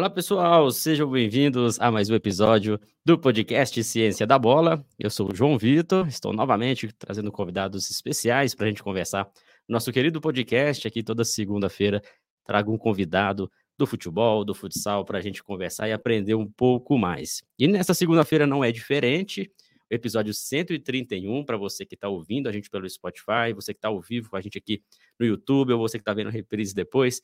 Olá, 0.00 0.08
pessoal, 0.08 0.70
sejam 0.70 1.10
bem-vindos 1.10 1.78
a 1.78 1.90
mais 1.90 2.08
um 2.08 2.14
episódio 2.14 2.80
do 3.04 3.18
podcast 3.18 3.84
Ciência 3.84 4.26
da 4.26 4.38
Bola. 4.38 4.82
Eu 4.98 5.10
sou 5.10 5.30
o 5.30 5.34
João 5.34 5.58
Vitor, 5.58 6.08
estou 6.08 6.32
novamente 6.32 6.90
trazendo 6.98 7.30
convidados 7.30 7.90
especiais 7.90 8.54
para 8.54 8.64
a 8.64 8.68
gente 8.70 8.82
conversar. 8.82 9.30
Nosso 9.68 9.92
querido 9.92 10.18
podcast, 10.18 10.88
aqui 10.88 11.02
toda 11.02 11.22
segunda-feira, 11.22 12.00
trago 12.46 12.72
um 12.72 12.78
convidado 12.78 13.52
do 13.76 13.86
futebol, 13.86 14.42
do 14.42 14.54
futsal, 14.54 15.04
para 15.04 15.18
a 15.18 15.20
gente 15.20 15.44
conversar 15.44 15.86
e 15.86 15.92
aprender 15.92 16.34
um 16.34 16.50
pouco 16.50 16.96
mais. 16.96 17.42
E 17.58 17.68
nessa 17.68 17.92
segunda-feira 17.92 18.46
não 18.46 18.64
é 18.64 18.72
diferente, 18.72 19.52
episódio 19.90 20.32
131, 20.32 21.44
para 21.44 21.56
você 21.56 21.84
que 21.84 21.94
está 21.94 22.08
ouvindo 22.08 22.48
a 22.48 22.52
gente 22.52 22.70
pelo 22.70 22.88
Spotify, 22.88 23.52
você 23.54 23.74
que 23.74 23.78
está 23.78 23.88
ao 23.88 24.00
vivo 24.00 24.30
com 24.30 24.36
a 24.36 24.40
gente 24.40 24.56
aqui 24.56 24.82
no 25.18 25.26
YouTube, 25.26 25.72
ou 25.72 25.80
você 25.80 25.98
que 25.98 26.02
está 26.02 26.14
vendo 26.14 26.28
a 26.28 26.30
reprise 26.30 26.72
depois. 26.72 27.20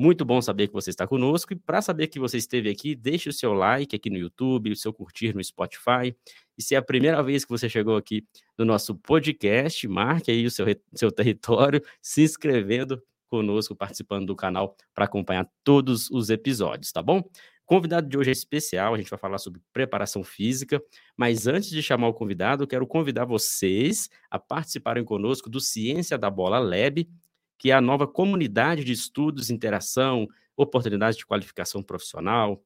Muito 0.00 0.24
bom 0.24 0.40
saber 0.40 0.68
que 0.68 0.72
você 0.72 0.90
está 0.90 1.08
conosco. 1.08 1.52
E 1.52 1.56
para 1.56 1.82
saber 1.82 2.06
que 2.06 2.20
você 2.20 2.36
esteve 2.36 2.70
aqui, 2.70 2.94
deixe 2.94 3.28
o 3.28 3.32
seu 3.32 3.52
like 3.52 3.96
aqui 3.96 4.08
no 4.08 4.16
YouTube, 4.16 4.70
o 4.70 4.76
seu 4.76 4.92
curtir 4.92 5.34
no 5.34 5.42
Spotify. 5.42 6.16
E 6.56 6.62
se 6.62 6.76
é 6.76 6.78
a 6.78 6.82
primeira 6.82 7.20
vez 7.20 7.44
que 7.44 7.50
você 7.50 7.68
chegou 7.68 7.96
aqui 7.96 8.24
no 8.56 8.64
nosso 8.64 8.94
podcast, 8.94 9.88
marque 9.88 10.30
aí 10.30 10.46
o 10.46 10.52
seu, 10.52 10.66
seu 10.94 11.10
território, 11.10 11.82
se 12.00 12.22
inscrevendo 12.22 13.02
conosco, 13.28 13.74
participando 13.74 14.26
do 14.26 14.36
canal 14.36 14.76
para 14.94 15.06
acompanhar 15.06 15.50
todos 15.64 16.08
os 16.12 16.30
episódios, 16.30 16.92
tá 16.92 17.02
bom? 17.02 17.20
Convidado 17.66 18.08
de 18.08 18.16
hoje 18.16 18.30
é 18.30 18.32
especial, 18.32 18.94
a 18.94 18.96
gente 18.96 19.10
vai 19.10 19.18
falar 19.18 19.36
sobre 19.38 19.60
preparação 19.72 20.22
física, 20.22 20.80
mas 21.16 21.46
antes 21.48 21.68
de 21.68 21.82
chamar 21.82 22.06
o 22.08 22.14
convidado, 22.14 22.66
quero 22.68 22.86
convidar 22.86 23.26
vocês 23.26 24.08
a 24.30 24.38
participarem 24.38 25.04
conosco 25.04 25.50
do 25.50 25.60
Ciência 25.60 26.16
da 26.16 26.30
Bola 26.30 26.58
Lab, 26.58 27.06
que 27.58 27.70
é 27.70 27.74
a 27.74 27.80
nova 27.80 28.06
comunidade 28.06 28.84
de 28.84 28.92
estudos, 28.92 29.50
interação, 29.50 30.28
oportunidades 30.56 31.16
de 31.16 31.26
qualificação 31.26 31.82
profissional, 31.82 32.62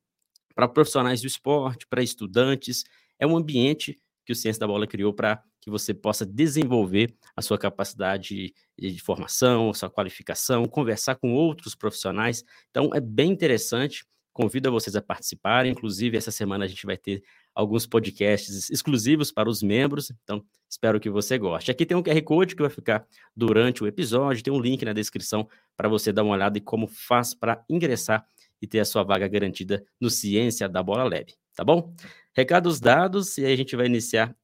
para 0.54 0.68
profissionais 0.68 1.20
do 1.20 1.26
esporte, 1.26 1.86
para 1.86 2.02
estudantes. 2.02 2.84
É 3.18 3.26
um 3.26 3.36
ambiente 3.36 3.98
que 4.24 4.32
o 4.32 4.36
Ciência 4.36 4.60
da 4.60 4.66
Bola 4.66 4.86
criou 4.86 5.12
para 5.12 5.42
que 5.60 5.70
você 5.70 5.94
possa 5.94 6.26
desenvolver 6.26 7.14
a 7.36 7.42
sua 7.42 7.56
capacidade 7.56 8.52
de, 8.76 8.98
formação, 9.00 9.72
sua 9.72 9.88
qualificação, 9.88 10.66
conversar 10.66 11.14
com 11.16 11.32
outros 11.32 11.74
profissionais. 11.74 12.44
Então, 12.70 12.90
é 12.92 13.00
bem 13.00 13.30
interessante. 13.30 14.04
Convido 14.32 14.70
vocês 14.70 14.96
a 14.96 15.02
participarem. 15.02 15.72
Inclusive, 15.72 16.16
essa 16.16 16.30
semana 16.30 16.64
a 16.64 16.68
gente 16.68 16.86
vai 16.86 16.96
ter 16.96 17.22
alguns 17.54 17.86
podcasts 17.86 18.70
exclusivos 18.70 19.30
para 19.30 19.48
os 19.48 19.62
membros, 19.62 20.10
então 20.22 20.42
espero 20.68 20.98
que 20.98 21.10
você 21.10 21.36
goste. 21.36 21.70
Aqui 21.70 21.84
tem 21.84 21.96
um 21.96 22.02
QR 22.02 22.22
Code 22.22 22.56
que 22.56 22.62
vai 22.62 22.70
ficar 22.70 23.06
durante 23.36 23.84
o 23.84 23.86
episódio, 23.86 24.42
tem 24.42 24.52
um 24.52 24.60
link 24.60 24.84
na 24.84 24.94
descrição 24.94 25.46
para 25.76 25.88
você 25.88 26.12
dar 26.12 26.22
uma 26.22 26.34
olhada 26.34 26.56
em 26.56 26.62
como 26.62 26.86
faz 26.86 27.34
para 27.34 27.62
ingressar 27.68 28.26
e 28.60 28.66
ter 28.66 28.80
a 28.80 28.84
sua 28.84 29.02
vaga 29.02 29.28
garantida 29.28 29.84
no 30.00 30.08
Ciência 30.08 30.68
da 30.68 30.82
Bola 30.82 31.04
Lab, 31.04 31.34
tá 31.54 31.62
bom? 31.62 31.94
Recados 32.34 32.80
dados 32.80 33.36
e 33.36 33.44
aí 33.44 33.52
a 33.52 33.56
gente 33.56 33.76
vai 33.76 33.86
iniciar 33.86 34.34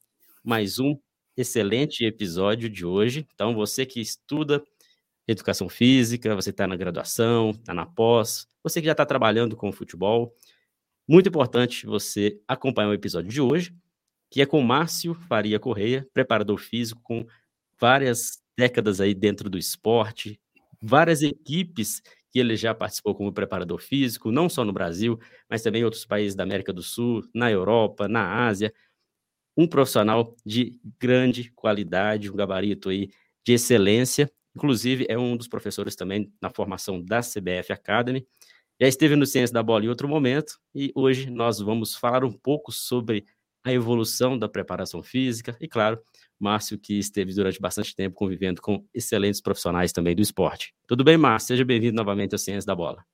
mais 0.44 0.78
um 0.78 0.98
excelente 1.36 2.04
episódio 2.04 2.68
de 2.68 2.84
hoje. 2.84 3.26
Então, 3.34 3.54
você 3.54 3.86
que 3.86 4.00
estuda 4.00 4.62
educação 5.28 5.68
física, 5.68 6.34
você 6.34 6.50
está 6.50 6.66
na 6.66 6.74
graduação, 6.74 7.50
está 7.50 7.74
na 7.74 7.86
pós, 7.86 8.48
você 8.62 8.80
que 8.80 8.86
já 8.86 8.92
está 8.92 9.04
trabalhando 9.04 9.54
com 9.54 9.70
futebol, 9.70 10.34
muito 11.06 11.28
importante 11.28 11.86
você 11.86 12.40
acompanhar 12.48 12.88
o 12.88 12.94
episódio 12.94 13.30
de 13.30 13.40
hoje, 13.40 13.74
que 14.30 14.42
é 14.42 14.46
com 14.46 14.60
Márcio 14.62 15.14
Faria 15.14 15.58
Correia, 15.58 16.06
preparador 16.12 16.58
físico 16.58 17.00
com 17.02 17.26
várias 17.78 18.42
décadas 18.56 19.00
aí 19.00 19.14
dentro 19.14 19.48
do 19.48 19.56
esporte, 19.56 20.40
várias 20.82 21.22
equipes 21.22 22.02
que 22.30 22.38
ele 22.38 22.56
já 22.56 22.74
participou 22.74 23.14
como 23.14 23.32
preparador 23.32 23.80
físico, 23.80 24.30
não 24.30 24.48
só 24.48 24.64
no 24.64 24.72
Brasil, 24.72 25.18
mas 25.48 25.62
também 25.62 25.80
em 25.80 25.84
outros 25.84 26.04
países 26.04 26.34
da 26.34 26.42
América 26.42 26.72
do 26.72 26.82
Sul, 26.82 27.22
na 27.34 27.50
Europa, 27.50 28.06
na 28.06 28.46
Ásia. 28.46 28.72
Um 29.56 29.66
profissional 29.66 30.36
de 30.44 30.78
grande 31.00 31.50
qualidade, 31.52 32.30
um 32.30 32.36
gabarito 32.36 32.90
aí 32.90 33.08
de 33.44 33.54
excelência. 33.54 34.30
Inclusive, 34.58 35.06
é 35.08 35.16
um 35.16 35.36
dos 35.36 35.46
professores 35.46 35.94
também 35.94 36.32
na 36.42 36.50
formação 36.50 37.00
da 37.00 37.20
CBF 37.20 37.72
Academy. 37.72 38.26
Já 38.80 38.88
esteve 38.88 39.14
no 39.14 39.24
Ciência 39.24 39.54
da 39.54 39.62
Bola 39.62 39.84
em 39.84 39.88
outro 39.88 40.08
momento 40.08 40.58
e 40.74 40.90
hoje 40.96 41.30
nós 41.30 41.60
vamos 41.60 41.94
falar 41.94 42.24
um 42.24 42.32
pouco 42.32 42.72
sobre 42.72 43.24
a 43.64 43.72
evolução 43.72 44.36
da 44.36 44.48
preparação 44.48 45.00
física 45.00 45.56
e, 45.60 45.68
claro, 45.68 46.00
Márcio, 46.40 46.76
que 46.76 46.98
esteve 46.98 47.32
durante 47.32 47.60
bastante 47.60 47.94
tempo 47.94 48.16
convivendo 48.16 48.60
com 48.60 48.84
excelentes 48.92 49.40
profissionais 49.40 49.92
também 49.92 50.16
do 50.16 50.22
esporte. 50.22 50.74
Tudo 50.88 51.04
bem, 51.04 51.16
Márcio? 51.16 51.48
Seja 51.48 51.64
bem-vindo 51.64 51.94
novamente 51.94 52.34
ao 52.34 52.38
Ciência 52.38 52.66
da 52.66 52.74
Bola. 52.74 53.04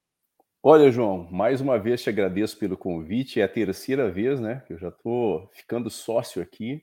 Olha, 0.62 0.90
João, 0.90 1.28
mais 1.30 1.60
uma 1.60 1.78
vez 1.78 2.02
te 2.02 2.08
agradeço 2.08 2.56
pelo 2.56 2.74
convite. 2.74 3.38
É 3.38 3.44
a 3.44 3.48
terceira 3.48 4.10
vez, 4.10 4.40
né, 4.40 4.62
que 4.66 4.72
eu 4.72 4.78
já 4.78 4.88
estou 4.88 5.46
ficando 5.52 5.90
sócio 5.90 6.40
aqui. 6.40 6.82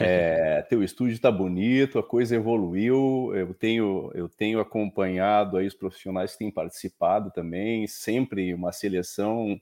É, 0.00 0.62
teu 0.62 0.82
estúdio 0.82 1.14
está 1.14 1.30
bonito, 1.30 1.98
a 1.98 2.02
coisa 2.02 2.34
evoluiu. 2.34 3.32
Eu 3.34 3.54
tenho, 3.54 4.10
eu 4.14 4.28
tenho 4.28 4.60
acompanhado 4.60 5.56
aí 5.56 5.66
os 5.66 5.74
profissionais 5.74 6.32
que 6.32 6.38
têm 6.38 6.50
participado 6.50 7.30
também, 7.30 7.86
sempre 7.86 8.52
uma 8.54 8.72
seleção 8.72 9.60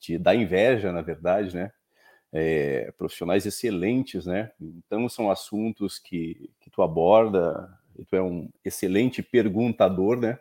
de, 0.00 0.18
da 0.18 0.34
inveja, 0.34 0.92
na 0.92 1.02
verdade, 1.02 1.54
né? 1.54 1.70
É, 2.32 2.90
profissionais 2.98 3.46
excelentes, 3.46 4.26
né? 4.26 4.50
Então 4.60 5.08
são 5.08 5.30
assuntos 5.30 5.98
que, 5.98 6.50
que 6.60 6.70
tu 6.70 6.82
aborda, 6.82 7.68
tu 8.08 8.16
é 8.16 8.22
um 8.22 8.48
excelente 8.64 9.22
perguntador, 9.22 10.18
né? 10.18 10.38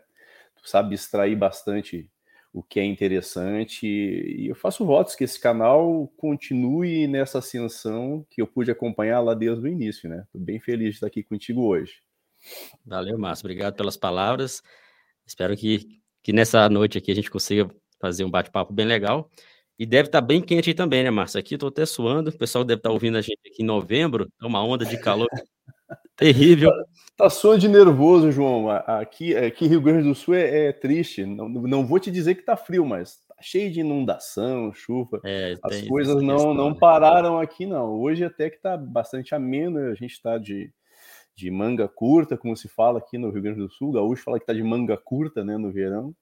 Tu 0.55 0.67
sabe 0.69 0.95
extrair 0.95 1.35
bastante 1.35 2.09
o 2.53 2.61
que 2.61 2.79
é 2.79 2.85
interessante. 2.85 3.87
E 3.87 4.47
eu 4.47 4.55
faço 4.55 4.85
votos 4.85 5.15
que 5.15 5.23
esse 5.23 5.39
canal 5.39 6.07
continue 6.15 7.07
nessa 7.07 7.39
ascensão 7.39 8.25
que 8.29 8.41
eu 8.41 8.47
pude 8.47 8.69
acompanhar 8.69 9.19
lá 9.21 9.33
desde 9.33 9.65
o 9.65 9.67
início, 9.67 10.07
né? 10.07 10.23
Estou 10.25 10.39
bem 10.39 10.59
feliz 10.59 10.89
de 10.89 10.95
estar 10.95 11.07
aqui 11.07 11.23
contigo 11.23 11.65
hoje. 11.65 11.95
Valeu, 12.85 13.17
Márcio. 13.17 13.45
Obrigado 13.45 13.75
pelas 13.75 13.97
palavras. 13.97 14.61
Espero 15.25 15.57
que, 15.57 15.99
que 16.21 16.31
nessa 16.31 16.69
noite 16.69 16.97
aqui 16.97 17.11
a 17.11 17.15
gente 17.15 17.31
consiga 17.31 17.69
fazer 17.99 18.23
um 18.23 18.29
bate-papo 18.29 18.71
bem 18.71 18.85
legal. 18.85 19.31
E 19.79 19.85
deve 19.85 20.07
estar 20.07 20.21
bem 20.21 20.39
quente 20.39 20.73
também, 20.75 21.03
né, 21.03 21.09
Márcio? 21.09 21.39
Aqui 21.39 21.55
estou 21.55 21.69
até 21.69 21.85
suando. 21.85 22.29
O 22.29 22.37
pessoal 22.37 22.63
deve 22.63 22.79
estar 22.79 22.91
ouvindo 22.91 23.17
a 23.17 23.21
gente 23.21 23.39
aqui 23.47 23.63
em 23.63 23.65
novembro. 23.65 24.31
É 24.39 24.45
uma 24.45 24.63
onda 24.63 24.85
de 24.85 24.99
calor 24.99 25.27
terrível. 26.15 26.71
Tá, 27.17 27.27
tá 27.29 27.55
de 27.57 27.67
nervoso, 27.67 28.31
João. 28.31 28.69
Aqui, 28.69 29.35
aqui 29.35 29.67
Rio 29.67 29.81
Grande 29.81 30.07
do 30.07 30.15
Sul 30.15 30.35
é, 30.35 30.67
é 30.67 30.71
triste. 30.71 31.25
Não, 31.25 31.47
não 31.49 31.85
vou 31.85 31.99
te 31.99 32.11
dizer 32.11 32.35
que 32.35 32.41
tá 32.43 32.55
frio, 32.55 32.85
mas 32.85 33.17
tá 33.27 33.35
cheio 33.41 33.71
de 33.71 33.81
inundação, 33.81 34.73
chuva. 34.73 35.19
É, 35.23 35.55
As 35.63 35.81
coisas 35.83 36.21
não, 36.21 36.35
questão, 36.35 36.53
não 36.53 36.69
né? 36.71 36.77
pararam 36.79 37.39
aqui, 37.39 37.65
não. 37.65 37.91
Hoje 37.91 38.23
até 38.23 38.49
que 38.49 38.61
tá 38.61 38.75
bastante 38.77 39.35
ameno. 39.35 39.79
A 39.79 39.95
gente 39.95 40.13
está 40.13 40.37
de, 40.37 40.71
de 41.35 41.51
manga 41.51 41.87
curta, 41.87 42.37
como 42.37 42.55
se 42.55 42.67
fala 42.67 42.99
aqui 42.99 43.17
no 43.17 43.29
Rio 43.29 43.41
Grande 43.41 43.59
do 43.59 43.69
Sul. 43.69 43.89
O 43.89 43.93
gaúcho 43.93 44.23
fala 44.23 44.39
que 44.39 44.45
tá 44.45 44.53
de 44.53 44.63
manga 44.63 44.97
curta, 44.97 45.43
né, 45.43 45.57
no 45.57 45.71
verão. 45.71 46.15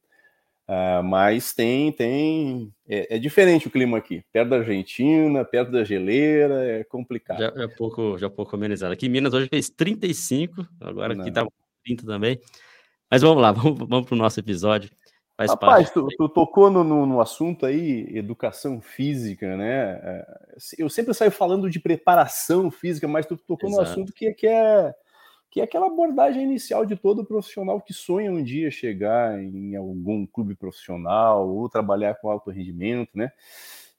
Uh, 0.72 1.04
mas 1.04 1.52
tem, 1.52 1.92
tem. 1.92 2.74
É, 2.88 3.18
é, 3.18 3.20
diferente 3.20 3.68
o 3.68 3.72
clima 3.72 3.98
aqui. 3.98 4.24
Perto 4.32 4.52
da 4.52 4.56
Argentina, 4.56 5.44
perto 5.44 5.70
da 5.70 5.84
geleira, 5.84 6.66
é 6.66 6.84
complicado. 6.86 7.40
Já 7.40 7.52
é 7.58 7.68
pouco, 7.68 8.18
já 8.18 8.28
é 8.28 8.30
pouco 8.30 8.56
amenizado. 8.56 8.94
Aqui 8.94 9.08
em 9.08 9.10
Minas 9.10 9.34
hoje 9.34 9.50
fez 9.50 9.70
35, 9.70 10.66
agora 10.80 11.14
Não. 11.14 11.24
aqui 11.24 11.32
tá 11.32 11.46
30 11.84 12.06
também. 12.06 12.40
Mas 13.10 13.22
vamos 13.22 13.42
lá, 13.42 13.52
vamos, 13.52 13.80
vamos 13.80 14.06
para 14.06 14.16
o 14.16 14.18
nosso 14.18 14.40
episódio. 14.40 14.90
Faz 15.36 15.52
Rapaz, 15.52 15.90
tu, 15.90 16.08
tu, 16.18 16.30
tocou 16.30 16.72
no, 16.72 16.86
no, 16.86 17.06
no, 17.06 17.20
assunto 17.20 17.66
aí, 17.66 18.08
educação 18.16 18.80
física, 18.80 19.58
né? 19.58 20.00
É, 20.02 20.26
eu 20.78 20.90
sempre 20.90 21.14
saio 21.14 21.32
falando 21.32 21.70
de 21.70 21.82
preparação 21.82 22.72
física, 22.72 23.10
mas 23.10 23.26
tu 23.26 23.36
tocou 23.36 23.70
Exato. 23.70 23.84
no 23.84 23.92
assunto 23.92 24.14
que, 24.14 24.32
que 24.34 24.48
é 24.48 24.94
que 25.52 25.60
é 25.60 25.64
aquela 25.66 25.88
abordagem 25.88 26.44
inicial 26.44 26.86
de 26.86 26.96
todo 26.96 27.26
profissional 27.26 27.82
que 27.82 27.94
sonha 27.94 28.32
um 28.32 28.42
dia 28.42 28.72
chegar 28.72 29.38
em 29.38 29.76
algum 29.76 30.26
clube 30.26 30.56
profissional 30.56 31.48
ou 31.50 31.68
trabalhar 31.68 32.16
com 32.16 32.32
alto 32.32 32.50
rendimento, 32.50 33.10
né? 33.14 33.34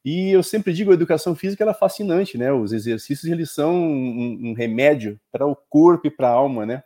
E 0.02 0.30
eu 0.30 0.42
sempre 0.42 0.72
digo, 0.72 0.90
a 0.90 0.94
educação 0.94 1.36
física 1.36 1.62
é 1.68 1.74
fascinante, 1.74 2.38
né? 2.38 2.50
Os 2.50 2.72
exercícios 2.72 3.30
eles 3.30 3.50
são 3.50 3.74
um, 3.74 4.50
um 4.50 4.52
remédio 4.54 5.20
para 5.30 5.46
o 5.46 5.54
corpo 5.54 6.06
e 6.06 6.10
para 6.10 6.28
a 6.28 6.32
alma, 6.32 6.64
né? 6.64 6.82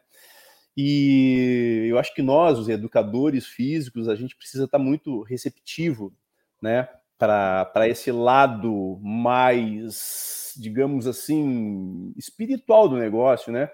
E 0.76 1.86
eu 1.88 1.98
acho 1.98 2.12
que 2.12 2.20
nós, 2.20 2.58
os 2.58 2.68
educadores 2.68 3.46
físicos, 3.46 4.08
a 4.08 4.16
gente 4.16 4.36
precisa 4.36 4.64
estar 4.64 4.78
muito 4.78 5.22
receptivo, 5.22 6.12
né? 6.60 6.88
Para 7.16 7.88
esse 7.88 8.10
lado 8.10 8.98
mais, 9.00 10.52
digamos 10.56 11.06
assim, 11.06 12.12
espiritual 12.16 12.88
do 12.88 12.96
negócio, 12.96 13.50
né? 13.50 13.70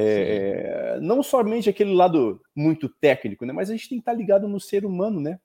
É, 0.00 1.00
não 1.02 1.24
somente 1.24 1.68
aquele 1.68 1.92
lado 1.92 2.40
muito 2.54 2.88
técnico, 2.88 3.44
né? 3.44 3.52
Mas 3.52 3.68
a 3.68 3.72
gente 3.72 3.88
tem 3.88 3.98
que 3.98 4.02
estar 4.02 4.12
ligado 4.12 4.46
no 4.46 4.60
ser 4.60 4.84
humano, 4.84 5.20
né? 5.20 5.40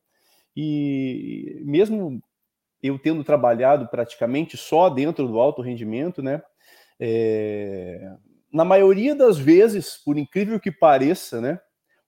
E 0.56 1.60
mesmo 1.66 2.22
eu 2.82 3.00
tendo 3.00 3.24
trabalhado 3.24 3.88
praticamente 3.88 4.56
só 4.56 4.90
dentro 4.90 5.28
do 5.28 5.40
alto 5.40 5.64
rendimento, 5.64 6.22
né? 6.22 6.40
É, 7.00 8.16
na 8.52 8.64
maioria 8.64 9.16
das 9.16 9.40
vezes, 9.40 9.98
por 9.98 10.20
incrível 10.20 10.60
que 10.60 10.72
pareça, 10.72 11.42
né? 11.42 11.60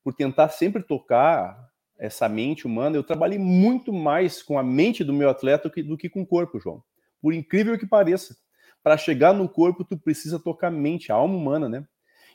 Por 0.03 0.13
tentar 0.13 0.50
sempre 0.50 0.83
tocar 0.83 1.57
essa 1.98 2.30
mente 2.30 2.68
humana, 2.68 2.95
eu 2.95 3.03
trabalhei 3.03 3.39
muito 3.39 3.91
mais 3.91 4.44
com 4.44 4.59
a 4.59 4.63
mente 4.63 5.03
do 5.03 5.13
meu 5.13 5.31
atleta 5.31 5.68
do 5.68 5.74
que, 5.74 5.81
do 5.81 5.98
que 5.98 6.09
com 6.09 6.21
o 6.21 6.27
corpo, 6.27 6.59
João. 6.59 6.83
Por 7.19 7.33
incrível 7.33 7.75
que 7.80 7.88
pareça. 7.88 8.38
Para 8.83 8.98
chegar 8.98 9.33
no 9.33 9.50
corpo, 9.50 9.83
tu 9.83 9.98
precisa 9.98 10.38
tocar 10.38 10.68
a 10.68 10.71
mente, 10.71 11.12
a 11.12 11.15
alma 11.15 11.36
humana, 11.36 11.68
né? 11.68 11.88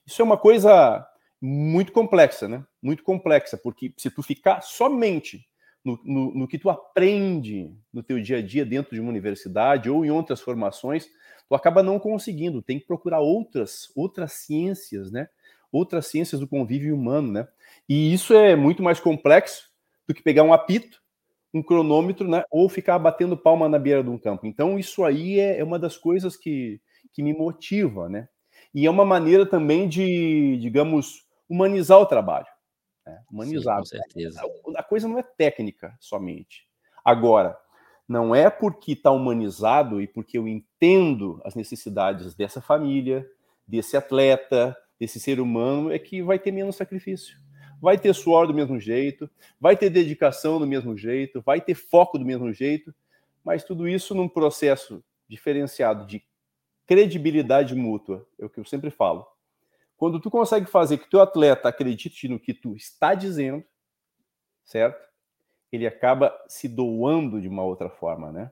Isso 0.06 0.20
é 0.20 0.24
uma 0.24 0.36
coisa 0.36 1.06
muito 1.40 1.92
complexa, 1.92 2.46
né? 2.48 2.64
Muito 2.82 3.02
complexa, 3.02 3.56
porque 3.56 3.92
se 3.96 4.10
tu 4.10 4.22
ficar 4.22 4.60
somente 4.60 5.46
no, 5.84 5.98
no, 6.04 6.34
no, 6.34 6.48
que 6.48 6.58
tu 6.58 6.68
aprende 6.68 7.74
no 7.92 8.02
teu 8.02 8.20
dia 8.20 8.38
a 8.38 8.42
dia 8.42 8.66
dentro 8.66 8.94
de 8.94 9.00
uma 9.00 9.08
universidade 9.08 9.88
ou 9.88 10.04
em 10.04 10.10
outras 10.10 10.40
formações, 10.40 11.08
tu 11.48 11.54
acaba 11.54 11.82
não 11.82 11.98
conseguindo. 11.98 12.62
Tem 12.62 12.78
que 12.78 12.86
procurar 12.86 13.20
outras 13.20 13.90
outras 13.96 14.32
ciências, 14.32 15.10
né? 15.10 15.28
Outras 15.72 16.06
ciências 16.06 16.40
do 16.40 16.48
convívio 16.48 16.94
humano, 16.94 17.32
né? 17.32 17.48
E 17.88 18.12
isso 18.12 18.34
é 18.34 18.54
muito 18.54 18.82
mais 18.82 19.00
complexo 19.00 19.70
do 20.06 20.14
que 20.14 20.22
pegar 20.22 20.42
um 20.42 20.52
apito, 20.52 21.00
um 21.54 21.62
cronômetro, 21.62 22.28
né? 22.28 22.44
Ou 22.50 22.68
ficar 22.68 22.98
batendo 22.98 23.36
palma 23.36 23.68
na 23.68 23.78
beira 23.78 24.02
de 24.02 24.10
um 24.10 24.18
campo. 24.18 24.46
Então 24.46 24.78
isso 24.78 25.04
aí 25.04 25.40
é, 25.40 25.58
é 25.58 25.64
uma 25.64 25.78
das 25.78 25.96
coisas 25.96 26.36
que, 26.36 26.80
que 27.12 27.22
me 27.22 27.32
motiva, 27.32 28.08
né? 28.08 28.28
E 28.74 28.86
é 28.86 28.90
uma 28.90 29.04
maneira 29.04 29.44
também 29.44 29.88
de, 29.88 30.56
digamos, 30.58 31.26
humanizar 31.48 31.98
o 31.98 32.06
trabalho. 32.06 32.46
Né? 33.04 33.22
Humanizar. 33.30 33.84
Sim, 33.84 33.96
com 33.98 34.02
certeza. 34.02 34.40
A 34.76 34.82
coisa 34.82 35.08
não 35.08 35.18
é 35.18 35.22
técnica 35.22 35.96
somente. 35.98 36.68
Agora, 37.04 37.56
não 38.08 38.34
é 38.34 38.50
porque 38.50 38.92
está 38.92 39.10
humanizado 39.10 40.00
e 40.00 40.06
porque 40.06 40.38
eu 40.38 40.46
entendo 40.48 41.40
as 41.44 41.54
necessidades 41.54 42.34
dessa 42.34 42.60
família, 42.60 43.24
desse 43.66 43.96
atleta, 43.96 44.76
desse 44.98 45.18
ser 45.18 45.40
humano, 45.40 45.92
é 45.92 45.98
que 45.98 46.22
vai 46.22 46.38
ter 46.38 46.52
menos 46.52 46.76
sacrifício. 46.76 47.38
Vai 47.80 47.96
ter 47.96 48.12
suor 48.12 48.46
do 48.46 48.52
mesmo 48.52 48.78
jeito, 48.78 49.30
vai 49.58 49.76
ter 49.76 49.88
dedicação 49.88 50.58
do 50.58 50.66
mesmo 50.66 50.96
jeito, 50.96 51.40
vai 51.40 51.60
ter 51.60 51.74
foco 51.74 52.18
do 52.18 52.24
mesmo 52.24 52.52
jeito, 52.52 52.94
mas 53.44 53.64
tudo 53.64 53.88
isso 53.88 54.14
num 54.14 54.28
processo 54.28 55.02
diferenciado 55.26 56.04
de 56.06 56.22
credibilidade 56.90 57.72
mútua, 57.72 58.26
é 58.36 58.44
o 58.44 58.50
que 58.50 58.58
eu 58.58 58.64
sempre 58.64 58.90
falo. 58.90 59.24
Quando 59.96 60.18
tu 60.18 60.28
consegue 60.28 60.66
fazer 60.66 60.98
que 60.98 61.08
teu 61.08 61.20
atleta 61.20 61.68
acredite 61.68 62.26
no 62.26 62.40
que 62.40 62.52
tu 62.52 62.74
está 62.74 63.14
dizendo, 63.14 63.62
certo? 64.64 65.00
Ele 65.70 65.86
acaba 65.86 66.36
se 66.48 66.66
doando 66.66 67.40
de 67.40 67.46
uma 67.46 67.62
outra 67.62 67.88
forma, 67.88 68.32
né? 68.32 68.50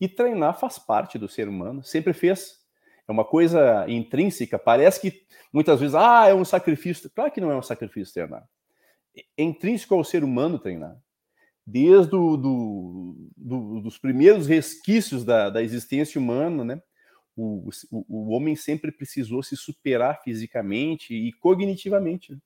E 0.00 0.08
treinar 0.08 0.58
faz 0.58 0.80
parte 0.80 1.16
do 1.16 1.28
ser 1.28 1.46
humano, 1.46 1.84
sempre 1.84 2.12
fez. 2.12 2.58
É 3.06 3.12
uma 3.12 3.24
coisa 3.24 3.88
intrínseca, 3.88 4.58
parece 4.58 5.00
que 5.00 5.22
muitas 5.52 5.78
vezes, 5.78 5.94
ah, 5.94 6.26
é 6.26 6.34
um 6.34 6.44
sacrifício. 6.44 7.08
Claro 7.10 7.30
que 7.30 7.40
não 7.40 7.52
é 7.52 7.56
um 7.56 7.62
sacrifício 7.62 8.14
treinar. 8.14 8.48
É 9.16 9.44
intrínseco 9.44 9.94
ao 9.94 10.02
ser 10.02 10.24
humano 10.24 10.58
treinar. 10.58 11.00
Desde 11.64 12.10
do, 12.10 12.36
do, 12.36 13.30
do, 13.36 13.80
dos 13.80 13.96
primeiros 13.96 14.48
resquícios 14.48 15.24
da, 15.24 15.50
da 15.50 15.62
existência 15.62 16.20
humana, 16.20 16.64
né? 16.64 16.82
O, 17.36 17.70
o, 17.90 18.04
o 18.08 18.30
homem 18.30 18.56
sempre 18.56 18.90
precisou 18.90 19.42
se 19.42 19.56
superar 19.56 20.20
fisicamente 20.22 21.14
e 21.14 21.32
cognitivamente. 21.32 22.36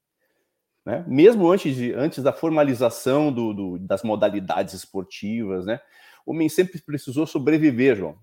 Né? 0.85 1.05
Mesmo 1.09 1.51
antes, 1.51 1.75
de, 1.75 1.93
antes 1.95 2.23
da 2.23 2.33
formalização 2.33 3.33
do, 3.33 3.55
do, 3.55 3.79
das 3.79 4.03
modalidades 4.03 4.75
esportivas, 4.75 5.65
né? 5.65 5.81
o 6.27 6.33
homem 6.33 6.49
sempre 6.49 6.81
precisou 6.81 7.27
sobreviver, 7.27 7.97
João. 7.97 8.19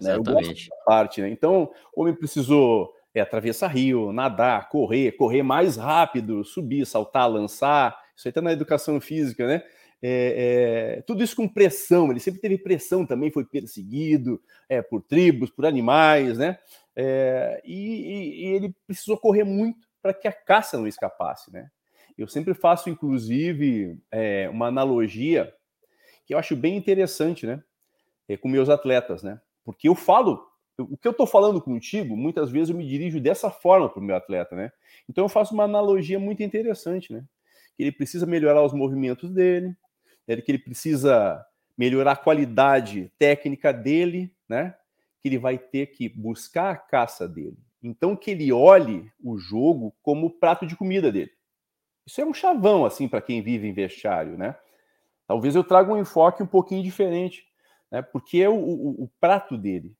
Exatamente. 0.00 0.70
Né? 0.70 0.76
parte, 0.86 1.20
né? 1.20 1.28
Então, 1.28 1.70
o 1.94 2.02
homem 2.02 2.14
precisou 2.14 2.94
é, 3.14 3.20
atravessar 3.20 3.68
rio, 3.68 4.12
nadar, 4.12 4.68
correr, 4.68 5.12
correr 5.12 5.42
mais 5.42 5.76
rápido, 5.76 6.44
subir, 6.44 6.86
saltar, 6.86 7.30
lançar. 7.30 7.98
Isso 8.16 8.28
aí 8.28 8.30
está 8.30 8.40
na 8.40 8.52
educação 8.52 9.00
física, 9.00 9.46
né? 9.46 9.62
É, 10.04 10.96
é, 10.98 11.02
tudo 11.02 11.22
isso 11.22 11.36
com 11.36 11.46
pressão, 11.46 12.10
ele 12.10 12.18
sempre 12.18 12.40
teve 12.40 12.58
pressão 12.58 13.06
também, 13.06 13.30
foi 13.30 13.44
perseguido 13.44 14.42
é, 14.68 14.82
por 14.82 15.00
tribos, 15.00 15.48
por 15.48 15.64
animais, 15.64 16.38
né? 16.38 16.58
É, 16.96 17.62
e, 17.64 18.42
e, 18.42 18.46
ele 18.46 18.74
precisou 18.84 19.16
correr 19.16 19.44
muito 19.44 19.86
para 20.02 20.12
que 20.12 20.26
a 20.26 20.32
caça 20.32 20.76
não 20.76 20.88
escapasse, 20.88 21.52
né? 21.52 21.70
Eu 22.18 22.26
sempre 22.26 22.52
faço, 22.52 22.90
inclusive, 22.90 23.96
é, 24.10 24.48
uma 24.48 24.66
analogia 24.66 25.54
que 26.26 26.34
eu 26.34 26.38
acho 26.38 26.56
bem 26.56 26.76
interessante, 26.76 27.46
né? 27.46 27.62
É, 28.28 28.36
com 28.36 28.48
meus 28.48 28.68
atletas, 28.68 29.22
né? 29.22 29.40
Porque 29.64 29.88
eu 29.88 29.94
falo, 29.94 30.44
o 30.78 30.96
que 30.96 31.06
eu 31.06 31.12
estou 31.12 31.28
falando 31.28 31.60
contigo, 31.60 32.16
muitas 32.16 32.50
vezes 32.50 32.70
eu 32.70 32.76
me 32.76 32.86
dirijo 32.86 33.20
dessa 33.20 33.50
forma 33.50 33.88
para 33.88 34.00
o 34.00 34.02
meu 34.02 34.16
atleta, 34.16 34.56
né? 34.56 34.72
Então 35.08 35.24
eu 35.24 35.28
faço 35.28 35.54
uma 35.54 35.64
analogia 35.64 36.18
muito 36.18 36.42
interessante, 36.42 37.12
né? 37.12 37.24
Ele 37.78 37.92
precisa 37.92 38.26
melhorar 38.26 38.62
os 38.64 38.72
movimentos 38.72 39.30
dele, 39.30 39.74
né, 40.26 40.36
que 40.36 40.50
ele 40.50 40.58
precisa 40.58 41.44
melhorar 41.76 42.12
a 42.12 42.16
qualidade 42.16 43.12
técnica 43.18 43.72
dele, 43.72 44.34
né? 44.48 44.74
Que 45.20 45.28
ele 45.28 45.38
vai 45.38 45.58
ter 45.58 45.86
que 45.86 46.08
buscar 46.08 46.70
a 46.70 46.76
caça 46.76 47.28
dele. 47.28 47.58
Então 47.82 48.14
que 48.14 48.30
ele 48.30 48.52
olhe 48.52 49.10
o 49.22 49.36
jogo 49.38 49.94
como 50.02 50.26
o 50.26 50.30
prato 50.30 50.66
de 50.66 50.76
comida 50.76 51.10
dele. 51.10 51.32
Isso 52.06 52.20
é 52.20 52.24
um 52.24 52.34
chavão 52.34 52.84
assim 52.84 53.08
para 53.08 53.22
quem 53.22 53.42
vive 53.42 53.66
em 53.66 53.72
vestiário, 53.72 54.36
né? 54.36 54.56
Talvez 55.26 55.54
eu 55.54 55.64
traga 55.64 55.92
um 55.92 55.98
enfoque 55.98 56.42
um 56.42 56.46
pouquinho 56.46 56.82
diferente, 56.82 57.44
né? 57.90 58.02
Porque 58.02 58.38
é 58.38 58.48
o, 58.48 58.54
o, 58.54 59.04
o 59.04 59.10
prato 59.20 59.56
dele. 59.56 59.96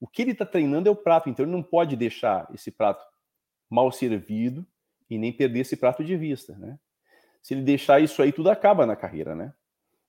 O 0.00 0.06
que 0.06 0.22
ele 0.22 0.32
está 0.32 0.44
treinando 0.44 0.88
é 0.88 0.92
o 0.92 0.96
prato, 0.96 1.30
então 1.30 1.44
ele 1.44 1.52
não 1.52 1.62
pode 1.62 1.94
deixar 1.94 2.48
esse 2.52 2.70
prato 2.70 3.04
mal 3.70 3.90
servido 3.92 4.66
e 5.08 5.16
nem 5.16 5.32
perder 5.32 5.60
esse 5.60 5.76
prato 5.76 6.04
de 6.04 6.16
vista, 6.16 6.56
né? 6.58 6.78
Se 7.42 7.54
ele 7.54 7.62
deixar 7.62 8.00
isso 8.00 8.20
aí, 8.22 8.32
tudo 8.32 8.50
acaba 8.50 8.84
na 8.84 8.96
carreira, 8.96 9.34
né? 9.34 9.52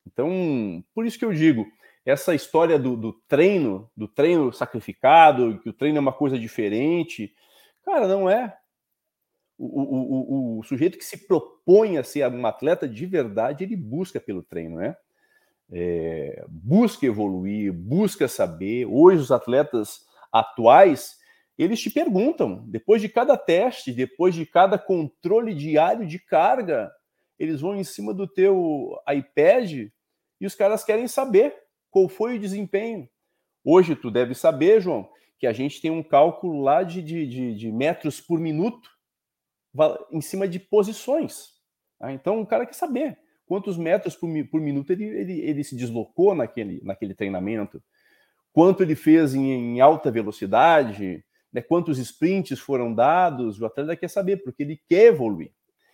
Então, 0.05 0.83
por 0.93 1.05
isso 1.05 1.17
que 1.17 1.25
eu 1.25 1.33
digo, 1.33 1.65
essa 2.05 2.35
história 2.35 2.77
do, 2.77 2.97
do, 2.97 3.13
treino, 3.27 3.89
do 3.95 4.07
treino 4.07 4.51
sacrificado, 4.51 5.59
que 5.59 5.69
o 5.69 5.73
treino 5.73 5.97
é 5.97 6.01
uma 6.01 6.13
coisa 6.13 6.37
diferente, 6.37 7.33
cara, 7.83 8.07
não 8.07 8.29
é. 8.29 8.57
O, 9.57 9.81
o, 9.81 10.57
o, 10.57 10.59
o 10.59 10.63
sujeito 10.63 10.97
que 10.97 11.05
se 11.05 11.25
propõe 11.27 11.97
a 11.97 12.03
ser 12.03 12.27
um 12.29 12.45
atleta 12.45 12.87
de 12.87 13.05
verdade, 13.05 13.63
ele 13.63 13.77
busca 13.77 14.19
pelo 14.19 14.43
treino, 14.43 14.77
né? 14.77 14.95
É, 15.71 16.43
busca 16.49 17.05
evoluir, 17.05 17.71
busca 17.71 18.27
saber. 18.27 18.85
Hoje, 18.85 19.21
os 19.21 19.31
atletas 19.31 20.05
atuais, 20.31 21.17
eles 21.57 21.79
te 21.79 21.89
perguntam, 21.89 22.65
depois 22.67 23.01
de 23.01 23.07
cada 23.07 23.37
teste, 23.37 23.93
depois 23.93 24.35
de 24.35 24.45
cada 24.45 24.77
controle 24.77 25.53
diário 25.53 26.05
de 26.05 26.19
carga, 26.19 26.91
eles 27.39 27.61
vão 27.61 27.75
em 27.75 27.83
cima 27.83 28.13
do 28.13 28.27
teu 28.27 28.97
iPad 29.09 29.89
e 30.43 30.45
os 30.45 30.55
caras 30.55 30.83
querem 30.83 31.07
saber 31.07 31.55
qual 31.89 32.09
foi 32.09 32.35
o 32.35 32.39
desempenho. 32.39 33.07
Hoje 33.63 33.95
tu 33.95 34.11
deve 34.11 34.35
saber, 34.35 34.81
João, 34.81 35.09
que 35.39 35.47
a 35.47 35.53
gente 35.53 35.79
tem 35.79 35.89
um 35.89 36.03
cálculo 36.03 36.61
lá 36.61 36.83
de, 36.83 37.01
de, 37.01 37.25
de, 37.25 37.55
de 37.55 37.71
metros 37.71 38.19
por 38.19 38.41
minuto 38.41 38.89
em 40.11 40.19
cima 40.19 40.45
de 40.45 40.59
posições. 40.59 41.53
Tá? 41.97 42.11
Então 42.11 42.41
o 42.41 42.45
cara 42.45 42.65
quer 42.65 42.73
saber 42.73 43.17
quantos 43.45 43.77
metros 43.77 44.17
por, 44.17 44.29
por 44.51 44.59
minuto 44.59 44.91
ele, 44.91 45.05
ele, 45.05 45.39
ele, 45.39 45.63
se 45.63 45.77
deslocou 45.77 46.35
naquele, 46.35 46.81
naquele 46.83 47.13
treinamento, 47.13 47.81
quanto 48.51 48.83
ele 48.83 48.95
fez 48.95 49.33
em, 49.33 49.49
em 49.49 49.79
alta 49.79 50.11
velocidade, 50.11 51.23
né, 51.53 51.61
quantos 51.61 51.97
sprints 51.99 52.59
foram 52.59 52.93
dados, 52.93 53.61
o 53.61 53.65
atleta 53.65 53.95
quer 53.95 54.09
saber, 54.09 54.43
porque 54.43 54.63
ele 54.63 54.81
quer 54.89 55.05
evoluir. 55.05 55.53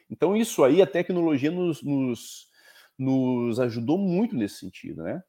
Então, 0.10 0.36
isso 0.36 0.64
aí, 0.64 0.82
a 0.82 0.88
tecnologia 0.88 1.52
nos, 1.52 1.84
nos, 1.84 2.49
nos 3.00 3.60
ajudou 3.60 3.98
muito 3.98 4.36
nesse 4.36 4.56
sentido, 4.56 5.04
né? 5.04 5.24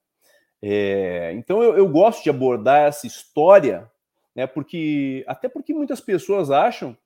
É, 0.60 1.32
então, 1.34 1.62
eu, 1.62 1.76
eu, 1.76 1.88
gosto 1.88 2.22
de 2.22 2.28
abordar 2.28 2.88
essa 2.88 3.06
história, 3.06 3.90
né? 4.34 4.46
Porque, 4.46 5.24
até 5.26 5.48
porque 5.48 5.72
muitas 5.72 6.00
pessoas 6.00 6.50
acham 6.50 6.96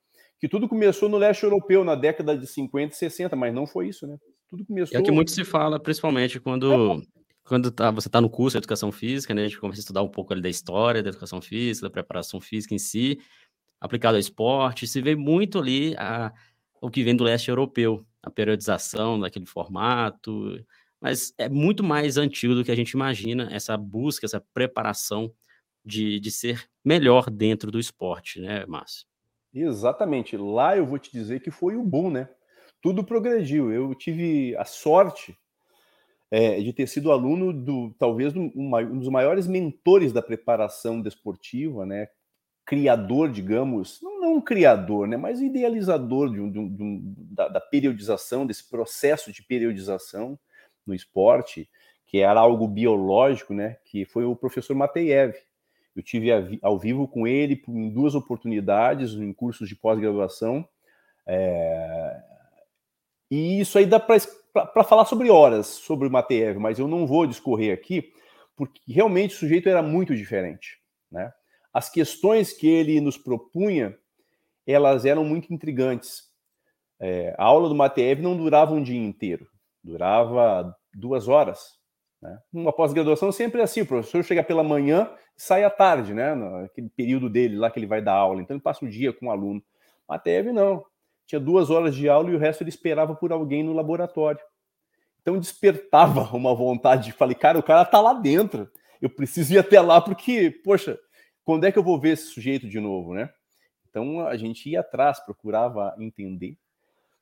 que 0.40 0.49
tudo 0.49 0.68
começou 0.68 1.09
no 1.09 1.18
leste 1.18 1.44
europeu 1.44 1.85
na 1.85 1.94
década 1.94 2.37
de 2.37 2.47
50 2.47 2.94
e 2.94 2.97
60, 2.97 3.37
mas 3.37 3.54
não 3.54 3.66
foi 3.66 3.88
isso, 3.88 4.06
né? 4.06 4.16
Tudo 4.49 4.64
começou. 4.64 4.97
É 4.97 5.00
o 5.00 5.04
que 5.04 5.12
muito 5.12 5.30
se 5.30 5.44
fala, 5.44 5.78
principalmente 5.78 6.40
quando. 6.40 7.00
É. 7.00 7.14
Quando 7.47 7.71
tá, 7.71 7.90
você 7.90 8.09
está 8.09 8.23
no 8.23 8.30
curso 8.30 8.54
de 8.54 8.61
educação 8.61 8.90
física, 8.90 9.35
né, 9.35 9.42
a 9.42 9.44
gente 9.47 9.61
começa 9.61 9.78
a 9.78 9.83
estudar 9.83 10.02
um 10.02 10.09
pouco 10.09 10.33
ali 10.33 10.40
da 10.40 10.49
história 10.49 11.02
da 11.02 11.11
educação 11.11 11.42
física, 11.42 11.87
da 11.87 11.92
preparação 11.92 12.40
física 12.40 12.75
em 12.75 12.78
si, 12.78 13.18
aplicado 13.78 14.16
ao 14.16 14.18
esporte, 14.18 14.87
se 14.87 15.02
vê 15.02 15.14
muito 15.14 15.59
ali 15.59 15.94
a, 15.99 16.33
o 16.85 16.91
que 16.91 17.03
vem 17.03 17.17
do 17.17 17.25
leste 17.25 17.49
europeu, 17.49 18.05
a 18.23 18.31
periodização 18.31 19.19
daquele 19.19 19.47
formato, 19.47 20.62
mas 21.00 21.33
é 21.38 21.49
muito 21.49 21.83
mais 21.83 22.19
antigo 22.19 22.55
do 22.55 22.62
que 22.62 22.71
a 22.71 22.76
gente 22.76 22.91
imagina 22.91 23.49
essa 23.50 23.75
busca, 23.75 24.26
essa 24.26 24.38
preparação 24.53 25.33
de, 25.83 26.21
de 26.21 26.31
ser 26.31 26.69
melhor 26.85 27.31
dentro 27.31 27.71
do 27.71 27.81
esporte, 27.81 28.38
né, 28.38 28.67
Márcio? 28.67 29.07
Exatamente. 29.55 30.37
Lá 30.37 30.76
eu 30.76 30.85
vou 30.85 30.99
te 30.99 31.11
dizer 31.11 31.41
que 31.41 31.50
foi 31.50 31.75
o 31.75 31.83
boom, 31.83 32.11
né? 32.11 32.29
Tudo 32.83 33.03
progrediu. 33.03 33.73
Eu 33.73 33.95
tive 33.95 34.55
a 34.57 34.67
sorte 34.67 35.35
é, 36.31 36.61
de 36.61 36.73
ter 36.75 36.87
sido 36.87 37.11
aluno 37.11 37.50
do 37.50 37.95
talvez 37.99 38.37
um, 38.37 38.50
um 38.55 38.99
dos 38.99 39.09
maiores 39.09 39.47
mentores 39.47 40.12
da 40.12 40.21
preparação 40.21 41.00
desportiva, 41.00 41.87
né? 41.87 42.09
Criador, 42.64 43.30
digamos, 43.30 44.00
não, 44.02 44.21
não 44.21 44.35
um 44.37 44.40
criador, 44.40 45.06
né, 45.06 45.16
mas 45.16 45.40
idealizador 45.40 46.33
de 46.33 46.40
um, 46.40 46.50
de 46.50 46.59
um, 46.59 47.14
da, 47.30 47.49
da, 47.49 47.61
periodização, 47.61 48.47
desse 48.47 48.68
processo 48.68 49.33
de 49.33 49.42
periodização 49.42 50.38
no 50.87 50.94
esporte, 50.94 51.68
que 52.06 52.18
era 52.18 52.40
algo 52.40 52.66
biológico, 52.66 53.52
né, 53.52 53.76
que 53.85 54.04
foi 54.04 54.25
o 54.25 54.37
professor 54.37 54.75
Mateev. 54.75 55.35
Eu 55.94 56.02
tive 56.02 56.28
ao 56.61 56.78
vivo 56.78 57.06
com 57.06 57.26
ele 57.26 57.62
em 57.68 57.90
duas 57.90 58.14
oportunidades, 58.14 59.12
em 59.12 59.33
cursos 59.33 59.68
de 59.68 59.76
pós-graduação. 59.76 60.66
É... 61.26 62.21
E 63.30 63.61
isso 63.61 63.78
aí 63.78 63.87
dá 63.87 64.00
para 64.00 64.85
falar 64.85 65.04
sobre 65.04 65.30
horas 65.30 65.66
sobre 65.66 66.09
o 66.09 66.11
Mateev, 66.11 66.59
mas 66.59 66.78
eu 66.78 66.88
não 66.88 67.06
vou 67.06 67.26
discorrer 67.26 67.73
aqui, 67.73 68.12
porque 68.56 68.80
realmente 68.88 69.35
o 69.35 69.38
sujeito 69.38 69.68
era 69.68 69.83
muito 69.83 70.16
diferente, 70.16 70.80
né? 71.11 71.33
As 71.75 71.90
questões 71.90 72.52
que 72.52 72.69
ele 72.69 73.00
nos 73.00 73.19
propunha, 73.19 73.99
elas 74.64 75.04
eram 75.04 75.25
muito 75.25 75.52
intrigantes. 75.52 76.23
É, 77.00 77.35
a 77.37 77.45
aula 77.45 77.69
do 77.69 77.75
Mateev 77.75 78.23
não 78.23 78.37
durava 78.37 78.73
um 78.73 78.83
dia 78.83 78.97
inteiro, 78.97 79.49
durava 79.83 80.73
duas 80.95 81.26
horas. 81.26 81.73
Né? 82.23 82.38
Uma 82.52 82.73
pós-graduação 82.73 83.33
sempre 83.33 83.61
é 83.61 83.64
assim, 83.64 83.81
o 83.81 83.87
professor 83.87 84.23
chega 84.23 84.45
pela 84.45 84.62
manhã 84.62 85.11
e 85.37 85.43
sai 85.43 85.64
à 85.64 85.71
tarde, 85.71 86.14
né? 86.14 86.33
naquele 86.37 86.88
período 86.88 87.28
dele 87.28 87.57
lá 87.57 87.69
que 87.69 87.78
ele 87.81 87.88
vai 87.88 88.00
dar 88.00 88.14
aula, 88.14 88.40
então 88.40 88.54
ele 88.54 88.62
passa 88.62 88.85
o 88.85 88.88
dia 88.88 89.12
com 89.12 89.26
o 89.26 89.31
aluno. 89.33 89.61
Mateev 90.09 90.52
não, 90.52 90.85
tinha 91.26 91.40
duas 91.40 91.71
horas 91.71 91.97
de 91.97 92.09
aula 92.09 92.31
e 92.31 92.37
o 92.37 92.38
resto 92.38 92.62
ele 92.62 92.71
esperava 92.71 93.16
por 93.16 93.33
alguém 93.33 93.64
no 93.64 93.73
laboratório. 93.73 94.40
Então 95.21 95.40
despertava 95.40 96.23
uma 96.37 96.54
vontade 96.54 97.07
de 97.07 97.12
falei, 97.12 97.35
cara, 97.35 97.59
o 97.59 97.62
cara 97.64 97.85
tá 97.85 98.00
lá 98.00 98.12
dentro. 98.12 98.71
Eu 99.02 99.11
preciso 99.11 99.52
ir 99.52 99.59
até 99.59 99.81
lá 99.81 100.00
porque, 100.00 100.50
poxa, 100.64 100.99
quando 101.44 101.64
é 101.64 101.72
que 101.72 101.78
eu 101.78 101.82
vou 101.82 102.00
ver 102.00 102.10
esse 102.10 102.26
sujeito 102.26 102.68
de 102.68 102.80
novo, 102.80 103.14
né? 103.14 103.30
Então 103.88 104.26
a 104.26 104.36
gente 104.36 104.68
ia 104.68 104.80
atrás, 104.80 105.20
procurava 105.20 105.94
entender 105.98 106.56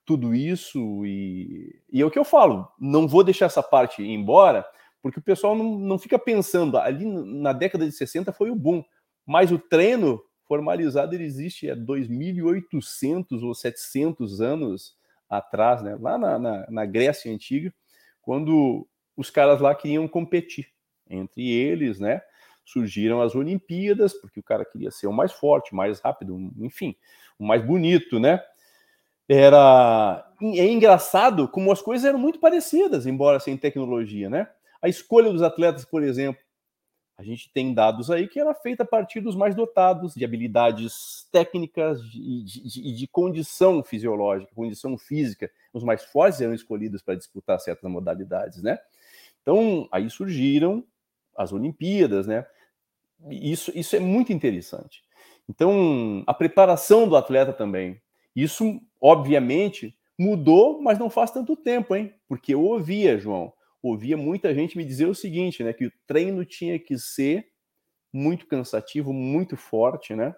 tudo 0.04 0.34
isso 0.34 1.04
e, 1.04 1.80
e 1.90 2.00
é 2.00 2.04
o 2.04 2.10
que 2.10 2.18
eu 2.18 2.24
falo, 2.24 2.68
não 2.78 3.06
vou 3.06 3.22
deixar 3.22 3.46
essa 3.46 3.62
parte 3.62 4.02
embora, 4.02 4.66
porque 5.00 5.18
o 5.18 5.22
pessoal 5.22 5.54
não, 5.54 5.78
não 5.78 5.98
fica 5.98 6.18
pensando, 6.18 6.78
ali 6.78 7.04
na 7.04 7.52
década 7.52 7.86
de 7.86 7.92
60 7.92 8.32
foi 8.32 8.50
o 8.50 8.56
boom, 8.56 8.84
mas 9.26 9.52
o 9.52 9.58
treino 9.58 10.22
formalizado 10.44 11.14
ele 11.14 11.24
existe 11.24 11.70
há 11.70 11.76
2.800 11.76 13.42
ou 13.42 13.54
700 13.54 14.40
anos 14.40 14.96
atrás, 15.28 15.82
né? 15.82 15.96
lá 16.00 16.18
na, 16.18 16.38
na, 16.38 16.66
na 16.70 16.86
Grécia 16.86 17.32
Antiga, 17.32 17.72
quando 18.20 18.86
os 19.16 19.30
caras 19.30 19.60
lá 19.60 19.74
queriam 19.74 20.06
competir 20.06 20.68
entre 21.08 21.48
eles, 21.48 21.98
né? 21.98 22.22
Surgiram 22.64 23.20
as 23.20 23.34
Olimpíadas, 23.34 24.14
porque 24.14 24.40
o 24.40 24.42
cara 24.42 24.64
queria 24.64 24.90
ser 24.90 25.06
o 25.06 25.12
mais 25.12 25.32
forte, 25.32 25.72
o 25.72 25.76
mais 25.76 26.00
rápido, 26.00 26.36
enfim, 26.58 26.94
o 27.38 27.44
mais 27.44 27.64
bonito, 27.64 28.18
né? 28.20 28.42
Era 29.28 30.26
é 30.40 30.66
engraçado 30.66 31.48
como 31.48 31.70
as 31.70 31.80
coisas 31.80 32.04
eram 32.04 32.18
muito 32.18 32.38
parecidas, 32.40 33.06
embora 33.06 33.40
sem 33.40 33.56
tecnologia, 33.56 34.28
né? 34.28 34.48
A 34.80 34.88
escolha 34.88 35.32
dos 35.32 35.42
atletas, 35.42 35.84
por 35.84 36.02
exemplo, 36.02 36.42
a 37.16 37.22
gente 37.22 37.52
tem 37.52 37.72
dados 37.72 38.10
aí 38.10 38.26
que 38.26 38.40
era 38.40 38.52
feita 38.52 38.82
a 38.82 38.86
partir 38.86 39.20
dos 39.20 39.36
mais 39.36 39.54
dotados 39.54 40.14
de 40.14 40.24
habilidades 40.24 41.28
técnicas 41.30 42.00
e 42.14 42.42
de, 42.42 42.62
de, 42.62 42.94
de, 42.96 43.06
condição 43.06 43.82
fisiológica, 43.84 44.52
condição 44.54 44.98
física. 44.98 45.50
Os 45.72 45.84
mais 45.84 46.02
fortes 46.04 46.40
eram 46.40 46.52
escolhidos 46.52 47.00
para 47.00 47.14
disputar 47.14 47.60
certas 47.60 47.88
modalidades, 47.88 48.60
né? 48.60 48.78
Então, 49.40 49.88
aí 49.92 50.08
surgiram 50.10 50.84
as 51.36 51.52
Olimpíadas, 51.52 52.26
né? 52.26 52.46
Isso, 53.30 53.72
isso 53.74 53.94
é 53.96 54.00
muito 54.00 54.32
interessante. 54.32 55.02
Então, 55.48 56.22
a 56.26 56.34
preparação 56.34 57.08
do 57.08 57.16
atleta 57.16 57.52
também. 57.52 58.00
Isso, 58.34 58.80
obviamente, 59.00 59.96
mudou, 60.18 60.80
mas 60.80 60.98
não 60.98 61.10
faz 61.10 61.30
tanto 61.30 61.56
tempo, 61.56 61.94
hein? 61.94 62.14
Porque 62.28 62.54
eu 62.54 62.62
ouvia, 62.62 63.18
João, 63.18 63.52
ouvia 63.82 64.16
muita 64.16 64.54
gente 64.54 64.76
me 64.76 64.84
dizer 64.84 65.06
o 65.06 65.14
seguinte, 65.14 65.62
né? 65.62 65.72
Que 65.72 65.86
o 65.86 65.92
treino 66.06 66.44
tinha 66.44 66.78
que 66.78 66.98
ser 66.98 67.46
muito 68.12 68.46
cansativo, 68.46 69.12
muito 69.12 69.56
forte, 69.56 70.14
né? 70.14 70.34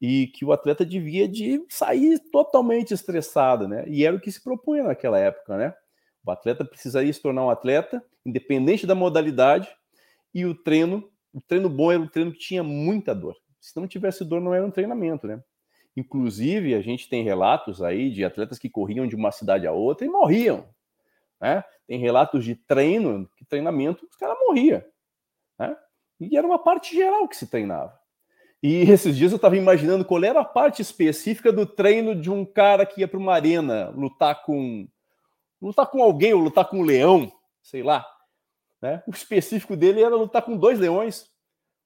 E 0.00 0.26
que 0.28 0.44
o 0.44 0.52
atleta 0.52 0.84
devia 0.84 1.28
de 1.28 1.64
sair 1.68 2.18
totalmente 2.30 2.92
estressado, 2.92 3.66
né? 3.66 3.84
E 3.86 4.04
era 4.04 4.16
o 4.16 4.20
que 4.20 4.30
se 4.30 4.42
propunha 4.42 4.84
naquela 4.84 5.18
época, 5.18 5.56
né? 5.56 5.74
O 6.24 6.30
atleta 6.30 6.64
precisaria 6.64 7.12
se 7.12 7.20
tornar 7.20 7.44
um 7.44 7.50
atleta, 7.50 8.04
independente 8.24 8.86
da 8.86 8.94
modalidade, 8.94 9.68
e 10.34 10.44
o 10.44 10.54
treino, 10.54 11.08
o 11.32 11.40
treino 11.40 11.68
bom 11.68 11.92
era 11.92 12.00
um 12.00 12.08
treino 12.08 12.32
que 12.32 12.38
tinha 12.38 12.62
muita 12.62 13.14
dor. 13.14 13.36
Se 13.60 13.78
não 13.78 13.86
tivesse 13.86 14.24
dor, 14.24 14.40
não 14.40 14.52
era 14.52 14.66
um 14.66 14.70
treinamento, 14.70 15.26
né? 15.26 15.42
Inclusive, 15.96 16.74
a 16.74 16.82
gente 16.82 17.08
tem 17.08 17.22
relatos 17.22 17.80
aí 17.80 18.10
de 18.10 18.24
atletas 18.24 18.58
que 18.58 18.68
corriam 18.68 19.06
de 19.06 19.14
uma 19.14 19.30
cidade 19.30 19.66
a 19.66 19.72
outra 19.72 20.04
e 20.04 20.10
morriam. 20.10 20.68
Né? 21.40 21.62
Tem 21.86 21.98
relatos 21.98 22.44
de 22.44 22.56
treino, 22.56 23.28
que 23.36 23.44
treinamento, 23.44 24.06
os 24.10 24.16
caras 24.16 24.36
morriam. 24.44 24.82
Né? 25.58 25.76
E 26.20 26.36
era 26.36 26.46
uma 26.46 26.58
parte 26.58 26.94
geral 26.94 27.28
que 27.28 27.36
se 27.36 27.46
treinava. 27.46 27.96
E 28.62 28.82
esses 28.90 29.16
dias 29.16 29.30
eu 29.30 29.36
estava 29.36 29.56
imaginando 29.56 30.04
qual 30.04 30.24
era 30.24 30.40
a 30.40 30.44
parte 30.44 30.82
específica 30.82 31.52
do 31.52 31.64
treino 31.64 32.20
de 32.20 32.30
um 32.30 32.44
cara 32.44 32.84
que 32.84 33.02
ia 33.02 33.08
para 33.08 33.18
uma 33.18 33.34
arena 33.34 33.90
lutar 33.90 34.42
com 34.42 34.88
lutar 35.62 35.86
com 35.86 36.02
alguém 36.02 36.34
ou 36.34 36.40
lutar 36.40 36.68
com 36.68 36.80
um 36.80 36.82
leão, 36.82 37.32
sei 37.62 37.82
lá. 37.82 38.04
Né? 38.84 39.02
O 39.06 39.12
específico 39.12 39.74
dele 39.74 40.02
era 40.02 40.14
lutar 40.14 40.42
com 40.42 40.58
dois 40.58 40.78
leões 40.78 41.24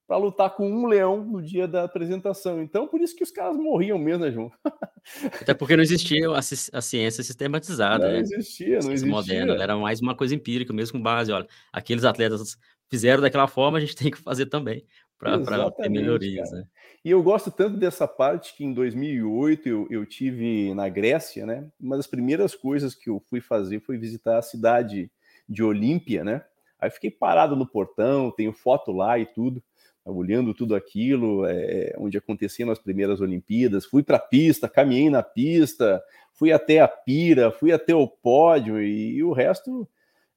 para 0.05 0.17
lutar 0.17 0.53
com 0.53 0.69
um 0.69 0.85
leão 0.85 1.23
no 1.23 1.41
dia 1.41 1.65
da 1.65 1.85
apresentação. 1.85 2.61
Então, 2.61 2.89
por 2.89 2.99
isso 2.99 3.15
que 3.15 3.23
os 3.23 3.31
caras 3.31 3.55
morriam 3.55 3.97
mesmo, 3.97 4.25
né, 4.25 4.31
João? 4.33 4.51
Até 5.41 5.53
porque 5.53 5.77
não 5.77 5.83
existia 5.83 6.27
a, 6.29 6.81
ciência 6.81 7.23
sistematizada. 7.23 8.05
Não 8.05 8.15
né? 8.15 8.19
existia, 8.19 8.79
não 8.81 8.91
existia. 8.91 9.09
Moderna, 9.09 9.63
era 9.63 9.77
mais 9.77 10.01
uma 10.01 10.13
coisa 10.13 10.35
empírica, 10.35 10.73
mesmo 10.73 10.97
com 10.97 11.01
base. 11.01 11.31
Olha, 11.31 11.47
aqueles 11.71 12.03
atletas 12.03 12.57
fizeram 12.89 13.21
daquela 13.21 13.47
forma, 13.47 13.77
a 13.77 13.81
gente 13.81 13.95
tem 13.95 14.11
que 14.11 14.17
fazer 14.17 14.47
também 14.47 14.85
para 15.17 15.71
ter 15.71 15.89
melhorias. 15.89 16.51
Né? 16.51 16.65
E 17.05 17.11
eu 17.11 17.23
gosto 17.23 17.49
tanto 17.49 17.77
dessa 17.77 18.05
parte 18.09 18.57
que 18.57 18.65
em 18.65 18.73
2008 18.73 19.69
eu, 19.69 19.87
eu 19.89 20.05
tive 20.05 20.73
na 20.73 20.89
Grécia, 20.89 21.45
né? 21.45 21.65
Uma 21.79 21.95
das 21.95 22.07
primeiras 22.07 22.53
coisas 22.55 22.93
que 22.93 23.09
eu 23.09 23.23
fui 23.29 23.39
fazer 23.39 23.79
foi 23.79 23.97
visitar 23.97 24.37
a 24.37 24.41
cidade 24.41 25.09
de 25.47 25.63
Olímpia, 25.63 26.25
né? 26.25 26.43
Aí 26.79 26.89
fiquei 26.89 27.11
parado 27.11 27.55
no 27.55 27.67
portão, 27.67 28.31
tenho 28.31 28.53
foto 28.53 28.91
lá 28.91 29.19
e 29.19 29.25
tudo, 29.25 29.61
olhando 30.05 30.53
tudo 30.53 30.75
aquilo, 30.75 31.45
é, 31.45 31.93
onde 31.97 32.17
aconteciam 32.17 32.71
as 32.71 32.79
primeiras 32.79 33.21
Olimpíadas. 33.21 33.85
Fui 33.85 34.01
para 34.01 34.17
a 34.17 34.21
pista, 34.21 34.69
caminhei 34.69 35.09
na 35.09 35.21
pista, 35.21 36.01
fui 36.33 36.51
até 36.51 36.79
a 36.79 36.87
pira, 36.87 37.51
fui 37.51 37.71
até 37.71 37.93
o 37.93 38.07
pódio 38.07 38.81
e, 38.81 39.15
e 39.15 39.23
o 39.23 39.33
resto 39.33 39.87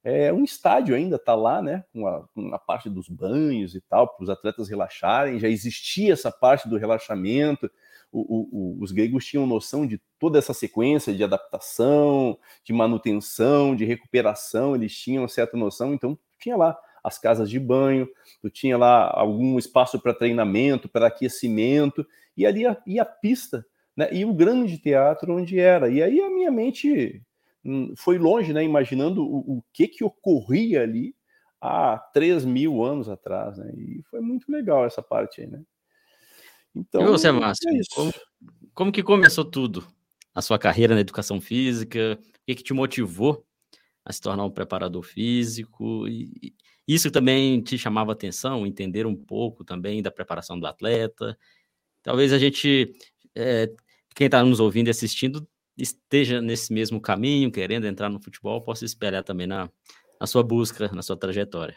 é 0.03 0.33
um 0.33 0.43
estádio 0.43 0.93
ainda, 0.95 1.17
tá 1.17 1.33
lá, 1.33 1.61
né? 1.61 1.85
Com 1.93 2.05
a, 2.05 2.27
com 2.35 2.53
a 2.53 2.59
parte 2.59 2.89
dos 2.89 3.07
banhos 3.07 3.73
e 3.73 3.79
tal, 3.79 4.07
para 4.07 4.23
os 4.23 4.29
atletas 4.29 4.67
relaxarem. 4.67 5.39
Já 5.39 5.47
existia 5.47 6.11
essa 6.11 6.29
parte 6.29 6.67
do 6.67 6.77
relaxamento 6.77 7.71
o, 8.13 8.47
o, 8.51 8.83
os 8.83 8.91
gregos 8.91 9.25
tinham 9.25 9.47
noção 9.47 9.87
de 9.87 9.99
toda 10.19 10.37
essa 10.37 10.53
sequência 10.53 11.13
de 11.13 11.23
adaptação, 11.23 12.37
de 12.63 12.71
manutenção, 12.71 13.75
de 13.75 13.85
recuperação, 13.85 14.75
eles 14.75 14.95
tinham 14.95 15.27
certa 15.27 15.57
noção, 15.57 15.93
então 15.93 16.17
tinha 16.43 16.57
lá 16.57 16.77
as 17.03 17.19
casas 17.19 17.49
de 17.49 17.59
banho, 17.59 18.07
tu 18.41 18.49
tinha 18.49 18.77
lá 18.77 19.11
algum 19.13 19.59
espaço 19.59 19.99
para 19.99 20.13
treinamento, 20.13 20.87
para 20.87 21.07
aquecimento, 21.07 22.05
e 22.35 22.45
ali 22.45 22.65
a, 22.65 22.81
e 22.87 22.99
a 22.99 23.05
pista, 23.05 23.65
né? 23.95 24.09
E 24.11 24.23
o 24.23 24.33
grande 24.33 24.77
teatro 24.77 25.35
onde 25.35 25.59
era. 25.59 25.89
E 25.89 26.01
aí 26.01 26.21
a 26.21 26.29
minha 26.29 26.49
mente 26.49 27.21
hum, 27.63 27.93
foi 27.97 28.17
longe, 28.17 28.53
né? 28.53 28.63
Imaginando 28.63 29.21
o, 29.23 29.57
o 29.57 29.63
que 29.73 29.87
que 29.87 30.03
ocorria 30.03 30.81
ali 30.81 31.13
há 31.59 31.97
3 32.13 32.45
mil 32.45 32.83
anos 32.83 33.09
atrás, 33.09 33.57
né? 33.57 33.71
E 33.75 34.01
foi 34.09 34.21
muito 34.21 34.49
legal 34.49 34.85
essa 34.85 35.01
parte 35.01 35.41
aí, 35.41 35.47
né? 35.47 35.61
Então, 36.73 37.03
e 37.03 37.05
você, 37.05 37.31
Márcio, 37.31 37.69
é 37.69 37.79
como, 37.93 38.13
como, 38.73 38.91
que 38.91 39.03
começou 39.03 39.45
tudo? 39.45 39.85
A 40.33 40.41
sua 40.41 40.57
carreira 40.57 40.95
na 40.95 41.01
educação 41.01 41.39
física? 41.39 42.17
O 42.19 42.45
que, 42.47 42.55
que 42.55 42.63
te 42.63 42.73
motivou 42.73 43.45
a 44.05 44.11
se 44.11 44.21
tornar 44.21 44.45
um 44.45 44.51
preparador 44.51 45.03
físico? 45.03 46.07
E 46.07 46.53
isso 46.87 47.11
também 47.11 47.61
te 47.61 47.77
chamava 47.77 48.11
atenção, 48.11 48.65
entender 48.65 49.05
um 49.05 49.15
pouco 49.15 49.63
também 49.63 50.01
da 50.01 50.11
preparação 50.11 50.59
do 50.59 50.67
atleta? 50.67 51.37
Talvez 52.01 52.33
a 52.33 52.37
gente, 52.37 52.93
é, 53.35 53.71
quem 54.15 54.25
está 54.25 54.43
nos 54.43 54.59
ouvindo 54.59 54.87
e 54.87 54.91
assistindo, 54.91 55.47
esteja 55.77 56.41
nesse 56.41 56.73
mesmo 56.73 56.99
caminho, 56.99 57.51
querendo 57.51 57.87
entrar 57.87 58.09
no 58.09 58.21
futebol, 58.21 58.61
possa 58.61 58.85
esperar 58.85 59.23
também 59.23 59.47
na, 59.47 59.69
na 60.19 60.27
sua 60.27 60.43
busca, 60.43 60.89
na 60.89 61.01
sua 61.01 61.17
trajetória. 61.17 61.75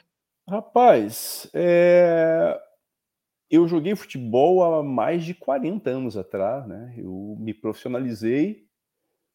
Rapaz, 0.48 1.48
é 1.54 2.60
eu 3.50 3.66
joguei 3.68 3.94
futebol 3.94 4.62
há 4.62 4.82
mais 4.82 5.24
de 5.24 5.34
40 5.34 5.90
anos 5.90 6.16
atrás, 6.16 6.66
né? 6.66 6.94
Eu 6.96 7.36
me 7.38 7.54
profissionalizei 7.54 8.66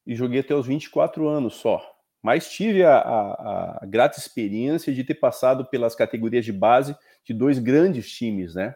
e 0.05 0.15
joguei 0.15 0.41
até 0.41 0.53
os 0.53 0.67
24 0.67 1.27
anos 1.27 1.55
só. 1.55 1.81
Mas 2.21 2.49
tive 2.51 2.83
a, 2.83 2.97
a, 2.97 3.79
a 3.81 3.85
grata 3.85 4.19
experiência 4.19 4.93
de 4.93 5.03
ter 5.03 5.15
passado 5.15 5.65
pelas 5.65 5.95
categorias 5.95 6.45
de 6.45 6.53
base 6.53 6.95
de 7.23 7.33
dois 7.33 7.57
grandes 7.57 8.11
times, 8.11 8.55
né? 8.55 8.75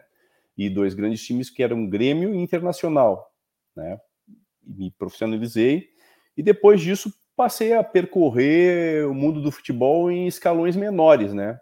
e 0.56 0.70
dois 0.70 0.94
grandes 0.94 1.22
times 1.24 1.50
que 1.50 1.62
eram 1.62 1.86
Grêmio 1.86 2.34
e 2.34 2.38
Internacional, 2.38 3.30
né? 3.76 4.00
Me 4.62 4.90
profissionalizei 4.90 5.90
e 6.36 6.42
depois 6.42 6.80
disso 6.80 7.12
passei 7.36 7.74
a 7.74 7.84
percorrer 7.84 9.06
o 9.06 9.14
mundo 9.14 9.42
do 9.42 9.52
futebol 9.52 10.10
em 10.10 10.26
escalões 10.26 10.74
menores, 10.74 11.34
né? 11.34 11.60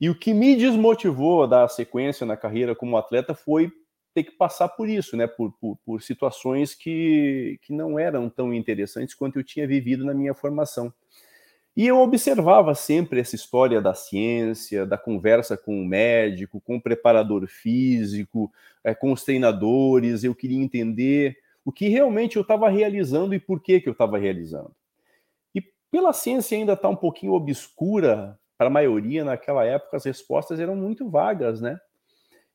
E 0.00 0.08
o 0.08 0.18
que 0.18 0.32
me 0.32 0.54
desmotivou 0.54 1.42
a 1.42 1.46
dar 1.46 1.68
sequência 1.68 2.24
na 2.24 2.36
carreira 2.36 2.76
como 2.76 2.96
atleta 2.96 3.34
foi 3.34 3.72
ter 4.16 4.24
que 4.24 4.32
passar 4.32 4.70
por 4.70 4.88
isso, 4.88 5.14
né? 5.14 5.26
Por, 5.26 5.52
por, 5.60 5.76
por, 5.84 6.02
situações 6.02 6.74
que, 6.74 7.58
que 7.60 7.70
não 7.70 7.98
eram 7.98 8.30
tão 8.30 8.54
interessantes 8.54 9.14
quanto 9.14 9.38
eu 9.38 9.44
tinha 9.44 9.68
vivido 9.68 10.06
na 10.06 10.14
minha 10.14 10.32
formação. 10.32 10.90
E 11.76 11.86
eu 11.86 11.98
observava 11.98 12.74
sempre 12.74 13.20
essa 13.20 13.36
história 13.36 13.78
da 13.78 13.92
ciência, 13.92 14.86
da 14.86 14.96
conversa 14.96 15.54
com 15.54 15.82
o 15.82 15.84
médico, 15.84 16.62
com 16.62 16.76
o 16.76 16.80
preparador 16.80 17.46
físico, 17.46 18.50
é, 18.82 18.94
com 18.94 19.12
os 19.12 19.22
treinadores. 19.22 20.24
Eu 20.24 20.34
queria 20.34 20.62
entender 20.62 21.36
o 21.62 21.70
que 21.70 21.88
realmente 21.88 22.36
eu 22.36 22.42
estava 22.42 22.70
realizando 22.70 23.34
e 23.34 23.38
por 23.38 23.60
que, 23.60 23.82
que 23.82 23.88
eu 23.90 23.92
estava 23.92 24.16
realizando. 24.16 24.74
E 25.54 25.60
pela 25.90 26.14
ciência 26.14 26.56
ainda 26.56 26.72
está 26.72 26.88
um 26.88 26.96
pouquinho 26.96 27.34
obscura 27.34 28.38
para 28.56 28.68
a 28.68 28.70
maioria 28.70 29.22
naquela 29.22 29.62
época, 29.62 29.98
as 29.98 30.06
respostas 30.06 30.58
eram 30.58 30.74
muito 30.74 31.06
vagas, 31.10 31.60
né? 31.60 31.78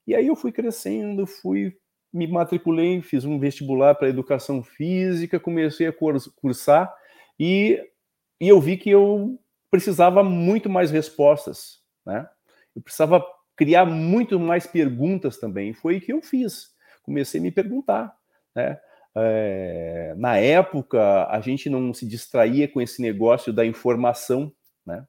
E 0.07 0.15
aí 0.15 0.27
eu 0.27 0.35
fui 0.35 0.51
crescendo, 0.51 1.25
fui 1.25 1.75
me 2.13 2.27
matriculei, 2.27 3.01
fiz 3.01 3.23
um 3.23 3.39
vestibular 3.39 3.95
para 3.95 4.09
educação 4.09 4.61
física, 4.61 5.39
comecei 5.39 5.87
a 5.87 5.93
cursar 6.35 6.93
e, 7.39 7.79
e 8.39 8.49
eu 8.49 8.59
vi 8.59 8.75
que 8.75 8.89
eu 8.89 9.39
precisava 9.69 10.21
muito 10.21 10.69
mais 10.69 10.91
respostas, 10.91 11.79
né? 12.05 12.27
Eu 12.75 12.81
precisava 12.81 13.25
criar 13.55 13.85
muito 13.85 14.39
mais 14.39 14.67
perguntas 14.67 15.37
também. 15.37 15.73
Foi 15.73 15.97
o 15.97 16.01
que 16.01 16.11
eu 16.11 16.21
fiz. 16.21 16.71
Comecei 17.03 17.39
a 17.39 17.43
me 17.43 17.51
perguntar, 17.51 18.13
né? 18.55 18.79
É, 19.15 20.13
na 20.17 20.37
época, 20.37 21.27
a 21.27 21.39
gente 21.41 21.69
não 21.69 21.93
se 21.93 22.05
distraía 22.05 22.67
com 22.67 22.81
esse 22.81 23.01
negócio 23.01 23.51
da 23.51 23.65
informação, 23.65 24.51
né? 24.85 25.05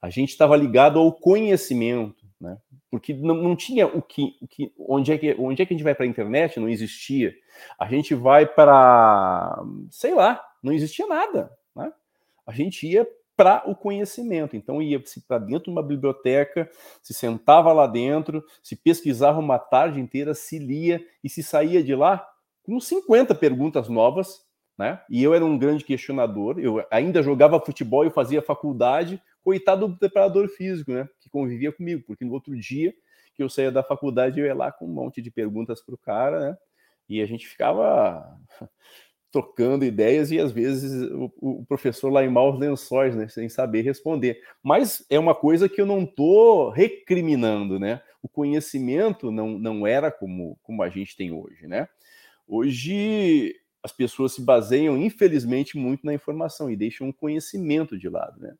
A 0.00 0.08
gente 0.08 0.30
estava 0.30 0.56
ligado 0.56 0.98
ao 0.98 1.12
conhecimento, 1.12 2.19
né? 2.40 2.56
Porque 2.90 3.12
não, 3.12 3.34
não 3.34 3.54
tinha 3.54 3.86
o 3.86 4.00
que, 4.00 4.36
o 4.40 4.48
que, 4.48 4.72
onde 4.78 5.12
é 5.12 5.18
que, 5.18 5.36
onde 5.38 5.62
é 5.62 5.66
que 5.66 5.74
a 5.74 5.76
gente 5.76 5.84
vai 5.84 5.94
para 5.94 6.04
a 6.06 6.08
internet? 6.08 6.58
Não 6.58 6.68
existia. 6.68 7.34
A 7.78 7.86
gente 7.86 8.14
vai 8.14 8.46
para, 8.46 9.62
sei 9.90 10.14
lá, 10.14 10.42
não 10.62 10.72
existia 10.72 11.06
nada, 11.06 11.52
né? 11.76 11.92
A 12.46 12.52
gente 12.52 12.86
ia 12.86 13.06
para 13.36 13.62
o 13.64 13.74
conhecimento. 13.74 14.56
Então 14.56 14.82
ia 14.82 15.02
para 15.26 15.38
dentro 15.38 15.64
de 15.64 15.70
uma 15.70 15.82
biblioteca, 15.82 16.70
se 17.02 17.14
sentava 17.14 17.72
lá 17.72 17.86
dentro, 17.86 18.44
se 18.62 18.76
pesquisava 18.76 19.38
uma 19.38 19.58
tarde 19.58 20.00
inteira, 20.00 20.34
se 20.34 20.58
lia 20.58 21.02
e 21.22 21.28
se 21.28 21.42
saía 21.42 21.82
de 21.82 21.94
lá 21.94 22.26
com 22.62 22.78
50 22.78 23.34
perguntas 23.34 23.88
novas, 23.88 24.44
né? 24.76 25.00
E 25.08 25.22
eu 25.22 25.34
era 25.34 25.44
um 25.44 25.58
grande 25.58 25.84
questionador, 25.84 26.58
eu 26.58 26.84
ainda 26.90 27.22
jogava 27.22 27.60
futebol 27.60 28.04
e 28.04 28.10
fazia 28.10 28.42
faculdade, 28.42 29.22
coitado 29.42 29.88
do 29.88 29.98
preparador 29.98 30.48
físico, 30.48 30.92
né? 30.92 31.08
Que 31.20 31.30
convivia 31.30 31.72
comigo, 31.72 32.02
porque 32.06 32.24
no 32.24 32.32
outro 32.32 32.56
dia 32.56 32.94
que 33.34 33.42
eu 33.42 33.48
saía 33.48 33.72
da 33.72 33.82
faculdade, 33.82 34.38
eu 34.38 34.46
ia 34.46 34.54
lá 34.54 34.70
com 34.70 34.86
um 34.86 34.92
monte 34.92 35.22
de 35.22 35.30
perguntas 35.30 35.80
para 35.80 35.94
o 35.94 35.98
cara, 35.98 36.40
né? 36.40 36.58
E 37.08 37.20
a 37.20 37.26
gente 37.26 37.46
ficava 37.48 38.38
trocando 39.32 39.84
ideias 39.84 40.30
e 40.30 40.38
às 40.38 40.52
vezes 40.52 41.10
o, 41.10 41.32
o, 41.40 41.66
professor 41.66 42.10
lá 42.10 42.24
em 42.24 42.28
maus 42.28 42.58
lençóis, 42.58 43.14
né, 43.16 43.28
sem 43.28 43.48
saber 43.48 43.82
responder. 43.82 44.40
Mas 44.62 45.04
é 45.08 45.18
uma 45.18 45.34
coisa 45.34 45.68
que 45.68 45.80
eu 45.80 45.86
não 45.86 46.02
estou 46.02 46.70
recriminando, 46.70 47.78
né? 47.78 48.02
O 48.22 48.28
conhecimento 48.28 49.30
não, 49.30 49.58
não 49.58 49.86
era 49.86 50.10
como, 50.10 50.58
como 50.62 50.82
a 50.82 50.88
gente 50.88 51.16
tem 51.16 51.32
hoje, 51.32 51.66
né? 51.66 51.88
Hoje 52.46 53.56
as 53.82 53.92
pessoas 53.92 54.34
se 54.34 54.42
baseiam, 54.42 54.98
infelizmente, 54.98 55.78
muito 55.78 56.04
na 56.04 56.12
informação 56.12 56.70
e 56.70 56.76
deixam 56.76 57.08
o 57.08 57.14
conhecimento 57.14 57.98
de 57.98 58.08
lado, 58.08 58.38
né? 58.38 58.54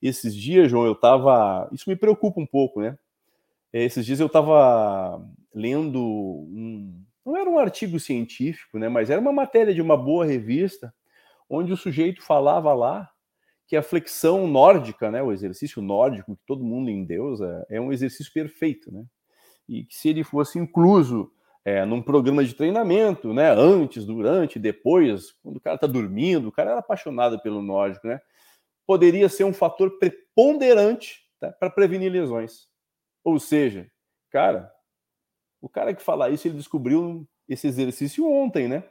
Esses 0.00 0.34
dias, 0.34 0.70
João, 0.70 0.86
eu 0.86 0.92
estava. 0.92 1.68
Isso 1.72 1.88
me 1.88 1.96
preocupa 1.96 2.40
um 2.40 2.46
pouco, 2.46 2.80
né? 2.80 2.98
Esses 3.72 4.04
dias 4.06 4.20
eu 4.20 4.26
estava 4.26 5.22
lendo 5.54 6.00
um. 6.00 7.02
Não 7.24 7.36
era 7.36 7.50
um 7.50 7.58
artigo 7.58 7.98
científico, 7.98 8.78
né? 8.78 8.88
Mas 8.88 9.10
era 9.10 9.20
uma 9.20 9.32
matéria 9.32 9.74
de 9.74 9.82
uma 9.82 9.96
boa 9.96 10.24
revista, 10.24 10.94
onde 11.48 11.72
o 11.72 11.76
sujeito 11.76 12.22
falava 12.22 12.72
lá 12.72 13.10
que 13.66 13.76
a 13.76 13.82
flexão 13.82 14.46
nórdica, 14.46 15.10
né, 15.10 15.20
o 15.22 15.32
exercício 15.32 15.82
nórdico 15.82 16.36
que 16.36 16.46
todo 16.46 16.64
mundo 16.64 16.88
em 16.88 17.04
Deus 17.04 17.40
é, 17.40 17.66
é 17.70 17.80
um 17.80 17.92
exercício 17.92 18.32
perfeito, 18.32 18.92
né? 18.92 19.04
E 19.68 19.84
que 19.84 19.96
se 19.96 20.08
ele 20.08 20.22
fosse 20.22 20.58
incluso 20.58 21.32
é, 21.64 21.84
num 21.84 22.00
programa 22.00 22.44
de 22.44 22.54
treinamento, 22.54 23.34
né? 23.34 23.50
Antes, 23.50 24.04
durante, 24.06 24.56
depois, 24.56 25.32
quando 25.42 25.56
o 25.56 25.60
cara 25.60 25.74
está 25.74 25.86
dormindo, 25.88 26.46
o 26.46 26.52
cara 26.52 26.70
era 26.70 26.78
apaixonado 26.78 27.40
pelo 27.40 27.60
nórdico, 27.60 28.06
né? 28.06 28.20
Poderia 28.86 29.28
ser 29.28 29.44
um 29.44 29.52
fator 29.52 29.98
preponderante 29.98 31.26
tá, 31.40 31.52
para 31.52 31.70
prevenir 31.70 32.10
lesões. 32.10 32.68
Ou 33.24 33.38
seja, 33.38 33.90
cara, 34.30 34.72
o 35.60 35.68
cara 35.68 35.94
que 35.94 36.02
fala 36.02 36.30
isso, 36.30 36.46
ele 36.46 36.56
descobriu 36.56 37.26
esse 37.48 37.66
exercício 37.66 38.30
ontem, 38.30 38.68
né? 38.68 38.84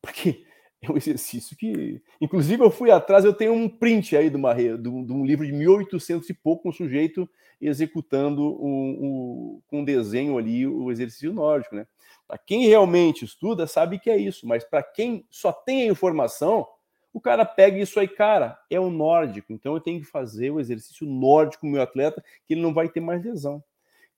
Porque 0.00 0.44
é 0.82 0.90
um 0.90 0.96
exercício 0.96 1.56
que. 1.56 2.02
Inclusive, 2.20 2.62
eu 2.62 2.70
fui 2.70 2.90
atrás, 2.90 3.24
eu 3.24 3.32
tenho 3.32 3.52
um 3.52 3.68
print 3.68 4.16
aí 4.16 4.28
de, 4.28 4.36
uma, 4.36 4.54
de, 4.54 4.88
um, 4.88 5.24
livro 5.24 5.46
de 5.46 5.52
1800 5.52 6.28
e 6.28 6.34
pouco, 6.34 6.68
um 6.68 6.72
sujeito 6.72 7.28
executando 7.60 8.42
um, 8.42 9.60
um, 9.70 9.78
um 9.78 9.84
desenho 9.84 10.36
ali, 10.36 10.66
o 10.66 10.90
exercício 10.90 11.32
nórdico, 11.32 11.76
né? 11.76 11.86
Para 12.26 12.36
quem 12.38 12.66
realmente 12.66 13.24
estuda, 13.24 13.66
sabe 13.66 13.98
que 13.98 14.10
é 14.10 14.16
isso, 14.16 14.46
mas 14.46 14.64
para 14.64 14.82
quem 14.82 15.24
só 15.30 15.52
tem 15.52 15.82
a 15.82 15.92
informação, 15.92 16.66
o 17.12 17.20
cara 17.20 17.44
pega 17.44 17.78
isso 17.78 18.00
aí, 18.00 18.08
cara, 18.08 18.58
é 18.70 18.80
o 18.80 18.90
nórdico, 18.90 19.52
então 19.52 19.74
eu 19.74 19.80
tenho 19.80 20.00
que 20.00 20.06
fazer 20.06 20.50
o 20.50 20.58
exercício 20.58 21.06
nórdico 21.06 21.66
meu 21.66 21.82
atleta, 21.82 22.24
que 22.46 22.54
ele 22.54 22.62
não 22.62 22.72
vai 22.72 22.88
ter 22.88 23.00
mais 23.00 23.22
lesão. 23.22 23.62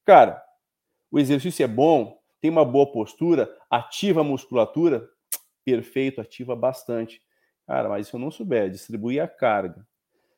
Cara, 0.04 0.42
o 1.10 1.18
exercício 1.18 1.64
é 1.64 1.66
bom, 1.66 2.18
tem 2.40 2.50
uma 2.50 2.64
boa 2.64 2.90
postura, 2.90 3.52
ativa 3.68 4.20
a 4.20 4.24
musculatura, 4.24 5.08
perfeito, 5.64 6.20
ativa 6.20 6.54
bastante. 6.54 7.20
Cara, 7.66 7.88
mas 7.88 8.08
se 8.08 8.14
eu 8.14 8.20
não 8.20 8.30
souber 8.30 8.70
distribuir 8.70 9.22
a 9.22 9.26
carga, 9.26 9.86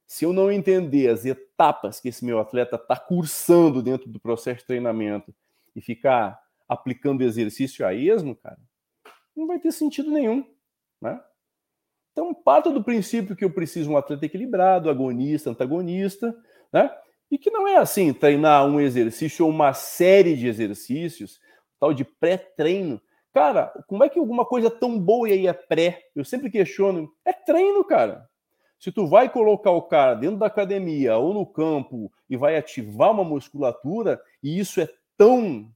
se 0.06 0.24
eu 0.24 0.32
não 0.32 0.50
entender 0.50 1.08
as 1.08 1.24
etapas 1.24 1.98
que 2.00 2.08
esse 2.08 2.24
meu 2.24 2.38
atleta 2.38 2.76
está 2.76 2.96
cursando 2.96 3.82
dentro 3.82 4.08
do 4.08 4.20
processo 4.20 4.60
de 4.60 4.66
treinamento 4.66 5.34
e 5.74 5.80
ficar 5.80 6.40
aplicando 6.68 7.22
exercício 7.22 7.84
a 7.84 7.92
esmo, 7.92 8.36
cara, 8.36 8.58
não 9.34 9.46
vai 9.46 9.58
ter 9.58 9.72
sentido 9.72 10.10
nenhum, 10.10 10.48
né? 11.00 11.20
Então, 12.16 12.32
parte 12.32 12.70
do 12.70 12.82
princípio 12.82 13.36
que 13.36 13.44
eu 13.44 13.50
preciso 13.50 13.88
de 13.88 13.94
um 13.94 13.98
atleta 13.98 14.24
equilibrado, 14.24 14.88
agonista, 14.88 15.50
antagonista, 15.50 16.34
né? 16.72 16.90
E 17.30 17.36
que 17.36 17.50
não 17.50 17.68
é 17.68 17.76
assim, 17.76 18.10
treinar 18.10 18.64
um 18.64 18.80
exercício 18.80 19.44
ou 19.44 19.50
uma 19.50 19.74
série 19.74 20.34
de 20.34 20.46
exercícios, 20.46 21.38
tal 21.78 21.92
de 21.92 22.06
pré-treino. 22.06 22.98
Cara, 23.34 23.66
como 23.86 24.02
é 24.02 24.08
que 24.08 24.18
alguma 24.18 24.46
coisa 24.46 24.70
tão 24.70 24.98
boa 24.98 25.28
aí 25.28 25.46
é 25.46 25.52
pré? 25.52 26.04
Eu 26.16 26.24
sempre 26.24 26.50
questiono. 26.50 27.12
É 27.22 27.34
treino, 27.34 27.84
cara. 27.84 28.26
Se 28.78 28.90
tu 28.90 29.06
vai 29.06 29.28
colocar 29.28 29.72
o 29.72 29.82
cara 29.82 30.14
dentro 30.14 30.38
da 30.38 30.46
academia 30.46 31.18
ou 31.18 31.34
no 31.34 31.44
campo 31.44 32.10
e 32.30 32.36
vai 32.36 32.56
ativar 32.56 33.10
uma 33.10 33.24
musculatura, 33.24 34.18
e 34.42 34.58
isso 34.58 34.80
é 34.80 34.88
tão 35.18 35.70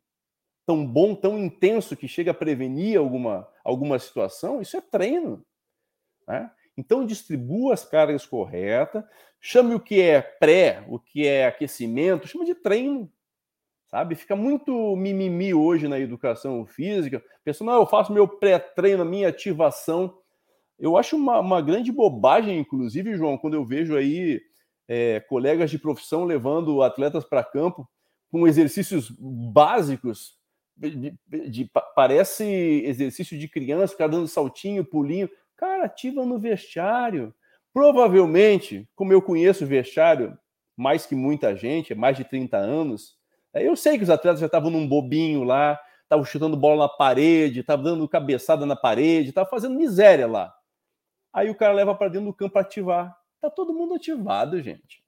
tão 0.65 0.87
bom, 0.87 1.15
tão 1.15 1.39
intenso 1.39 1.97
que 1.97 2.09
chega 2.09 2.31
a 2.31 2.35
prevenir 2.35 2.97
alguma, 2.97 3.47
alguma 3.63 3.99
situação, 3.99 4.63
isso 4.63 4.77
é 4.77 4.81
treino. 4.81 5.45
Né? 6.31 6.51
Então, 6.77 7.05
distribua 7.05 7.75
as 7.75 7.85
cargas 7.85 8.25
corretas, 8.25 9.05
chame 9.41 9.75
o 9.75 9.81
que 9.81 10.01
é 10.01 10.23
pré, 10.23 10.85
o 10.89 10.99
que 10.99 11.27
é 11.27 11.47
aquecimento, 11.47 12.29
chama 12.29 12.45
de 12.45 12.55
treino. 12.55 13.11
Sabe? 13.89 14.15
Fica 14.15 14.37
muito 14.37 14.95
mimimi 14.95 15.53
hoje 15.53 15.89
na 15.89 15.99
educação 15.99 16.65
física. 16.65 17.23
Pensando, 17.45 17.73
não, 17.73 17.81
eu 17.81 17.87
faço 17.87 18.13
meu 18.13 18.29
pré-treino, 18.29 19.05
minha 19.05 19.29
ativação. 19.29 20.17
Eu 20.79 20.97
acho 20.97 21.17
uma, 21.17 21.41
uma, 21.41 21.61
grande 21.61 21.91
bobagem, 21.91 22.57
inclusive, 22.59 23.17
João, 23.17 23.37
quando 23.37 23.55
eu 23.55 23.65
vejo 23.65 23.97
aí 23.97 24.41
é, 24.87 25.19
colegas 25.21 25.71
de 25.71 25.79
profissão 25.79 26.25
levando 26.25 26.83
atletas 26.83 27.25
para 27.25 27.43
campo 27.43 27.89
com 28.31 28.47
exercícios 28.47 29.11
básicos 29.19 30.39
de, 30.77 31.15
de, 31.29 31.71
parece 31.95 32.45
exercício 32.85 33.39
de 33.39 33.49
criança, 33.49 33.93
ficar 33.93 34.07
dando 34.07 34.27
saltinho, 34.29 34.85
pulinho. 34.85 35.29
Cara, 35.61 35.85
ativa 35.85 36.25
no 36.25 36.39
vestiário. 36.39 37.35
Provavelmente, 37.71 38.89
como 38.97 39.13
eu 39.13 39.21
conheço 39.21 39.65
o 39.65 39.67
vestiário 39.67 40.39
mais 40.75 41.05
que 41.05 41.15
muita 41.15 41.55
gente, 41.55 41.95
mais 41.95 42.17
de 42.17 42.25
30 42.25 42.57
anos, 42.57 43.19
é, 43.53 43.69
eu 43.69 43.77
sei 43.77 43.99
que 43.99 44.05
os 44.05 44.09
atletas 44.09 44.41
já 44.41 44.47
estavam 44.47 44.71
num 44.71 44.89
bobinho 44.89 45.45
lá, 45.45 45.79
estavam 46.03 46.25
chutando 46.25 46.57
bola 46.57 46.85
na 46.85 46.89
parede, 46.89 47.61
estavam 47.61 47.85
dando 47.85 48.09
cabeçada 48.09 48.65
na 48.65 48.75
parede, 48.75 49.29
estavam 49.29 49.51
fazendo 49.51 49.77
miséria 49.77 50.27
lá. 50.27 50.51
Aí 51.31 51.51
o 51.51 51.55
cara 51.55 51.75
leva 51.75 51.95
para 51.95 52.09
dentro 52.09 52.29
do 52.29 52.35
campo 52.35 52.59
ativar. 52.59 53.15
Tá 53.39 53.51
todo 53.51 53.75
mundo 53.75 53.97
ativado, 53.97 54.63
gente. 54.63 55.05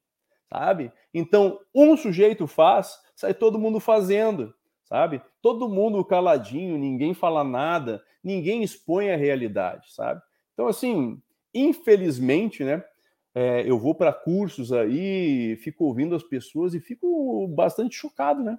Sabe? 0.52 0.92
Então, 1.14 1.60
um 1.74 1.96
sujeito 1.96 2.46
faz, 2.46 3.00
sai 3.16 3.32
todo 3.32 3.58
mundo 3.58 3.80
fazendo 3.80 4.54
sabe? 4.84 5.22
Todo 5.40 5.70
mundo 5.70 6.04
caladinho, 6.04 6.76
ninguém 6.76 7.14
fala 7.14 7.42
nada, 7.42 8.04
ninguém 8.22 8.62
expõe 8.62 9.10
a 9.10 9.16
realidade, 9.16 9.90
sabe? 9.90 10.20
Então, 10.52 10.66
assim, 10.66 11.20
infelizmente, 11.54 12.64
né? 12.64 12.82
É, 13.34 13.68
eu 13.68 13.78
vou 13.78 13.94
para 13.94 14.12
cursos 14.12 14.72
aí, 14.72 15.56
fico 15.56 15.84
ouvindo 15.86 16.14
as 16.14 16.22
pessoas 16.22 16.74
e 16.74 16.80
fico 16.80 17.48
bastante 17.48 17.96
chocado, 17.96 18.42
né? 18.42 18.58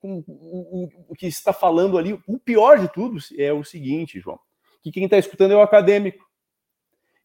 Com 0.00 0.24
o, 0.26 0.84
o, 0.84 0.88
o 1.10 1.14
que 1.14 1.26
está 1.26 1.52
falando 1.52 1.98
ali. 1.98 2.18
O 2.26 2.38
pior 2.38 2.78
de 2.78 2.90
tudo 2.90 3.18
é 3.36 3.52
o 3.52 3.62
seguinte, 3.62 4.18
João, 4.18 4.38
que 4.82 4.90
quem 4.90 5.04
está 5.04 5.18
escutando 5.18 5.52
é 5.52 5.56
o 5.56 5.60
acadêmico. 5.60 6.24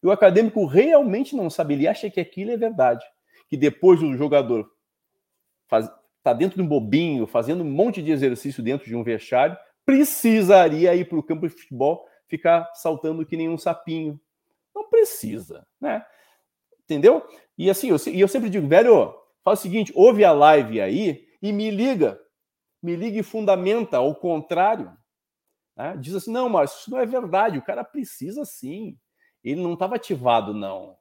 E 0.03 0.07
o 0.07 0.11
acadêmico 0.11 0.65
realmente 0.65 1.35
não 1.35 1.49
sabe, 1.49 1.75
ele 1.75 1.87
acha 1.87 2.09
que 2.09 2.19
aquilo 2.19 2.51
é 2.51 2.57
verdade. 2.57 3.05
Que 3.49 3.55
depois 3.55 4.03
o 4.03 4.15
jogador 4.17 4.69
está 6.17 6.33
dentro 6.33 6.57
de 6.57 6.61
um 6.61 6.67
bobinho, 6.67 7.25
fazendo 7.25 7.63
um 7.63 7.71
monte 7.71 8.03
de 8.03 8.11
exercício 8.11 8.61
dentro 8.61 8.85
de 8.85 8.95
um 8.95 9.03
vestiário, 9.03 9.57
precisaria 9.85 10.93
ir 10.93 11.07
para 11.07 11.19
o 11.19 11.23
campo 11.23 11.47
de 11.47 11.53
futebol 11.53 12.05
ficar 12.37 12.71
saltando 12.73 13.25
que 13.25 13.37
nem 13.37 13.49
um 13.49 13.57
sapinho. 13.57 14.19
Não 14.73 14.89
precisa, 14.89 15.65
né? 15.79 16.05
Entendeu? 16.83 17.25
E 17.57 17.69
assim, 17.69 17.89
eu, 17.89 17.97
e 18.07 18.19
eu 18.19 18.27
sempre 18.27 18.49
digo, 18.49 18.67
velho, 18.67 19.15
faz 19.43 19.59
o 19.59 19.61
seguinte, 19.61 19.91
ouve 19.95 20.23
a 20.23 20.31
live 20.31 20.81
aí 20.81 21.27
e 21.41 21.51
me 21.51 21.71
liga. 21.71 22.19
Me 22.81 22.95
liga 22.95 23.19
e 23.19 23.23
fundamenta 23.23 23.97
ao 23.97 24.13
contrário. 24.13 24.95
Né? 25.75 25.95
Diz 25.97 26.15
assim, 26.15 26.31
não, 26.31 26.49
mas 26.49 26.71
isso 26.71 26.91
não 26.91 26.99
é 26.99 27.05
verdade, 27.05 27.57
o 27.57 27.63
cara 27.63 27.83
precisa 27.83 28.45
sim. 28.45 28.97
Ele 29.43 29.61
não 29.61 29.73
estava 29.73 29.95
ativado, 29.95 30.53
não. 30.53 30.97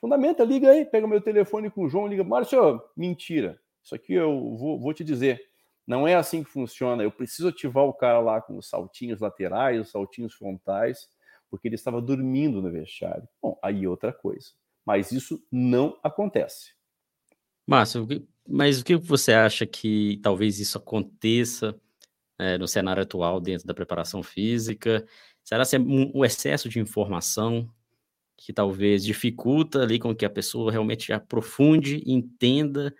Fundamenta, 0.00 0.44
liga 0.44 0.70
aí, 0.70 0.84
pega 0.84 1.06
meu 1.06 1.20
telefone 1.20 1.70
com 1.70 1.84
o 1.84 1.88
João, 1.88 2.06
liga, 2.06 2.22
Márcio, 2.22 2.82
mentira. 2.96 3.58
Isso 3.82 3.94
aqui 3.94 4.12
eu 4.14 4.56
vou, 4.56 4.78
vou 4.78 4.92
te 4.92 5.02
dizer. 5.02 5.40
Não 5.86 6.08
é 6.08 6.14
assim 6.14 6.42
que 6.42 6.50
funciona. 6.50 7.02
Eu 7.02 7.12
preciso 7.12 7.48
ativar 7.48 7.84
o 7.84 7.92
cara 7.92 8.20
lá 8.20 8.40
com 8.40 8.56
os 8.56 8.68
saltinhos 8.68 9.20
laterais, 9.20 9.80
os 9.80 9.90
saltinhos 9.90 10.34
frontais, 10.34 11.08
porque 11.50 11.68
ele 11.68 11.74
estava 11.74 12.00
dormindo 12.00 12.62
no 12.62 12.70
vestiário. 12.70 13.28
Bom, 13.40 13.58
aí 13.62 13.86
outra 13.86 14.12
coisa. 14.12 14.50
Mas 14.84 15.12
isso 15.12 15.42
não 15.50 15.98
acontece. 16.02 16.72
Márcio, 17.66 18.06
mas 18.46 18.80
o 18.80 18.84
que 18.84 18.96
você 18.96 19.32
acha 19.32 19.66
que 19.66 20.18
talvez 20.22 20.60
isso 20.60 20.76
aconteça 20.76 21.74
é, 22.38 22.58
no 22.58 22.68
cenário 22.68 23.02
atual 23.02 23.40
dentro 23.40 23.66
da 23.66 23.74
preparação 23.74 24.22
física? 24.22 25.06
Será 25.42 25.64
que 25.64 25.76
é 25.76 25.78
um, 25.78 26.24
excesso 26.24 26.68
de 26.68 26.78
informação 26.78 27.68
que 28.36 28.52
talvez 28.52 29.04
dificulta 29.04 29.82
ali 29.82 29.98
com 29.98 30.14
que 30.14 30.24
a 30.24 30.30
pessoa 30.30 30.70
realmente 30.70 31.12
aprofunde, 31.12 32.02
entenda 32.06 32.94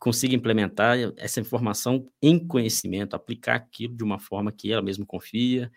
consiga 0.00 0.34
implementar 0.34 0.96
essa 1.16 1.40
informação 1.40 2.08
em 2.22 2.38
conhecimento, 2.44 3.14
aplicar 3.14 3.54
aquilo 3.56 3.94
de 3.94 4.02
uma 4.02 4.18
forma 4.18 4.50
que 4.50 4.72
ela 4.72 4.82
mesma 4.82 5.06
confia? 5.06 5.70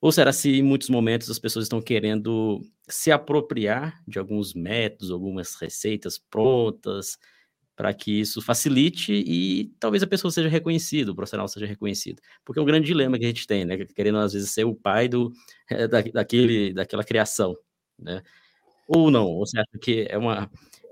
Ou 0.00 0.10
será 0.10 0.32
se 0.32 0.50
em 0.50 0.62
muitos 0.62 0.88
momentos 0.88 1.30
as 1.30 1.38
pessoas 1.38 1.66
estão 1.66 1.80
querendo 1.80 2.62
se 2.88 3.12
apropriar 3.12 4.02
de 4.08 4.18
alguns 4.18 4.54
métodos, 4.54 5.10
algumas 5.10 5.54
receitas 5.56 6.18
prontas, 6.18 7.18
para 7.76 7.94
que 7.94 8.20
isso 8.20 8.42
facilite 8.42 9.12
e 9.12 9.72
talvez 9.78 10.02
a 10.02 10.06
pessoa 10.06 10.30
seja 10.30 10.48
reconhecida, 10.48 11.12
o 11.12 11.14
profissional 11.14 11.48
seja 11.48 11.66
reconhecido? 11.66 12.20
Porque 12.44 12.58
é 12.58 12.62
um 12.62 12.66
grande 12.66 12.86
dilema 12.86 13.18
que 13.18 13.24
a 13.24 13.28
gente 13.28 13.46
tem, 13.46 13.64
né? 13.64 13.76
Querendo 13.94 14.18
às 14.18 14.32
vezes 14.32 14.50
ser 14.50 14.64
o 14.64 14.74
pai 14.74 15.08
do, 15.08 15.32
é, 15.70 15.86
da, 15.86 16.00
daquele, 16.02 16.72
daquela 16.72 17.04
criação, 17.04 17.56
né? 17.98 18.22
Ou 18.88 19.10
não? 19.10 19.26
Ou 19.26 19.44
acha 19.44 19.78
que 19.80 20.06
é 20.10 20.18
uma, 20.18 20.50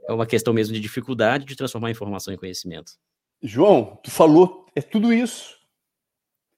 é 0.09 0.13
uma 0.13 0.27
questão 0.27 0.55
mesmo 0.55 0.75
de 0.75 0.81
dificuldade 0.81 1.45
de 1.45 1.55
transformar 1.55 1.91
informação 1.91 2.33
em 2.33 2.37
conhecimento. 2.39 2.93
João, 3.43 4.01
tu 4.03 4.11
falou, 4.11 4.67
é 4.75 4.81
tudo 4.81 5.13
isso. 5.13 5.59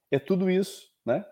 É 0.09 0.17
tudo 0.17 0.49
isso, 0.49 0.89
né? 1.05 1.25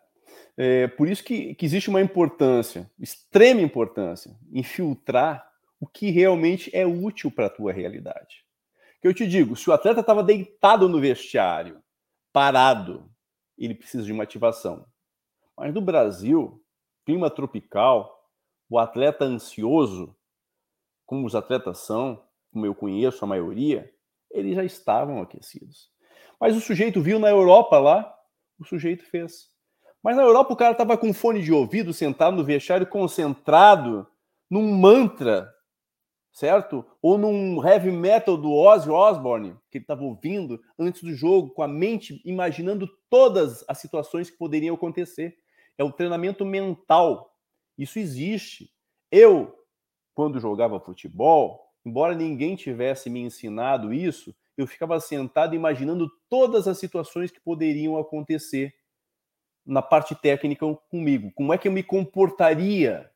É 0.57 0.87
por 0.87 1.07
isso 1.07 1.23
que, 1.23 1.55
que 1.55 1.65
existe 1.65 1.89
uma 1.89 2.01
importância, 2.01 2.91
extrema 2.99 3.61
importância, 3.61 4.37
em 4.51 4.61
filtrar 4.61 5.49
o 5.79 5.87
que 5.87 6.11
realmente 6.11 6.69
é 6.75 6.85
útil 6.85 7.31
para 7.31 7.45
a 7.45 7.49
tua 7.49 7.71
realidade. 7.71 8.43
Que 9.01 9.07
eu 9.07 9.13
te 9.13 9.25
digo, 9.25 9.55
se 9.55 9.69
o 9.69 9.73
atleta 9.73 10.01
estava 10.01 10.21
deitado 10.21 10.89
no 10.89 10.99
vestiário, 10.99 11.81
parado, 12.33 13.09
ele 13.57 13.73
precisa 13.73 14.03
de 14.03 14.11
uma 14.11 14.23
ativação. 14.23 14.85
Mas 15.57 15.73
no 15.73 15.79
Brasil, 15.79 16.61
clima 17.05 17.29
tropical, 17.29 18.29
o 18.69 18.77
atleta 18.77 19.23
ansioso, 19.23 20.13
como 21.09 21.25
os 21.25 21.33
atletas 21.33 21.79
são, 21.79 22.21
como 22.53 22.67
eu 22.67 22.75
conheço 22.75 23.25
a 23.25 23.27
maioria, 23.27 23.91
eles 24.29 24.53
já 24.53 24.63
estavam 24.63 25.23
aquecidos. 25.23 25.89
Mas 26.39 26.55
o 26.55 26.61
sujeito 26.61 27.01
viu 27.01 27.17
na 27.17 27.27
Europa 27.27 27.79
lá, 27.79 28.15
o 28.59 28.63
sujeito 28.63 29.03
fez. 29.05 29.47
Mas 30.03 30.15
na 30.15 30.21
Europa 30.21 30.53
o 30.53 30.55
cara 30.55 30.73
estava 30.73 30.95
com 30.95 31.11
fone 31.11 31.41
de 31.41 31.51
ouvido, 31.51 31.93
sentado 31.93 32.37
no 32.37 32.43
vestiário, 32.43 32.85
concentrado 32.85 34.05
num 34.47 34.71
mantra, 34.71 35.51
certo? 36.31 36.85
Ou 37.01 37.17
num 37.17 37.67
heavy 37.67 37.89
metal 37.89 38.37
do 38.37 38.53
Ozzy 38.53 38.91
Osbourne, 38.91 39.57
que 39.71 39.79
ele 39.79 39.85
estava 39.85 40.03
ouvindo 40.03 40.61
antes 40.77 41.01
do 41.01 41.11
jogo, 41.15 41.49
com 41.49 41.63
a 41.63 41.67
mente 41.67 42.21
imaginando 42.23 42.87
todas 43.09 43.65
as 43.67 43.79
situações 43.79 44.29
que 44.29 44.37
poderiam 44.37 44.75
acontecer. 44.75 45.35
É 45.75 45.83
o 45.83 45.91
treinamento 45.91 46.45
mental. 46.45 47.35
Isso 47.75 47.97
existe. 47.97 48.69
Eu, 49.11 49.58
quando 50.19 50.37
jogava 50.37 50.81
futebol, 50.81 51.71
embora 51.85 52.13
ninguém 52.13 52.53
tivesse 52.53 53.09
me 53.09 53.21
ensinado 53.21 53.93
isso, 53.93 54.35
eu 54.57 54.67
ficava 54.67 54.99
sentado 54.99 55.55
imaginando 55.55 56.11
todas 56.27 56.67
as 56.67 56.77
situações 56.77 57.31
que 57.31 57.39
poderiam 57.39 57.97
acontecer 57.97 58.75
na 59.65 59.81
parte 59.81 60.13
técnica 60.13 60.65
comigo. 60.91 61.31
Como 61.35 61.53
é 61.53 61.57
que 61.57 61.69
eu 61.69 61.71
me 61.71 61.81
comportaria? 61.81 63.09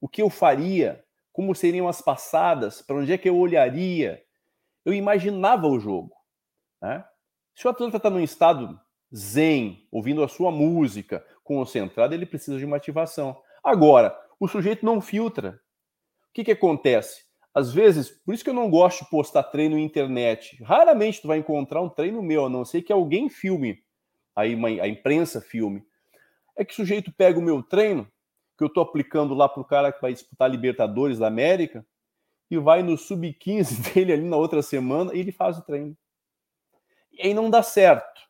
O 0.00 0.08
que 0.08 0.20
eu 0.20 0.28
faria? 0.28 1.04
Como 1.32 1.54
seriam 1.54 1.86
as 1.86 2.02
passadas? 2.02 2.82
Para 2.82 2.96
onde 2.96 3.12
é 3.12 3.16
que 3.16 3.28
eu 3.28 3.38
olharia? 3.38 4.20
Eu 4.84 4.92
imaginava 4.92 5.68
o 5.68 5.78
jogo. 5.78 6.16
Né? 6.82 7.04
Se 7.54 7.68
o 7.68 7.70
atleta 7.70 7.98
está 7.98 8.10
num 8.10 8.18
estado 8.18 8.76
zen, 9.14 9.86
ouvindo 9.88 10.20
a 10.24 10.26
sua 10.26 10.50
música, 10.50 11.24
concentrado, 11.44 12.12
ele 12.12 12.26
precisa 12.26 12.58
de 12.58 12.64
uma 12.64 12.76
ativação. 12.76 13.40
Agora, 13.62 14.20
o 14.40 14.48
sujeito 14.48 14.84
não 14.84 15.00
filtra. 15.00 15.60
O 16.30 16.32
que, 16.32 16.44
que 16.44 16.52
acontece? 16.52 17.24
Às 17.52 17.72
vezes, 17.72 18.10
por 18.10 18.32
isso 18.32 18.44
que 18.44 18.50
eu 18.50 18.54
não 18.54 18.70
gosto 18.70 19.04
de 19.04 19.10
postar 19.10 19.42
treino 19.42 19.74
na 19.74 19.82
internet. 19.82 20.62
Raramente 20.62 21.20
tu 21.20 21.28
vai 21.28 21.38
encontrar 21.38 21.82
um 21.82 21.88
treino 21.88 22.22
meu, 22.22 22.46
a 22.46 22.48
não 22.48 22.64
ser 22.64 22.82
que 22.82 22.92
alguém 22.92 23.28
filme, 23.28 23.82
aí 24.36 24.54
a 24.80 24.86
imprensa 24.86 25.40
filme. 25.40 25.84
É 26.56 26.64
que 26.64 26.72
o 26.72 26.76
sujeito 26.76 27.12
pega 27.12 27.38
o 27.38 27.42
meu 27.42 27.62
treino, 27.62 28.06
que 28.56 28.62
eu 28.62 28.68
estou 28.68 28.82
aplicando 28.82 29.34
lá 29.34 29.48
para 29.48 29.60
o 29.60 29.64
cara 29.64 29.92
que 29.92 30.00
vai 30.00 30.12
disputar 30.12 30.48
Libertadores 30.48 31.18
da 31.18 31.26
América, 31.26 31.84
e 32.50 32.58
vai 32.58 32.82
no 32.82 32.96
sub-15 32.96 33.80
dele 33.94 34.12
ali 34.12 34.24
na 34.24 34.36
outra 34.36 34.62
semana 34.62 35.14
e 35.14 35.20
ele 35.20 35.32
faz 35.32 35.58
o 35.58 35.62
treino. 35.62 35.96
E 37.12 37.22
aí 37.22 37.34
não 37.34 37.48
dá 37.48 37.62
certo. 37.62 38.20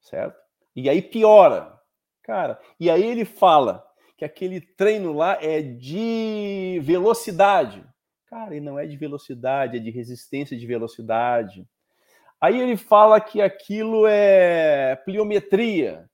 Certo? 0.00 0.38
E 0.74 0.88
aí 0.88 1.02
piora. 1.02 1.80
Cara, 2.22 2.60
e 2.78 2.88
aí 2.88 3.02
ele 3.02 3.24
fala: 3.24 3.84
que 4.22 4.24
aquele 4.24 4.60
treino 4.60 5.12
lá 5.12 5.36
é 5.42 5.60
de 5.60 6.78
velocidade. 6.84 7.84
Cara, 8.26 8.54
e 8.54 8.60
não 8.60 8.78
é 8.78 8.86
de 8.86 8.96
velocidade, 8.96 9.78
é 9.78 9.80
de 9.80 9.90
resistência 9.90 10.56
de 10.56 10.64
velocidade. 10.64 11.68
Aí 12.40 12.60
ele 12.60 12.76
fala 12.76 13.20
que 13.20 13.42
aquilo 13.42 14.06
é 14.06 14.94
pliometria. 14.94 16.08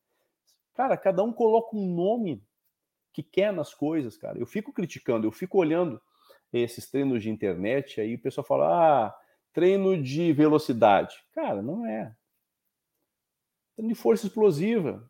Cara, 0.74 0.96
cada 0.96 1.22
um 1.22 1.30
coloca 1.30 1.76
um 1.76 1.94
nome 1.94 2.42
que 3.12 3.22
quer 3.22 3.52
nas 3.52 3.74
coisas, 3.74 4.16
cara. 4.16 4.38
Eu 4.38 4.46
fico 4.46 4.72
criticando, 4.72 5.26
eu 5.26 5.30
fico 5.30 5.58
olhando 5.58 6.00
esses 6.50 6.90
treinos 6.90 7.22
de 7.22 7.28
internet, 7.28 8.00
aí 8.00 8.14
o 8.14 8.22
pessoal 8.22 8.46
fala, 8.46 8.68
ah, 9.06 9.14
treino 9.52 10.02
de 10.02 10.32
velocidade. 10.32 11.14
Cara, 11.34 11.60
não 11.60 11.84
é. 11.84 12.10
Treino 13.76 13.92
de 13.92 14.00
força 14.00 14.26
explosiva 14.26 15.06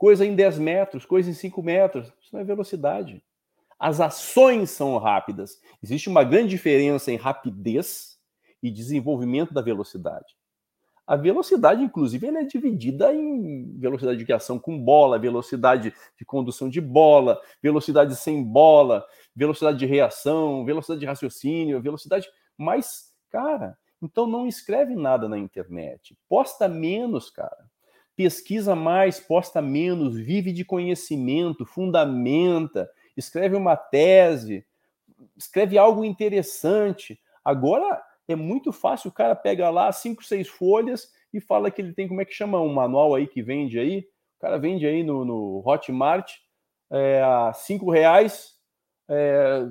coisa 0.00 0.24
em 0.24 0.34
10 0.34 0.58
metros, 0.58 1.04
coisa 1.04 1.28
em 1.28 1.34
5 1.34 1.62
metros. 1.62 2.06
Isso 2.22 2.30
não 2.32 2.40
é 2.40 2.44
velocidade. 2.44 3.22
As 3.78 4.00
ações 4.00 4.70
são 4.70 4.96
rápidas. 4.96 5.60
Existe 5.82 6.08
uma 6.08 6.24
grande 6.24 6.48
diferença 6.48 7.12
em 7.12 7.16
rapidez 7.16 8.18
e 8.62 8.70
desenvolvimento 8.70 9.52
da 9.52 9.60
velocidade. 9.60 10.34
A 11.06 11.16
velocidade, 11.16 11.82
inclusive, 11.82 12.26
ela 12.26 12.38
é 12.38 12.44
dividida 12.44 13.12
em 13.12 13.78
velocidade 13.78 14.24
de 14.24 14.32
ação 14.32 14.58
com 14.58 14.82
bola, 14.82 15.18
velocidade 15.18 15.92
de 16.18 16.24
condução 16.24 16.70
de 16.70 16.80
bola, 16.80 17.38
velocidade 17.62 18.16
sem 18.16 18.42
bola, 18.42 19.04
velocidade 19.36 19.78
de 19.78 19.84
reação, 19.84 20.64
velocidade 20.64 21.00
de 21.00 21.06
raciocínio, 21.06 21.82
velocidade. 21.82 22.26
Mas, 22.56 23.12
cara, 23.28 23.76
então 24.00 24.26
não 24.26 24.46
escreve 24.46 24.94
nada 24.94 25.28
na 25.28 25.36
internet. 25.36 26.16
Posta 26.26 26.66
menos, 26.68 27.28
cara 27.28 27.69
pesquisa 28.20 28.76
mais, 28.76 29.18
posta 29.18 29.62
menos, 29.62 30.14
vive 30.14 30.52
de 30.52 30.62
conhecimento, 30.62 31.64
fundamenta, 31.64 32.90
escreve 33.16 33.56
uma 33.56 33.76
tese, 33.76 34.62
escreve 35.34 35.78
algo 35.78 36.04
interessante. 36.04 37.18
Agora 37.42 37.98
é 38.28 38.36
muito 38.36 38.72
fácil, 38.72 39.08
o 39.08 39.14
cara 39.14 39.34
pega 39.34 39.70
lá 39.70 39.90
cinco, 39.90 40.22
seis 40.22 40.48
folhas 40.48 41.10
e 41.32 41.40
fala 41.40 41.70
que 41.70 41.80
ele 41.80 41.94
tem, 41.94 42.06
como 42.06 42.20
é 42.20 42.26
que 42.26 42.34
chama, 42.34 42.60
um 42.60 42.74
manual 42.74 43.14
aí 43.14 43.26
que 43.26 43.40
vende 43.40 43.78
aí, 43.78 44.00
o 44.36 44.40
cara 44.42 44.58
vende 44.58 44.86
aí 44.86 45.02
no, 45.02 45.24
no 45.24 45.62
Hotmart 45.64 46.30
é, 46.90 47.22
a 47.22 47.54
cinco 47.54 47.90
reais, 47.90 48.50
é, 49.08 49.62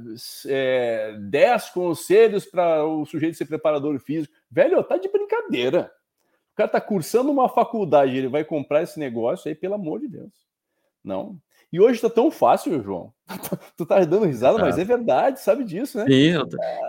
é, 0.48 1.18
10 1.20 1.70
conselhos 1.70 2.48
para 2.48 2.84
o 2.84 3.06
sujeito 3.06 3.38
ser 3.38 3.46
preparador 3.46 4.00
físico. 4.00 4.34
Velho, 4.50 4.84
tá 4.84 4.98
de 4.98 5.08
brincadeira. 5.08 5.92
O 6.60 6.62
cara 6.62 6.72
tá 6.72 6.82
cursando 6.82 7.32
uma 7.32 7.48
faculdade, 7.48 8.18
ele 8.18 8.28
vai 8.28 8.44
comprar 8.44 8.84
esse 8.84 9.00
negócio 9.00 9.48
aí, 9.48 9.56
pelo 9.56 9.76
amor 9.76 10.02
de 10.02 10.10
Deus. 10.10 10.34
Não. 11.02 11.40
E 11.72 11.80
hoje 11.80 12.02
tá 12.02 12.10
tão 12.10 12.30
fácil, 12.30 12.84
João. 12.84 13.14
tu 13.78 13.86
tá 13.86 14.04
dando 14.04 14.26
risada, 14.26 14.60
mas 14.60 14.78
é 14.78 14.84
verdade, 14.84 15.40
sabe 15.40 15.64
disso, 15.64 15.98
né? 15.98 16.06
Sim, 16.06 16.34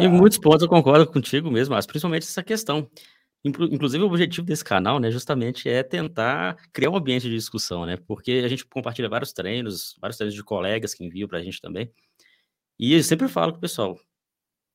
em 0.01 0.09
muitos 0.09 0.39
pontos 0.39 0.63
eu 0.63 0.69
concordo 0.69 1.07
contigo 1.07 1.49
mesmo, 1.53 1.77
mas 1.77 1.87
principalmente 1.87 2.25
essa 2.25 2.43
questão. 2.43 2.91
Inclusive, 3.45 4.03
o 4.03 4.09
objetivo 4.09 4.45
desse 4.45 4.65
canal, 4.65 4.99
né, 4.99 5.09
justamente 5.09 5.69
é 5.69 5.85
tentar 5.85 6.57
criar 6.73 6.91
um 6.91 6.97
ambiente 6.97 7.29
de 7.29 7.37
discussão, 7.37 7.87
né? 7.87 7.97
Porque 8.09 8.43
a 8.45 8.49
gente 8.49 8.67
compartilha 8.67 9.09
vários 9.09 9.33
treinos, 9.33 9.97
vários 10.01 10.17
treinos 10.17 10.35
de 10.35 10.43
colegas 10.43 10.95
que 10.95 11.05
enviam 11.05 11.29
para 11.29 11.39
a 11.39 11.43
gente 11.45 11.61
também. 11.61 11.89
E 12.77 12.93
eu 12.93 13.03
sempre 13.05 13.29
falo 13.29 13.53
com 13.53 13.59
o 13.59 13.61
pessoal: 13.61 13.97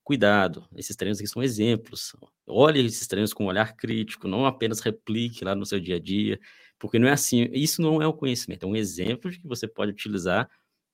cuidado, 0.06 0.68
esses 0.78 0.96
treinos 0.96 1.20
aqui 1.20 1.28
são 1.28 1.42
exemplos. 1.44 2.16
Olhe 2.48 2.86
esses 2.86 3.08
treinos 3.08 3.34
com 3.34 3.46
um 3.46 3.48
olhar 3.48 3.76
crítico, 3.76 4.28
não 4.28 4.46
apenas 4.46 4.80
replique 4.80 5.44
lá 5.44 5.56
no 5.56 5.66
seu 5.66 5.80
dia 5.80 5.96
a 5.96 6.00
dia, 6.00 6.40
porque 6.80 7.00
não 7.00 7.08
é 7.08 7.12
assim. 7.12 7.50
Isso 7.52 7.82
não 7.82 8.02
é 8.02 8.08
o 8.08 8.14
conhecimento, 8.14 8.64
é 8.64 8.68
um 8.68 8.76
exemplo 8.76 9.32
de 9.32 9.40
que 9.40 9.48
você 9.48 9.68
pode 9.68 9.92
utilizar 9.92 10.48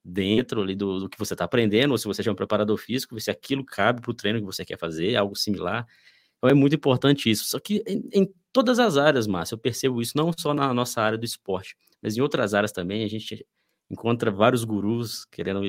dentro 0.03 0.61
ali 0.61 0.75
do, 0.75 1.01
do 1.01 1.09
que 1.09 1.19
você 1.19 1.33
está 1.33 1.45
aprendendo, 1.45 1.91
ou 1.91 1.97
se 1.97 2.07
você 2.07 2.27
é 2.27 2.31
um 2.31 2.35
preparador 2.35 2.77
físico, 2.77 3.19
se 3.19 3.29
aquilo 3.29 3.65
cabe 3.65 4.01
para 4.01 4.11
o 4.11 4.13
treino 4.13 4.39
que 4.39 4.45
você 4.45 4.65
quer 4.65 4.79
fazer, 4.79 5.15
algo 5.15 5.35
similar. 5.35 5.85
Então 6.37 6.49
é 6.49 6.53
muito 6.53 6.75
importante 6.75 7.29
isso. 7.29 7.45
Só 7.45 7.59
que 7.59 7.83
em, 7.85 8.09
em 8.13 8.33
todas 8.53 8.79
as 8.79 8.97
áreas, 8.97 9.27
Márcio, 9.27 9.55
eu 9.55 9.59
percebo 9.59 10.01
isso, 10.01 10.13
não 10.15 10.31
só 10.35 10.53
na 10.53 10.73
nossa 10.73 11.01
área 11.01 11.17
do 11.17 11.25
esporte, 11.25 11.75
mas 12.01 12.17
em 12.17 12.21
outras 12.21 12.53
áreas 12.53 12.71
também, 12.71 13.03
a 13.03 13.09
gente 13.09 13.45
encontra 13.89 14.31
vários 14.31 14.63
gurus 14.63 15.25
querendo 15.25 15.61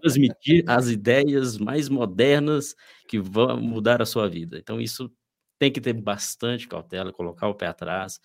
transmitir 0.00 0.64
as 0.66 0.88
ideias 0.88 1.58
mais 1.58 1.88
modernas 1.88 2.74
que 3.08 3.18
vão 3.18 3.60
mudar 3.60 4.02
a 4.02 4.06
sua 4.06 4.28
vida. 4.28 4.58
Então, 4.58 4.80
isso 4.80 5.10
tem 5.58 5.70
que 5.70 5.80
ter 5.80 5.92
bastante 5.92 6.68
cautela, 6.68 7.12
colocar 7.12 7.48
o 7.48 7.54
pé 7.54 7.66
atrás. 7.66 8.20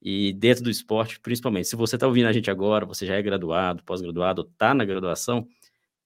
E 0.00 0.32
dentro 0.32 0.64
do 0.64 0.70
esporte, 0.70 1.18
principalmente, 1.20 1.68
se 1.68 1.76
você 1.76 1.96
está 1.96 2.06
ouvindo 2.06 2.26
a 2.26 2.32
gente 2.32 2.50
agora, 2.50 2.86
você 2.86 3.04
já 3.04 3.16
é 3.16 3.22
graduado, 3.22 3.82
pós-graduado, 3.84 4.42
está 4.42 4.72
na 4.72 4.84
graduação, 4.84 5.46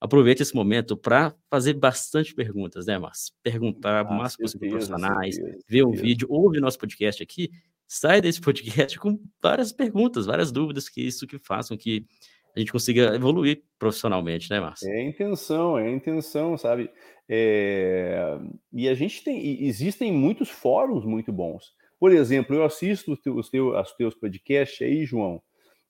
aproveite 0.00 0.42
esse 0.42 0.54
momento 0.54 0.96
para 0.96 1.34
fazer 1.50 1.74
bastante 1.74 2.34
perguntas, 2.34 2.86
né, 2.86 2.98
Márcio? 2.98 3.34
Perguntar 3.42 4.00
ah, 4.00 4.04
máximo 4.04 4.44
possível 4.44 4.70
profissionais, 4.70 5.36
ver 5.68 5.84
um 5.84 5.92
vídeo, 5.92 6.26
ouve 6.30 6.58
nosso 6.58 6.78
podcast 6.78 7.22
aqui, 7.22 7.50
sai 7.86 8.22
desse 8.22 8.40
podcast 8.42 8.98
com 8.98 9.20
várias 9.42 9.72
perguntas, 9.72 10.24
várias 10.24 10.50
dúvidas, 10.50 10.88
que 10.88 11.02
isso 11.02 11.26
que 11.26 11.38
façam 11.38 11.76
que 11.76 12.06
a 12.54 12.60
gente 12.60 12.72
consiga 12.72 13.14
evoluir 13.14 13.62
profissionalmente, 13.78 14.50
né, 14.50 14.60
Márcio? 14.60 14.88
É 14.88 14.98
a 14.98 15.04
intenção, 15.04 15.78
é 15.78 15.86
a 15.86 15.90
intenção, 15.90 16.58
sabe? 16.58 16.90
É... 17.28 18.38
E 18.72 18.88
a 18.88 18.94
gente 18.94 19.24
tem, 19.24 19.64
existem 19.64 20.12
muitos 20.12 20.50
fóruns 20.50 21.04
muito 21.04 21.32
bons. 21.32 21.74
Por 21.98 22.12
exemplo, 22.12 22.54
eu 22.54 22.64
assisto 22.64 23.12
os 23.12 23.20
teus, 23.20 23.50
os 23.52 23.92
teus 23.94 24.14
podcasts 24.14 24.82
aí, 24.86 25.04
João. 25.06 25.40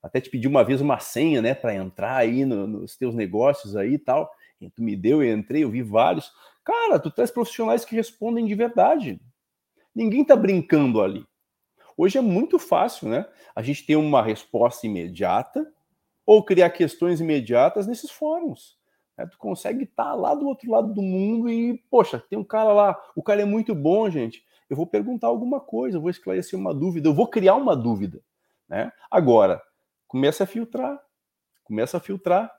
Até 0.02 0.20
te 0.20 0.30
pedi 0.30 0.46
uma 0.46 0.62
vez 0.62 0.80
uma 0.80 0.98
senha, 0.98 1.40
né, 1.40 1.54
para 1.54 1.74
entrar 1.74 2.16
aí 2.16 2.44
no, 2.44 2.66
nos 2.66 2.96
teus 2.96 3.14
negócios 3.14 3.76
aí 3.76 3.94
e 3.94 3.98
tal. 3.98 4.30
E 4.60 4.70
tu 4.70 4.82
me 4.82 4.94
deu, 4.94 5.22
eu 5.22 5.36
entrei, 5.36 5.64
eu 5.64 5.70
vi 5.70 5.82
vários. 5.82 6.30
Cara, 6.64 6.98
tu 6.98 7.10
traz 7.10 7.30
profissionais 7.30 7.84
que 7.84 7.96
respondem 7.96 8.46
de 8.46 8.54
verdade. 8.54 9.20
Ninguém 9.94 10.24
tá 10.24 10.36
brincando 10.36 11.00
ali. 11.00 11.24
Hoje 11.96 12.18
é 12.18 12.20
muito 12.20 12.58
fácil, 12.58 13.08
né? 13.08 13.26
A 13.54 13.62
gente 13.62 13.84
tem 13.84 13.96
uma 13.96 14.22
resposta 14.22 14.86
imediata 14.86 15.66
ou 16.32 16.42
criar 16.42 16.70
questões 16.70 17.20
imediatas 17.20 17.86
nesses 17.86 18.10
fóruns. 18.10 18.78
Né? 19.18 19.26
Tu 19.26 19.36
consegue 19.36 19.84
estar 19.84 20.04
tá 20.04 20.14
lá 20.14 20.34
do 20.34 20.46
outro 20.46 20.70
lado 20.70 20.94
do 20.94 21.02
mundo 21.02 21.50
e, 21.50 21.76
poxa, 21.90 22.24
tem 22.30 22.38
um 22.38 22.44
cara 22.44 22.72
lá, 22.72 22.98
o 23.14 23.22
cara 23.22 23.42
é 23.42 23.44
muito 23.44 23.74
bom, 23.74 24.08
gente. 24.08 24.42
Eu 24.70 24.74
vou 24.74 24.86
perguntar 24.86 25.26
alguma 25.26 25.60
coisa, 25.60 25.98
eu 25.98 26.00
vou 26.00 26.08
esclarecer 26.08 26.58
uma 26.58 26.72
dúvida, 26.72 27.06
eu 27.06 27.12
vou 27.12 27.26
criar 27.26 27.54
uma 27.56 27.76
dúvida. 27.76 28.22
Né? 28.66 28.90
Agora, 29.10 29.62
começa 30.08 30.44
a 30.44 30.46
filtrar, 30.46 30.98
começa 31.64 31.98
a 31.98 32.00
filtrar 32.00 32.50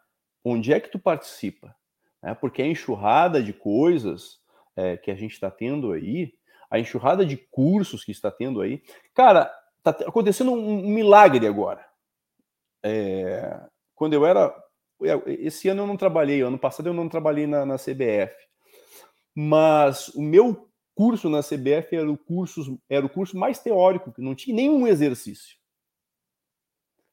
onde 0.46 0.72
é 0.72 0.80
que 0.80 0.92
tu 0.92 1.00
participa. 1.00 1.76
Né? 2.22 2.36
Porque 2.36 2.62
a 2.62 2.68
enxurrada 2.68 3.42
de 3.42 3.54
coisas 3.54 4.40
é, 4.76 4.98
que 4.98 5.10
a 5.10 5.16
gente 5.16 5.32
está 5.32 5.50
tendo 5.50 5.92
aí, 5.92 6.32
a 6.70 6.78
enxurrada 6.78 7.26
de 7.26 7.38
cursos 7.38 8.06
que 8.06 8.12
está 8.12 8.30
tendo 8.30 8.62
aí, 8.62 8.84
cara, 9.16 9.52
tá 9.82 9.90
acontecendo 9.90 10.52
um 10.52 10.88
milagre 10.88 11.48
agora. 11.48 11.84
É, 12.84 13.60
quando 13.96 14.14
eu 14.14 14.26
era. 14.26 14.54
Esse 15.26 15.68
ano 15.68 15.82
eu 15.82 15.88
não 15.88 15.98
trabalhei, 15.98 16.42
ano 16.42 16.58
passado 16.58 16.88
eu 16.88 16.94
não 16.94 17.10
trabalhei 17.10 17.48
na, 17.48 17.66
na 17.66 17.76
CBF. 17.76 18.34
Mas 19.36 20.10
o 20.10 20.22
meu 20.22 20.70
curso 20.96 21.30
na 21.30 21.42
CBF 21.42 21.96
era 21.96 22.10
o 22.10 22.18
curso, 22.18 22.80
era 22.90 23.06
o 23.06 23.10
curso 23.10 23.38
mais 23.38 23.60
teórico, 23.60 24.14
que 24.14 24.22
não 24.22 24.36
tinha 24.36 24.56
nenhum 24.56 24.88
exercício. 24.88 25.58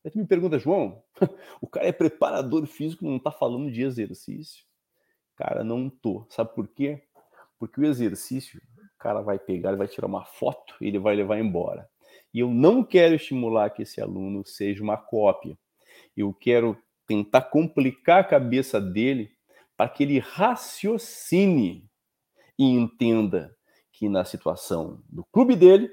Aí 0.04 0.10
tu 0.10 0.18
me 0.18 0.26
pergunta, 0.26 0.58
João, 0.58 1.02
o 1.60 1.66
cara 1.66 1.86
é 1.86 1.92
preparador 1.92 2.66
físico, 2.66 3.04
não 3.04 3.16
está 3.16 3.30
falando 3.30 3.70
de 3.70 3.82
exercício? 3.82 4.64
Cara, 5.36 5.64
não 5.64 5.90
tô. 5.90 6.26
Sabe 6.30 6.54
por 6.54 6.68
quê? 6.68 7.02
Porque 7.58 7.80
o 7.80 7.84
exercício, 7.84 8.60
o 8.78 8.98
cara 8.98 9.20
vai 9.20 9.38
pegar, 9.38 9.70
ele 9.70 9.78
vai 9.78 9.88
tirar 9.88 10.06
uma 10.06 10.24
foto 10.24 10.74
e 10.80 10.86
ele 10.86 10.98
vai 10.98 11.16
levar 11.16 11.38
embora. 11.38 11.89
E 12.32 12.40
eu 12.40 12.48
não 12.48 12.84
quero 12.84 13.14
estimular 13.14 13.70
que 13.70 13.82
esse 13.82 14.00
aluno 14.00 14.44
seja 14.46 14.82
uma 14.82 14.96
cópia. 14.96 15.58
Eu 16.16 16.32
quero 16.32 16.76
tentar 17.06 17.42
complicar 17.42 18.20
a 18.20 18.24
cabeça 18.24 18.80
dele 18.80 19.30
para 19.76 19.88
que 19.88 20.02
ele 20.04 20.18
raciocine 20.18 21.88
e 22.58 22.64
entenda 22.64 23.56
que 23.92 24.08
na 24.08 24.24
situação 24.24 25.02
do 25.08 25.24
clube 25.32 25.56
dele, 25.56 25.90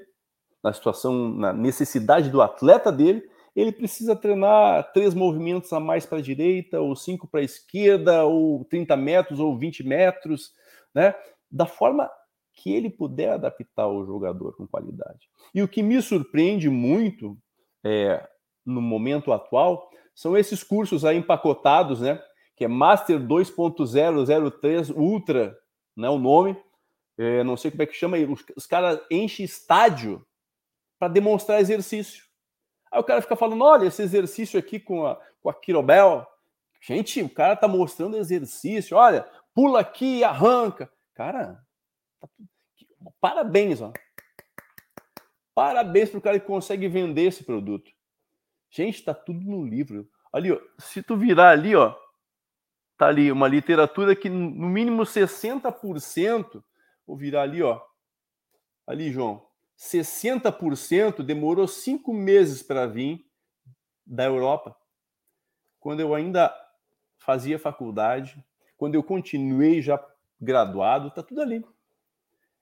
na 0.62 0.72
situação, 0.72 1.30
na 1.30 1.52
necessidade 1.52 2.30
do 2.30 2.40
atleta 2.40 2.92
dele, 2.92 3.22
ele 3.56 3.72
precisa 3.72 4.14
treinar 4.14 4.92
três 4.92 5.14
movimentos 5.14 5.72
a 5.72 5.80
mais 5.80 6.06
para 6.06 6.18
a 6.18 6.22
direita, 6.22 6.80
ou 6.80 6.94
cinco 6.94 7.26
para 7.26 7.40
a 7.40 7.44
esquerda, 7.44 8.24
ou 8.24 8.64
30 8.66 8.96
metros, 8.96 9.40
ou 9.40 9.58
20 9.58 9.82
metros, 9.82 10.52
né? 10.94 11.14
Da 11.50 11.66
forma 11.66 12.08
que 12.58 12.72
ele 12.72 12.90
puder 12.90 13.30
adaptar 13.30 13.86
o 13.86 14.04
jogador 14.04 14.56
com 14.56 14.66
qualidade. 14.66 15.28
E 15.54 15.62
o 15.62 15.68
que 15.68 15.82
me 15.82 16.02
surpreende 16.02 16.68
muito 16.68 17.38
é, 17.84 18.28
no 18.66 18.82
momento 18.82 19.32
atual 19.32 19.88
são 20.14 20.36
esses 20.36 20.64
cursos 20.64 21.04
aí 21.04 21.16
empacotados, 21.16 22.00
né? 22.00 22.20
Que 22.56 22.64
é 22.64 22.68
Master 22.68 23.20
2.003 23.20 24.92
Ultra, 24.96 25.56
né? 25.96 26.08
O 26.08 26.18
nome, 26.18 26.60
é, 27.16 27.44
não 27.44 27.56
sei 27.56 27.70
como 27.70 27.82
é 27.84 27.86
que 27.86 27.94
chama, 27.94 28.18
os, 28.18 28.44
os 28.56 28.66
caras 28.66 29.00
enchem 29.08 29.44
estádio 29.44 30.26
para 30.98 31.06
demonstrar 31.06 31.60
exercício. 31.60 32.24
Aí 32.90 33.00
o 33.00 33.04
cara 33.04 33.22
fica 33.22 33.36
falando: 33.36 33.62
olha, 33.64 33.86
esse 33.86 34.02
exercício 34.02 34.58
aqui 34.58 34.80
com 34.80 35.06
a, 35.06 35.16
com 35.40 35.48
a 35.48 35.54
Kirobel. 35.54 36.26
Gente, 36.80 37.22
o 37.22 37.30
cara 37.30 37.56
tá 37.56 37.66
mostrando 37.66 38.16
exercício, 38.16 38.96
olha, 38.96 39.28
pula 39.54 39.80
aqui 39.80 40.18
e 40.18 40.24
arranca. 40.24 40.90
Cara, 41.14 41.60
Tá 42.20 42.28
Parabéns, 43.20 43.80
ó. 43.80 43.92
Parabéns 45.54 46.10
pro 46.10 46.20
cara 46.20 46.38
que 46.38 46.46
consegue 46.46 46.88
vender 46.88 47.22
esse 47.22 47.42
produto. 47.42 47.90
Gente, 48.70 49.02
tá 49.02 49.14
tudo 49.14 49.40
no 49.40 49.64
livro. 49.64 50.08
Ali, 50.32 50.52
ó, 50.52 50.60
se 50.78 51.02
tu 51.02 51.16
virar 51.16 51.50
ali, 51.50 51.74
ó, 51.74 51.96
tá 52.96 53.06
ali 53.06 53.32
uma 53.32 53.48
literatura 53.48 54.14
que 54.14 54.28
no 54.28 54.68
mínimo 54.68 55.02
60%, 55.02 56.62
vou 57.06 57.16
virar 57.16 57.42
ali, 57.42 57.62
ó. 57.62 57.80
Ali, 58.86 59.10
João. 59.10 59.46
60% 59.78 61.22
demorou 61.22 61.68
cinco 61.68 62.12
meses 62.12 62.62
para 62.62 62.86
vir 62.86 63.24
da 64.04 64.24
Europa. 64.24 64.76
Quando 65.78 66.00
eu 66.00 66.14
ainda 66.14 66.52
fazia 67.18 67.58
faculdade, 67.58 68.44
quando 68.76 68.96
eu 68.96 69.02
continuei 69.02 69.80
já 69.80 70.04
graduado, 70.40 71.10
tá 71.10 71.22
tudo 71.22 71.40
ali. 71.40 71.64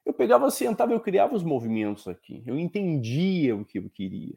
Eu 0.07 0.15
pegava, 0.15 0.49
sentava, 0.51 0.93
eu 0.93 1.01
criava 1.01 1.35
os 1.35 1.43
movimentos 1.43 2.07
aqui. 2.07 2.43
Eu 2.47 2.57
entendia 2.57 3.57
o 3.57 3.65
que 3.65 3.79
eu 3.79 3.91
queria. 3.91 4.37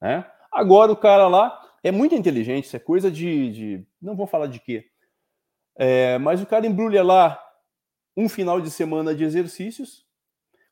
Né? 0.00 0.24
Agora 0.50 0.90
o 0.90 0.96
cara 0.96 1.28
lá 1.28 1.62
é 1.84 1.92
muito 1.92 2.14
inteligente, 2.14 2.64
isso 2.64 2.76
é 2.76 2.80
coisa 2.80 3.10
de. 3.10 3.52
de 3.52 3.86
não 4.00 4.16
vou 4.16 4.26
falar 4.26 4.46
de 4.46 4.58
quê. 4.58 4.90
É, 5.76 6.16
mas 6.18 6.42
o 6.42 6.46
cara 6.46 6.66
embrulha 6.66 7.04
lá 7.04 7.38
um 8.16 8.28
final 8.28 8.60
de 8.60 8.70
semana 8.70 9.14
de 9.14 9.22
exercícios, 9.22 10.04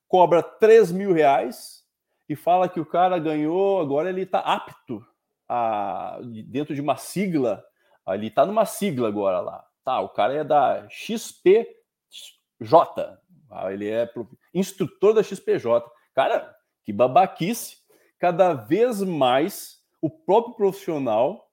cobra 0.09 0.42
3 0.42 0.90
mil 0.90 1.12
reais 1.12 1.85
e 2.29 2.35
fala 2.35 2.68
que 2.68 2.81
o 2.81 2.87
cara 2.87 3.18
ganhou, 3.18 3.81
agora 3.81 4.09
ele 4.09 4.22
está 4.22 4.40
apto 4.40 5.07
a, 5.48 6.18
dentro 6.46 6.74
de 6.74 6.81
uma 6.81 6.96
sigla. 6.96 7.64
Ele 8.09 8.29
está 8.29 8.44
numa 8.44 8.64
sigla 8.64 9.07
agora 9.09 9.40
lá. 9.40 9.64
Tá, 9.85 10.00
o 10.00 10.09
cara 10.09 10.35
é 10.35 10.42
da 10.42 10.88
XPJ, 10.88 11.68
ele 13.70 13.88
é 13.88 14.11
instrutor 14.54 15.14
da 15.14 15.22
XPJ. 15.22 15.90
Cara, 16.14 16.54
Que 16.85 16.92
babaquice. 16.92 17.78
Cada 18.18 18.54
vez 18.54 19.02
mais 19.02 19.82
o 20.00 20.09
próprio 20.09 20.54
profissional 20.54 21.50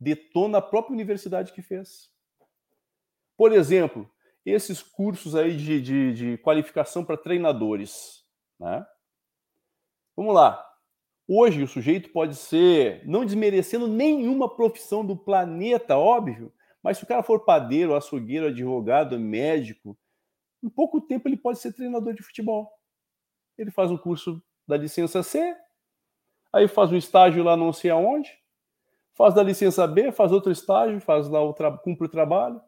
detona 0.00 0.58
a 0.58 0.62
própria 0.62 0.94
universidade 0.94 1.52
que 1.52 1.60
fez. 1.60 2.10
Por 3.36 3.52
exemplo, 3.52 4.10
esses 4.44 4.82
cursos 4.82 5.34
aí 5.34 5.56
de, 5.56 5.80
de, 5.80 6.14
de 6.14 6.38
qualificação 6.38 7.04
para 7.04 7.16
treinadores. 7.16 8.24
Né? 8.58 8.86
Vamos 10.16 10.34
lá. 10.34 10.64
Hoje 11.26 11.62
o 11.62 11.68
sujeito 11.68 12.10
pode 12.10 12.34
ser, 12.34 13.06
não 13.06 13.24
desmerecendo 13.24 13.86
nenhuma 13.86 14.48
profissão 14.48 15.04
do 15.04 15.14
planeta, 15.14 15.98
óbvio, 15.98 16.52
mas 16.82 16.96
se 16.96 17.04
o 17.04 17.06
cara 17.06 17.22
for 17.22 17.44
padeiro, 17.44 17.94
açougueiro, 17.94 18.46
advogado, 18.46 19.18
médico, 19.18 19.96
em 20.62 20.68
pouco 20.68 21.00
tempo 21.00 21.28
ele 21.28 21.36
pode 21.36 21.58
ser 21.58 21.72
treinador 21.72 22.14
de 22.14 22.22
futebol. 22.22 22.72
Ele 23.56 23.70
faz 23.70 23.90
um 23.90 23.96
curso 23.96 24.42
da 24.66 24.76
licença 24.76 25.22
C, 25.22 25.56
aí 26.52 26.68
faz 26.68 26.92
um 26.92 26.96
estágio 26.96 27.42
lá 27.42 27.56
não 27.56 27.72
sei 27.72 27.90
aonde, 27.90 28.30
faz 29.14 29.34
da 29.34 29.42
licença 29.42 29.86
B, 29.86 30.12
faz 30.12 30.32
outro 30.32 30.52
estágio, 30.52 31.00
faz 31.00 31.28
lá 31.28 31.40
o 31.42 31.54
cumpre 31.78 32.06
o 32.06 32.10
trabalho, 32.10 32.60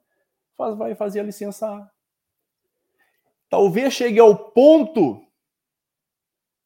faz, 0.57 0.76
vai 0.76 0.94
fazer 0.94 1.20
a 1.20 1.24
licença 1.24 1.68
A. 1.68 1.90
Talvez 3.48 3.92
chegue 3.92 4.20
ao 4.20 4.53
ponto 4.53 5.24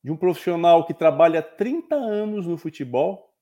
de 0.02 0.10
um 0.10 0.16
profissional 0.16 0.86
que 0.86 0.92
trabalha 0.92 1.42
30 1.42 1.94
anos 1.94 2.46
no 2.46 2.58
futebol 2.58 3.34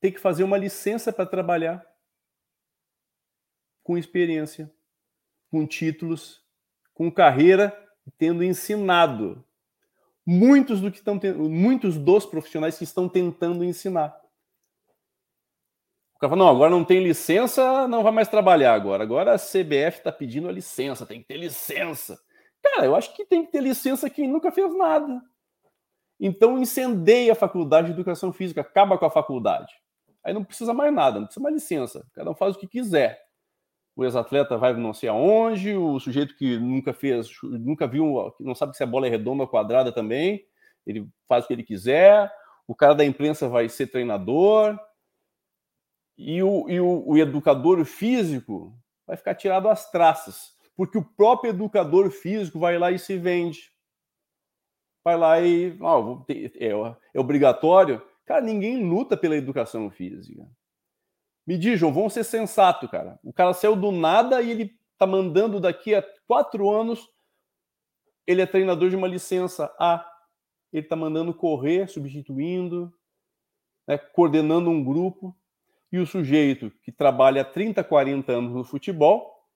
ter 0.00 0.10
que 0.10 0.18
fazer 0.18 0.42
uma 0.42 0.58
licença 0.58 1.12
para 1.12 1.24
trabalhar 1.24 1.86
com 3.84 3.96
experiência, 3.96 4.68
com 5.52 5.66
títulos, 5.66 6.40
com 6.94 7.12
carreira, 7.12 7.78
tendo 8.16 8.42
ensinado 8.42 9.44
muitos 10.24 10.80
do 10.80 10.90
que 10.90 10.96
estão 10.96 11.20
muitos 11.36 11.98
dos 11.98 12.24
profissionais 12.24 12.78
que 12.78 12.84
estão 12.84 13.06
tentando 13.06 13.62
ensinar. 13.62 14.18
O 16.14 16.18
cara 16.18 16.30
fala, 16.30 16.44
não, 16.44 16.48
agora 16.48 16.70
não 16.70 16.84
tem 16.84 17.04
licença, 17.04 17.86
não 17.86 18.02
vai 18.02 18.12
mais 18.12 18.28
trabalhar 18.28 18.72
agora. 18.72 19.02
Agora 19.02 19.34
a 19.34 19.38
CBF 19.38 19.98
está 19.98 20.10
pedindo 20.10 20.48
a 20.48 20.52
licença, 20.52 21.04
tem 21.04 21.20
que 21.20 21.28
ter 21.28 21.36
licença. 21.36 22.18
Cara, 22.62 22.86
eu 22.86 22.96
acho 22.96 23.14
que 23.14 23.26
tem 23.26 23.44
que 23.44 23.52
ter 23.52 23.60
licença 23.60 24.08
quem 24.08 24.26
nunca 24.26 24.50
fez 24.50 24.74
nada. 24.74 25.20
Então 26.18 26.56
incendeia 26.56 27.32
a 27.32 27.36
faculdade 27.36 27.88
de 27.88 27.92
educação 27.92 28.32
física, 28.32 28.62
acaba 28.62 28.96
com 28.96 29.04
a 29.04 29.10
faculdade. 29.10 29.74
Aí 30.24 30.32
não 30.32 30.44
precisa 30.44 30.72
mais 30.72 30.94
nada, 30.94 31.18
não 31.18 31.26
precisa 31.26 31.42
mais 31.42 31.54
licença. 31.56 32.06
Cada 32.14 32.30
um 32.30 32.34
faz 32.34 32.56
o 32.56 32.58
que 32.58 32.66
quiser. 32.66 33.31
O 33.94 34.04
ex-atleta 34.04 34.56
vai 34.56 34.72
não 34.74 34.94
sei 34.94 35.08
aonde, 35.08 35.74
o 35.74 36.00
sujeito 36.00 36.36
que 36.36 36.58
nunca 36.58 36.94
fez, 36.94 37.30
nunca 37.42 37.86
viu, 37.86 38.32
não 38.40 38.54
sabe 38.54 38.76
se 38.76 38.82
a 38.82 38.86
bola 38.86 39.06
é 39.06 39.10
redonda 39.10 39.42
ou 39.42 39.48
quadrada 39.48 39.92
também, 39.92 40.46
ele 40.86 41.06
faz 41.28 41.44
o 41.44 41.48
que 41.48 41.52
ele 41.52 41.62
quiser. 41.62 42.32
O 42.66 42.74
cara 42.74 42.94
da 42.94 43.04
imprensa 43.04 43.48
vai 43.48 43.68
ser 43.68 43.88
treinador. 43.88 44.78
E 46.16 46.42
o, 46.42 46.68
e 46.68 46.80
o, 46.80 47.04
o 47.06 47.18
educador 47.18 47.84
físico 47.84 48.74
vai 49.06 49.16
ficar 49.16 49.34
tirado 49.34 49.68
às 49.68 49.90
traças 49.90 50.52
porque 50.76 50.98
o 50.98 51.04
próprio 51.04 51.50
educador 51.50 52.10
físico 52.10 52.58
vai 52.58 52.78
lá 52.78 52.90
e 52.90 52.98
se 52.98 53.16
vende. 53.16 53.70
Vai 55.04 55.16
lá 55.16 55.40
e. 55.40 55.76
Oh, 55.80 56.24
é, 56.28 56.70
é 57.14 57.20
obrigatório. 57.20 58.02
Cara, 58.24 58.40
ninguém 58.40 58.82
luta 58.82 59.16
pela 59.16 59.36
educação 59.36 59.90
física. 59.90 60.46
Me 61.46 61.60
João, 61.76 61.92
vamos 61.92 62.12
ser 62.12 62.24
sensato, 62.24 62.88
cara. 62.88 63.18
O 63.24 63.32
cara 63.32 63.52
saiu 63.52 63.74
do 63.74 63.90
nada 63.90 64.40
e 64.40 64.50
ele 64.50 64.78
tá 64.96 65.06
mandando 65.06 65.58
daqui 65.60 65.94
a 65.94 66.04
quatro 66.26 66.70
anos. 66.70 67.08
Ele 68.26 68.40
é 68.40 68.46
treinador 68.46 68.88
de 68.88 68.96
uma 68.96 69.08
licença 69.08 69.74
A. 69.78 70.08
Ele 70.72 70.86
tá 70.86 70.94
mandando 70.94 71.34
correr, 71.34 71.88
substituindo, 71.88 72.92
né, 73.86 73.98
coordenando 73.98 74.70
um 74.70 74.82
grupo. 74.82 75.36
E 75.90 75.98
o 75.98 76.06
sujeito 76.06 76.70
que 76.82 76.90
trabalha 76.90 77.44
30, 77.44 77.82
40 77.84 78.32
anos 78.32 78.54
no 78.54 78.64
futebol 78.64 79.46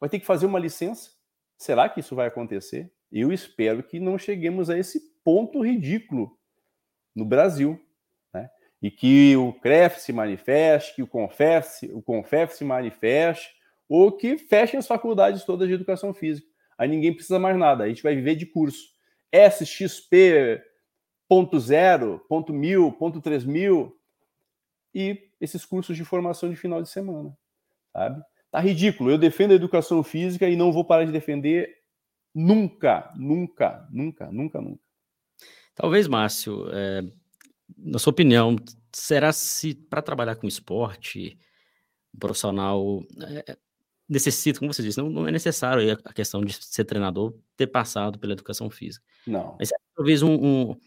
vai 0.00 0.08
ter 0.08 0.18
que 0.20 0.26
fazer 0.26 0.46
uma 0.46 0.58
licença? 0.58 1.10
Será 1.58 1.88
que 1.88 2.00
isso 2.00 2.14
vai 2.14 2.28
acontecer? 2.28 2.92
Eu 3.10 3.32
espero 3.32 3.82
que 3.82 4.00
não 4.00 4.16
cheguemos 4.16 4.70
a 4.70 4.78
esse 4.78 5.00
ponto 5.22 5.60
ridículo 5.62 6.38
no 7.14 7.24
Brasil. 7.24 7.83
E 8.84 8.90
que 8.90 9.34
o 9.34 9.50
CREF 9.50 9.98
se 9.98 10.12
manifeste, 10.12 10.94
que 10.94 11.02
o 11.02 11.06
CONFEF, 11.06 11.90
o 11.94 12.02
CONFEF 12.02 12.54
se 12.54 12.66
manifeste, 12.66 13.48
ou 13.88 14.12
que 14.12 14.36
fechem 14.36 14.78
as 14.78 14.86
faculdades 14.86 15.42
todas 15.42 15.66
de 15.66 15.72
educação 15.72 16.12
física. 16.12 16.46
Aí 16.76 16.86
ninguém 16.86 17.14
precisa 17.14 17.38
mais 17.38 17.56
nada, 17.56 17.84
a 17.84 17.88
gente 17.88 18.02
vai 18.02 18.14
viver 18.14 18.34
de 18.34 18.44
curso. 18.44 18.92
SXP 19.32 20.62
ponto 21.26 21.58
zero, 21.58 22.22
ponto 22.28 22.52
mil, 22.52 22.92
ponto 22.92 23.22
três 23.22 23.42
mil 23.42 23.98
e 24.94 25.30
esses 25.40 25.64
cursos 25.64 25.96
de 25.96 26.04
formação 26.04 26.50
de 26.50 26.56
final 26.56 26.82
de 26.82 26.90
semana, 26.90 27.34
sabe? 27.90 28.22
Tá 28.50 28.60
ridículo. 28.60 29.10
Eu 29.10 29.16
defendo 29.16 29.52
a 29.52 29.56
educação 29.56 30.02
física 30.02 30.46
e 30.46 30.56
não 30.56 30.70
vou 30.70 30.84
parar 30.84 31.06
de 31.06 31.10
defender 31.10 31.74
nunca, 32.34 33.10
nunca, 33.16 33.88
nunca, 33.90 34.30
nunca, 34.30 34.60
nunca. 34.60 34.84
Talvez, 35.74 36.06
Márcio, 36.06 36.68
é, 36.70 37.02
na 37.76 37.98
sua 37.98 38.10
opinião, 38.10 38.56
será 38.92 39.32
se 39.32 39.74
para 39.74 40.02
trabalhar 40.02 40.36
com 40.36 40.46
esporte, 40.46 41.38
profissional 42.18 43.02
é, 43.46 43.56
necessita, 44.08 44.58
como 44.58 44.72
você 44.72 44.82
disse, 44.82 44.98
não, 44.98 45.10
não, 45.10 45.26
é 45.26 45.32
necessário 45.32 45.98
a 46.04 46.12
questão 46.12 46.44
de 46.44 46.52
ser 46.52 46.84
treinador 46.84 47.34
ter 47.56 47.66
passado 47.66 48.18
pela 48.18 48.32
educação 48.32 48.70
física. 48.70 49.04
Não. 49.26 49.56
Mas 49.58 49.70
talvez 49.94 50.22
um, 50.22 50.34
um, 50.34 50.80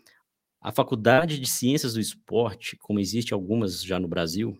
a 0.61 0.71
faculdade 0.71 1.39
de 1.39 1.49
ciências 1.49 1.93
do 1.93 1.99
esporte, 1.99 2.77
como 2.77 2.99
existe 2.99 3.33
algumas 3.33 3.81
já 3.83 3.99
no 3.99 4.07
Brasil, 4.07 4.57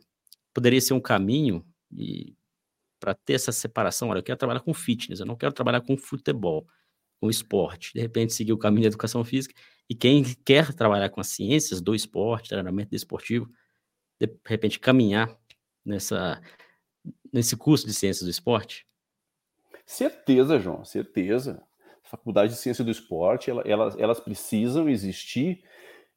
poderia 0.54 0.82
ser 0.82 0.94
um 0.94 1.00
caminho 1.00 1.66
para 3.00 3.14
ter 3.14 3.34
essa 3.34 3.52
separação, 3.52 4.10
olha, 4.10 4.20
eu 4.20 4.24
quero 4.24 4.38
trabalhar 4.38 4.62
com 4.62 4.74
fitness, 4.74 5.20
eu 5.20 5.26
não 5.26 5.36
quero 5.36 5.54
trabalhar 5.54 5.82
com 5.82 5.96
futebol, 5.96 6.68
com 7.20 7.30
esporte. 7.30 7.94
De 7.94 8.02
repente, 8.02 8.34
seguir 8.34 8.54
o 8.54 8.58
caminho 8.58 8.84
da 8.84 8.88
educação 8.88 9.24
física. 9.24 9.54
E 9.90 9.96
quem 9.96 10.24
quer 10.46 10.74
trabalhar 10.74 11.10
com 11.10 11.22
as 11.22 11.28
ciências 11.28 11.82
do 11.82 11.96
esporte, 11.96 12.50
treinamento 12.50 12.92
desportivo, 12.92 13.50
de 14.20 14.30
repente 14.46 14.80
caminhar 14.80 15.36
nessa, 15.86 16.42
nesse 17.32 17.56
curso 17.56 17.86
de 17.86 17.94
ciências 17.94 18.26
do 18.26 18.32
esporte? 18.32 18.86
Certeza, 19.86 20.60
João, 20.60 20.84
certeza. 20.84 21.64
Faculdade 22.04 22.54
de 22.54 22.60
Ciência 22.60 22.86
do 22.86 22.92
Esporte, 22.92 23.50
ela, 23.50 23.62
elas, 23.66 23.98
elas 23.98 24.20
precisam 24.20 24.88
existir 24.88 25.62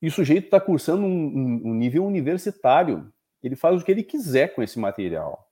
e 0.01 0.07
o 0.07 0.11
sujeito 0.11 0.45
está 0.45 0.61
cursando 0.61 1.03
um, 1.03 1.09
um, 1.09 1.63
um 1.71 1.75
nível 1.75 2.07
universitário. 2.07 3.13
Ele 3.43 3.57
faz 3.57 3.81
o 3.81 3.85
que 3.85 3.91
ele 3.91 4.05
quiser 4.05 4.55
com 4.55 4.63
esse 4.63 4.79
material 4.79 5.51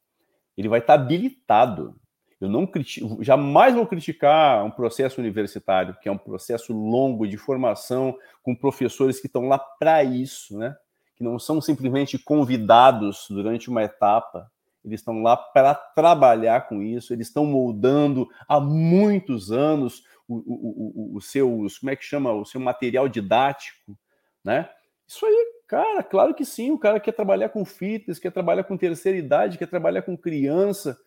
ele 0.58 0.68
vai 0.68 0.80
estar 0.80 0.94
habilitado. 0.94 1.94
Eu 2.40 2.48
não 2.48 2.66
critico, 2.66 3.22
jamais 3.22 3.74
vou 3.74 3.86
criticar 3.86 4.64
um 4.64 4.70
processo 4.70 5.20
universitário, 5.20 5.96
que 6.00 6.08
é 6.08 6.12
um 6.12 6.18
processo 6.18 6.72
longo 6.72 7.26
de 7.26 7.36
formação 7.36 8.16
com 8.42 8.54
professores 8.54 9.18
que 9.18 9.26
estão 9.26 9.48
lá 9.48 9.58
para 9.58 10.04
isso, 10.04 10.56
né? 10.56 10.76
Que 11.16 11.24
não 11.24 11.38
são 11.38 11.60
simplesmente 11.60 12.16
convidados 12.16 13.26
durante 13.28 13.68
uma 13.68 13.82
etapa, 13.82 14.50
eles 14.84 15.00
estão 15.00 15.20
lá 15.20 15.36
para 15.36 15.74
trabalhar 15.74 16.68
com 16.68 16.80
isso, 16.80 17.12
eles 17.12 17.26
estão 17.26 17.44
moldando 17.44 18.28
há 18.46 18.60
muitos 18.60 19.50
anos 19.50 20.04
o, 20.28 20.36
o, 20.36 21.12
o, 21.14 21.16
o 21.16 21.20
seu, 21.20 21.66
como 21.80 21.90
é 21.90 21.96
que 21.96 22.04
chama, 22.04 22.32
o 22.32 22.44
seu 22.44 22.60
material 22.60 23.08
didático, 23.08 23.98
né? 24.44 24.70
Isso 25.08 25.26
aí 25.26 25.58
Cara, 25.68 26.02
claro 26.02 26.34
que 26.34 26.46
sim. 26.46 26.70
O 26.72 26.78
cara 26.78 26.98
quer 26.98 27.12
trabalhar 27.12 27.50
com 27.50 27.62
fitness, 27.62 28.18
quer 28.18 28.32
trabalhar 28.32 28.64
com 28.64 28.76
terceira 28.76 29.18
idade, 29.18 29.58
quer 29.58 29.66
trabalhar 29.66 30.00
com 30.00 30.16
criança. 30.16 30.98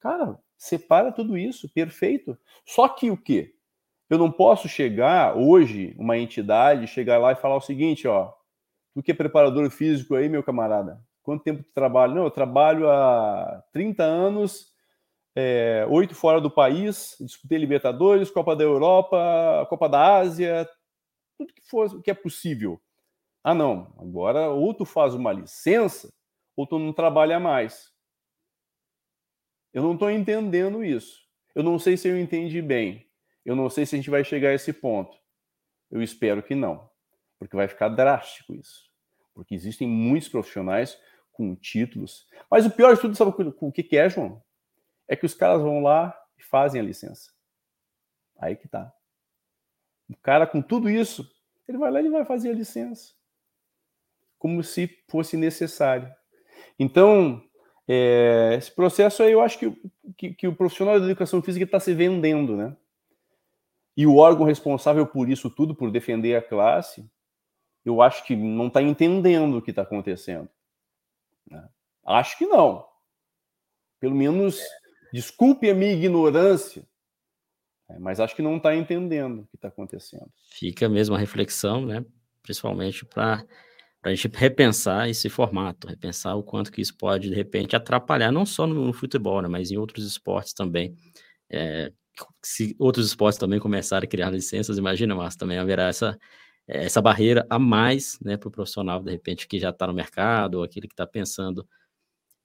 Cara, 0.00 0.38
separa 0.56 1.12
tudo 1.12 1.36
isso, 1.36 1.68
perfeito. 1.68 2.38
Só 2.64 2.88
que 2.88 3.10
o 3.10 3.16
quê? 3.16 3.54
Eu 4.08 4.18
não 4.18 4.30
posso 4.30 4.68
chegar 4.68 5.36
hoje, 5.36 5.94
uma 5.98 6.18
entidade, 6.18 6.86
chegar 6.86 7.18
lá 7.18 7.32
e 7.32 7.36
falar 7.36 7.56
o 7.56 7.60
seguinte, 7.60 8.06
ó. 8.06 8.32
Tu 8.94 9.02
que 9.02 9.10
é 9.12 9.14
preparador 9.14 9.68
físico 9.70 10.14
aí, 10.14 10.28
meu 10.28 10.42
camarada, 10.42 11.00
quanto 11.22 11.42
tempo 11.42 11.62
tu 11.62 11.72
trabalha? 11.72 12.14
Não, 12.14 12.24
eu 12.24 12.30
trabalho 12.30 12.88
há 12.90 13.62
30 13.72 14.04
anos, 14.04 14.72
é, 15.34 15.86
oito 15.90 16.14
fora 16.14 16.40
do 16.40 16.50
país, 16.50 17.16
disputei 17.20 17.58
Libertadores, 17.58 18.30
Copa 18.30 18.54
da 18.54 18.62
Europa, 18.62 19.66
Copa 19.68 19.88
da 19.88 20.18
Ásia, 20.18 20.68
tudo 21.36 21.52
que 21.52 21.62
for 21.62 22.00
que 22.02 22.10
é 22.10 22.14
possível. 22.14 22.80
Ah, 23.42 23.54
não, 23.54 23.94
agora 23.98 24.50
ou 24.50 24.72
tu 24.72 24.84
faz 24.84 25.14
uma 25.14 25.32
licença 25.32 26.12
ou 26.56 26.66
tu 26.66 26.78
não 26.78 26.92
trabalha 26.92 27.40
mais. 27.40 27.93
Eu 29.74 29.82
não 29.82 29.94
estou 29.94 30.08
entendendo 30.08 30.84
isso. 30.84 31.24
Eu 31.54 31.64
não 31.64 31.78
sei 31.78 31.96
se 31.96 32.08
eu 32.08 32.18
entendi 32.18 32.62
bem. 32.62 33.10
Eu 33.44 33.56
não 33.56 33.68
sei 33.68 33.84
se 33.84 33.94
a 33.94 33.98
gente 33.98 34.08
vai 34.08 34.24
chegar 34.24 34.50
a 34.50 34.54
esse 34.54 34.72
ponto. 34.72 35.18
Eu 35.90 36.00
espero 36.00 36.42
que 36.42 36.54
não, 36.54 36.88
porque 37.38 37.54
vai 37.54 37.68
ficar 37.68 37.88
drástico 37.88 38.54
isso. 38.54 38.90
Porque 39.34 39.54
existem 39.54 39.86
muitos 39.86 40.28
profissionais 40.28 40.98
com 41.32 41.54
títulos. 41.56 42.26
Mas 42.50 42.64
o 42.64 42.70
pior 42.70 42.94
de 42.94 43.00
tudo, 43.00 43.16
sabe 43.16 43.32
o 43.36 43.72
que 43.72 43.96
é, 43.96 44.08
João? 44.08 44.42
É 45.08 45.16
que 45.16 45.26
os 45.26 45.34
caras 45.34 45.60
vão 45.60 45.82
lá 45.82 46.16
e 46.38 46.42
fazem 46.42 46.80
a 46.80 46.84
licença. 46.84 47.32
Aí 48.38 48.56
que 48.56 48.68
tá. 48.68 48.92
O 50.08 50.16
cara 50.16 50.46
com 50.46 50.62
tudo 50.62 50.88
isso, 50.88 51.28
ele 51.66 51.78
vai 51.78 51.90
lá 51.90 52.00
e 52.00 52.08
vai 52.08 52.24
fazer 52.24 52.50
a 52.50 52.54
licença. 52.54 53.12
Como 54.38 54.62
se 54.62 54.88
fosse 55.08 55.36
necessário. 55.36 56.12
Então, 56.78 57.42
é, 57.86 58.54
esse 58.58 58.70
processo 58.70 59.22
aí 59.22 59.32
eu 59.32 59.40
acho 59.40 59.58
que, 59.58 59.82
que, 60.16 60.34
que 60.34 60.48
o 60.48 60.54
profissional 60.54 60.98
da 60.98 61.06
educação 61.06 61.42
física 61.42 61.64
está 61.64 61.78
se 61.78 61.92
vendendo, 61.92 62.56
né? 62.56 62.76
E 63.96 64.06
o 64.06 64.16
órgão 64.16 64.46
responsável 64.46 65.06
por 65.06 65.28
isso 65.28 65.48
tudo, 65.48 65.74
por 65.74 65.90
defender 65.90 66.34
a 66.34 66.42
classe, 66.42 67.08
eu 67.84 68.02
acho 68.02 68.24
que 68.24 68.34
não 68.34 68.66
está 68.66 68.82
entendendo 68.82 69.58
o 69.58 69.62
que 69.62 69.70
está 69.70 69.82
acontecendo. 69.82 70.48
Né? 71.48 71.68
Acho 72.04 72.36
que 72.38 72.46
não. 72.46 72.84
Pelo 74.00 74.14
menos, 74.14 74.60
desculpe 75.12 75.70
a 75.70 75.74
minha 75.74 75.92
ignorância, 75.92 76.84
né? 77.88 77.98
mas 78.00 78.18
acho 78.18 78.34
que 78.34 78.42
não 78.42 78.56
está 78.56 78.74
entendendo 78.74 79.42
o 79.42 79.46
que 79.46 79.56
está 79.56 79.68
acontecendo. 79.68 80.28
Fica 80.50 80.88
mesmo 80.88 81.14
a 81.14 81.18
reflexão, 81.18 81.86
né? 81.86 82.04
principalmente 82.42 83.04
para 83.04 83.44
a 84.04 84.14
gente 84.14 84.28
repensar 84.28 85.08
esse 85.08 85.28
formato, 85.28 85.86
repensar 85.86 86.36
o 86.36 86.42
quanto 86.42 86.70
que 86.70 86.80
isso 86.80 86.96
pode, 86.96 87.28
de 87.30 87.34
repente, 87.34 87.74
atrapalhar, 87.74 88.30
não 88.30 88.44
só 88.44 88.66
no, 88.66 88.86
no 88.86 88.92
futebol, 88.92 89.40
né? 89.40 89.48
mas 89.48 89.70
em 89.70 89.76
outros 89.76 90.06
esportes 90.06 90.52
também. 90.52 90.94
É, 91.50 91.92
se 92.42 92.76
outros 92.78 93.06
esportes 93.06 93.38
também 93.38 93.58
começarem 93.58 94.06
a 94.06 94.10
criar 94.10 94.30
licenças, 94.30 94.78
imagina, 94.78 95.14
mas 95.14 95.36
também 95.36 95.58
haverá 95.58 95.88
essa, 95.88 96.18
essa 96.66 97.00
barreira 97.00 97.46
a 97.48 97.58
mais 97.58 98.18
né, 98.20 98.36
para 98.36 98.48
o 98.48 98.52
profissional, 98.52 99.02
de 99.02 99.10
repente, 99.10 99.48
que 99.48 99.58
já 99.58 99.70
está 99.70 99.86
no 99.86 99.94
mercado, 99.94 100.56
ou 100.56 100.64
aquele 100.64 100.86
que 100.86 100.94
está 100.94 101.06
pensando 101.06 101.66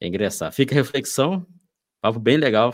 em 0.02 0.08
ingressar. 0.08 0.52
Fica 0.54 0.74
a 0.74 0.78
reflexão, 0.78 1.46
papo 2.02 2.20
bem 2.20 2.38
legal, 2.38 2.74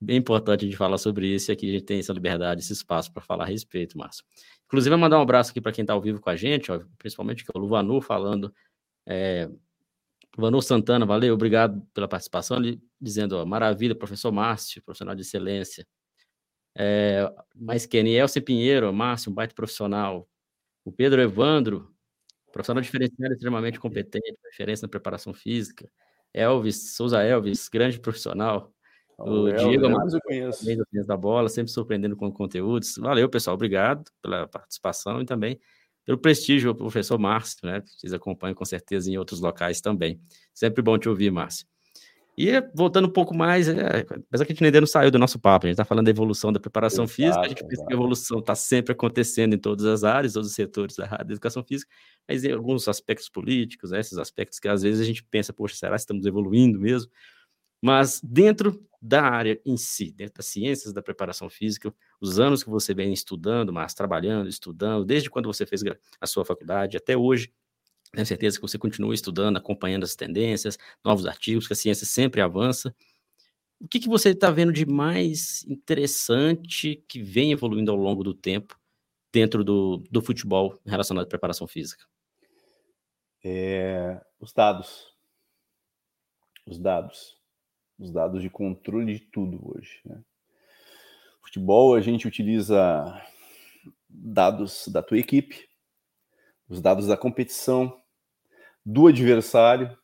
bem 0.00 0.16
importante 0.16 0.68
de 0.68 0.76
falar 0.76 0.98
sobre 0.98 1.26
isso, 1.26 1.50
e 1.50 1.52
aqui 1.52 1.68
a 1.68 1.72
gente 1.72 1.84
tem 1.84 1.98
essa 1.98 2.12
liberdade, 2.12 2.60
esse 2.60 2.72
espaço 2.72 3.12
para 3.12 3.22
falar 3.22 3.44
a 3.44 3.46
respeito, 3.46 3.98
Márcio. 3.98 4.24
Inclusive, 4.66 4.96
mandar 4.96 5.18
um 5.18 5.22
abraço 5.22 5.50
aqui 5.50 5.60
para 5.60 5.72
quem 5.72 5.82
está 5.82 5.92
ao 5.92 6.00
vivo 6.00 6.20
com 6.20 6.30
a 6.30 6.36
gente, 6.36 6.72
ó, 6.72 6.80
principalmente 6.98 7.44
que 7.44 7.50
é 7.54 7.58
o 7.58 7.60
Luvanu 7.60 8.00
falando. 8.00 8.54
É, 9.06 9.48
Santana, 10.62 11.04
valeu, 11.04 11.34
obrigado 11.34 11.82
pela 11.92 12.08
participação, 12.08 12.56
ele, 12.58 12.80
dizendo, 13.00 13.36
ó, 13.36 13.44
maravilha, 13.44 13.94
professor 13.94 14.32
Márcio, 14.32 14.82
profissional 14.82 15.14
de 15.14 15.22
excelência. 15.22 15.86
É, 16.76 17.30
mais 17.54 17.84
Kenny, 17.84 18.14
Elcio 18.14 18.42
Pinheiro, 18.42 18.92
Márcio, 18.92 19.30
um 19.30 19.34
baita 19.34 19.54
profissional. 19.54 20.28
O 20.84 20.92
Pedro 20.92 21.20
Evandro, 21.20 21.94
profissional 22.52 22.80
diferenciado 22.82 23.34
extremamente 23.34 23.78
competente, 23.80 24.38
referência 24.50 24.86
na 24.86 24.88
preparação 24.88 25.34
física. 25.34 25.90
Elvis, 26.32 26.94
Souza 26.94 27.22
Elvis, 27.22 27.68
grande 27.68 27.98
profissional. 27.98 28.72
O, 29.20 29.44
o 29.44 29.52
Diego 29.52 29.86
Amados, 29.86 30.14
eu 30.14 30.20
conheço. 30.22 30.64
da 31.06 31.16
bola, 31.16 31.48
sempre 31.48 31.70
surpreendendo 31.70 32.16
com 32.16 32.32
conteúdos. 32.32 32.96
Valeu, 32.96 33.28
pessoal, 33.28 33.54
obrigado 33.54 34.10
pela 34.22 34.48
participação 34.48 35.20
e 35.20 35.26
também 35.26 35.60
pelo 36.04 36.18
prestígio, 36.18 36.74
professor 36.74 37.18
Márcio, 37.18 37.58
né? 37.64 37.82
Vocês 37.86 38.12
acompanham 38.12 38.54
com 38.54 38.64
certeza 38.64 39.10
em 39.10 39.18
outros 39.18 39.40
locais 39.40 39.80
também. 39.80 40.20
Sempre 40.52 40.82
bom 40.82 40.98
te 40.98 41.08
ouvir, 41.08 41.30
Márcio. 41.30 41.66
E 42.38 42.48
voltando 42.74 43.06
um 43.06 43.12
pouco 43.12 43.36
mais, 43.36 43.68
é, 43.68 43.98
apesar 44.00 44.46
que 44.46 44.52
a 44.52 44.54
gente 44.54 44.64
ainda 44.64 44.80
não 44.80 44.86
saiu 44.86 45.10
do 45.10 45.18
nosso 45.18 45.38
papo, 45.38 45.66
a 45.66 45.68
gente 45.68 45.74
está 45.74 45.84
falando 45.84 46.06
da 46.06 46.10
evolução 46.10 46.50
da 46.50 46.58
preparação 46.58 47.04
exato, 47.04 47.14
física, 47.14 47.40
a 47.40 47.48
gente 47.48 47.64
pensa 47.66 47.84
que 47.84 47.92
a 47.92 47.94
evolução 47.94 48.38
está 48.38 48.54
sempre 48.54 48.92
acontecendo 48.92 49.54
em 49.54 49.58
todas 49.58 49.84
as 49.84 50.04
áreas, 50.04 50.32
todos 50.32 50.48
os 50.48 50.54
setores 50.54 50.96
da, 50.96 51.06
da 51.06 51.32
educação 51.32 51.62
física, 51.62 51.92
mas 52.26 52.42
em 52.42 52.52
alguns 52.52 52.88
aspectos 52.88 53.28
políticos, 53.28 53.90
né, 53.90 54.00
esses 54.00 54.16
aspectos 54.16 54.58
que 54.58 54.68
às 54.68 54.80
vezes 54.80 55.02
a 55.02 55.04
gente 55.04 55.22
pensa, 55.24 55.52
poxa, 55.52 55.74
será 55.74 55.96
que 55.96 56.00
estamos 56.00 56.24
evoluindo 56.24 56.80
mesmo? 56.80 57.10
Mas 57.80 58.20
dentro 58.22 58.86
da 59.00 59.22
área 59.22 59.60
em 59.64 59.76
si, 59.76 60.12
dentro 60.12 60.34
das 60.34 60.46
ciências 60.46 60.92
da 60.92 61.02
preparação 61.02 61.48
física, 61.48 61.94
os 62.20 62.38
anos 62.38 62.62
que 62.62 62.68
você 62.68 62.92
vem 62.92 63.12
estudando, 63.12 63.72
mas 63.72 63.94
trabalhando, 63.94 64.48
estudando, 64.48 65.04
desde 65.04 65.30
quando 65.30 65.46
você 65.46 65.64
fez 65.64 65.82
a 66.20 66.26
sua 66.26 66.44
faculdade 66.44 66.96
até 66.96 67.16
hoje, 67.16 67.52
tenho 68.12 68.26
certeza 68.26 68.56
que 68.56 68.62
você 68.62 68.76
continua 68.76 69.14
estudando, 69.14 69.56
acompanhando 69.56 70.04
as 70.04 70.16
tendências, 70.16 70.76
novos 71.04 71.26
artigos, 71.26 71.66
que 71.66 71.72
a 71.72 71.76
ciência 71.76 72.06
sempre 72.06 72.40
avança. 72.40 72.94
O 73.80 73.88
que, 73.88 74.00
que 74.00 74.08
você 74.08 74.30
está 74.30 74.50
vendo 74.50 74.72
de 74.72 74.84
mais 74.84 75.64
interessante 75.66 77.02
que 77.08 77.22
vem 77.22 77.52
evoluindo 77.52 77.90
ao 77.90 77.96
longo 77.96 78.22
do 78.22 78.34
tempo 78.34 78.78
dentro 79.32 79.64
do, 79.64 79.98
do 80.10 80.20
futebol 80.20 80.78
relacionado 80.84 81.24
à 81.24 81.28
preparação 81.28 81.66
física? 81.66 82.04
É, 83.42 84.20
os 84.38 84.52
dados. 84.52 85.16
Os 86.66 86.78
dados. 86.78 87.39
Os 88.00 88.10
dados 88.10 88.40
de 88.40 88.48
controle 88.48 89.12
de 89.12 89.20
tudo 89.20 89.60
hoje. 89.62 90.00
Né? 90.06 90.22
Futebol, 91.42 91.94
a 91.94 92.00
gente 92.00 92.26
utiliza 92.26 93.22
dados 94.08 94.88
da 94.88 95.02
tua 95.02 95.18
equipe, 95.18 95.68
os 96.66 96.80
dados 96.80 97.06
da 97.06 97.16
competição, 97.16 98.00
do 98.84 99.06
adversário, 99.06 99.98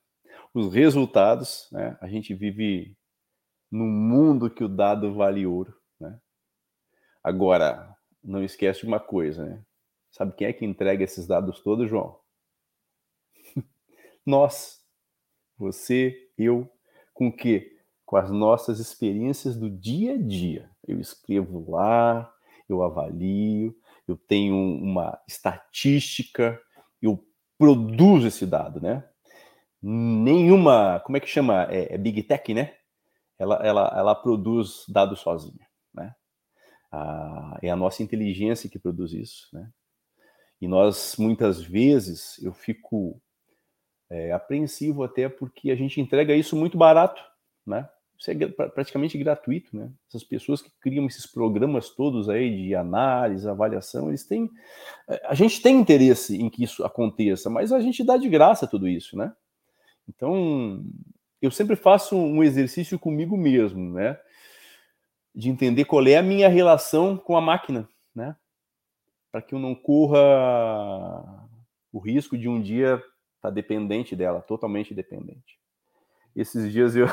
os 0.52 0.74
resultados. 0.74 1.68
Né? 1.72 1.96
A 2.02 2.06
gente 2.06 2.34
vive 2.34 2.94
num 3.70 3.88
mundo 3.88 4.50
que 4.50 4.62
o 4.62 4.68
dado 4.68 5.14
vale 5.14 5.46
ouro. 5.46 5.74
Né? 5.98 6.20
Agora, 7.24 7.96
não 8.22 8.44
esquece 8.44 8.84
uma 8.84 9.00
coisa, 9.00 9.46
né? 9.46 9.64
Sabe 10.10 10.34
quem 10.34 10.48
é 10.48 10.52
que 10.52 10.64
entrega 10.64 11.04
esses 11.04 11.26
dados 11.26 11.60
todos, 11.60 11.88
João? 11.88 12.18
Nós. 14.24 14.84
Você, 15.58 16.30
eu, 16.36 16.70
com 17.14 17.28
o 17.28 17.32
quê? 17.32 17.75
Com 18.06 18.16
as 18.16 18.30
nossas 18.30 18.78
experiências 18.78 19.56
do 19.56 19.68
dia 19.68 20.14
a 20.14 20.16
dia. 20.16 20.70
Eu 20.86 20.98
escrevo 20.98 21.70
lá, 21.70 22.32
eu 22.68 22.82
avalio, 22.82 23.76
eu 24.08 24.16
tenho 24.16 24.56
uma 24.56 25.20
estatística, 25.28 26.58
eu 27.02 27.22
produzo 27.58 28.28
esse 28.28 28.46
dado, 28.46 28.80
né? 28.80 29.04
Nenhuma, 29.82 31.00
como 31.00 31.16
é 31.16 31.20
que 31.20 31.26
chama? 31.26 31.64
É, 31.70 31.94
é 31.94 31.98
Big 31.98 32.22
Tech, 32.22 32.54
né? 32.54 32.74
Ela, 33.38 33.56
ela, 33.56 33.94
ela 33.94 34.14
produz 34.14 34.84
dados 34.88 35.20
sozinha, 35.20 35.66
né? 35.92 36.14
Ah, 36.90 37.58
é 37.62 37.70
a 37.70 37.76
nossa 37.76 38.02
inteligência 38.02 38.70
que 38.70 38.78
produz 38.78 39.12
isso, 39.12 39.48
né? 39.52 39.68
E 40.60 40.66
nós, 40.66 41.16
muitas 41.18 41.60
vezes, 41.60 42.42
eu 42.42 42.52
fico 42.52 43.20
é, 44.08 44.32
apreensivo 44.32 45.02
até 45.02 45.28
porque 45.28 45.70
a 45.70 45.76
gente 45.76 46.00
entrega 46.00 46.34
isso 46.34 46.56
muito 46.56 46.78
barato, 46.78 47.20
né? 47.66 47.88
Isso 48.18 48.30
é 48.30 48.34
praticamente 48.68 49.18
gratuito, 49.18 49.76
né? 49.76 49.90
Essas 50.08 50.24
pessoas 50.24 50.62
que 50.62 50.70
criam 50.80 51.06
esses 51.06 51.26
programas 51.26 51.90
todos 51.90 52.28
aí 52.28 52.64
de 52.64 52.74
análise, 52.74 53.48
avaliação, 53.48 54.08
eles 54.08 54.26
têm. 54.26 54.50
Eh, 55.08 55.22
a 55.24 55.34
gente 55.34 55.60
tem 55.60 55.78
interesse 55.78 56.40
em 56.40 56.48
que 56.48 56.64
isso 56.64 56.82
aconteça, 56.84 57.50
mas 57.50 57.72
a 57.72 57.80
gente 57.80 58.02
dá 58.02 58.16
de 58.16 58.28
graça 58.28 58.66
tudo 58.66 58.88
isso, 58.88 59.16
né? 59.16 59.34
Então, 60.08 60.82
eu 61.42 61.50
sempre 61.50 61.76
faço 61.76 62.16
um 62.16 62.42
exercício 62.42 62.98
comigo 62.98 63.36
mesmo, 63.36 63.92
né? 63.92 64.18
De 65.34 65.50
entender 65.50 65.84
qual 65.84 66.06
é 66.06 66.16
a 66.16 66.22
minha 66.22 66.48
relação 66.48 67.18
com 67.18 67.36
a 67.36 67.40
máquina, 67.40 67.86
né? 68.14 68.34
Para 69.30 69.42
que 69.42 69.54
eu 69.54 69.58
não 69.58 69.74
corra 69.74 70.18
o 71.92 71.98
risco 71.98 72.38
de 72.38 72.48
um 72.48 72.62
dia 72.62 72.94
estar 72.94 73.04
tá 73.42 73.50
dependente 73.50 74.16
dela, 74.16 74.40
totalmente 74.40 74.94
dependente. 74.94 75.58
Esses 76.34 76.70
dias 76.72 76.96
eu, 76.96 77.06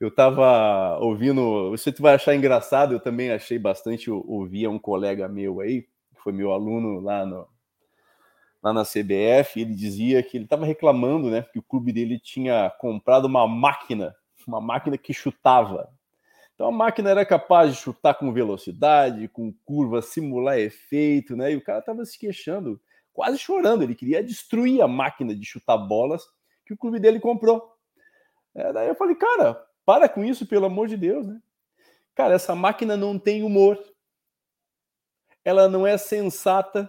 eu 0.00 0.10
tava 0.10 0.98
ouvindo, 1.00 1.70
você 1.70 1.90
vai 1.98 2.14
achar 2.14 2.34
engraçado, 2.34 2.94
eu 2.94 3.00
também 3.00 3.30
achei 3.32 3.58
bastante, 3.58 4.10
ouvia 4.10 4.70
um 4.70 4.78
colega 4.78 5.28
meu 5.28 5.60
aí, 5.60 5.82
que 5.82 6.22
foi 6.22 6.32
meu 6.32 6.52
aluno 6.52 7.00
lá, 7.00 7.26
no, 7.26 7.48
lá 8.62 8.72
na 8.72 8.84
CBF, 8.84 9.60
ele 9.60 9.74
dizia 9.74 10.22
que 10.22 10.36
ele 10.36 10.44
estava 10.44 10.64
reclamando, 10.64 11.30
né, 11.30 11.42
que 11.52 11.58
o 11.58 11.62
clube 11.62 11.92
dele 11.92 12.18
tinha 12.18 12.70
comprado 12.78 13.24
uma 13.24 13.46
máquina, 13.48 14.14
uma 14.46 14.60
máquina 14.60 14.96
que 14.96 15.12
chutava. 15.12 15.90
Então 16.54 16.68
a 16.68 16.72
máquina 16.72 17.10
era 17.10 17.24
capaz 17.24 17.72
de 17.72 17.80
chutar 17.80 18.14
com 18.14 18.32
velocidade, 18.32 19.28
com 19.28 19.54
curva, 19.64 20.02
simular 20.02 20.58
efeito, 20.58 21.36
né? 21.36 21.52
E 21.52 21.56
o 21.56 21.62
cara 21.62 21.78
estava 21.78 22.04
se 22.04 22.18
queixando, 22.18 22.80
quase 23.12 23.38
chorando. 23.38 23.84
Ele 23.84 23.94
queria 23.94 24.24
destruir 24.24 24.82
a 24.82 24.88
máquina 24.88 25.36
de 25.36 25.46
chutar 25.46 25.76
bolas 25.76 26.24
que 26.66 26.74
o 26.74 26.76
clube 26.76 26.98
dele 26.98 27.20
comprou. 27.20 27.62
É, 28.56 28.72
daí 28.72 28.88
eu 28.88 28.96
falei, 28.96 29.14
cara, 29.14 29.67
para 29.88 30.06
com 30.06 30.22
isso, 30.22 30.44
pelo 30.44 30.66
amor 30.66 30.86
de 30.86 30.98
Deus, 30.98 31.26
né? 31.26 31.40
Cara, 32.14 32.34
essa 32.34 32.54
máquina 32.54 32.94
não 32.94 33.18
tem 33.18 33.42
humor. 33.42 33.82
Ela 35.42 35.66
não 35.66 35.86
é 35.86 35.96
sensata. 35.96 36.86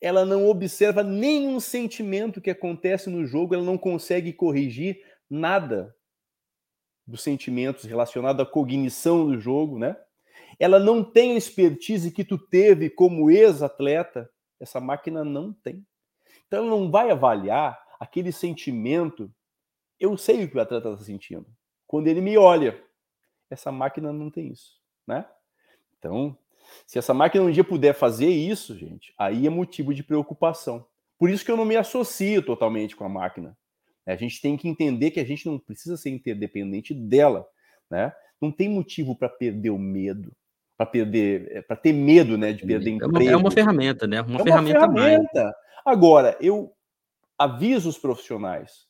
Ela 0.00 0.24
não 0.24 0.48
observa 0.48 1.02
nenhum 1.02 1.60
sentimento 1.60 2.40
que 2.40 2.48
acontece 2.48 3.10
no 3.10 3.26
jogo, 3.26 3.54
ela 3.54 3.62
não 3.62 3.76
consegue 3.76 4.32
corrigir 4.32 5.04
nada 5.28 5.94
dos 7.06 7.22
sentimentos 7.22 7.84
relacionados 7.84 8.40
à 8.42 8.48
cognição 8.48 9.26
do 9.26 9.38
jogo, 9.38 9.78
né? 9.78 9.94
Ela 10.58 10.78
não 10.78 11.04
tem 11.04 11.32
a 11.32 11.36
expertise 11.36 12.10
que 12.10 12.24
tu 12.24 12.38
teve 12.38 12.88
como 12.88 13.30
ex-atleta. 13.30 14.30
Essa 14.58 14.80
máquina 14.80 15.22
não 15.22 15.52
tem. 15.52 15.86
Então 16.46 16.60
ela 16.60 16.70
não 16.70 16.90
vai 16.90 17.10
avaliar 17.10 17.78
aquele 18.00 18.32
sentimento 18.32 19.30
eu 20.00 20.16
sei 20.16 20.42
o 20.42 20.50
que 20.50 20.56
o 20.56 20.60
atleta 20.60 20.90
está 20.90 21.04
sentindo. 21.04 21.46
Quando 21.92 22.06
ele 22.06 22.22
me 22.22 22.38
olha, 22.38 22.82
essa 23.50 23.70
máquina 23.70 24.14
não 24.14 24.30
tem 24.30 24.48
isso, 24.48 24.80
né? 25.06 25.26
Então, 25.98 26.34
Se 26.86 26.98
essa 26.98 27.12
máquina 27.12 27.44
um 27.44 27.50
dia 27.50 27.62
puder 27.62 27.92
fazer 27.92 28.28
isso, 28.28 28.74
gente, 28.78 29.12
aí 29.18 29.46
é 29.46 29.50
motivo 29.50 29.92
de 29.92 30.02
preocupação. 30.02 30.86
Por 31.18 31.28
isso 31.28 31.44
que 31.44 31.50
eu 31.50 31.56
não 31.56 31.66
me 31.66 31.76
associo 31.76 32.42
totalmente 32.42 32.96
com 32.96 33.04
a 33.04 33.10
máquina. 33.10 33.54
A 34.06 34.16
gente 34.16 34.40
tem 34.40 34.56
que 34.56 34.66
entender 34.66 35.10
que 35.10 35.20
a 35.20 35.24
gente 35.24 35.44
não 35.46 35.58
precisa 35.58 35.98
ser 35.98 36.08
interdependente 36.08 36.94
dela, 36.94 37.46
né? 37.90 38.10
Não 38.40 38.50
tem 38.50 38.70
motivo 38.70 39.14
para 39.14 39.28
perder 39.28 39.68
o 39.68 39.78
medo, 39.78 40.32
para 40.78 40.86
perder, 40.86 41.56
é, 41.56 41.60
para 41.60 41.76
ter 41.76 41.92
medo, 41.92 42.38
né, 42.38 42.54
de 42.54 42.64
perder 42.64 42.90
é 42.90 42.92
emprego. 42.94 43.16
Uma, 43.16 43.30
é 43.32 43.36
uma 43.36 43.50
ferramenta, 43.50 44.06
né? 44.06 44.22
Uma, 44.22 44.30
é 44.30 44.34
uma 44.36 44.44
ferramenta. 44.44 44.80
ferramenta. 44.80 45.54
Agora, 45.84 46.38
eu 46.40 46.72
aviso 47.38 47.90
os 47.90 47.98
profissionais, 47.98 48.86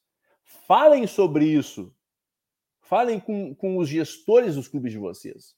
falem 0.68 1.06
sobre 1.06 1.46
isso, 1.46 1.92
falem 2.92 3.18
com, 3.18 3.54
com 3.54 3.78
os 3.78 3.88
gestores 3.88 4.56
dos 4.56 4.68
clubes 4.68 4.92
de 4.92 4.98
vocês, 4.98 5.56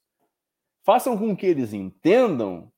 façam 0.85 1.17
com 1.17 1.35
que 1.35 1.45
eles 1.45 1.73
entendam 1.73 2.71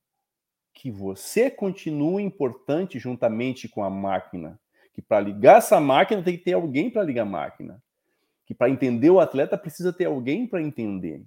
que 0.73 0.89
você 0.89 1.51
continua 1.51 2.19
importante 2.23 2.97
juntamente 2.97 3.69
com 3.69 3.83
a 3.83 3.89
máquina, 3.91 4.59
que 4.95 4.99
para 4.99 5.19
ligar 5.19 5.59
essa 5.59 5.79
máquina 5.79 6.23
tem 6.23 6.35
que 6.35 6.43
ter 6.43 6.53
alguém 6.53 6.89
para 6.89 7.03
ligar 7.03 7.21
a 7.21 7.25
máquina, 7.25 7.83
que 8.47 8.55
para 8.55 8.67
entender 8.67 9.11
o 9.11 9.19
atleta 9.19 9.55
precisa 9.59 9.93
ter 9.93 10.05
alguém 10.05 10.47
para 10.47 10.59
entender. 10.59 11.23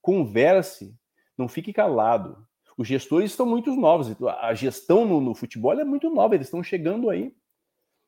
Converse, 0.00 0.96
não 1.36 1.48
fique 1.48 1.74
calado. 1.74 2.48
Os 2.78 2.88
gestores 2.88 3.32
estão 3.32 3.44
muito 3.44 3.76
novos, 3.76 4.16
a 4.40 4.54
gestão 4.54 5.04
no, 5.04 5.20
no 5.20 5.34
futebol 5.34 5.78
é 5.78 5.84
muito 5.84 6.08
nova, 6.08 6.34
eles 6.34 6.46
estão 6.46 6.62
chegando 6.62 7.10
aí. 7.10 7.36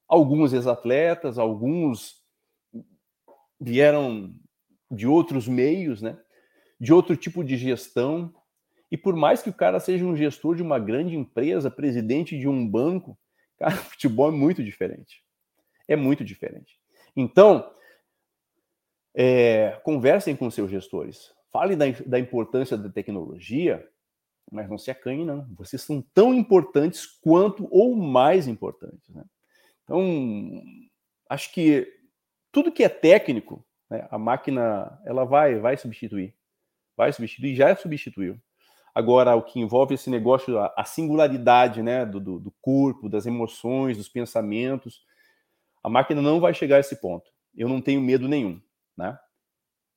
Alguns 0.09 0.55
ex-atletas, 0.55 1.37
alguns 1.37 2.23
vieram 3.61 4.35
de 4.93 5.07
outros 5.07 5.49
meios, 5.49 6.03
né? 6.03 6.19
De 6.79 6.93
outro 6.93 7.17
tipo 7.17 7.43
de 7.43 7.57
gestão. 7.57 8.33
E 8.91 8.97
por 8.97 9.17
mais 9.17 9.43
que 9.43 9.49
o 9.49 9.55
cara 9.55 9.81
seja 9.81 10.05
um 10.05 10.15
gestor 10.15 10.55
de 10.55 10.63
uma 10.63 10.79
grande 10.79 11.17
empresa, 11.17 11.71
presidente 11.71 12.39
de 12.39 12.47
um 12.47 12.69
banco, 12.69 13.19
cara, 13.59 13.75
o 13.75 13.79
futebol 13.79 14.29
é 14.29 14.33
muito 14.33 14.63
diferente. 14.63 15.25
É 15.89 15.97
muito 15.97 16.23
diferente. 16.25 16.79
Então, 17.17 17.73
é, 19.15 19.81
conversem 19.83 20.37
com 20.37 20.51
seus 20.51 20.71
gestores. 20.71 21.33
Falem 21.51 21.77
da, 21.77 21.87
da 22.07 22.19
importância 22.19 22.77
da 22.77 22.89
tecnologia, 22.89 23.87
mas 24.51 24.69
não 24.69 24.79
se 24.79 24.91
acanhem, 24.91 25.25
não. 25.25 25.47
Vocês 25.55 25.83
são 25.83 26.03
tão 26.15 26.35
importantes 26.35 27.07
quanto 27.07 27.67
ou 27.71 27.95
mais 27.97 28.47
importantes. 28.47 29.09
Né? 29.09 29.25
Então, 29.85 30.63
acho 31.29 31.53
que 31.53 31.91
tudo 32.51 32.73
que 32.73 32.85
é 32.85 32.89
técnico, 32.89 33.65
né, 33.93 34.09
a 34.11 34.19
máquina 34.19 34.99
ela 35.05 35.25
vai, 35.25 35.57
vai 35.57 35.77
substituir. 35.77 36.35
Vai 36.97 37.13
substituir, 37.13 37.55
já 37.55 37.77
substituiu. 37.77 38.41
Agora, 38.95 39.35
o 39.37 39.43
que 39.43 39.61
envolve 39.61 39.95
esse 39.95 40.09
negócio, 40.09 40.59
a, 40.59 40.85
singularidade 40.85 41.83
né, 41.83 42.07
do, 42.07 42.19
do, 42.19 42.39
do 42.39 42.51
corpo, 42.63 43.09
das 43.09 43.27
emoções, 43.27 43.99
dos 43.99 44.09
pensamentos, 44.09 45.05
a 45.83 45.91
máquina 45.91 46.23
não 46.23 46.41
vai 46.41 46.55
chegar 46.55 46.77
a 46.77 46.81
esse 46.81 46.97
ponto. 46.97 47.31
Eu 47.55 47.69
não 47.69 47.83
tenho 47.83 48.01
medo 48.01 48.27
nenhum. 48.27 48.61
Né? 48.97 49.19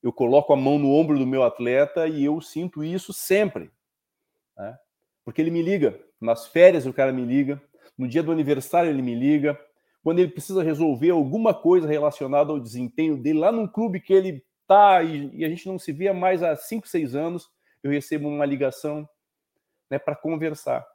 Eu 0.04 0.12
coloco 0.12 0.52
a 0.52 0.58
mão 0.58 0.78
no 0.78 0.92
ombro 0.92 1.18
do 1.18 1.26
meu 1.26 1.44
atleta 1.44 2.06
e 2.06 2.24
eu 2.24 2.42
sinto 2.42 2.84
isso 2.84 3.14
sempre. 3.14 3.72
Né? 4.58 4.78
Porque 5.24 5.42
ele 5.42 5.52
me 5.52 5.62
liga. 5.62 5.98
Nas 6.20 6.48
férias 6.48 6.86
o 6.86 6.94
cara 6.94 7.14
me 7.14 7.24
liga. 7.24 7.62
No 7.98 8.10
dia 8.10 8.24
do 8.24 8.32
aniversário 8.32 8.90
ele 8.90 9.02
me 9.02 9.16
liga. 9.16 9.58
Quando 10.06 10.20
ele 10.20 10.30
precisa 10.30 10.62
resolver 10.62 11.10
alguma 11.10 11.52
coisa 11.52 11.88
relacionada 11.88 12.52
ao 12.52 12.60
desempenho 12.60 13.18
dele 13.18 13.40
lá 13.40 13.52
num 13.52 13.68
clube 13.68 14.00
que 14.00 14.14
ele 14.14 14.46
tá 14.68 15.02
e, 15.02 15.32
e 15.34 15.44
a 15.44 15.50
gente 15.50 15.68
não 15.68 15.80
se 15.80 15.92
via 15.92 16.14
mais 16.14 16.44
há 16.44 16.56
5, 16.56 16.88
6 16.88 17.16
anos, 17.16 17.50
eu 17.82 17.90
recebo 17.90 18.28
uma 18.28 18.46
ligação 18.46 19.10
né, 19.90 19.98
para 19.98 20.16
conversar. 20.16 20.86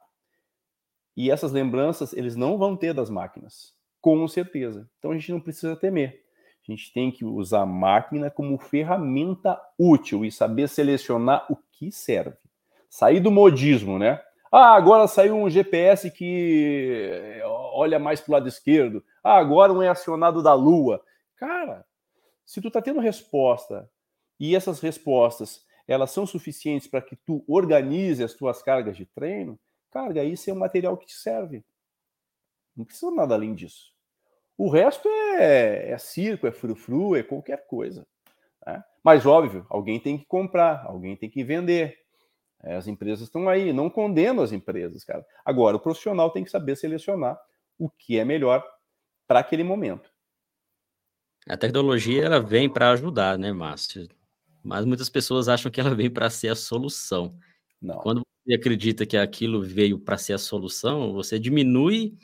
E 1.17 1.29
essas 1.29 1.51
lembranças 1.51 2.13
eles 2.13 2.37
não 2.37 2.57
vão 2.57 2.73
ter 2.77 2.93
das 2.93 3.09
máquinas, 3.09 3.75
com 3.99 4.25
certeza. 4.29 4.89
Então 4.97 5.11
a 5.11 5.13
gente 5.15 5.33
não 5.33 5.41
precisa 5.41 5.75
temer. 5.75 6.23
A 6.65 6.71
gente 6.71 6.93
tem 6.93 7.11
que 7.11 7.25
usar 7.25 7.63
a 7.63 7.65
máquina 7.65 8.31
como 8.31 8.57
ferramenta 8.57 9.61
útil 9.77 10.23
e 10.23 10.31
saber 10.31 10.69
selecionar 10.69 11.51
o 11.51 11.57
que 11.73 11.91
serve. 11.91 12.37
Sair 12.89 13.19
do 13.19 13.29
modismo, 13.29 13.99
né? 13.99 14.23
Ah, 14.51 14.75
agora 14.75 15.07
saiu 15.07 15.37
um 15.37 15.49
GPS 15.49 16.11
que 16.11 17.09
eh, 17.09 17.41
olha 17.45 17.97
mais 17.97 18.19
para 18.19 18.31
o 18.31 18.33
lado 18.33 18.49
esquerdo. 18.49 19.03
Ah, 19.23 19.37
agora 19.37 19.71
um 19.71 19.81
é 19.81 19.87
acionado 19.87 20.43
da 20.43 20.53
Lua. 20.53 21.01
Cara, 21.37 21.85
se 22.45 22.59
tu 22.59 22.67
está 22.67 22.81
tendo 22.81 22.99
resposta 22.99 23.89
e 24.37 24.55
essas 24.55 24.81
respostas 24.81 25.65
elas 25.87 26.11
são 26.11 26.25
suficientes 26.25 26.87
para 26.87 27.01
que 27.01 27.15
tu 27.15 27.43
organize 27.47 28.23
as 28.23 28.33
tuas 28.33 28.61
cargas 28.61 28.95
de 28.95 29.05
treino, 29.05 29.59
cara, 29.89 30.23
isso 30.23 30.49
é 30.49 30.53
um 30.53 30.59
material 30.59 30.97
que 30.97 31.05
te 31.05 31.13
serve. 31.13 31.63
Não 32.75 32.85
precisa 32.85 33.11
nada 33.11 33.35
além 33.35 33.53
disso. 33.53 33.91
O 34.57 34.69
resto 34.69 35.07
é, 35.07 35.91
é 35.91 35.97
circo, 35.97 36.45
é 36.45 36.51
frufru, 36.51 37.15
é 37.15 37.23
qualquer 37.23 37.65
coisa. 37.67 38.05
Né? 38.65 38.83
Mas, 39.03 39.25
óbvio, 39.25 39.65
alguém 39.69 39.99
tem 39.99 40.17
que 40.17 40.25
comprar, 40.25 40.85
alguém 40.85 41.15
tem 41.15 41.29
que 41.29 41.43
vender. 41.43 42.00
É, 42.63 42.75
as 42.75 42.87
empresas 42.87 43.23
estão 43.23 43.49
aí, 43.49 43.73
não 43.73 43.89
condeno 43.89 44.41
as 44.41 44.51
empresas, 44.51 45.03
cara. 45.03 45.25
Agora, 45.43 45.77
o 45.77 45.79
profissional 45.79 46.29
tem 46.29 46.43
que 46.43 46.51
saber 46.51 46.75
selecionar 46.75 47.39
o 47.77 47.89
que 47.89 48.19
é 48.19 48.25
melhor 48.25 48.63
para 49.27 49.39
aquele 49.39 49.63
momento. 49.63 50.11
A 51.47 51.57
tecnologia 51.57 52.23
ela 52.23 52.39
vem 52.39 52.69
para 52.69 52.91
ajudar, 52.91 53.37
né, 53.37 53.51
Márcio? 53.51 54.07
Mas 54.63 54.85
muitas 54.85 55.09
pessoas 55.09 55.49
acham 55.49 55.71
que 55.71 55.81
ela 55.81 55.95
vem 55.95 56.09
para 56.09 56.29
ser 56.29 56.49
a 56.49 56.55
solução. 56.55 57.35
Não. 57.81 57.97
Quando 57.97 58.21
você 58.45 58.53
acredita 58.53 59.05
que 59.05 59.17
aquilo 59.17 59.63
veio 59.63 59.97
para 59.97 60.17
ser 60.17 60.33
a 60.33 60.37
solução, 60.37 61.13
você 61.13 61.39
diminui 61.39 62.15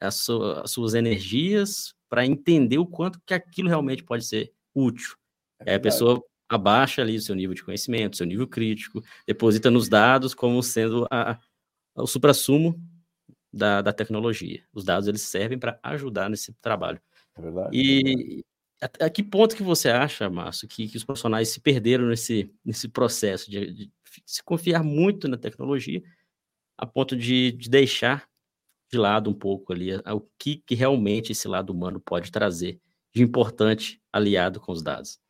as, 0.00 0.28
as 0.62 0.70
suas 0.70 0.94
energias 0.94 1.94
para 2.08 2.24
entender 2.24 2.78
o 2.78 2.86
quanto 2.86 3.20
que 3.26 3.34
aquilo 3.34 3.68
realmente 3.68 4.04
pode 4.04 4.24
ser 4.24 4.52
útil. 4.74 5.16
É 5.60 5.74
a 5.74 5.80
pessoa 5.80 6.22
abaixa 6.56 7.02
ali 7.02 7.16
o 7.16 7.22
seu 7.22 7.34
nível 7.34 7.54
de 7.54 7.62
conhecimento, 7.62 8.16
seu 8.16 8.26
nível 8.26 8.46
crítico, 8.46 9.02
deposita 9.26 9.70
nos 9.70 9.88
dados 9.88 10.34
como 10.34 10.62
sendo 10.62 11.06
a, 11.10 11.32
a, 11.32 12.02
o 12.02 12.06
suprassumo 12.06 12.80
da, 13.52 13.82
da 13.82 13.92
tecnologia. 13.92 14.64
Os 14.72 14.84
dados 14.84 15.08
eles 15.08 15.22
servem 15.22 15.58
para 15.58 15.78
ajudar 15.82 16.30
nesse 16.30 16.52
trabalho. 16.54 17.00
É 17.36 17.40
verdade. 17.40 17.68
E 17.72 18.44
é 18.80 18.86
a, 18.86 19.06
a, 19.06 19.10
que 19.10 19.22
ponto 19.22 19.56
que 19.56 19.62
você 19.62 19.88
acha, 19.88 20.28
Márcio, 20.28 20.66
que, 20.66 20.88
que 20.88 20.96
os 20.96 21.04
profissionais 21.04 21.48
se 21.48 21.60
perderam 21.60 22.06
nesse, 22.06 22.52
nesse 22.64 22.88
processo 22.88 23.50
de, 23.50 23.72
de 23.72 23.92
se 24.26 24.42
confiar 24.42 24.82
muito 24.82 25.28
na 25.28 25.36
tecnologia 25.36 26.02
a 26.76 26.86
ponto 26.86 27.16
de, 27.16 27.52
de 27.52 27.70
deixar 27.70 28.28
de 28.90 28.98
lado 28.98 29.30
um 29.30 29.34
pouco 29.34 29.72
ali 29.72 29.94
o 29.94 30.20
que, 30.38 30.56
que 30.66 30.74
realmente 30.74 31.32
esse 31.32 31.48
lado 31.48 31.70
humano 31.70 32.00
pode 32.00 32.30
trazer 32.30 32.80
de 33.14 33.22
importante 33.22 34.02
aliado 34.12 34.60
com 34.60 34.72
os 34.72 34.82
dados. 34.82 35.21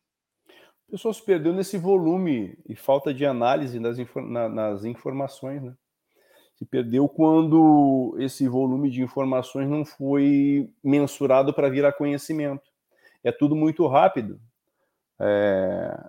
O 0.93 0.95
pessoal 0.95 1.11
se 1.11 1.25
perdeu 1.25 1.51
nesse 1.51 1.75
volume 1.75 2.55
e 2.69 2.75
falta 2.75 3.11
de 3.11 3.25
análise 3.25 3.79
nas, 3.79 3.97
na, 4.15 4.47
nas 4.47 4.85
informações, 4.85 5.59
né? 5.63 5.73
Se 6.53 6.63
perdeu 6.65 7.09
quando 7.09 8.15
esse 8.19 8.47
volume 8.47 8.91
de 8.91 9.01
informações 9.01 9.67
não 9.67 9.83
foi 9.83 10.69
mensurado 10.83 11.51
para 11.51 11.67
virar 11.67 11.93
conhecimento. 11.93 12.69
É 13.23 13.31
tudo 13.31 13.55
muito 13.55 13.87
rápido. 13.87 14.39
É... 15.19 15.99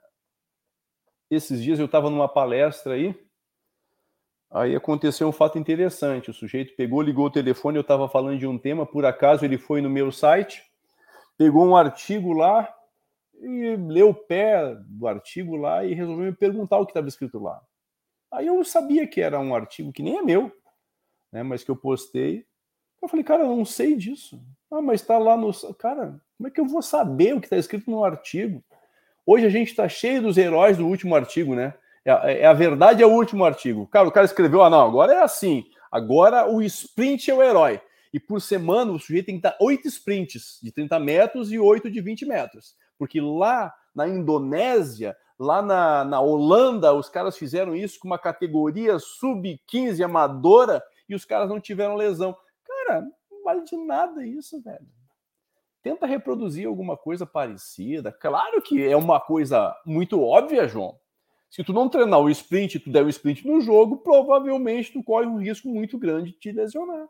Esses 1.30 1.62
dias 1.62 1.78
eu 1.78 1.86
estava 1.86 2.10
numa 2.10 2.28
palestra 2.28 2.92
aí, 2.92 3.18
Aí 4.50 4.76
aconteceu 4.76 5.26
um 5.26 5.32
fato 5.32 5.58
interessante. 5.58 6.30
O 6.30 6.34
sujeito 6.34 6.76
pegou, 6.76 7.00
ligou 7.00 7.24
o 7.24 7.30
telefone, 7.30 7.78
eu 7.78 7.80
estava 7.80 8.06
falando 8.06 8.38
de 8.38 8.46
um 8.46 8.58
tema, 8.58 8.84
por 8.84 9.06
acaso 9.06 9.46
ele 9.46 9.56
foi 9.56 9.80
no 9.80 9.88
meu 9.88 10.12
site, 10.12 10.62
pegou 11.38 11.64
um 11.64 11.74
artigo 11.74 12.34
lá 12.34 12.68
e 13.40 13.76
leu 13.76 14.10
o 14.10 14.14
pé 14.14 14.74
do 14.86 15.06
artigo 15.06 15.56
lá 15.56 15.84
e 15.84 15.94
resolveu 15.94 16.26
me 16.26 16.32
perguntar 16.32 16.78
o 16.78 16.86
que 16.86 16.90
estava 16.90 17.08
escrito 17.08 17.38
lá. 17.38 17.60
Aí 18.32 18.46
eu 18.46 18.64
sabia 18.64 19.06
que 19.06 19.20
era 19.20 19.38
um 19.38 19.54
artigo 19.54 19.92
que 19.92 20.02
nem 20.02 20.18
é 20.18 20.22
meu, 20.22 20.52
né, 21.32 21.42
mas 21.42 21.62
que 21.62 21.70
eu 21.70 21.76
postei. 21.76 22.46
Eu 23.02 23.08
falei, 23.08 23.24
cara, 23.24 23.42
eu 23.42 23.54
não 23.54 23.64
sei 23.64 23.96
disso. 23.96 24.42
Ah, 24.70 24.80
mas 24.80 25.00
está 25.00 25.18
lá 25.18 25.36
no. 25.36 25.52
Cara, 25.74 26.20
como 26.36 26.48
é 26.48 26.50
que 26.50 26.60
eu 26.60 26.66
vou 26.66 26.82
saber 26.82 27.34
o 27.34 27.40
que 27.40 27.46
está 27.46 27.56
escrito 27.56 27.90
no 27.90 28.04
artigo? 28.04 28.64
Hoje 29.26 29.46
a 29.46 29.50
gente 29.50 29.68
está 29.68 29.88
cheio 29.88 30.22
dos 30.22 30.36
heróis 30.36 30.76
do 30.76 30.86
último 30.86 31.14
artigo, 31.14 31.54
né? 31.54 31.74
É, 32.04 32.40
é, 32.40 32.46
a 32.46 32.52
verdade 32.52 33.02
é 33.02 33.06
o 33.06 33.12
último 33.12 33.44
artigo. 33.44 33.86
Cara, 33.86 34.08
o 34.08 34.12
cara 34.12 34.26
escreveu, 34.26 34.62
ah, 34.62 34.70
não, 34.70 34.80
agora 34.80 35.14
é 35.14 35.22
assim. 35.22 35.64
Agora 35.90 36.50
o 36.50 36.60
sprint 36.62 37.30
é 37.30 37.34
o 37.34 37.42
herói. 37.42 37.80
E 38.12 38.20
por 38.20 38.40
semana 38.40 38.92
o 38.92 38.98
sujeito 38.98 39.26
tem 39.26 39.36
que 39.36 39.42
dar 39.42 39.56
oito 39.60 39.88
sprints 39.88 40.58
de 40.62 40.70
30 40.70 40.98
metros 41.00 41.52
e 41.52 41.58
oito 41.58 41.90
de 41.90 42.00
20 42.00 42.26
metros. 42.26 42.74
Porque 42.98 43.20
lá 43.20 43.74
na 43.94 44.08
Indonésia, 44.08 45.16
lá 45.38 45.62
na, 45.62 46.04
na 46.04 46.20
Holanda, 46.20 46.92
os 46.92 47.08
caras 47.08 47.36
fizeram 47.36 47.74
isso 47.74 47.98
com 47.98 48.08
uma 48.08 48.18
categoria 48.18 48.98
sub-15 48.98 50.04
amadora 50.04 50.82
e 51.08 51.14
os 51.14 51.24
caras 51.24 51.48
não 51.48 51.60
tiveram 51.60 51.96
lesão. 51.96 52.36
Cara, 52.64 53.02
não 53.30 53.42
vale 53.44 53.62
de 53.62 53.76
nada 53.76 54.26
isso, 54.26 54.60
velho. 54.62 54.86
Tenta 55.82 56.06
reproduzir 56.06 56.66
alguma 56.66 56.96
coisa 56.96 57.26
parecida. 57.26 58.10
Claro 58.10 58.62
que 58.62 58.82
é 58.82 58.96
uma 58.96 59.20
coisa 59.20 59.76
muito 59.84 60.22
óbvia, 60.22 60.66
João. 60.66 60.98
Se 61.50 61.62
tu 61.62 61.72
não 61.72 61.88
treinar 61.88 62.18
o 62.20 62.30
sprint, 62.30 62.80
tu 62.80 62.90
der 62.90 63.04
o 63.04 63.08
sprint 63.08 63.46
no 63.46 63.60
jogo, 63.60 63.98
provavelmente 63.98 64.92
tu 64.92 65.04
corre 65.04 65.26
um 65.26 65.38
risco 65.38 65.68
muito 65.68 65.98
grande 65.98 66.32
de 66.32 66.38
te 66.38 66.50
lesionar. 66.50 67.06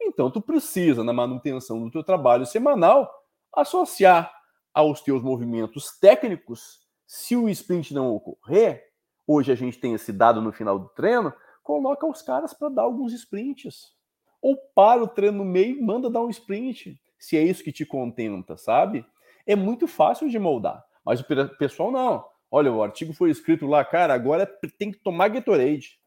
Então 0.00 0.30
tu 0.30 0.40
precisa, 0.40 1.02
na 1.02 1.12
manutenção 1.12 1.82
do 1.82 1.90
teu 1.90 2.04
trabalho 2.04 2.46
semanal, 2.46 3.10
associar 3.52 4.32
aos 4.78 5.00
teus 5.00 5.20
movimentos 5.24 5.98
técnicos. 5.98 6.78
Se 7.04 7.34
o 7.34 7.48
sprint 7.48 7.92
não 7.92 8.14
ocorrer, 8.14 8.84
hoje 9.26 9.50
a 9.50 9.56
gente 9.56 9.76
tem 9.76 9.92
esse 9.92 10.12
dado 10.12 10.40
no 10.40 10.52
final 10.52 10.78
do 10.78 10.88
treino, 10.90 11.32
coloca 11.64 12.06
os 12.06 12.22
caras 12.22 12.54
para 12.54 12.68
dar 12.68 12.82
alguns 12.82 13.12
sprints. 13.12 13.92
Ou 14.40 14.56
para 14.76 15.02
o 15.02 15.08
treino 15.08 15.38
no 15.38 15.44
meio 15.44 15.84
manda 15.84 16.08
dar 16.08 16.20
um 16.20 16.30
sprint, 16.30 16.96
se 17.18 17.36
é 17.36 17.42
isso 17.42 17.64
que 17.64 17.72
te 17.72 17.84
contenta, 17.84 18.56
sabe? 18.56 19.04
É 19.44 19.56
muito 19.56 19.88
fácil 19.88 20.28
de 20.28 20.38
moldar. 20.38 20.84
Mas 21.04 21.18
o 21.18 21.24
pessoal 21.58 21.90
não. 21.90 22.24
Olha, 22.48 22.72
o 22.72 22.80
artigo 22.80 23.12
foi 23.12 23.30
escrito 23.30 23.66
lá, 23.66 23.84
cara, 23.84 24.14
agora 24.14 24.46
tem 24.78 24.92
que 24.92 24.98
tomar 25.00 25.26
Gatorade. 25.26 25.98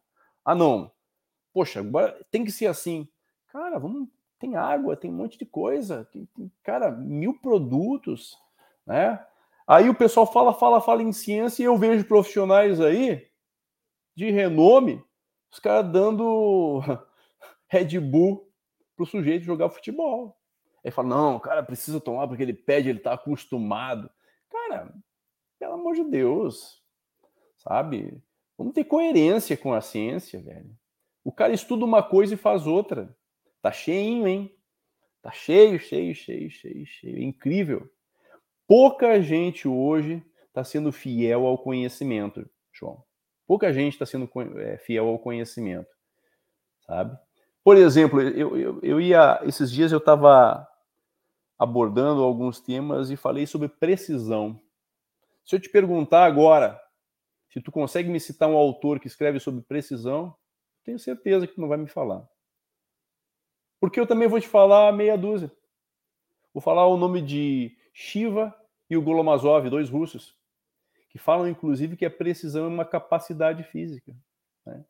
Ah, 0.46 0.56
não. 0.56 0.90
Poxa, 1.54 1.82
agora 1.82 2.18
tem 2.32 2.46
que 2.46 2.52
ser 2.54 2.68
assim. 2.68 3.06
Cara, 3.52 3.78
vamos. 3.78 4.08
Tem 4.40 4.56
água, 4.56 4.96
tem 4.96 5.12
um 5.12 5.18
monte 5.18 5.38
de 5.38 5.46
coisa, 5.46 6.08
tem, 6.12 6.26
tem, 6.34 6.52
cara, 6.64 6.90
mil 6.90 7.38
produtos, 7.40 8.41
né? 8.86 9.24
Aí 9.68 9.90
o 9.90 9.96
pessoal 9.96 10.26
fala, 10.26 10.54
fala, 10.54 10.82
fala 10.82 11.02
em 11.02 11.14
ciência 11.14 11.64
e 11.64 11.66
eu 11.66 11.78
vejo 11.78 12.06
profissionais 12.06 12.82
aí 12.82 13.28
de 14.16 14.30
renome, 14.30 15.04
os 15.52 15.60
caras 15.60 15.92
dando 15.92 16.82
Red 17.68 18.00
Bull 18.00 18.52
pro 18.96 19.06
sujeito 19.06 19.46
jogar 19.46 19.70
futebol. 19.70 20.38
Aí 20.84 20.92
fala, 20.92 21.08
não, 21.08 21.36
o 21.36 21.40
cara 21.40 21.64
precisa 21.64 22.00
tomar 22.00 22.28
porque 22.28 22.44
ele 22.44 22.54
pede, 22.54 22.90
ele 22.90 23.00
tá 23.00 23.14
acostumado. 23.14 24.10
Cara, 24.50 24.94
pelo 25.60 25.74
amor 25.74 25.96
de 25.96 26.04
Deus, 26.04 26.82
sabe? 27.58 28.22
Vamos 28.58 28.74
ter 28.74 28.84
coerência 28.84 29.56
com 29.56 29.74
a 29.74 29.82
ciência, 29.82 30.42
velho. 30.42 30.76
O 31.24 31.32
cara 31.32 31.54
estuda 31.54 31.86
uma 31.86 32.02
coisa 32.02 32.34
e 32.34 32.38
faz 32.38 32.66
outra. 32.66 33.16
Tá 33.62 33.72
cheinho, 33.72 34.28
hein? 34.28 34.56
Tá 35.22 35.32
cheio, 35.32 35.80
cheio, 35.80 36.16
cheio, 36.16 36.50
cheio, 36.50 36.86
cheio. 36.86 37.18
É 37.18 37.22
incrível. 37.22 37.90
Pouca 38.72 39.22
gente 39.22 39.68
hoje 39.68 40.26
está 40.48 40.64
sendo 40.64 40.94
fiel 40.94 41.46
ao 41.46 41.58
conhecimento, 41.58 42.50
João. 42.72 43.04
Pouca 43.46 43.74
gente 43.74 43.92
está 43.92 44.06
sendo 44.06 44.32
é, 44.62 44.78
fiel 44.78 45.10
ao 45.10 45.20
conhecimento, 45.20 45.90
sabe? 46.88 47.20
Por 47.66 47.76
exemplo, 47.76 48.22
eu, 48.22 48.58
eu, 48.58 48.80
eu 48.82 49.02
ia. 49.02 49.42
Esses 49.44 49.70
dias 49.70 49.92
eu 49.92 49.98
estava 49.98 50.66
abordando 51.60 52.24
alguns 52.24 52.62
temas 52.62 53.12
e 53.12 53.18
falei 53.18 53.46
sobre 53.46 53.68
precisão. 53.68 54.58
Se 55.44 55.54
eu 55.54 55.60
te 55.60 55.68
perguntar 55.68 56.24
agora, 56.24 56.82
se 57.50 57.60
tu 57.60 57.74
consegue 57.74 58.08
me 58.08 58.22
citar 58.22 58.48
um 58.48 58.56
autor 58.56 59.02
que 59.02 59.08
escreve 59.08 59.38
sobre 59.42 59.62
precisão, 59.64 60.34
tenho 60.86 60.98
certeza 60.98 61.46
que 61.46 61.56
tu 61.56 61.60
não 61.60 61.68
vai 61.68 61.78
me 61.78 61.90
falar. 61.90 62.26
Porque 63.82 64.00
eu 64.00 64.08
também 64.08 64.30
vou 64.30 64.40
te 64.40 64.48
falar 64.48 64.94
meia 64.94 65.18
dúzia. 65.18 65.52
Vou 66.54 66.62
falar 66.62 66.88
o 66.88 66.96
nome 66.96 67.22
de 67.22 67.78
Shiva 67.94 68.61
e 68.92 68.98
o 68.98 69.02
Golomazov, 69.02 69.70
dois 69.70 69.90
russos, 69.90 70.36
que 71.10 71.18
falam 71.18 71.48
inclusive 71.48 71.96
que 71.96 72.06
a 72.06 72.12
precisão 72.12 72.66
é 72.66 72.68
uma 72.68 72.84
capacidade 72.84 73.64
física. 73.64 74.14
Né? 74.66 74.84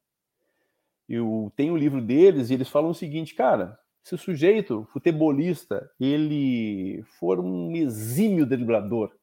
Eu 1.07 1.53
tenho 1.55 1.73
o 1.73 1.75
um 1.75 1.79
livro 1.79 2.01
deles 2.01 2.49
e 2.49 2.55
eles 2.55 2.67
falam 2.67 2.89
o 2.89 2.95
seguinte, 2.95 3.35
cara, 3.35 3.79
se 4.01 4.15
o 4.15 4.17
sujeito, 4.17 4.87
futebolista, 4.91 5.87
ele 5.99 7.03
for 7.19 7.39
um 7.39 7.75
exímio 7.75 8.43
driblador, 8.43 9.15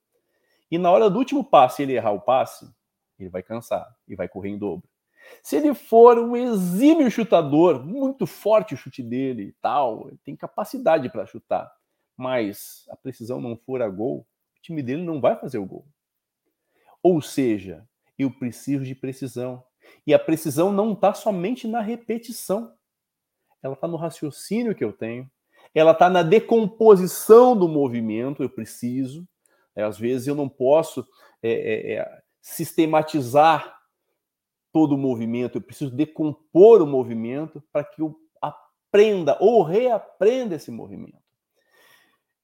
e 0.71 0.79
na 0.79 0.93
hora 0.93 1.11
do 1.11 1.19
último 1.19 1.43
passe 1.43 1.83
ele 1.83 1.95
errar 1.95 2.13
o 2.13 2.21
passe, 2.21 2.73
ele 3.19 3.29
vai 3.29 3.43
cansar 3.43 3.85
e 4.07 4.15
vai 4.15 4.29
correr 4.29 4.51
em 4.51 4.59
dobro. 4.59 4.89
Se 5.43 5.57
ele 5.57 5.75
for 5.75 6.21
um 6.21 6.37
exímio 6.37 7.11
chutador, 7.11 7.85
muito 7.85 8.29
forte 8.29 8.75
o 8.75 8.77
chute 8.77 9.03
dele 9.03 9.43
e 9.43 9.53
tal, 9.61 10.07
ele 10.07 10.21
tem 10.25 10.37
capacidade 10.37 11.11
para 11.11 11.27
chutar, 11.27 11.69
mas 12.17 12.87
a 12.91 12.97
precisão 12.97 13.41
não 13.41 13.57
for 13.57 13.83
a 13.83 13.89
gol, 13.89 14.25
time 14.69 14.83
dele 14.83 15.03
não 15.03 15.21
vai 15.21 15.37
fazer 15.37 15.59
o 15.59 15.67
gol. 15.67 15.87
Ou 17.03 17.21
seja, 17.21 17.87
eu 18.19 18.31
preciso 18.31 18.85
de 18.85 18.95
precisão. 18.95 19.65
E 20.07 20.13
a 20.13 20.19
precisão 20.19 20.71
não 20.71 20.93
está 20.93 21.15
somente 21.15 21.67
na 21.67 21.81
repetição, 21.81 22.75
ela 23.63 23.75
está 23.75 23.89
no 23.89 23.97
raciocínio 23.97 24.75
que 24.75 24.85
eu 24.85 24.93
tenho, 24.93 25.29
ela 25.75 25.93
está 25.93 26.11
na 26.11 26.23
decomposição 26.23 27.57
do 27.57 27.67
movimento, 27.67 28.43
eu 28.43 28.51
preciso, 28.51 29.27
é, 29.75 29.83
às 29.83 29.99
vezes 29.99 30.27
eu 30.27 30.35
não 30.35 30.49
posso 30.49 31.07
é, 31.43 31.51
é, 31.51 31.93
é, 31.95 32.23
sistematizar 32.41 33.79
todo 34.73 34.95
o 34.95 34.99
movimento, 34.99 35.57
eu 35.57 35.63
preciso 35.63 35.91
decompor 35.91 36.83
o 36.83 36.87
movimento 36.87 37.63
para 37.73 37.85
que 37.85 38.03
eu 38.03 38.15
aprenda 38.43 39.39
ou 39.41 39.63
reaprenda 39.63 40.57
esse 40.57 40.71
movimento. 40.71 41.18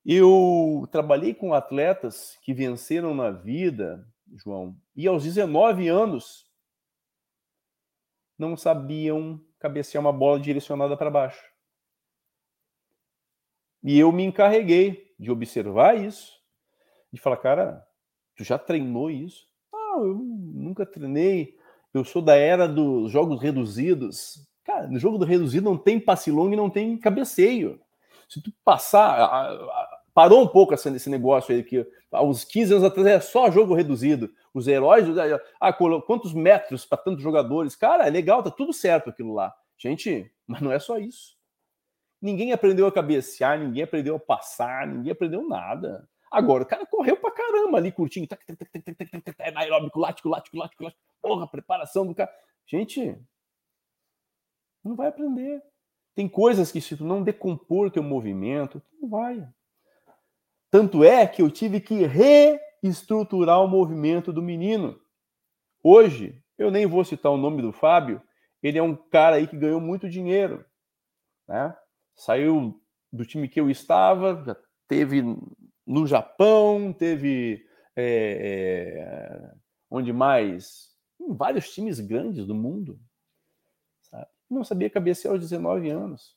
Eu 0.04 0.86
trabalhei 0.90 1.32
com 1.32 1.54
atletas 1.54 2.38
que 2.42 2.52
venceram 2.52 3.14
na 3.14 3.30
vida, 3.30 4.06
João, 4.34 4.76
e 4.94 5.06
aos 5.06 5.24
19 5.24 5.88
anos 5.88 6.44
não 8.38 8.56
sabiam 8.56 9.40
cabecear 9.58 10.02
uma 10.02 10.12
bola 10.12 10.38
direcionada 10.38 10.96
para 10.96 11.10
baixo. 11.10 11.42
E 13.82 13.98
eu 13.98 14.10
me 14.12 14.24
encarreguei 14.24 15.14
de 15.18 15.30
observar 15.30 15.96
isso 15.96 16.34
de 17.14 17.20
falar, 17.20 17.36
cara, 17.36 17.86
tu 18.36 18.42
já 18.42 18.58
treinou 18.58 19.08
isso? 19.08 19.46
Ah, 19.72 19.98
eu 19.98 20.16
nunca 20.16 20.84
treinei. 20.84 21.56
Eu 21.92 22.04
sou 22.04 22.20
da 22.20 22.34
era 22.34 22.66
dos 22.66 23.12
jogos 23.12 23.40
reduzidos. 23.40 24.44
Cara, 24.64 24.88
no 24.88 24.98
jogo 24.98 25.16
do 25.16 25.24
reduzido 25.24 25.70
não 25.70 25.78
tem 25.78 26.00
passe 26.00 26.32
longo 26.32 26.52
e 26.52 26.56
não 26.56 26.68
tem 26.68 26.98
cabeceio. 26.98 27.80
Se 28.28 28.42
tu 28.42 28.52
passar, 28.64 29.83
parou 30.14 30.40
um 30.40 30.46
pouco 30.46 30.72
esse 30.72 31.10
negócio 31.10 31.54
aí 31.54 31.62
que 31.62 31.86
aos 32.10 32.44
15 32.44 32.74
anos 32.74 32.84
atrás 32.84 33.06
é 33.06 33.20
só 33.20 33.50
jogo 33.50 33.74
reduzido. 33.74 34.32
Os 34.54 34.68
heróis, 34.68 35.04
ah, 35.60 35.72
quantos 35.72 36.32
metros 36.32 36.86
para 36.86 36.96
tantos 36.96 37.22
jogadores? 37.22 37.74
Cara, 37.74 38.06
é 38.06 38.10
legal, 38.10 38.42
tá 38.42 38.50
tudo 38.50 38.72
certo 38.72 39.10
aquilo 39.10 39.34
lá. 39.34 39.52
Gente, 39.76 40.32
mas 40.46 40.60
não 40.60 40.70
é 40.70 40.78
só 40.78 40.96
isso. 40.98 41.36
Ninguém 42.22 42.52
aprendeu 42.52 42.86
a 42.86 42.92
cabecear, 42.92 43.58
ninguém 43.58 43.82
aprendeu 43.82 44.16
a 44.16 44.20
passar, 44.20 44.86
ninguém 44.86 45.12
aprendeu 45.12 45.46
nada. 45.46 46.08
Agora, 46.30 46.62
o 46.62 46.66
cara 46.66 46.86
correu 46.86 47.16
pra 47.16 47.30
caramba 47.30 47.76
ali, 47.76 47.92
curtindo. 47.92 48.26
Aeróbico, 49.54 49.98
lático, 49.98 50.28
lático, 50.28 50.56
lático, 50.56 50.84
lático. 50.84 51.02
Porra, 51.20 51.46
preparação 51.46 52.06
do 52.06 52.14
cara. 52.14 52.32
Gente, 52.66 53.20
não 54.82 54.96
vai 54.96 55.08
aprender. 55.08 55.62
Tem 56.14 56.28
coisas 56.28 56.72
que 56.72 56.80
se 56.80 56.96
tu 56.96 57.04
não 57.04 57.22
decompor 57.22 57.90
teu 57.90 58.02
movimento, 58.02 58.80
tu 58.80 59.02
não 59.02 59.08
vai. 59.08 59.46
Tanto 60.74 61.04
é 61.04 61.24
que 61.24 61.40
eu 61.40 61.48
tive 61.48 61.80
que 61.80 62.04
reestruturar 62.82 63.62
o 63.62 63.68
movimento 63.68 64.32
do 64.32 64.42
menino. 64.42 65.00
Hoje, 65.80 66.42
eu 66.58 66.68
nem 66.68 66.84
vou 66.84 67.04
citar 67.04 67.30
o 67.30 67.36
nome 67.36 67.62
do 67.62 67.70
Fábio, 67.72 68.20
ele 68.60 68.76
é 68.76 68.82
um 68.82 68.96
cara 68.96 69.36
aí 69.36 69.46
que 69.46 69.56
ganhou 69.56 69.80
muito 69.80 70.10
dinheiro, 70.10 70.64
né? 71.46 71.72
Saiu 72.16 72.82
do 73.12 73.24
time 73.24 73.48
que 73.48 73.60
eu 73.60 73.70
estava, 73.70 74.42
já 74.44 74.56
teve 74.88 75.22
no 75.86 76.08
Japão, 76.08 76.92
teve 76.92 77.64
é, 77.94 78.02
é, 78.42 79.54
onde 79.88 80.12
mais? 80.12 80.92
Em 81.20 81.32
vários 81.36 81.72
times 81.72 82.00
grandes 82.00 82.44
do 82.44 82.54
mundo. 82.56 82.98
Sabe? 84.02 84.26
Não 84.50 84.64
sabia 84.64 84.90
cabecear 84.90 85.34
aos 85.34 85.40
19 85.40 85.88
anos. 85.88 86.36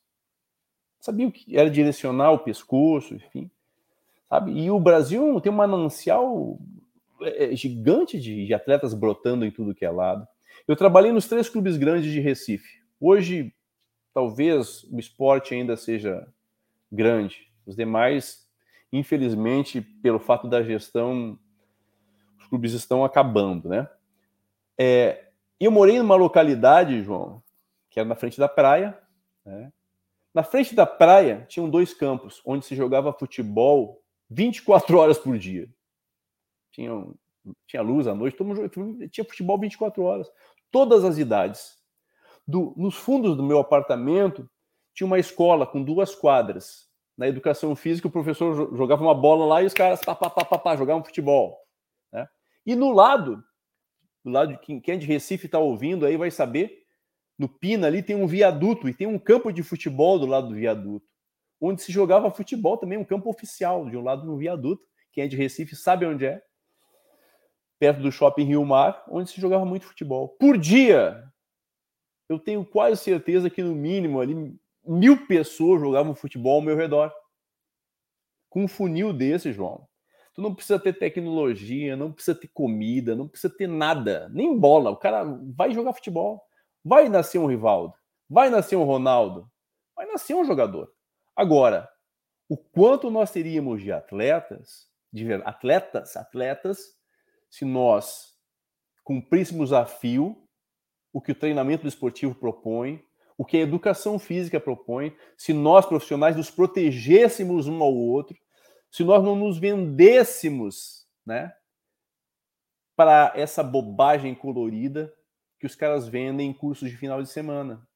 Sabia 0.99 1.27
o 1.27 1.31
que 1.31 1.57
era 1.57 1.71
direcionar 1.71 2.33
o 2.33 2.43
pescoço, 2.43 3.15
enfim. 3.15 3.49
Sabe? 4.29 4.51
E 4.51 4.69
o 4.69 4.79
Brasil 4.79 5.39
tem 5.41 5.51
um 5.51 5.55
manancial 5.55 6.59
é, 7.21 7.45
é, 7.45 7.55
gigante 7.55 8.19
de, 8.19 8.45
de 8.45 8.53
atletas 8.53 8.93
brotando 8.93 9.45
em 9.45 9.51
tudo 9.51 9.75
que 9.75 9.85
é 9.85 9.89
lado. 9.89 10.27
Eu 10.67 10.75
trabalhei 10.75 11.11
nos 11.11 11.27
três 11.27 11.49
clubes 11.49 11.77
grandes 11.77 12.11
de 12.11 12.19
Recife. 12.19 12.81
Hoje, 12.99 13.53
talvez 14.13 14.83
o 14.91 14.99
esporte 14.99 15.53
ainda 15.53 15.77
seja 15.77 16.27
grande. 16.91 17.47
Os 17.65 17.75
demais 17.75 18.47
Infelizmente, 18.91 19.81
pelo 19.81 20.19
fato 20.19 20.47
da 20.47 20.63
gestão, 20.63 21.37
os 22.39 22.47
clubes 22.47 22.73
estão 22.73 23.03
acabando, 23.03 23.67
né? 23.67 23.89
É, 24.77 25.25
eu 25.59 25.71
morei 25.71 25.97
numa 25.97 26.15
localidade, 26.15 27.03
João, 27.03 27.43
que 27.89 27.99
era 27.99 28.07
na 28.07 28.15
frente 28.15 28.39
da 28.39 28.47
praia. 28.47 28.97
Né? 29.43 29.71
Na 30.33 30.43
frente 30.43 30.73
da 30.73 30.85
praia 30.85 31.45
tinham 31.49 31.69
dois 31.69 31.93
campos 31.93 32.41
onde 32.45 32.65
se 32.65 32.75
jogava 32.75 33.11
futebol 33.11 34.01
24 34.29 34.97
horas 34.97 35.17
por 35.17 35.37
dia. 35.37 35.69
Tinha, 36.71 36.91
tinha 37.65 37.81
luz 37.81 38.07
à 38.07 38.13
noite, 38.15 38.37
todo 38.37 38.47
mundo, 38.47 39.09
tinha 39.09 39.25
futebol 39.25 39.59
24 39.59 40.03
horas. 40.03 40.31
Todas 40.71 41.03
as 41.03 41.17
idades. 41.17 41.77
Do, 42.47 42.73
nos 42.77 42.95
fundos 42.95 43.35
do 43.35 43.43
meu 43.43 43.59
apartamento 43.59 44.49
tinha 44.93 45.05
uma 45.05 45.19
escola 45.19 45.67
com 45.67 45.83
duas 45.83 46.15
quadras 46.15 46.87
na 47.17 47.27
educação 47.27 47.75
física, 47.75 48.07
o 48.07 48.11
professor 48.11 48.75
jogava 48.75 49.01
uma 49.01 49.15
bola 49.15 49.45
lá 49.45 49.63
e 49.63 49.65
os 49.65 49.73
caras 49.73 49.99
pá, 50.01 50.13
pá, 50.13 50.29
pá, 50.29 50.45
pá, 50.45 50.57
pá 50.57 50.75
jogavam 50.75 51.03
futebol. 51.03 51.57
Né? 52.13 52.27
E 52.63 52.75
no 52.75 52.91
lado, 52.91 53.43
do 54.23 54.29
lado 54.29 54.53
de 54.53 54.59
quem, 54.59 54.79
quem 54.79 54.93
é 54.93 54.97
de 54.97 55.07
Recife 55.07 55.47
está 55.47 55.57
ouvindo 55.57 56.05
aí 56.05 56.15
vai 56.15 56.29
saber. 56.29 56.83
No 57.37 57.49
Pina 57.49 57.87
ali 57.87 58.03
tem 58.03 58.15
um 58.15 58.27
viaduto 58.27 58.87
e 58.87 58.93
tem 58.93 59.07
um 59.07 59.17
campo 59.17 59.51
de 59.51 59.63
futebol 59.63 60.19
do 60.19 60.25
lado 60.25 60.49
do 60.49 60.55
viaduto, 60.55 61.06
onde 61.59 61.81
se 61.81 61.91
jogava 61.91 62.31
futebol 62.31 62.77
também, 62.77 62.97
um 62.97 63.05
campo 63.05 63.29
oficial, 63.29 63.89
de 63.89 63.97
um 63.97 64.03
lado 64.03 64.25
do 64.25 64.37
viaduto. 64.37 64.83
Quem 65.11 65.23
é 65.23 65.27
de 65.27 65.35
Recife 65.35 65.75
sabe 65.75 66.05
onde 66.05 66.25
é. 66.25 66.41
Perto 67.79 68.01
do 68.01 68.11
shopping 68.11 68.43
Rio 68.43 68.65
Mar, 68.65 69.03
onde 69.09 69.29
se 69.29 69.39
jogava 69.39 69.65
muito 69.65 69.85
futebol. 69.85 70.29
Por 70.39 70.57
dia, 70.57 71.23
eu 72.27 72.39
tenho 72.39 72.65
quase 72.65 73.01
certeza 73.01 73.49
que 73.49 73.63
no 73.63 73.75
mínimo 73.75 74.19
ali 74.19 74.57
mil 74.85 75.27
pessoas 75.27 75.81
jogavam 75.81 76.15
futebol 76.15 76.55
ao 76.55 76.61
meu 76.61 76.75
redor. 76.75 77.13
Com 78.49 78.63
um 78.63 78.67
funil 78.67 79.13
desse, 79.13 79.51
João, 79.51 79.87
Tu 80.37 80.41
não 80.43 80.53
precisa 80.53 80.77
ter 80.77 80.93
tecnologia, 80.93 81.95
não 81.95 82.11
precisa 82.11 82.39
ter 82.39 82.47
comida, 82.49 83.15
não 83.15 83.27
precisa 83.27 83.51
ter 83.51 83.65
nada, 83.65 84.29
nem 84.31 84.55
bola. 84.55 84.91
O 84.91 84.95
cara 84.95 85.23
vai 85.23 85.73
jogar 85.73 85.93
futebol. 85.93 86.39
Vai 86.85 87.09
nascer 87.09 87.39
um 87.39 87.47
Rivaldo, 87.47 87.95
vai 88.29 88.47
nascer 88.51 88.75
um 88.75 88.83
Ronaldo, 88.83 89.49
vai 89.95 90.05
nascer 90.05 90.35
um 90.35 90.45
jogador. 90.45 90.93
Agora, 91.37 91.87
o 92.49 92.57
quanto 92.57 93.11
nós 93.11 93.31
teríamos 93.31 93.83
de 93.83 93.91
atletas, 93.91 94.87
de 95.13 95.31
atletas, 95.33 96.17
atletas, 96.17 96.79
se 97.49 97.63
nós 97.63 98.33
cumpríssemos 99.03 99.71
a 99.71 99.85
fio 99.85 100.43
o 101.13 101.21
que 101.21 101.31
o 101.31 101.35
treinamento 101.35 101.87
esportivo 101.87 102.33
propõe, 102.33 103.01
o 103.37 103.45
que 103.45 103.57
a 103.57 103.61
educação 103.61 104.17
física 104.17 104.59
propõe, 104.59 105.15
se 105.37 105.53
nós 105.53 105.85
profissionais 105.85 106.35
nos 106.35 106.49
protegêssemos 106.49 107.67
um 107.67 107.83
ao 107.83 107.93
outro, 107.93 108.35
se 108.91 109.03
nós 109.03 109.23
não 109.23 109.35
nos 109.35 109.59
vendêssemos, 109.59 111.07
né, 111.23 111.53
para 112.97 113.31
essa 113.35 113.61
bobagem 113.61 114.33
colorida 114.33 115.13
que 115.59 115.67
os 115.67 115.75
caras 115.75 116.07
vendem 116.07 116.49
em 116.49 116.53
cursos 116.53 116.89
de 116.89 116.97
final 116.97 117.21
de 117.21 117.29
semana, 117.29 117.87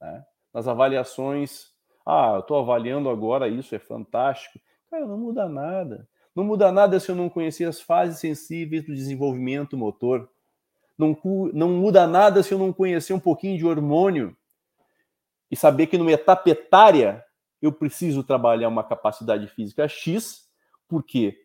né? 0.00 0.24
nas 0.52 0.66
avaliações. 0.66 1.71
Ah, 2.04 2.32
eu 2.34 2.40
estou 2.40 2.58
avaliando 2.58 3.08
agora 3.08 3.48
isso, 3.48 3.74
é 3.74 3.78
fantástico. 3.78 4.58
Cara, 4.90 5.06
não 5.06 5.18
muda 5.18 5.48
nada. 5.48 6.08
Não 6.34 6.44
muda 6.44 6.72
nada 6.72 6.98
se 6.98 7.10
eu 7.10 7.14
não 7.14 7.28
conhecer 7.28 7.64
as 7.64 7.80
fases 7.80 8.18
sensíveis 8.18 8.84
do 8.84 8.94
desenvolvimento 8.94 9.76
motor. 9.76 10.28
Não, 10.98 11.16
não 11.52 11.68
muda 11.70 12.06
nada 12.06 12.42
se 12.42 12.52
eu 12.52 12.58
não 12.58 12.72
conhecer 12.72 13.12
um 13.12 13.20
pouquinho 13.20 13.56
de 13.56 13.66
hormônio 13.66 14.36
e 15.50 15.56
saber 15.56 15.86
que 15.86 15.98
numa 15.98 16.12
etapa 16.12 16.48
etária 16.50 17.24
eu 17.60 17.72
preciso 17.72 18.24
trabalhar 18.24 18.68
uma 18.68 18.82
capacidade 18.82 19.46
física 19.48 19.86
X, 19.86 20.48
porque 20.88 21.38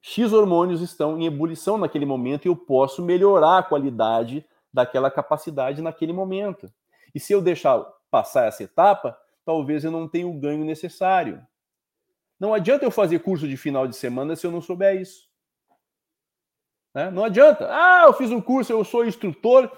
X 0.00 0.32
hormônios 0.32 0.80
estão 0.80 1.18
em 1.18 1.26
ebulição 1.26 1.76
naquele 1.76 2.06
momento 2.06 2.46
e 2.46 2.48
eu 2.48 2.56
posso 2.56 3.02
melhorar 3.02 3.58
a 3.58 3.62
qualidade 3.62 4.44
daquela 4.72 5.10
capacidade 5.10 5.82
naquele 5.82 6.12
momento. 6.12 6.72
E 7.14 7.20
se 7.20 7.32
eu 7.32 7.42
deixar 7.42 7.84
passar 8.10 8.46
essa 8.46 8.62
etapa, 8.62 9.16
talvez 9.44 9.84
eu 9.84 9.90
não 9.90 10.08
tenha 10.08 10.26
o 10.26 10.38
ganho 10.38 10.64
necessário. 10.64 11.44
Não 12.38 12.52
adianta 12.52 12.84
eu 12.84 12.90
fazer 12.90 13.20
curso 13.20 13.46
de 13.46 13.56
final 13.56 13.86
de 13.86 13.96
semana 13.96 14.34
se 14.34 14.46
eu 14.46 14.50
não 14.50 14.60
souber 14.60 15.00
isso. 15.00 15.28
Né? 16.94 17.10
Não 17.10 17.24
adianta. 17.24 17.68
Ah, 17.70 18.04
eu 18.06 18.12
fiz 18.12 18.30
um 18.30 18.40
curso, 18.40 18.72
eu 18.72 18.84
sou 18.84 19.06
instrutor 19.06 19.70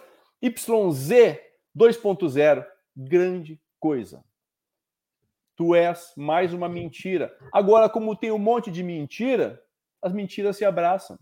YZ 0.43 1.39
2.0. 1.77 2.67
Grande 2.97 3.61
coisa 3.79 4.25
tu 5.57 5.75
és 5.75 6.12
mais 6.17 6.53
uma 6.53 6.69
mentira. 6.69 7.37
Agora, 7.53 7.89
como 7.89 8.17
tem 8.17 8.31
um 8.31 8.39
monte 8.39 8.71
de 8.71 8.83
mentira, 8.83 9.62
as 10.03 10.12
mentiras 10.12 10.57
se 10.57 10.65
abraçam. 10.65 11.19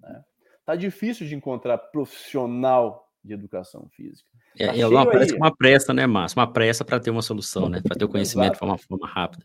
Né? 0.00 0.24
Tá 0.64 0.76
difícil 0.76 1.26
de 1.26 1.34
encontrar 1.34 1.78
profissional 1.78 3.10
de 3.22 3.34
educação 3.34 3.88
física. 3.90 4.30
É, 4.58 4.66
tá 4.66 4.76
é, 4.76 4.80
ela 4.80 5.06
parece 5.06 5.34
uma 5.34 5.54
pressa, 5.54 5.92
né, 5.92 6.06
Márcio? 6.06 6.38
Uma 6.38 6.52
pressa 6.52 6.84
para 6.84 7.00
ter 7.00 7.10
uma 7.10 7.22
solução, 7.22 7.68
né? 7.68 7.80
Para 7.82 7.96
ter 7.96 8.04
o 8.04 8.08
conhecimento 8.08 8.52
de 8.52 8.58
forma, 8.58 8.78
forma 8.78 9.06
rápida. 9.06 9.44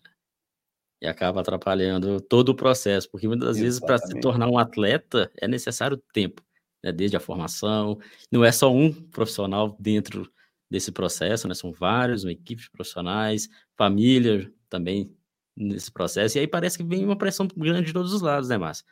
E 1.01 1.07
acaba 1.07 1.41
atrapalhando 1.41 2.19
todo 2.19 2.49
o 2.49 2.55
processo, 2.55 3.09
porque 3.09 3.27
muitas 3.27 3.57
Exatamente. 3.57 3.65
vezes 3.65 3.79
para 3.79 3.97
se 3.97 4.19
tornar 4.19 4.47
um 4.47 4.57
atleta 4.57 5.31
é 5.37 5.47
necessário 5.47 5.97
tempo, 6.13 6.43
né? 6.83 6.91
desde 6.91 7.15
a 7.15 7.19
formação. 7.19 7.97
Não 8.31 8.43
é 8.43 8.51
só 8.51 8.71
um 8.71 8.91
profissional 8.91 9.75
dentro 9.79 10.29
desse 10.69 10.91
processo, 10.91 11.47
né? 11.47 11.55
São 11.55 11.71
vários, 11.71 12.23
uma 12.23 12.31
equipe 12.31 12.61
de 12.61 12.69
profissionais, 12.69 13.49
família 13.75 14.51
também 14.69 15.15
nesse 15.55 15.91
processo. 15.91 16.37
E 16.37 16.41
aí 16.41 16.47
parece 16.47 16.77
que 16.77 16.83
vem 16.83 17.03
uma 17.03 17.17
pressão 17.17 17.47
grande 17.55 17.87
de 17.87 17.93
todos 17.93 18.13
os 18.13 18.21
lados, 18.21 18.49
né, 18.49 18.57
Márcio? 18.57 18.85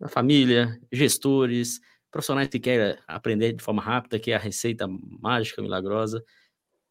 A 0.00 0.08
família, 0.08 0.80
gestores, 0.92 1.80
profissionais 2.12 2.46
que 2.46 2.60
querem 2.60 2.96
aprender 3.08 3.54
de 3.54 3.64
forma 3.64 3.82
rápida, 3.82 4.20
que 4.20 4.30
é 4.30 4.36
a 4.36 4.38
receita 4.38 4.86
mágica, 5.20 5.62
milagrosa. 5.62 6.22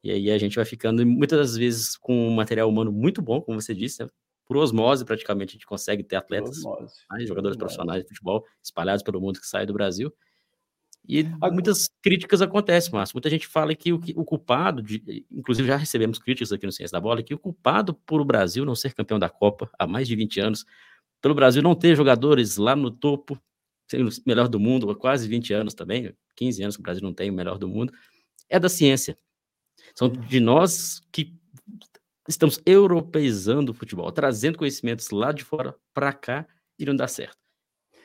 E 0.03 0.11
aí 0.11 0.31
a 0.31 0.37
gente 0.37 0.55
vai 0.55 0.65
ficando, 0.65 1.05
muitas 1.05 1.55
vezes, 1.55 1.95
com 1.95 2.27
um 2.27 2.33
material 2.33 2.67
humano 2.67 2.91
muito 2.91 3.21
bom, 3.21 3.39
como 3.39 3.61
você 3.61 3.73
disse, 3.73 4.03
né? 4.03 4.09
por 4.45 4.57
osmose 4.57 5.05
praticamente 5.05 5.51
a 5.51 5.53
gente 5.53 5.65
consegue 5.65 6.03
ter 6.03 6.17
atletas, 6.17 6.61
mais 7.09 7.25
jogadores 7.25 7.55
profissionais 7.55 8.03
de 8.03 8.09
futebol 8.09 8.45
espalhados 8.61 9.01
pelo 9.01 9.21
mundo 9.21 9.39
que 9.39 9.47
saem 9.47 9.65
do 9.65 9.73
Brasil. 9.73 10.13
E 11.07 11.23
muitas 11.53 11.89
críticas 12.01 12.41
acontecem, 12.41 12.91
Márcio. 12.91 13.15
Muita 13.15 13.29
gente 13.29 13.47
fala 13.47 13.73
que 13.73 13.93
o, 13.93 13.99
que 13.99 14.13
o, 14.15 14.25
culpado, 14.25 14.81
de, 14.81 15.25
inclusive 15.31 15.67
já 15.67 15.77
recebemos 15.77 16.19
críticas 16.19 16.51
aqui 16.51 16.65
no 16.65 16.71
Ciência 16.71 16.95
da 16.95 17.01
Bola, 17.01 17.23
que 17.23 17.33
o 17.33 17.39
culpado 17.39 17.93
por 17.93 18.19
o 18.19 18.25
Brasil 18.25 18.65
não 18.65 18.75
ser 18.75 18.93
campeão 18.93 19.17
da 19.17 19.29
Copa 19.29 19.69
há 19.79 19.87
mais 19.87 20.07
de 20.07 20.15
20 20.15 20.39
anos, 20.41 20.65
pelo 21.21 21.33
Brasil 21.33 21.61
não 21.61 21.73
ter 21.73 21.95
jogadores 21.95 22.57
lá 22.57 22.75
no 22.75 22.91
topo, 22.91 23.41
o 23.93 24.09
melhor 24.25 24.47
do 24.47 24.59
mundo 24.59 24.89
há 24.89 24.95
quase 24.95 25.27
20 25.27 25.53
anos 25.53 25.73
também, 25.73 26.15
15 26.35 26.63
anos 26.63 26.75
que 26.75 26.81
o 26.81 26.83
Brasil 26.83 27.03
não 27.03 27.13
tem 27.13 27.29
o 27.29 27.33
melhor 27.33 27.57
do 27.57 27.67
mundo, 27.67 27.93
é 28.49 28.59
da 28.59 28.69
ciência. 28.69 29.17
São 29.95 30.09
de 30.09 30.39
nós 30.39 31.01
que 31.11 31.33
estamos 32.27 32.61
europeizando 32.65 33.71
o 33.71 33.75
futebol, 33.75 34.11
trazendo 34.11 34.57
conhecimentos 34.57 35.09
lá 35.09 35.31
de 35.31 35.43
fora 35.43 35.75
para 35.93 36.13
cá 36.13 36.47
e 36.77 36.85
não 36.85 36.95
dá 36.95 37.07
certo. 37.07 37.37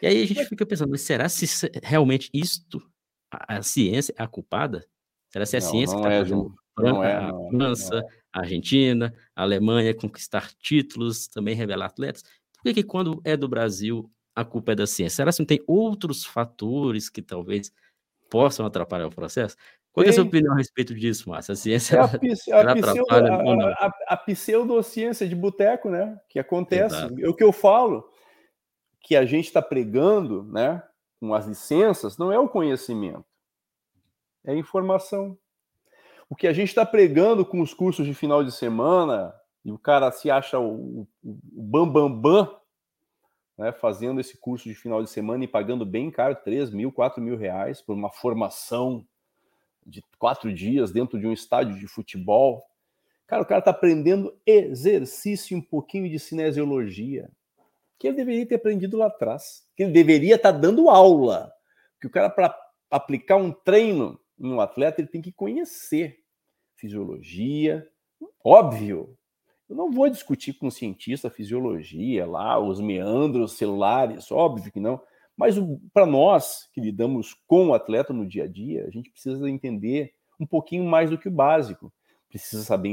E 0.01 0.07
aí 0.07 0.23
a 0.23 0.27
gente 0.27 0.45
fica 0.45 0.67
pensando, 0.67 0.91
mas 0.91 1.03
será 1.03 1.29
se 1.29 1.47
realmente 1.83 2.31
isto, 2.33 2.83
a, 3.31 3.57
a 3.59 3.63
ciência 3.63 4.15
é 4.17 4.23
a 4.23 4.29
culpada? 4.29 4.87
Será 5.31 5.47
se 5.47 5.57
a 5.57 5.61
não, 5.61 5.71
ciência 5.71 5.97
está 5.97 6.13
é, 6.13 6.19
fazendo 6.19 6.55
não 6.79 7.03
é, 7.03 7.15
a 7.15 7.33
França, 7.51 7.99
é. 7.99 8.03
a 8.33 8.41
Argentina, 8.41 9.15
a 9.35 9.43
Alemanha 9.43 9.95
conquistar 9.95 10.53
títulos, 10.55 11.27
também 11.27 11.55
revelar 11.55 11.87
atletas? 11.87 12.23
Por 12.23 12.65
que, 12.65 12.75
que 12.75 12.83
quando 12.83 13.21
é 13.25 13.37
do 13.37 13.49
Brasil 13.49 14.11
a 14.37 14.45
culpa 14.45 14.73
é 14.73 14.75
da 14.75 14.87
ciência? 14.87 15.17
Será 15.17 15.33
que 15.33 15.39
não 15.39 15.47
tem 15.47 15.65
outros 15.67 16.25
fatores 16.27 17.09
que 17.09 17.23
talvez 17.23 17.73
possam 18.29 18.67
atrapalhar 18.67 19.07
o 19.07 19.15
processo? 19.15 19.57
Qual 19.91 20.05
é 20.05 20.11
a 20.11 20.13
sua 20.13 20.25
opinião 20.25 20.53
a 20.53 20.59
respeito 20.59 20.95
disso, 20.95 21.31
Márcio? 21.31 21.53
A 21.53 21.57
ciência 21.57 21.97
é 21.97 22.01
a, 22.01 22.05
a, 22.05 22.75
pseudo, 22.75 23.07
a, 23.11 23.93
a, 24.09 24.17
pseudociência 24.19 25.27
de 25.27 25.35
boteco, 25.35 25.89
né? 25.89 26.21
Que 26.29 26.39
acontece. 26.39 26.95
Exato. 26.95 27.19
É 27.19 27.27
o 27.27 27.35
que 27.35 27.43
eu 27.43 27.51
falo 27.51 28.07
que 29.01 29.17
a 29.17 29.25
gente 29.25 29.47
está 29.47 29.63
pregando, 29.63 30.43
né, 30.43 30.83
com 31.19 31.33
as 31.33 31.47
licenças, 31.47 32.19
não 32.19 32.31
é 32.31 32.39
o 32.39 32.49
conhecimento, 32.49 33.25
é 34.45 34.53
a 34.53 34.57
informação. 34.57 35.39
O 36.29 36.35
que 36.35 36.47
a 36.47 36.53
gente 36.53 36.69
está 36.69 36.85
pregando 36.85 37.47
com 37.47 37.61
os 37.63 37.73
cursos 37.73 38.05
de 38.05 38.13
final 38.13 38.45
de 38.45 38.51
semana, 38.53 39.33
e 39.65 39.71
o 39.71 39.79
cara 39.79 40.11
se 40.11 40.29
acha 40.29 40.59
o, 40.59 41.03
o, 41.03 41.39
o 41.55 41.63
bam, 41.63 41.89
bam, 41.89 42.13
bam 42.13 42.61
né, 43.57 43.73
fazendo 43.73 44.21
esse 44.21 44.37
curso 44.37 44.69
de 44.69 44.75
final 44.75 45.03
de 45.03 45.11
semana 45.11 45.45
e 45.45 45.49
pagando 45.49 45.87
bem 45.87 46.11
caro, 46.11 46.37
3 46.37 46.71
mil, 46.71 46.93
4 46.93 47.23
mil 47.23 47.37
reais 47.37 47.81
por 47.81 47.95
uma 47.95 48.11
formação 48.11 49.07
de 49.85 50.03
quatro 50.19 50.53
dias 50.53 50.91
dentro 50.91 51.19
de 51.19 51.27
um 51.27 51.33
estádio 51.33 51.79
de 51.79 51.87
futebol. 51.87 52.65
Cara, 53.27 53.43
o 53.43 53.47
cara 53.47 53.61
está 53.61 53.71
aprendendo 53.71 54.37
exercício, 54.45 55.57
um 55.57 55.63
pouquinho 55.63 56.09
de 56.09 56.19
cinesiologia, 56.19 57.31
que 57.99 58.09
ele 58.09 58.17
deveria 58.17 58.47
ter 58.47 58.57
aprendido 58.57 58.97
lá 58.97 59.07
atrás, 59.07 59.67
que 59.77 59.85
ele 59.85 59.93
deveria 59.93 60.35
estar 60.35 60.53
tá 60.53 60.59
dando 60.59 60.91
aula. 60.91 61.53
Que 62.01 62.07
o 62.07 62.11
cara, 62.11 62.29
para 62.29 62.55
aplicar 62.91 63.37
um 63.37 63.53
treino 63.53 64.21
em 64.39 64.53
um 64.53 64.61
atleta, 64.61 65.01
ele 65.01 65.09
tem 65.09 65.23
que 65.23 65.33
conhecer 65.33 66.19
fisiologia. 66.77 67.87
Óbvio, 68.45 69.16
eu 69.69 69.77
não 69.77 69.91
vou 69.91 70.09
discutir 70.09 70.53
com 70.55 70.69
um 70.69 70.71
cientista 70.71 71.31
fisiologia 71.31 72.27
lá, 72.27 72.59
os 72.59 72.81
meandros 72.81 73.57
celulares, 73.57 74.31
óbvio 74.31 74.73
que 74.73 74.81
não. 74.81 75.01
Mas 75.37 75.57
para 75.93 76.07
nós 76.07 76.69
que 76.73 76.81
lidamos 76.81 77.35
com 77.47 77.69
o 77.69 77.75
atleta 77.75 78.13
no 78.13 78.27
dia 78.27 78.45
a 78.45 78.49
dia, 78.49 78.87
a 78.87 78.91
gente 78.91 79.11
precisa 79.11 79.49
entender 79.51 80.15
um 80.41 80.47
pouquinho 80.47 80.85
mais 80.85 81.11
do 81.11 81.19
que 81.19 81.29
o 81.29 81.33
básico 81.33 81.93
precisa 82.29 82.63
saber 82.65 82.91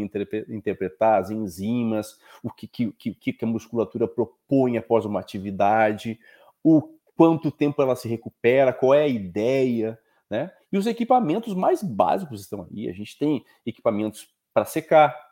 interpretar 0.50 1.20
as 1.20 1.30
enzimas, 1.30 2.18
o 2.42 2.52
que, 2.52 2.68
que, 2.68 2.92
que, 2.94 3.34
que 3.34 3.46
a 3.46 3.48
musculatura 3.48 4.08
propõe 4.08 4.78
após 4.78 5.06
uma 5.06 5.20
atividade, 5.20 6.20
o 6.64 6.82
quanto 7.16 7.52
tempo 7.52 7.82
ela 7.82 7.96
se 7.96 8.08
recupera, 8.08 8.74
qual 8.74 8.94
é 8.94 9.04
a 9.04 9.08
ideia, 9.08 10.00
né? 10.30 10.52
E 10.72 10.78
os 10.78 10.88
equipamentos 10.88 11.54
mais 11.54 11.84
básicos 11.84 12.42
estão 12.42 12.68
aí. 12.72 12.90
A 12.90 12.94
gente 12.94 13.18
tem 13.18 13.44
equipamentos 13.66 14.30
para 14.54 14.66
secar, 14.66 15.23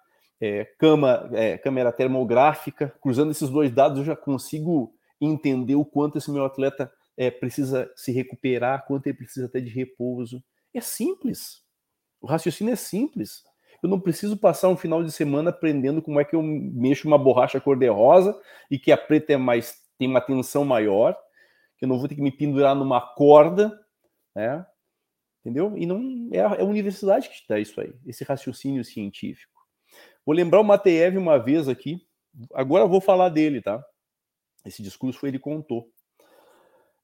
é, 0.42 0.66
cama, 0.80 1.30
é, 1.34 1.58
câmera 1.58 1.92
termográfica. 1.92 2.94
Cruzando 3.00 3.32
esses 3.32 3.50
dois 3.50 3.72
dados, 3.72 4.00
eu 4.00 4.06
já 4.06 4.16
consigo 4.16 4.94
entender 5.22 5.76
o 5.76 5.86
quanto 5.86 6.18
esse 6.18 6.32
meu 6.32 6.44
atleta 6.44 6.92
é, 7.16 7.30
precisa 7.30 7.92
se 7.96 8.12
recuperar, 8.12 8.86
quanto 8.88 9.06
ele 9.06 9.18
precisa 9.18 9.46
até 9.46 9.60
de 9.60 9.70
repouso. 9.70 10.44
É 10.74 10.82
simples. 10.82 11.62
O 12.20 12.28
raciocínio 12.28 12.74
é 12.74 12.76
simples. 12.76 13.44
Eu 13.84 13.90
não 13.90 14.00
preciso 14.00 14.38
passar 14.38 14.70
um 14.70 14.78
final 14.78 15.04
de 15.04 15.12
semana 15.12 15.50
aprendendo 15.50 16.02
como 16.02 16.20
é 16.20 16.26
que 16.26 16.36
eu 16.36 16.42
mexo 16.42 17.08
uma 17.08 17.18
borracha 17.18 17.60
cor-de-rosa 17.60 18.40
e 18.70 18.78
que 18.80 18.92
a 18.92 18.98
preta 18.98 19.34
é 19.34 19.38
mais 19.38 19.80
tem 19.98 20.08
uma 20.08 20.22
tensão 20.22 20.66
maior, 20.66 21.16
que 21.78 21.86
eu 21.86 21.90
não 21.90 22.00
vou 22.00 22.08
ter 22.08 22.16
que 22.16 22.22
me 22.24 22.32
pendurar 22.32 22.76
numa 22.76 23.00
corda, 23.00 23.72
né? 24.36 24.66
Entendeu? 25.42 25.78
E 25.78 25.86
não 25.86 26.30
é 26.32 26.40
a, 26.40 26.54
é 26.56 26.62
a 26.62 26.66
universidade 26.66 27.30
que 27.30 27.36
te 27.36 27.46
dá 27.48 27.60
isso 27.60 27.80
aí, 27.80 27.94
esse 28.08 28.24
raciocínio 28.24 28.84
científico. 28.84 29.51
Vou 30.26 30.36
lembrar 30.36 30.60
o 30.60 30.64
Mateev 30.64 31.18
uma 31.18 31.38
vez 31.38 31.68
aqui, 31.68 32.02
agora 32.54 32.86
vou 32.86 33.02
falar 33.02 33.30
dele, 33.30 33.62
tá? 33.62 33.84
Esse 34.66 34.84
discurso 34.84 35.26
ele 35.26 35.40
contou. 35.40 35.90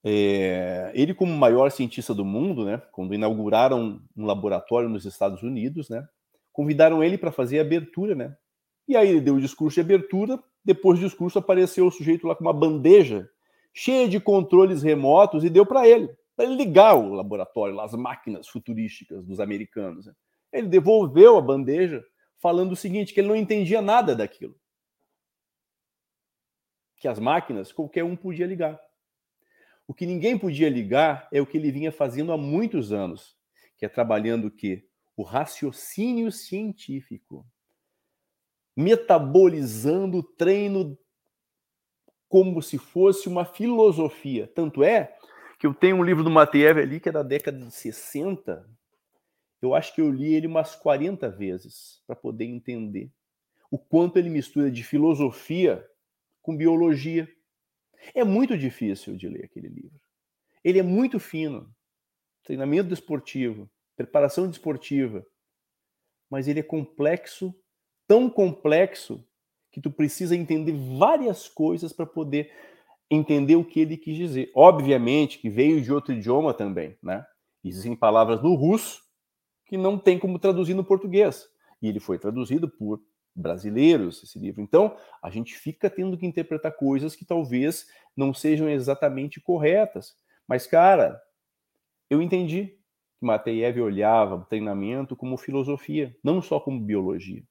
É, 0.03 0.91
ele, 0.93 1.13
como 1.13 1.35
maior 1.35 1.71
cientista 1.71 2.13
do 2.13 2.23
mundo, 2.23 2.63
né, 2.63 2.81
quando 2.91 3.13
inauguraram 3.13 3.99
um 4.15 4.25
laboratório 4.25 4.87
nos 4.87 5.05
Estados 5.05 5.41
Unidos, 5.41 5.89
né, 5.89 6.07
convidaram 6.53 7.03
ele 7.03 7.17
para 7.17 7.31
fazer 7.31 7.59
a 7.59 7.63
abertura, 7.63 8.15
né? 8.15 8.35
E 8.87 8.95
aí 8.95 9.09
ele 9.09 9.21
deu 9.21 9.35
o 9.35 9.41
discurso 9.41 9.75
de 9.75 9.81
abertura. 9.81 10.41
Depois 10.63 10.99
do 10.99 11.05
discurso 11.05 11.39
apareceu 11.39 11.85
o 11.85 11.91
sujeito 11.91 12.25
lá 12.25 12.35
com 12.35 12.43
uma 12.43 12.53
bandeja 12.53 13.29
cheia 13.73 14.07
de 14.07 14.19
controles 14.19 14.81
remotos 14.81 15.43
e 15.43 15.49
deu 15.49 15.65
para 15.65 15.87
ele, 15.87 16.09
para 16.35 16.45
ele 16.45 16.55
ligar 16.55 16.95
o 16.95 17.13
laboratório, 17.13 17.79
as 17.79 17.93
máquinas 17.93 18.47
futurísticas 18.47 19.23
dos 19.25 19.39
americanos. 19.39 20.05
Né? 20.05 20.13
Ele 20.53 20.67
devolveu 20.67 21.37
a 21.37 21.41
bandeja 21.41 22.03
falando 22.39 22.71
o 22.71 22.75
seguinte, 22.75 23.13
que 23.13 23.19
ele 23.19 23.27
não 23.27 23.35
entendia 23.35 23.81
nada 23.81 24.15
daquilo. 24.15 24.59
Que 26.97 27.07
as 27.07 27.19
máquinas 27.19 27.71
qualquer 27.71 28.03
um 28.03 28.15
podia 28.15 28.45
ligar. 28.45 28.79
O 29.87 29.93
que 29.93 30.05
ninguém 30.05 30.37
podia 30.37 30.69
ligar 30.69 31.27
é 31.31 31.41
o 31.41 31.45
que 31.45 31.57
ele 31.57 31.71
vinha 31.71 31.91
fazendo 31.91 32.31
há 32.31 32.37
muitos 32.37 32.91
anos, 32.91 33.37
que 33.77 33.85
é 33.85 33.89
trabalhando 33.89 34.47
o 34.47 34.51
quê? 34.51 34.87
O 35.15 35.23
raciocínio 35.23 36.31
científico. 36.31 37.45
Metabolizando 38.75 40.17
o 40.17 40.23
treino 40.23 40.97
como 42.27 42.61
se 42.61 42.77
fosse 42.77 43.27
uma 43.27 43.45
filosofia. 43.45 44.51
Tanto 44.53 44.83
é 44.83 45.15
que 45.57 45.65
eu 45.65 45.73
tenho 45.73 45.95
um 45.95 46.03
livro 46.03 46.23
do 46.23 46.29
Mateev 46.29 46.79
ali 46.79 46.99
que 46.99 47.09
é 47.09 47.11
da 47.11 47.23
década 47.23 47.57
de 47.57 47.71
60. 47.71 48.76
Eu 49.61 49.73
acho 49.73 49.93
que 49.93 50.01
eu 50.01 50.11
li 50.11 50.33
ele 50.33 50.47
umas 50.47 50.75
40 50.75 51.29
vezes 51.29 52.01
para 52.05 52.15
poder 52.15 52.45
entender 52.45 53.11
o 53.69 53.77
quanto 53.77 54.17
ele 54.17 54.29
mistura 54.29 54.71
de 54.71 54.83
filosofia 54.83 55.85
com 56.41 56.55
biologia, 56.55 57.27
é 58.13 58.23
muito 58.23 58.57
difícil 58.57 59.15
de 59.17 59.27
ler 59.27 59.45
aquele 59.45 59.67
livro. 59.67 59.99
Ele 60.63 60.79
é 60.79 60.83
muito 60.83 61.19
fino. 61.19 61.69
Treinamento 62.43 62.89
desportivo, 62.89 63.69
preparação 63.95 64.47
desportiva. 64.47 65.25
Mas 66.29 66.47
ele 66.47 66.61
é 66.61 66.63
complexo, 66.63 67.53
tão 68.07 68.29
complexo, 68.29 69.25
que 69.71 69.81
tu 69.81 69.91
precisa 69.91 70.35
entender 70.35 70.73
várias 70.97 71.47
coisas 71.47 71.91
para 71.91 72.05
poder 72.05 72.51
entender 73.09 73.55
o 73.55 73.65
que 73.65 73.81
ele 73.81 73.97
quis 73.97 74.15
dizer. 74.15 74.51
Obviamente 74.55 75.39
que 75.39 75.49
veio 75.49 75.81
de 75.81 75.91
outro 75.91 76.13
idioma 76.13 76.53
também, 76.53 76.97
né? 77.03 77.25
Existem 77.63 77.95
palavras 77.95 78.41
no 78.41 78.55
russo 78.55 79.06
que 79.67 79.77
não 79.77 79.97
tem 79.97 80.17
como 80.17 80.39
traduzir 80.39 80.73
no 80.73 80.83
português. 80.83 81.47
E 81.81 81.87
ele 81.87 81.99
foi 81.99 82.17
traduzido 82.17 82.69
por 82.69 83.01
brasileiros, 83.35 84.23
esse 84.23 84.39
livro. 84.39 84.61
Então, 84.61 84.97
a 85.21 85.29
gente 85.29 85.55
fica 85.55 85.89
tendo 85.89 86.17
que 86.17 86.25
interpretar 86.25 86.75
coisas 86.75 87.15
que 87.15 87.23
talvez 87.23 87.85
não 88.15 88.33
sejam 88.33 88.67
exatamente 88.67 89.39
corretas. 89.39 90.15
Mas, 90.47 90.65
cara, 90.65 91.21
eu 92.09 92.21
entendi 92.21 92.77
que 93.19 93.25
Mateev 93.25 93.79
olhava 93.79 94.35
o 94.35 94.45
treinamento 94.45 95.15
como 95.15 95.37
filosofia, 95.37 96.15
não 96.23 96.41
só 96.41 96.59
como 96.59 96.79
biologia. 96.79 97.43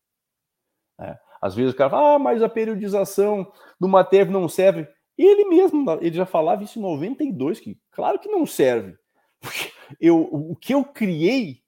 É. 1.01 1.17
Às 1.41 1.55
vezes 1.55 1.75
o 1.75 1.77
cara 1.77 1.91
fala, 1.91 2.15
ah, 2.15 2.19
mas 2.19 2.43
a 2.43 2.49
periodização 2.49 3.53
do 3.79 3.87
Mateev 3.87 4.31
não 4.31 4.49
serve. 4.49 4.89
Ele 5.17 5.45
mesmo, 5.45 5.91
ele 6.01 6.17
já 6.17 6.27
falava 6.27 6.65
isso 6.65 6.79
em 6.79 6.83
92, 6.83 7.61
que 7.61 7.79
claro 7.91 8.19
que 8.19 8.29
não 8.29 8.45
serve. 8.45 8.97
Porque 9.41 9.71
eu, 10.01 10.21
o 10.21 10.57
que 10.57 10.75
eu 10.75 10.85
criei 10.85 11.63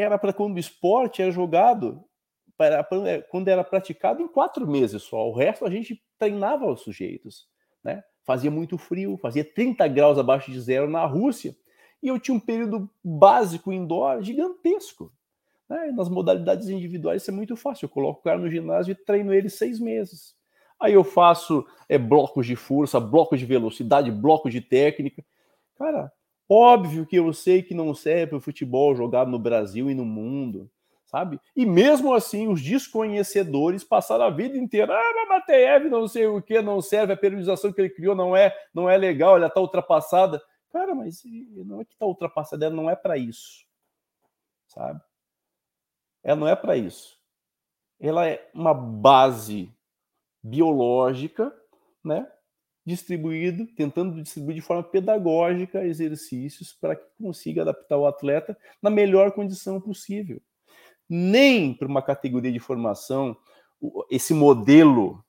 era 0.00 0.18
para 0.18 0.32
quando 0.32 0.56
o 0.56 0.58
esporte 0.58 1.22
é 1.22 1.30
jogado 1.30 2.04
é, 3.06 3.22
quando 3.22 3.48
era 3.48 3.64
praticado 3.64 4.22
em 4.22 4.28
quatro 4.28 4.66
meses 4.66 5.02
só. 5.02 5.28
O 5.28 5.34
resto 5.34 5.64
a 5.64 5.70
gente 5.70 6.02
treinava 6.18 6.70
os 6.70 6.82
sujeitos. 6.82 7.48
Né? 7.82 8.02
Fazia 8.24 8.50
muito 8.50 8.76
frio, 8.76 9.16
fazia 9.16 9.44
30 9.44 9.88
graus 9.88 10.18
abaixo 10.18 10.50
de 10.50 10.60
zero 10.60 10.88
na 10.88 11.04
Rússia. 11.06 11.56
E 12.02 12.08
eu 12.08 12.18
tinha 12.18 12.36
um 12.36 12.40
período 12.40 12.90
básico 13.02 13.72
indoor 13.72 14.22
gigantesco. 14.22 15.12
Né? 15.68 15.92
Nas 15.92 16.08
modalidades 16.08 16.68
individuais 16.68 17.22
isso 17.22 17.30
é 17.30 17.34
muito 17.34 17.56
fácil. 17.56 17.86
Eu 17.86 17.90
coloco 17.90 18.20
o 18.20 18.22
cara 18.22 18.38
no 18.38 18.50
ginásio 18.50 18.92
e 18.92 18.94
treino 18.94 19.32
ele 19.32 19.48
seis 19.48 19.80
meses. 19.80 20.34
Aí 20.78 20.94
eu 20.94 21.04
faço 21.04 21.66
é, 21.88 21.98
blocos 21.98 22.46
de 22.46 22.56
força, 22.56 22.98
blocos 22.98 23.38
de 23.38 23.46
velocidade, 23.46 24.10
blocos 24.10 24.52
de 24.52 24.60
técnica. 24.60 25.24
Cara, 25.76 26.12
óbvio 26.50 27.06
que 27.06 27.16
eu 27.16 27.32
sei 27.32 27.62
que 27.62 27.74
não 27.74 27.94
serve 27.94 28.26
para 28.26 28.38
o 28.38 28.40
futebol 28.40 28.94
jogado 28.94 29.30
no 29.30 29.38
Brasil 29.38 29.88
e 29.88 29.94
no 29.94 30.04
mundo 30.04 30.70
sabe? 31.10 31.40
E 31.56 31.66
mesmo 31.66 32.14
assim, 32.14 32.46
os 32.46 32.62
desconhecedores 32.62 33.82
passaram 33.82 34.24
a 34.24 34.30
vida 34.30 34.56
inteira, 34.56 34.94
ah, 34.94 35.12
mas 35.16 35.28
Mateev 35.28 35.88
não 35.90 36.06
sei 36.06 36.28
o 36.28 36.40
que, 36.40 36.62
não 36.62 36.80
serve, 36.80 37.12
a 37.12 37.16
periodização 37.16 37.72
que 37.72 37.80
ele 37.80 37.90
criou 37.90 38.14
não 38.14 38.36
é, 38.36 38.56
não 38.72 38.88
é 38.88 38.96
legal, 38.96 39.36
ela 39.36 39.48
está 39.48 39.60
ultrapassada. 39.60 40.40
Cara, 40.70 40.94
mas 40.94 41.20
não 41.66 41.80
é 41.80 41.84
que 41.84 41.94
está 41.94 42.06
ultrapassada, 42.06 42.64
ela 42.64 42.74
não 42.76 42.88
é 42.88 42.94
para 42.94 43.18
isso, 43.18 43.66
sabe? 44.68 45.00
Ela 46.22 46.38
não 46.38 46.46
é 46.46 46.54
para 46.54 46.76
isso. 46.76 47.18
Ela 47.98 48.28
é 48.28 48.48
uma 48.54 48.72
base 48.72 49.74
biológica, 50.40 51.52
né? 52.04 52.30
Distribuído, 52.90 53.66
tentando 53.76 54.22
distribuir 54.22 54.56
de 54.56 54.60
forma 54.60 54.82
pedagógica 54.82 55.84
exercícios 55.84 56.72
para 56.72 56.96
que 56.96 57.06
consiga 57.18 57.62
adaptar 57.62 57.96
o 57.96 58.06
atleta 58.06 58.56
na 58.82 58.90
melhor 58.90 59.32
condição 59.32 59.80
possível 59.80 60.40
nem 61.12 61.74
para 61.74 61.88
uma 61.88 62.00
categoria 62.00 62.52
de 62.52 62.60
formação 62.60 63.36
esse 64.08 64.32
modelo 64.32 65.24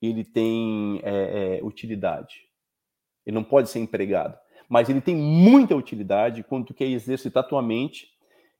ele 0.00 0.24
tem 0.24 1.00
é, 1.02 1.58
é, 1.58 1.64
utilidade. 1.64 2.48
Ele 3.26 3.34
não 3.34 3.44
pode 3.44 3.68
ser 3.68 3.80
empregado, 3.80 4.38
mas 4.68 4.88
ele 4.88 5.00
tem 5.00 5.16
muita 5.16 5.74
utilidade 5.74 6.42
quando 6.42 6.66
tu 6.66 6.74
quer 6.74 6.86
exercitar 6.86 7.46
tua 7.46 7.60
mente 7.60 8.08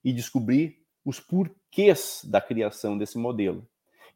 e 0.04 0.12
descobrir 0.12 0.78
os 1.04 1.20
porquês 1.20 2.22
da 2.24 2.40
criação 2.40 2.98
desse 2.98 3.16
modelo. 3.16 3.66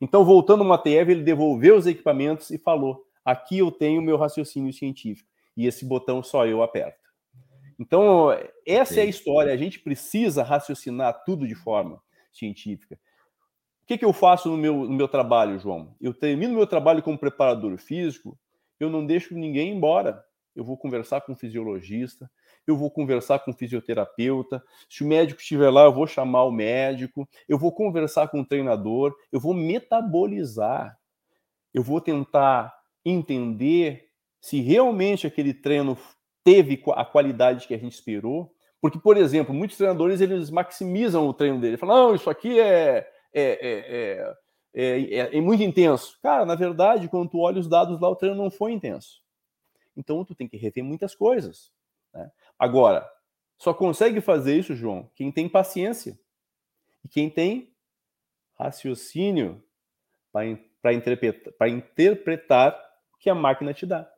Então, 0.01 0.25
voltando 0.25 0.63
ao 0.63 0.69
Mateev, 0.69 1.11
ele 1.11 1.23
devolveu 1.23 1.77
os 1.77 1.87
equipamentos 1.87 2.51
e 2.51 2.59
falou: 2.59 3.07
aqui 3.25 3.59
eu 3.59 3.71
tenho 3.71 4.01
o 4.01 4.05
meu 4.05 4.17
raciocínio 4.17 4.73
científico 4.73 5.29
e 5.57 5.67
esse 5.67 5.85
botão 5.85 6.23
só 6.23 6.47
eu 6.47 6.63
aperto. 6.63 7.05
Então, 7.79 8.29
essa 8.67 9.01
é 9.01 9.03
a 9.03 9.07
história. 9.07 9.53
A 9.53 9.57
gente 9.57 9.81
precisa 9.81 10.43
raciocinar 10.43 11.25
tudo 11.25 11.47
de 11.47 11.55
forma 11.55 12.01
científica. 12.33 12.99
O 13.83 13.87
que, 13.87 13.99
que 13.99 14.05
eu 14.05 14.13
faço 14.13 14.49
no 14.49 14.57
meu, 14.57 14.85
no 14.85 14.95
meu 14.95 15.09
trabalho, 15.09 15.59
João? 15.59 15.95
Eu 16.01 16.15
termino 16.15 16.55
meu 16.55 16.67
trabalho 16.67 17.03
como 17.03 17.19
preparador 17.19 17.77
físico, 17.77 18.39
eu 18.81 18.89
não 18.89 19.05
deixo 19.05 19.35
ninguém 19.35 19.75
embora. 19.75 20.25
Eu 20.57 20.65
vou 20.65 20.79
conversar 20.79 21.21
com 21.23 21.33
o 21.33 21.37
fisiologista, 21.37 22.31
eu 22.67 22.77
vou 22.77 22.91
conversar 22.91 23.41
com 23.41 23.51
o 23.51 23.55
fisioterapeuta. 23.55 24.63
Se 24.89 25.03
o 25.03 25.07
médico 25.07 25.41
estiver 25.41 25.69
lá, 25.69 25.85
eu 25.85 25.93
vou 25.93 26.07
chamar 26.07 26.45
o 26.45 26.53
médico, 26.53 27.29
eu 27.49 27.59
vou 27.59 27.73
conversar 27.73 28.29
com 28.29 28.41
o 28.41 28.47
treinador, 28.47 29.15
eu 29.33 29.41
vou 29.41 29.53
metabolizar, 29.53 30.97
eu 31.75 31.83
vou 31.83 32.01
tentar 32.01 32.73
entender 33.05 34.09
se 34.41 34.61
realmente 34.61 35.27
aquele 35.27 35.55
treino 35.55 35.97
teve 36.43 36.83
a 36.95 37.05
qualidade 37.05 37.67
que 37.67 37.75
a 37.75 37.79
gente 37.79 37.95
esperou. 37.95 38.55
Porque, 38.81 38.99
por 38.99 39.17
exemplo, 39.17 39.55
muitos 39.55 39.77
treinadores 39.77 40.21
eles 40.21 40.51
maximizam 40.51 41.27
o 41.27 41.33
treino 41.33 41.59
dele. 41.61 41.79
Falam, 41.79 42.09
não, 42.09 42.15
isso 42.15 42.29
aqui 42.29 42.61
é, 42.61 43.09
é, 43.33 44.37
é, 44.75 45.37
é, 45.37 45.41
muito 45.41 45.63
intenso. 45.63 46.19
Cara, 46.23 46.45
na 46.45 46.55
verdade, 46.55 47.09
quando 47.09 47.31
tu 47.31 47.39
olha 47.39 47.59
os 47.59 47.69
dados 47.69 47.99
lá, 47.99 48.09
o 48.09 48.17
treino 48.17 48.37
não 48.37 48.51
foi 48.51 48.73
intenso. 48.73 49.23
Então, 49.97 50.25
tu 50.25 50.35
tem 50.35 50.47
que 50.47 50.59
reter 50.59 50.83
muitas 50.83 51.15
coisas. 51.15 51.73
Né? 52.13 52.31
Agora, 52.59 53.09
só 53.57 53.73
consegue 53.73 54.21
fazer 54.21 54.59
isso, 54.59 54.75
João, 54.75 55.11
quem 55.15 55.33
tem 55.33 55.49
paciência 55.49 56.19
e 57.03 57.09
quem 57.09 57.31
tem 57.31 57.73
raciocínio 58.59 59.65
para 60.31 60.93
interpretar, 60.93 61.69
interpretar 61.69 62.94
que 63.25 63.31
a 63.31 63.35
máquina 63.35 63.75
te 63.75 63.85
dá. 63.85 64.09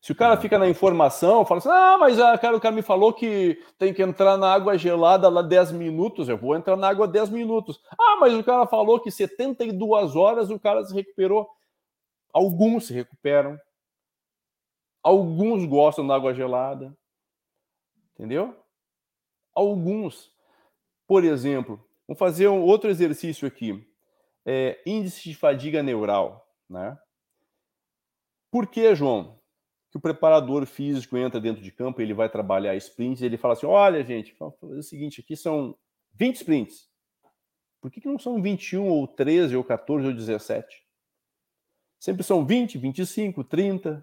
Se 0.00 0.12
o 0.12 0.14
cara 0.14 0.36
fica 0.36 0.58
na 0.58 0.68
informação, 0.68 1.44
fala 1.44 1.58
assim: 1.58 1.68
ah, 1.68 1.96
mas 1.98 2.16
cara, 2.40 2.56
o 2.56 2.60
cara 2.60 2.74
me 2.74 2.82
falou 2.82 3.12
que 3.12 3.62
tem 3.76 3.92
que 3.92 4.02
entrar 4.02 4.36
na 4.36 4.52
água 4.52 4.78
gelada 4.78 5.28
lá 5.28 5.42
10 5.42 5.72
minutos, 5.72 6.28
eu 6.28 6.38
vou 6.38 6.56
entrar 6.56 6.76
na 6.76 6.88
água 6.88 7.08
10 7.08 7.30
minutos. 7.30 7.80
Ah, 7.98 8.16
mas 8.20 8.32
o 8.32 8.44
cara 8.44 8.66
falou 8.66 9.00
que 9.00 9.10
72 9.10 10.16
horas 10.16 10.48
o 10.48 10.58
cara 10.58 10.84
se 10.84 10.94
recuperou. 10.94 11.48
Alguns 12.32 12.86
se 12.86 12.94
recuperam, 12.94 13.58
Alguns 15.06 15.64
gostam 15.64 16.04
da 16.04 16.16
água 16.16 16.34
gelada. 16.34 16.92
Entendeu? 18.14 18.56
Alguns. 19.54 20.32
Por 21.06 21.22
exemplo, 21.22 21.80
vamos 22.08 22.18
fazer 22.18 22.48
um 22.48 22.60
outro 22.60 22.90
exercício 22.90 23.46
aqui. 23.46 23.88
É, 24.44 24.82
índice 24.84 25.28
de 25.28 25.36
fadiga 25.36 25.80
neural. 25.80 26.52
Né? 26.68 26.98
Por 28.56 28.68
que, 28.68 28.94
João? 28.94 29.38
Que 29.90 29.98
o 29.98 30.00
preparador 30.00 30.64
físico 30.64 31.14
entra 31.18 31.38
dentro 31.38 31.62
de 31.62 31.70
campo, 31.70 32.00
ele 32.00 32.14
vai 32.14 32.26
trabalhar 32.26 32.74
sprints, 32.76 33.20
ele 33.20 33.36
fala 33.36 33.52
assim: 33.52 33.66
olha, 33.66 34.02
gente, 34.02 34.34
vamos 34.38 34.58
fazer 34.58 34.78
o 34.78 34.82
seguinte: 34.82 35.20
aqui 35.20 35.36
são 35.36 35.76
20 36.14 36.36
sprints. 36.36 36.88
Por 37.82 37.90
que, 37.90 38.00
que 38.00 38.08
não 38.08 38.18
são 38.18 38.40
21 38.40 38.88
ou 38.88 39.06
13 39.06 39.54
ou 39.56 39.62
14 39.62 40.06
ou 40.06 40.14
17? 40.14 40.86
Sempre 41.98 42.22
são 42.22 42.46
20, 42.46 42.78
25, 42.78 43.44
30. 43.44 44.02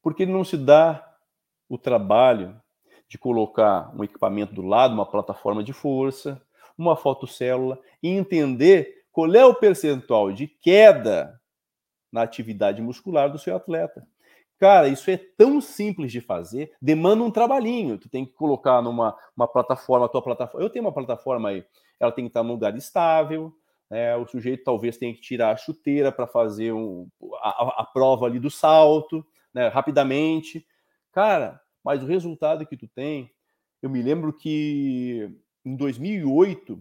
Porque 0.00 0.22
ele 0.22 0.32
não 0.32 0.44
se 0.44 0.56
dá 0.56 1.04
o 1.68 1.76
trabalho 1.76 2.56
de 3.08 3.18
colocar 3.18 3.92
um 3.96 4.04
equipamento 4.04 4.54
do 4.54 4.62
lado, 4.62 4.94
uma 4.94 5.10
plataforma 5.10 5.64
de 5.64 5.72
força, 5.72 6.40
uma 6.78 6.94
fotocélula 6.94 7.80
e 8.00 8.10
entender 8.10 9.06
qual 9.10 9.34
é 9.34 9.44
o 9.44 9.56
percentual 9.56 10.30
de 10.30 10.46
queda 10.46 11.41
na 12.12 12.22
atividade 12.22 12.82
muscular 12.82 13.30
do 13.32 13.38
seu 13.38 13.56
atleta. 13.56 14.06
Cara, 14.58 14.86
isso 14.86 15.10
é 15.10 15.16
tão 15.16 15.60
simples 15.60 16.12
de 16.12 16.20
fazer, 16.20 16.72
demanda 16.80 17.24
um 17.24 17.32
trabalhinho. 17.32 17.98
Tu 17.98 18.08
tem 18.08 18.24
que 18.24 18.32
colocar 18.32 18.80
numa 18.80 19.16
uma 19.36 19.48
plataforma, 19.48 20.06
a 20.06 20.08
tua 20.08 20.22
plataforma. 20.22 20.64
Eu 20.64 20.70
tenho 20.70 20.84
uma 20.84 20.92
plataforma 20.92 21.48
aí, 21.48 21.64
ela 21.98 22.12
tem 22.12 22.26
que 22.26 22.28
estar 22.28 22.44
num 22.44 22.52
lugar 22.52 22.76
estável. 22.76 23.52
Né? 23.90 24.14
O 24.16 24.24
sujeito 24.24 24.62
talvez 24.62 24.96
tenha 24.96 25.12
que 25.12 25.20
tirar 25.20 25.50
a 25.50 25.56
chuteira 25.56 26.12
para 26.12 26.28
fazer 26.28 26.72
um, 26.72 27.08
a, 27.40 27.82
a, 27.82 27.84
prova 27.84 28.26
ali 28.26 28.38
do 28.38 28.50
salto, 28.50 29.26
né? 29.52 29.66
rapidamente. 29.66 30.64
Cara, 31.10 31.60
mas 31.82 32.02
o 32.02 32.06
resultado 32.06 32.64
que 32.64 32.76
tu 32.76 32.86
tem, 32.86 33.32
eu 33.82 33.90
me 33.90 34.00
lembro 34.00 34.32
que 34.32 35.28
em 35.64 35.74
2008 35.74 36.80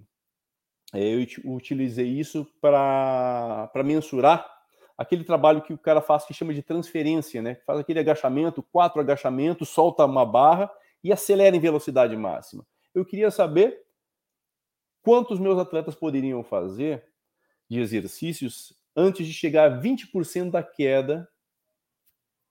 é, 0.94 1.16
eu 1.16 1.26
utilizei 1.52 2.08
isso 2.08 2.46
para 2.62 3.72
mensurar 3.84 4.51
aquele 5.02 5.24
trabalho 5.24 5.62
que 5.62 5.74
o 5.74 5.78
cara 5.78 6.02
faz 6.02 6.26
que 6.26 6.34
chama 6.34 6.54
de 6.54 6.62
transferência, 6.62 7.42
né? 7.42 7.56
Faz 7.66 7.80
aquele 7.80 8.00
agachamento, 8.00 8.62
quatro 8.62 9.02
agachamentos, 9.02 9.70
solta 9.70 10.06
uma 10.06 10.26
barra 10.26 10.72
e 11.04 11.12
acelera 11.12 11.56
em 11.56 11.60
velocidade 11.60 12.16
máxima. 12.16 12.66
Eu 12.94 13.04
queria 13.04 13.32
saber 13.32 13.84
quantos 15.02 15.40
meus 15.40 15.58
atletas 15.58 15.96
poderiam 15.96 16.44
fazer 16.44 17.04
de 17.68 17.80
exercícios 17.80 18.74
antes 18.96 19.26
de 19.26 19.34
chegar 19.34 19.72
a 19.72 19.82
20% 19.82 20.52
da 20.52 20.62
queda, 20.62 21.28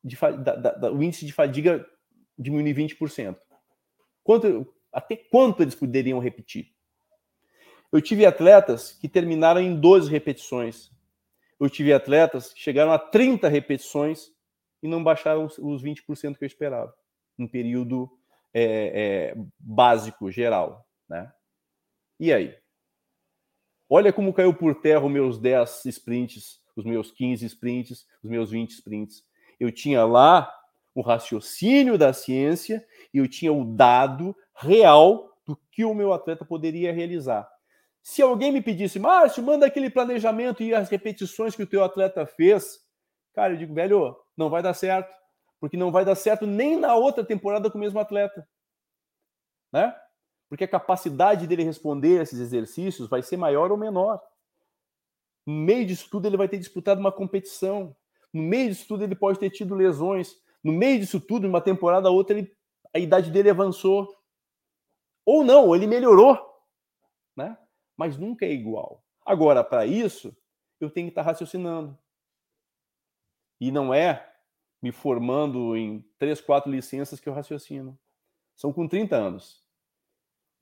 de, 0.03 0.17
da, 0.17 0.57
da, 0.57 0.71
da, 0.73 0.93
o 0.93 1.03
índice 1.03 1.27
de 1.27 1.33
fadiga 1.33 1.87
diminuir 2.37 2.75
20%. 2.75 3.37
Quanto, 4.25 4.75
até 4.93 5.17
quanto 5.17 5.63
eles 5.63 5.75
poderiam 5.75 6.19
repetir? 6.19 6.73
Eu 7.93 8.01
tive 8.01 8.25
atletas 8.25 8.93
que 8.93 9.09
terminaram 9.09 9.61
em 9.61 9.79
12 9.79 10.11
repetições. 10.11 10.91
Eu 11.61 11.69
tive 11.69 11.93
atletas 11.93 12.53
que 12.53 12.61
chegaram 12.61 12.91
a 12.91 12.99
30 12.99 13.47
repetições 13.49 14.33
e 14.83 14.89
não 14.89 15.05
baixaram 15.05 15.45
os 15.45 15.83
20% 15.83 16.39
que 16.39 16.45
eu 16.45 16.47
esperava, 16.47 16.95
um 17.39 17.47
período 17.47 18.11
é, 18.53 19.35
é, 19.35 19.35
básico, 19.59 20.31
geral. 20.31 20.87
Né? 21.07 21.31
E 22.19 22.33
aí? 22.33 22.57
Olha 23.89 24.13
como 24.13 24.33
caiu 24.33 24.55
por 24.55 24.75
terra 24.81 25.05
os 25.05 25.13
meus 25.13 25.39
10 25.39 25.85
sprints, 25.87 26.61
os 26.75 26.85
meus 26.85 27.11
15 27.11 27.45
sprints, 27.45 28.07
os 28.23 28.31
meus 28.31 28.51
20 28.51 28.71
sprints. 28.71 29.25
Eu 29.59 29.71
tinha 29.71 30.05
lá 30.05 30.51
o 30.95 31.03
raciocínio 31.03 31.99
da 31.99 32.13
ciência 32.13 32.87
e 33.13 33.19
eu 33.19 33.29
tinha 33.29 33.53
o 33.53 33.65
dado 33.65 34.35
real 34.55 35.37
do 35.47 35.57
que 35.71 35.85
o 35.85 35.95
meu 35.95 36.13
atleta 36.13 36.45
poderia 36.45 36.93
realizar. 36.93 37.51
Se 38.03 38.23
alguém 38.23 38.51
me 38.53 38.63
pedisse, 38.63 38.99
Márcio, 38.99 39.43
manda 39.43 39.67
aquele 39.67 39.91
planejamento 39.91 40.63
e 40.63 40.75
as 40.75 40.89
repetições 40.89 41.55
que 41.55 41.63
o 41.63 41.67
teu 41.67 41.85
atleta 41.85 42.25
fez, 42.27 42.81
cara, 43.35 43.53
eu 43.53 43.57
digo, 43.59 43.75
velho, 43.75 44.17
não 44.37 44.49
vai 44.49 44.63
dar 44.63 44.75
certo, 44.75 45.13
porque 45.61 45.77
não 45.77 45.93
vai 45.93 46.05
dar 46.05 46.15
certo 46.15 46.47
nem 46.47 46.79
na 46.79 46.95
outra 46.95 47.25
temporada 47.25 47.71
com 47.71 47.77
o 47.77 47.81
mesmo 47.81 48.01
atleta, 48.01 48.49
né? 49.73 49.95
Porque 50.49 50.65
a 50.65 50.69
capacidade 50.69 51.47
dele 51.47 51.63
responder 51.63 52.23
esses 52.23 52.41
exercícios 52.41 53.09
vai 53.09 53.23
ser 53.23 53.37
maior 53.37 53.71
ou 53.71 53.77
menor. 53.77 54.21
No 55.47 55.55
meio 55.55 55.87
disso 55.87 56.09
tudo, 56.11 56.27
ele 56.27 56.37
vai 56.37 56.49
ter 56.49 56.59
disputado 56.59 57.01
uma 57.01 57.13
competição. 57.13 57.95
No 58.33 58.43
meio 58.43 58.71
disso 58.71 58.89
tudo, 58.89 59.05
ele 59.05 59.15
pode 59.15 59.39
ter 59.39 59.51
tido 59.51 59.77
lesões. 59.77 60.35
No 60.63 60.73
meio 60.73 60.99
disso 60.99 61.21
tudo, 61.21 61.47
uma 61.47 61.61
temporada 61.61 62.11
ou 62.11 62.17
outra, 62.17 62.37
ele, 62.37 62.53
a 62.93 62.99
idade 62.99 63.31
dele 63.31 63.51
avançou. 63.51 64.13
Ou 65.25 65.45
não, 65.45 65.67
ou 65.67 65.77
ele 65.77 65.87
melhorou. 65.87 66.50
Mas 68.01 68.17
nunca 68.17 68.47
é 68.47 68.51
igual. 68.51 69.05
Agora, 69.27 69.63
para 69.63 69.85
isso, 69.85 70.35
eu 70.81 70.89
tenho 70.89 71.09
que 71.09 71.11
estar 71.11 71.23
tá 71.23 71.27
raciocinando. 71.27 71.99
E 73.61 73.71
não 73.71 73.93
é 73.93 74.33
me 74.81 74.91
formando 74.91 75.77
em 75.77 76.03
três, 76.19 76.41
quatro 76.41 76.73
licenças 76.73 77.21
que 77.21 77.29
eu 77.29 77.35
raciocino. 77.35 77.99
São 78.57 78.73
com 78.73 78.89
30 78.89 79.15
anos. 79.15 79.63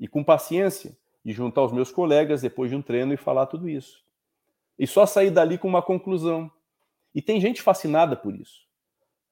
E 0.01 0.09
com 0.09 0.25
paciência, 0.25 0.99
de 1.25 1.33
juntar 1.33 1.63
os 1.63 1.71
meus 1.71 1.93
colegas 1.93 2.43
depois 2.43 2.71
de 2.71 2.77
um 2.77 2.83
treino 2.83 3.15
e 3.15 3.17
falar 3.17 3.47
tudo 3.47 3.69
isso. 3.69 4.05
E 4.77 4.85
só 4.85 5.07
sair 5.07 5.31
dali 5.31 5.59
com 5.59 5.69
uma 5.69 5.81
conclusão. 5.81 6.51
E 7.15 7.23
tem 7.23 7.41
gente 7.41 7.63
fascinada 7.63 8.17
por 8.17 8.35
isso. 8.35 8.67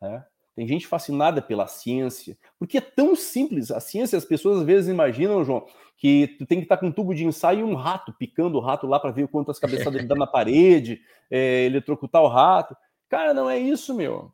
Né? 0.00 0.24
Tem 0.56 0.66
gente 0.66 0.86
fascinada 0.86 1.42
pela 1.42 1.66
ciência, 1.66 2.36
porque 2.58 2.78
é 2.78 2.80
tão 2.80 3.14
simples. 3.14 3.70
A 3.70 3.78
ciência, 3.78 4.16
as 4.16 4.24
pessoas 4.24 4.60
às 4.60 4.64
vezes 4.64 4.88
imaginam, 4.88 5.44
João, 5.44 5.66
que 5.98 6.28
tu 6.38 6.46
tem 6.46 6.58
que 6.58 6.64
estar 6.64 6.78
com 6.78 6.86
um 6.86 6.92
tubo 6.92 7.14
de 7.14 7.26
ensaio 7.26 7.60
e 7.60 7.62
um 7.62 7.74
rato, 7.74 8.10
picando 8.14 8.56
o 8.56 8.60
rato 8.60 8.86
lá 8.86 8.98
para 8.98 9.10
ver 9.10 9.28
quantas 9.28 9.58
cabeçadas 9.58 9.96
ele 9.98 10.08
dá 10.08 10.14
na 10.14 10.26
parede, 10.26 11.02
é, 11.30 11.66
eletrocutar 11.66 12.22
o 12.22 12.28
rato. 12.28 12.74
Cara, 13.06 13.34
não 13.34 13.50
é 13.50 13.58
isso, 13.58 13.94
meu. 13.94 14.32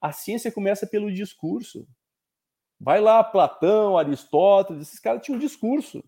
A 0.00 0.10
ciência 0.10 0.50
começa 0.50 0.88
pelo 0.88 1.12
discurso. 1.12 1.86
Vai 2.80 3.00
lá, 3.00 3.22
Platão, 3.22 3.96
Aristóteles, 3.96 4.88
esses 4.88 4.98
caras 4.98 5.22
tinham 5.22 5.36
um 5.36 5.40
discurso. 5.40 6.02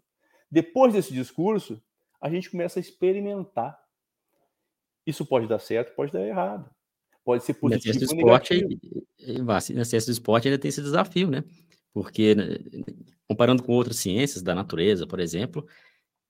Depois 0.50 0.92
desse 0.92 1.12
discurso, 1.12 1.80
a 2.20 2.28
gente 2.28 2.50
começa 2.50 2.80
a 2.80 2.82
experimentar. 2.82 3.80
Isso 5.06 5.24
pode 5.24 5.46
dar 5.46 5.60
certo, 5.60 5.94
pode 5.94 6.10
dar 6.10 6.26
errado. 6.26 6.68
Pode 7.24 7.44
ser 7.44 7.54
positivo 7.54 7.94
na 7.94 8.00
ciência 8.00 8.16
do 8.16 8.20
esporte, 8.20 9.74
Na 9.74 9.84
ciência 9.84 10.06
do 10.06 10.12
esporte 10.12 10.48
ainda 10.48 10.58
tem 10.58 10.68
esse 10.68 10.82
desafio, 10.82 11.30
né? 11.30 11.44
Porque, 11.92 12.34
né, 12.34 12.58
comparando 13.28 13.62
com 13.62 13.72
outras 13.72 13.96
ciências 13.96 14.42
da 14.42 14.54
natureza, 14.54 15.06
por 15.06 15.20
exemplo, 15.20 15.66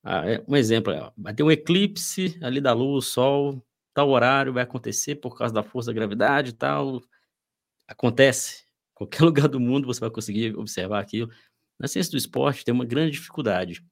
é, 0.04 0.42
um 0.48 0.56
exemplo, 0.56 0.92
vai 1.16 1.34
ter 1.34 1.42
um 1.42 1.50
eclipse 1.50 2.38
ali 2.42 2.60
da 2.60 2.72
luz, 2.72 3.06
sol, 3.06 3.64
tal 3.94 4.10
horário 4.10 4.52
vai 4.52 4.64
acontecer 4.64 5.16
por 5.16 5.36
causa 5.36 5.54
da 5.54 5.62
força 5.62 5.90
da 5.90 5.94
gravidade 5.94 6.50
e 6.50 6.52
tal. 6.54 7.00
Acontece. 7.88 8.64
Qualquer 8.94 9.22
lugar 9.24 9.48
do 9.48 9.60
mundo 9.60 9.86
você 9.86 10.00
vai 10.00 10.10
conseguir 10.10 10.56
observar 10.56 11.00
aquilo. 11.00 11.30
Na 11.78 11.88
ciência 11.88 12.12
do 12.12 12.18
esporte 12.18 12.64
tem 12.64 12.74
uma 12.74 12.84
grande 12.84 13.12
dificuldade. 13.12 13.84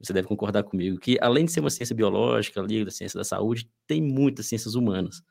Você 0.00 0.12
deve 0.12 0.28
concordar 0.28 0.64
comigo 0.64 0.98
que, 0.98 1.18
além 1.20 1.44
de 1.46 1.52
ser 1.52 1.60
uma 1.60 1.70
ciência 1.70 1.94
biológica, 1.94 2.60
ali, 2.60 2.84
da 2.84 2.90
ciência 2.90 3.18
da 3.18 3.24
saúde, 3.24 3.70
tem 3.86 4.02
muitas 4.02 4.46
ciências 4.46 4.74
humanas. 4.74 5.22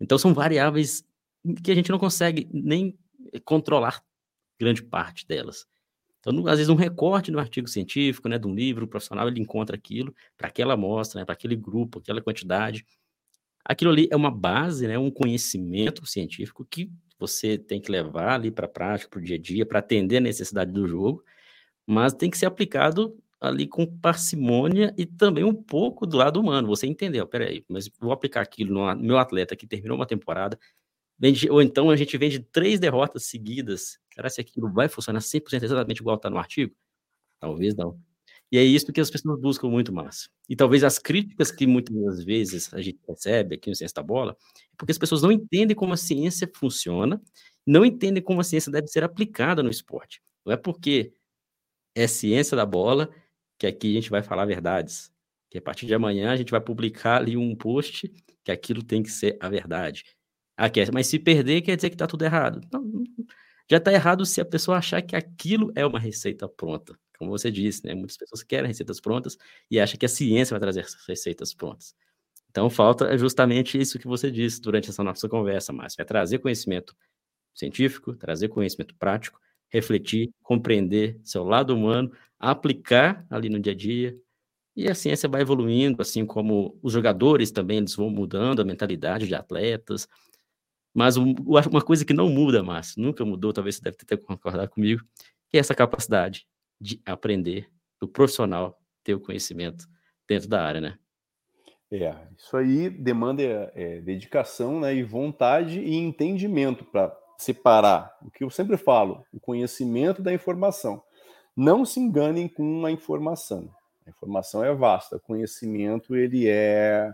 Então, 0.00 0.18
são 0.18 0.34
variáveis 0.34 1.04
que 1.62 1.70
a 1.70 1.74
gente 1.74 1.90
não 1.90 1.98
consegue 1.98 2.48
nem 2.52 2.98
controlar 3.44 4.02
grande 4.58 4.82
parte 4.82 5.26
delas. 5.26 5.66
Então, 6.20 6.46
às 6.46 6.58
vezes, 6.58 6.68
um 6.68 6.74
recorte 6.74 7.30
no 7.30 7.38
artigo 7.38 7.68
científico, 7.68 8.28
né, 8.28 8.38
de 8.38 8.46
um 8.46 8.54
livro 8.54 8.86
profissional, 8.86 9.26
ele 9.28 9.40
encontra 9.40 9.76
aquilo 9.76 10.14
para 10.36 10.48
aquela 10.48 10.74
amostra, 10.74 11.20
né, 11.20 11.24
para 11.24 11.32
aquele 11.32 11.56
grupo, 11.56 11.98
aquela 11.98 12.20
quantidade. 12.20 12.84
Aquilo 13.64 13.90
ali 13.90 14.08
é 14.10 14.16
uma 14.16 14.30
base, 14.30 14.86
né, 14.86 14.98
um 14.98 15.10
conhecimento 15.10 16.06
científico 16.06 16.66
que 16.70 16.90
você 17.18 17.58
tem 17.58 17.80
que 17.80 17.90
levar 17.90 18.34
ali 18.34 18.50
para 18.50 18.66
a 18.66 18.68
prática, 18.68 19.10
para 19.10 19.20
o 19.20 19.22
dia 19.22 19.36
a 19.36 19.38
dia, 19.38 19.66
para 19.66 19.78
atender 19.80 20.18
a 20.18 20.20
necessidade 20.20 20.72
do 20.72 20.86
jogo, 20.86 21.24
mas 21.86 22.14
tem 22.14 22.30
que 22.30 22.38
ser 22.38 22.46
aplicado 22.46 23.16
ali 23.40 23.66
com 23.66 23.86
parcimônia 23.86 24.94
e 24.98 25.06
também 25.06 25.44
um 25.44 25.54
pouco 25.54 26.06
do 26.06 26.16
lado 26.16 26.38
humano. 26.38 26.68
Você 26.68 26.86
entendeu, 26.86 27.26
peraí, 27.26 27.64
mas 27.68 27.88
vou 27.98 28.12
aplicar 28.12 28.42
aquilo 28.42 28.74
no 28.74 29.02
meu 29.02 29.18
atleta 29.18 29.56
que 29.56 29.66
terminou 29.66 29.96
uma 29.96 30.06
temporada, 30.06 30.58
vende, 31.18 31.50
ou 31.50 31.62
então 31.62 31.90
a 31.90 31.96
gente 31.96 32.16
vende 32.18 32.40
três 32.40 32.78
derrotas 32.78 33.24
seguidas. 33.24 33.98
Será 34.12 34.28
se 34.28 34.40
aquilo 34.40 34.70
vai 34.72 34.88
funcionar 34.88 35.20
100% 35.20 35.62
exatamente 35.64 36.00
igual 36.00 36.16
está 36.16 36.28
no 36.28 36.38
artigo? 36.38 36.74
Talvez 37.40 37.74
não. 37.74 37.98
E 38.52 38.58
é 38.58 38.64
isso 38.64 38.92
que 38.92 39.00
as 39.00 39.10
pessoas 39.10 39.40
buscam 39.40 39.68
muito 39.68 39.92
mais. 39.92 40.28
E 40.48 40.56
talvez 40.56 40.82
as 40.82 40.98
críticas 40.98 41.52
que 41.52 41.66
muitas 41.66 42.24
vezes 42.24 42.72
a 42.74 42.82
gente 42.82 42.98
recebe 43.08 43.54
aqui 43.54 43.70
no 43.70 43.76
Ciência 43.76 43.94
da 43.94 44.02
Bola, 44.02 44.36
é 44.72 44.76
porque 44.76 44.90
as 44.92 44.98
pessoas 44.98 45.22
não 45.22 45.30
entendem 45.30 45.76
como 45.76 45.92
a 45.92 45.96
ciência 45.96 46.50
funciona, 46.56 47.22
não 47.66 47.84
entendem 47.84 48.22
como 48.22 48.40
a 48.40 48.44
ciência 48.44 48.72
deve 48.72 48.88
ser 48.88 49.04
aplicada 49.04 49.62
no 49.62 49.70
esporte. 49.70 50.20
Não 50.44 50.52
é 50.52 50.56
porque 50.56 51.12
é 51.94 52.06
ciência 52.06 52.56
da 52.56 52.66
bola 52.66 53.10
que 53.60 53.66
aqui 53.66 53.90
a 53.90 54.00
gente 54.00 54.10
vai 54.10 54.22
falar 54.22 54.46
verdades. 54.46 55.12
Que 55.50 55.58
a 55.58 55.62
partir 55.62 55.84
de 55.84 55.92
amanhã 55.94 56.32
a 56.32 56.36
gente 56.36 56.50
vai 56.50 56.60
publicar 56.60 57.18
ali 57.18 57.36
um 57.36 57.54
post 57.54 58.08
que 58.42 58.50
aquilo 58.50 58.82
tem 58.82 59.02
que 59.02 59.10
ser 59.10 59.36
a 59.38 59.50
verdade. 59.50 60.04
Ah, 60.56 60.68
mas 60.92 61.08
se 61.08 61.18
perder 61.18 61.60
quer 61.60 61.76
dizer 61.76 61.90
que 61.90 61.94
está 61.94 62.06
tudo 62.06 62.24
errado. 62.24 62.60
Não, 62.72 63.04
já 63.70 63.76
está 63.76 63.92
errado 63.92 64.24
se 64.24 64.40
a 64.40 64.44
pessoa 64.44 64.78
achar 64.78 65.02
que 65.02 65.14
aquilo 65.14 65.70
é 65.76 65.84
uma 65.84 65.98
receita 65.98 66.48
pronta. 66.48 66.98
Como 67.18 67.30
você 67.30 67.50
disse, 67.50 67.84
né? 67.84 67.94
Muitas 67.94 68.16
pessoas 68.16 68.42
querem 68.42 68.66
receitas 68.66 68.98
prontas 68.98 69.36
e 69.70 69.78
acham 69.78 69.98
que 69.98 70.06
a 70.06 70.08
ciência 70.08 70.54
vai 70.54 70.60
trazer 70.60 70.80
essas 70.80 71.04
receitas 71.06 71.52
prontas. 71.52 71.94
Então, 72.48 72.70
falta 72.70 73.16
justamente 73.18 73.78
isso 73.78 73.98
que 73.98 74.08
você 74.08 74.30
disse 74.30 74.60
durante 74.60 74.88
essa 74.88 75.04
nossa 75.04 75.28
conversa, 75.28 75.72
Márcio, 75.72 76.00
é 76.00 76.04
trazer 76.04 76.38
conhecimento 76.38 76.96
científico, 77.54 78.14
trazer 78.16 78.48
conhecimento 78.48 78.94
prático, 78.96 79.38
refletir, 79.70 80.30
compreender 80.42 81.18
seu 81.22 81.44
lado 81.44 81.74
humano, 81.74 82.12
aplicar 82.38 83.24
ali 83.30 83.48
no 83.48 83.58
dia 83.58 83.72
a 83.72 83.76
dia, 83.76 84.16
e 84.76 84.88
a 84.88 84.94
ciência 84.94 85.28
vai 85.28 85.42
evoluindo, 85.42 86.00
assim 86.00 86.24
como 86.24 86.78
os 86.82 86.92
jogadores 86.92 87.50
também, 87.50 87.78
eles 87.78 87.94
vão 87.94 88.08
mudando 88.08 88.60
a 88.60 88.64
mentalidade 88.64 89.26
de 89.26 89.34
atletas, 89.34 90.08
mas 90.94 91.16
uma 91.16 91.82
coisa 91.82 92.04
que 92.04 92.12
não 92.12 92.28
muda, 92.28 92.62
Márcio, 92.62 93.00
nunca 93.00 93.24
mudou, 93.24 93.52
talvez 93.52 93.76
você 93.76 93.82
deve 93.82 93.96
ter 93.98 94.16
concordado 94.16 94.70
comigo, 94.70 95.02
que 95.48 95.56
é 95.56 95.60
essa 95.60 95.74
capacidade 95.74 96.46
de 96.80 97.00
aprender, 97.04 97.68
do 98.00 98.08
profissional 98.08 98.80
ter 99.04 99.14
o 99.14 99.20
conhecimento 99.20 99.86
dentro 100.26 100.48
da 100.48 100.64
área, 100.64 100.80
né? 100.80 100.98
É, 101.92 102.14
isso 102.38 102.56
aí 102.56 102.88
demanda 102.88 103.42
é, 103.42 104.00
dedicação 104.00 104.80
né, 104.80 104.94
e 104.94 105.02
vontade 105.02 105.80
e 105.80 105.96
entendimento 105.96 106.84
para 106.84 107.08
separar 107.40 108.16
o 108.22 108.30
que 108.30 108.44
eu 108.44 108.50
sempre 108.50 108.76
falo, 108.76 109.24
o 109.32 109.40
conhecimento 109.40 110.22
da 110.22 110.32
informação. 110.32 111.02
Não 111.56 111.84
se 111.84 111.98
enganem 111.98 112.48
com 112.48 112.84
a 112.84 112.90
informação. 112.90 113.68
A 114.06 114.10
informação 114.10 114.64
é 114.64 114.74
vasta, 114.74 115.16
o 115.16 115.20
conhecimento 115.20 116.14
ele 116.14 116.48
é 116.48 117.12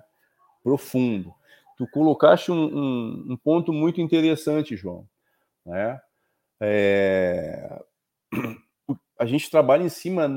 profundo. 0.62 1.32
Tu 1.76 1.86
colocaste 1.88 2.50
um, 2.50 2.56
um, 2.56 3.26
um 3.32 3.36
ponto 3.36 3.72
muito 3.72 4.00
interessante, 4.00 4.76
João. 4.76 5.06
Né? 5.64 6.00
É... 6.60 7.82
A 9.18 9.24
gente 9.24 9.50
trabalha 9.50 9.82
em 9.82 9.88
cima 9.88 10.28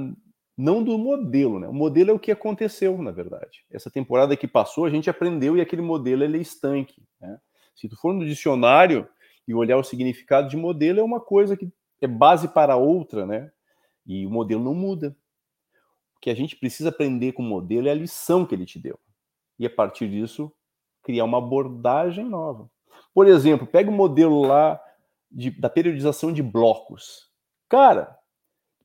não 0.58 0.84
do 0.84 0.98
modelo, 0.98 1.60
né? 1.60 1.68
O 1.68 1.74
modelo 1.74 2.12
é 2.12 2.14
o 2.14 2.20
que 2.20 2.32
aconteceu, 2.32 2.98
na 3.02 3.12
verdade. 3.12 3.66
Essa 3.70 3.92
temporada 3.92 4.38
que 4.38 4.48
passou, 4.48 4.86
a 4.86 4.90
gente 4.90 5.10
aprendeu 5.10 5.58
e 5.58 5.62
aquele 5.62 5.82
modelo 5.82 6.24
ele 6.24 6.38
é 6.38 6.42
estanque. 6.42 7.02
Né? 7.20 7.38
Se 7.76 7.90
tu 7.90 7.98
for 7.98 8.14
no 8.14 8.26
dicionário 8.26 9.08
e 9.50 9.54
olhar 9.56 9.78
o 9.78 9.84
significado 9.84 10.48
de 10.48 10.56
modelo, 10.56 11.00
é 11.00 11.04
uma 11.04 11.20
coisa 11.20 11.58
que 11.58 11.74
é 12.00 12.06
base 12.06 12.48
para 12.50 12.76
outra, 12.76 13.26
né? 13.26 13.52
E 14.06 14.24
o 14.24 14.30
modelo 14.30 14.64
não 14.64 14.76
muda. 14.76 15.18
O 16.16 16.20
que 16.20 16.30
a 16.30 16.36
gente 16.36 16.56
precisa 16.56 16.90
aprender 16.90 17.32
com 17.32 17.42
o 17.42 17.48
modelo 17.48 17.88
é 17.88 17.92
a 17.92 17.96
lição 17.96 18.46
que 18.46 18.54
ele 18.54 18.64
te 18.64 18.78
deu. 18.78 19.00
E 19.58 19.66
a 19.66 19.70
partir 19.70 20.08
disso, 20.08 20.52
criar 21.02 21.24
uma 21.24 21.40
abordagem 21.40 22.26
nova. 22.26 22.70
Por 23.12 23.26
exemplo, 23.26 23.66
pega 23.66 23.90
o 23.90 23.94
modelo 23.94 24.44
lá 24.44 24.80
de, 25.32 25.50
da 25.50 25.68
periodização 25.68 26.32
de 26.32 26.44
blocos. 26.44 27.28
Cara, 27.68 28.16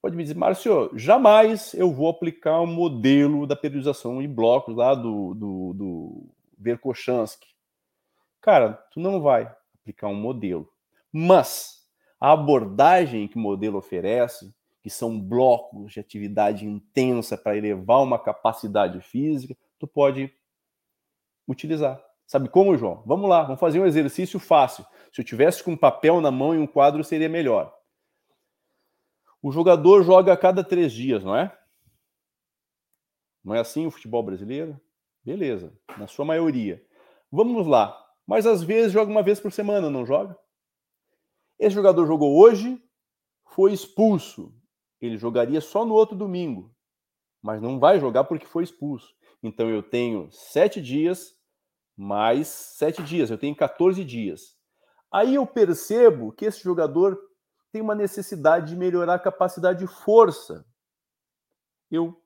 pode 0.01 0.17
me 0.17 0.23
dizer, 0.23 0.35
Márcio, 0.35 0.91
jamais 0.97 1.75
eu 1.75 1.93
vou 1.93 2.09
aplicar 2.09 2.62
um 2.62 2.67
modelo 2.67 3.47
da 3.47 3.55
periodização 3.55 4.23
em 4.23 4.29
blocos 4.33 4.75
lá 4.75 4.95
do, 4.95 5.35
do, 5.35 5.75
do 5.75 6.27
Verkhochansky. 6.57 7.49
Cara, 8.41 8.73
tu 8.91 8.99
não 8.99 9.21
vai 9.21 9.55
aplicar 9.85 10.09
um 10.09 10.14
modelo. 10.14 10.72
Mas 11.12 11.87
a 12.18 12.32
abordagem 12.32 13.28
que 13.28 13.37
o 13.37 13.41
modelo 13.41 13.76
oferece, 13.76 14.53
que 14.82 14.89
são 14.89 15.20
blocos 15.20 15.93
de 15.93 16.01
atividade 16.01 16.66
intensa 16.66 17.37
para 17.37 17.57
elevar 17.57 18.03
uma 18.03 18.18
capacidade 18.18 19.01
física, 19.01 19.57
tu 19.78 19.87
pode 19.87 20.32
utilizar. 21.47 22.03
Sabe 22.26 22.49
como, 22.49 22.76
João? 22.76 23.03
Vamos 23.07 23.28
lá, 23.28 23.43
vamos 23.43 23.61
fazer 23.61 23.78
um 23.78 23.87
exercício 23.87 24.41
fácil. 24.41 24.85
Se 25.12 25.20
eu 25.20 25.24
tivesse 25.24 25.62
com 25.62 25.72
um 25.72 25.76
papel 25.76 26.20
na 26.20 26.30
mão 26.30 26.55
e 26.55 26.59
um 26.59 26.66
quadro, 26.66 27.05
seria 27.05 27.28
melhor. 27.28 27.74
O 29.43 29.53
jogador 29.53 30.03
joga 30.03 30.32
a 30.32 30.37
cada 30.37 30.64
três 30.64 30.93
dias, 30.93 31.22
não 31.22 31.37
é? 31.37 31.57
Não 33.45 33.55
é 33.55 33.61
assim 33.61 33.87
o 33.87 33.91
futebol 33.91 34.22
brasileiro? 34.22 34.80
Beleza, 35.22 35.72
na 35.99 36.07
sua 36.07 36.24
maioria. 36.24 36.82
Vamos 37.30 37.66
lá. 37.66 38.03
Mas 38.27 38.47
às 38.47 38.62
vezes 38.62 38.93
joga 38.93 39.11
uma 39.11 39.22
vez 39.22 39.41
por 39.41 39.53
semana, 39.53 39.91
não 39.91 40.07
joga? 40.07 40.39
Esse 41.59 41.75
jogador 41.75 42.07
jogou 42.07 42.39
hoje, 42.39 42.83
foi 43.55 43.72
expulso. 43.72 44.55
Ele 45.01 45.16
jogaria 45.16 45.61
só 45.61 45.85
no 45.85 45.95
outro 45.95 46.16
domingo, 46.16 46.75
mas 47.43 47.61
não 47.61 47.79
vai 47.79 48.01
jogar 48.01 48.25
porque 48.25 48.47
foi 48.47 48.64
expulso. 48.64 49.14
Então 49.43 49.68
eu 49.68 49.83
tenho 49.83 50.31
sete 50.31 50.81
dias 50.81 51.37
mais 51.97 52.49
sete 52.49 53.03
dias, 53.03 53.31
eu 53.31 53.39
tenho 53.39 53.55
14 53.55 54.05
dias. 54.05 54.57
Aí 55.12 55.37
eu 55.37 55.47
percebo 55.47 56.33
que 56.33 56.45
esse 56.45 56.62
jogador 56.62 57.18
tem 57.70 57.81
uma 57.81 57.95
necessidade 57.95 58.70
de 58.70 58.77
melhorar 58.77 59.14
a 59.14 59.18
capacidade 59.18 59.79
de 59.79 59.87
força. 59.87 60.66
Eu 61.91 62.20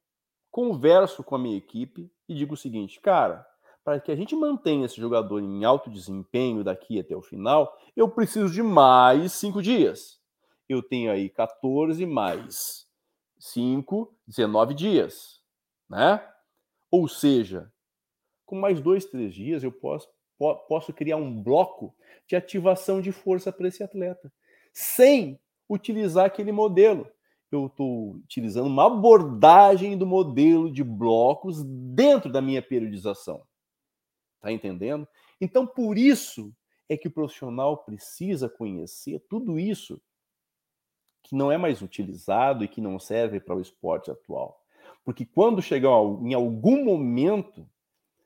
converso 0.51 1.23
com 1.23 1.35
a 1.35 1.39
minha 1.39 1.57
equipe 1.57 2.11
e 2.29 2.35
digo 2.35 2.55
o 2.55 2.57
seguinte, 2.57 3.01
cara, 3.01 3.47
para 3.89 4.01
que 4.01 4.13
a 4.13 4.15
gente 4.15 4.37
mantenha 4.37 4.85
esse 4.85 5.01
jogador 5.01 5.43
em 5.43 5.65
alto 5.65 5.89
desempenho 5.89 6.63
daqui 6.63 7.01
até 7.01 7.17
o 7.17 7.23
final, 7.23 7.75
eu 7.97 8.07
preciso 8.07 8.53
de 8.53 8.63
mais 8.63 9.33
cinco 9.33 9.63
dias. 9.63 10.21
Eu 10.69 10.83
tenho 10.83 11.11
aí 11.11 11.31
14 11.31 12.05
mais 12.05 12.87
5, 13.39 14.15
19 14.27 14.75
dias, 14.75 15.41
né? 15.89 16.23
Ou 16.91 17.09
seja, 17.09 17.73
com 18.45 18.57
mais 18.57 18.79
dois, 18.79 19.07
três 19.07 19.33
dias 19.33 19.65
eu 19.65 19.73
posso, 19.73 20.07
posso 20.69 20.93
criar 20.93 21.17
um 21.17 21.43
bloco 21.43 21.97
de 22.27 22.37
ativação 22.37 23.01
de 23.01 23.11
força 23.11 23.51
para 23.51 23.69
esse 23.69 23.83
atleta 23.83 24.31
sem 24.71 25.41
utilizar 25.67 26.27
aquele 26.27 26.53
modelo. 26.53 27.11
Eu 27.51 27.69
estou 27.69 28.17
utilizando 28.17 28.67
uma 28.67 28.87
abordagem 28.87 29.97
do 29.97 30.05
modelo 30.05 30.71
de 30.71 30.85
blocos 30.85 31.65
dentro 31.65 32.31
da 32.31 32.43
minha 32.43 32.61
periodização. 32.61 33.48
Tá 34.41 34.53
entendendo? 34.53 35.07
Então, 35.41 35.67
por 35.67 35.99
isso 35.99 36.55
é 36.89 36.97
que 36.97 37.09
o 37.09 37.11
profissional 37.11 37.79
precisa 37.79 38.49
conhecer 38.49 39.21
tudo 39.29 39.59
isso 39.59 40.01
que 41.23 41.35
não 41.35 41.53
é 41.53 41.59
mais 41.59 41.83
utilizado 41.83 42.65
e 42.65 42.69
que 42.69 42.81
não 42.81 42.99
serve 42.99 43.39
para 43.39 43.55
o 43.57 43.61
esporte 43.61 44.11
atual. 44.11 44.63
Porque 45.05 45.27
quando 45.27 45.61
chegar 45.61 45.91
em 46.23 46.33
algum 46.33 46.85
momento, 46.85 47.69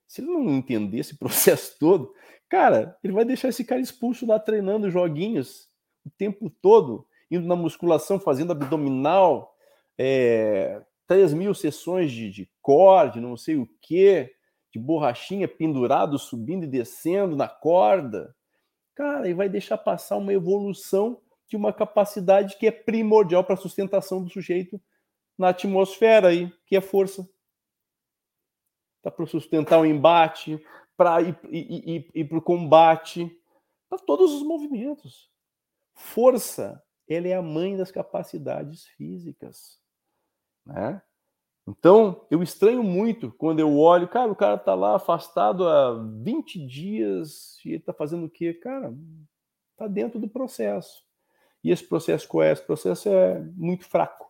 se 0.07 0.21
ele 0.21 0.31
não 0.31 0.49
entender 0.51 0.99
esse 0.99 1.17
processo 1.19 1.77
todo, 1.79 2.15
cara, 2.49 2.97
ele 3.03 3.13
vai 3.13 3.25
deixar 3.25 3.49
esse 3.49 3.65
cara 3.65 3.81
expulso 3.81 4.27
lá 4.27 4.39
treinando 4.39 4.91
joguinhos 4.91 5.69
o 6.05 6.11
tempo 6.11 6.51
todo, 6.51 7.07
indo 7.31 7.47
na 7.47 7.57
musculação, 7.57 8.21
fazendo 8.21 8.53
abdominal, 8.53 9.57
é, 9.97 10.83
3 11.07 11.33
mil 11.35 11.55
sessões 11.55 12.11
de, 12.13 12.31
de 12.31 12.49
não 13.21 13.37
sei 13.37 13.57
o 13.57 13.69
que, 13.81 14.33
de 14.73 14.79
borrachinha 14.79 15.47
pendurado, 15.47 16.19
subindo 16.19 16.65
e 16.65 16.69
descendo 16.69 17.37
na 17.37 17.47
corda. 17.47 18.35
Cara, 18.95 19.29
e 19.29 19.35
vai 19.35 19.49
deixar 19.49 19.77
passar 19.77 20.17
uma 20.17 20.33
evolução 20.33 21.21
de 21.47 21.57
uma 21.57 21.73
capacidade 21.73 22.57
que 22.57 22.67
é 22.67 22.71
primordial 22.71 23.45
para 23.45 23.55
a 23.55 23.59
sustentação 23.59 24.23
do 24.25 24.31
sujeito 24.31 24.81
na 25.37 25.51
atmosfera 25.51 26.29
aí, 26.29 26.51
que 26.67 26.75
é 26.75 26.81
força. 26.81 27.29
Tá 29.03 29.11
para 29.11 29.27
sustentar 29.27 29.79
o 29.79 29.85
embate, 29.85 30.65
para 30.97 31.21
ir, 31.21 31.37
ir, 31.51 32.11
ir 32.15 32.25
para 32.25 32.39
o 32.39 32.43
combate, 32.43 33.31
para 33.91 33.99
todos 33.99 34.33
os 34.33 34.43
movimentos. 34.43 35.31
Força, 35.95 36.83
ela 37.07 37.29
é 37.29 37.35
a 37.35 37.43
mãe 37.43 37.77
das 37.77 37.91
capacidades 37.91 38.87
físicas, 38.87 39.79
né? 40.65 41.03
Então, 41.67 42.27
eu 42.31 42.43
estranho 42.43 42.83
muito 42.83 43.31
quando 43.33 43.61
eu 43.61 43.79
olho, 43.79 44.09
cara, 44.09 44.31
o 44.31 44.37
cara 44.37 44.59
tá 44.59 44.75
lá 44.75 44.97
afastado 44.97 45.67
há 45.69 45.95
20 46.23 46.67
dias 46.67 47.59
e 47.65 47.71
ele 47.71 47.81
tá 47.81 47.93
fazendo 47.93 48.27
o 48.27 48.31
quê? 48.31 48.53
Cara, 48.53 48.93
tá 49.77 49.87
dentro 49.87 50.19
do 50.19 50.29
processo. 50.29 51.05
E 51.63 51.71
esse 51.71 51.85
processo 51.85 52.27
qual 52.27 52.43
é? 52.43 52.53
Esse 52.53 52.63
processo 52.63 53.09
é 53.09 53.41
muito 53.55 53.85
fraco. 53.85 54.27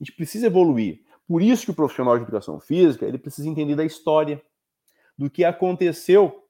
A 0.00 0.04
gente 0.04 0.14
precisa 0.14 0.46
evoluir. 0.46 1.04
Por 1.26 1.42
isso 1.42 1.64
que 1.64 1.70
o 1.72 1.74
profissional 1.74 2.16
de 2.16 2.22
educação 2.22 2.60
física, 2.60 3.04
ele 3.04 3.18
precisa 3.18 3.48
entender 3.48 3.74
da 3.74 3.84
história, 3.84 4.40
do 5.18 5.28
que 5.28 5.44
aconteceu, 5.44 6.46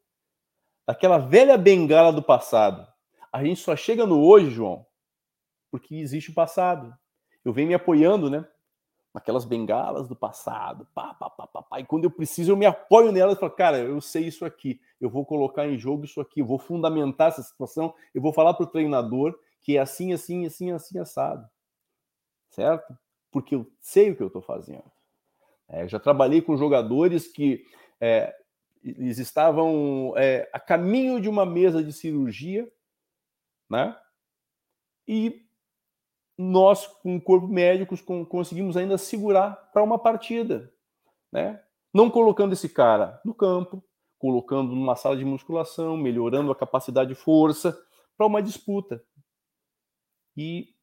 daquela 0.87 1.19
velha 1.19 1.57
bengala 1.57 2.13
do 2.13 2.23
passado. 2.23 2.87
A 3.33 3.43
gente 3.43 3.61
só 3.61 3.75
chega 3.75 4.05
no 4.05 4.23
hoje, 4.23 4.51
João, 4.51 4.87
porque 5.71 5.95
existe 5.95 6.31
o 6.31 6.35
passado. 6.35 6.95
Eu 7.45 7.53
venho 7.53 7.69
me 7.69 7.75
apoiando, 7.75 8.29
né? 8.29 8.47
Naquelas 9.15 9.45
bengalas 9.45 10.09
do 10.09 10.17
passado. 10.17 10.87
Pá, 10.93 11.15
pá, 11.15 11.31
pá, 11.31 11.47
pá, 11.47 11.63
pá. 11.63 11.81
E 11.81 11.85
quando 11.85 12.05
eu 12.05 12.11
preciso, 12.11 12.51
eu 12.51 12.57
me 12.57 12.67
apoio 12.67 13.13
nelas 13.13 13.37
e 13.37 13.41
falo, 13.41 13.53
cara, 13.53 13.79
eu 13.79 14.01
sei 14.01 14.27
isso 14.27 14.45
aqui. 14.45 14.81
Eu 15.01 15.09
vou 15.09 15.25
colocar 15.25 15.69
em 15.69 15.79
jogo 15.79 16.05
isso 16.05 16.21
aqui. 16.21 16.41
Eu 16.41 16.47
vou 16.47 16.59
fundamentar 16.59 17.29
essa 17.29 17.43
situação. 17.43 17.95
Eu 18.13 18.21
vou 18.21 18.33
falar 18.33 18.55
para 18.55 18.65
o 18.65 18.71
treinador 18.71 19.39
que 19.61 19.77
é 19.77 19.81
assim, 19.81 20.13
assim, 20.13 20.45
assim, 20.45 20.73
assim, 20.73 20.99
assado. 20.99 21.49
Certo? 22.51 22.99
Porque 23.31 23.55
eu 23.55 23.71
sei 23.81 24.11
o 24.11 24.17
que 24.17 24.23
eu 24.23 24.27
estou 24.27 24.43
fazendo. 24.43 24.91
É, 25.69 25.89
já 25.89 25.99
trabalhei 25.99 26.43
com 26.43 26.57
jogadores 26.57 27.27
que 27.29 27.65
é, 28.01 28.35
eles 28.83 29.19
estavam 29.19 30.13
é, 30.17 30.49
a 30.53 30.61
caminho 30.61 31.21
de 31.21 31.29
uma 31.29 31.47
mesa 31.47 31.83
de 31.83 31.93
cirurgia, 31.93 32.71
né? 33.71 33.97
E 35.09 35.44
nós, 36.37 36.87
com 36.87 37.17
o 37.17 37.21
corpo 37.21 37.47
médico, 37.47 37.97
conseguimos 38.27 38.77
ainda 38.77 38.99
segurar 38.99 39.53
para 39.73 39.83
uma 39.83 39.99
partida, 39.99 40.73
né? 41.33 41.61
Não 41.93 42.11
colocando 42.11 42.53
esse 42.53 42.69
cara 42.69 43.21
no 43.25 43.33
campo, 43.33 43.83
colocando 44.19 44.75
numa 44.75 44.97
sala 44.97 45.17
de 45.17 45.25
musculação, 45.25 45.97
melhorando 45.97 46.51
a 46.51 46.57
capacidade 46.57 47.11
de 47.11 47.15
força 47.15 47.79
para 48.17 48.27
uma 48.27 48.43
disputa. 48.43 49.05
E 50.37 50.75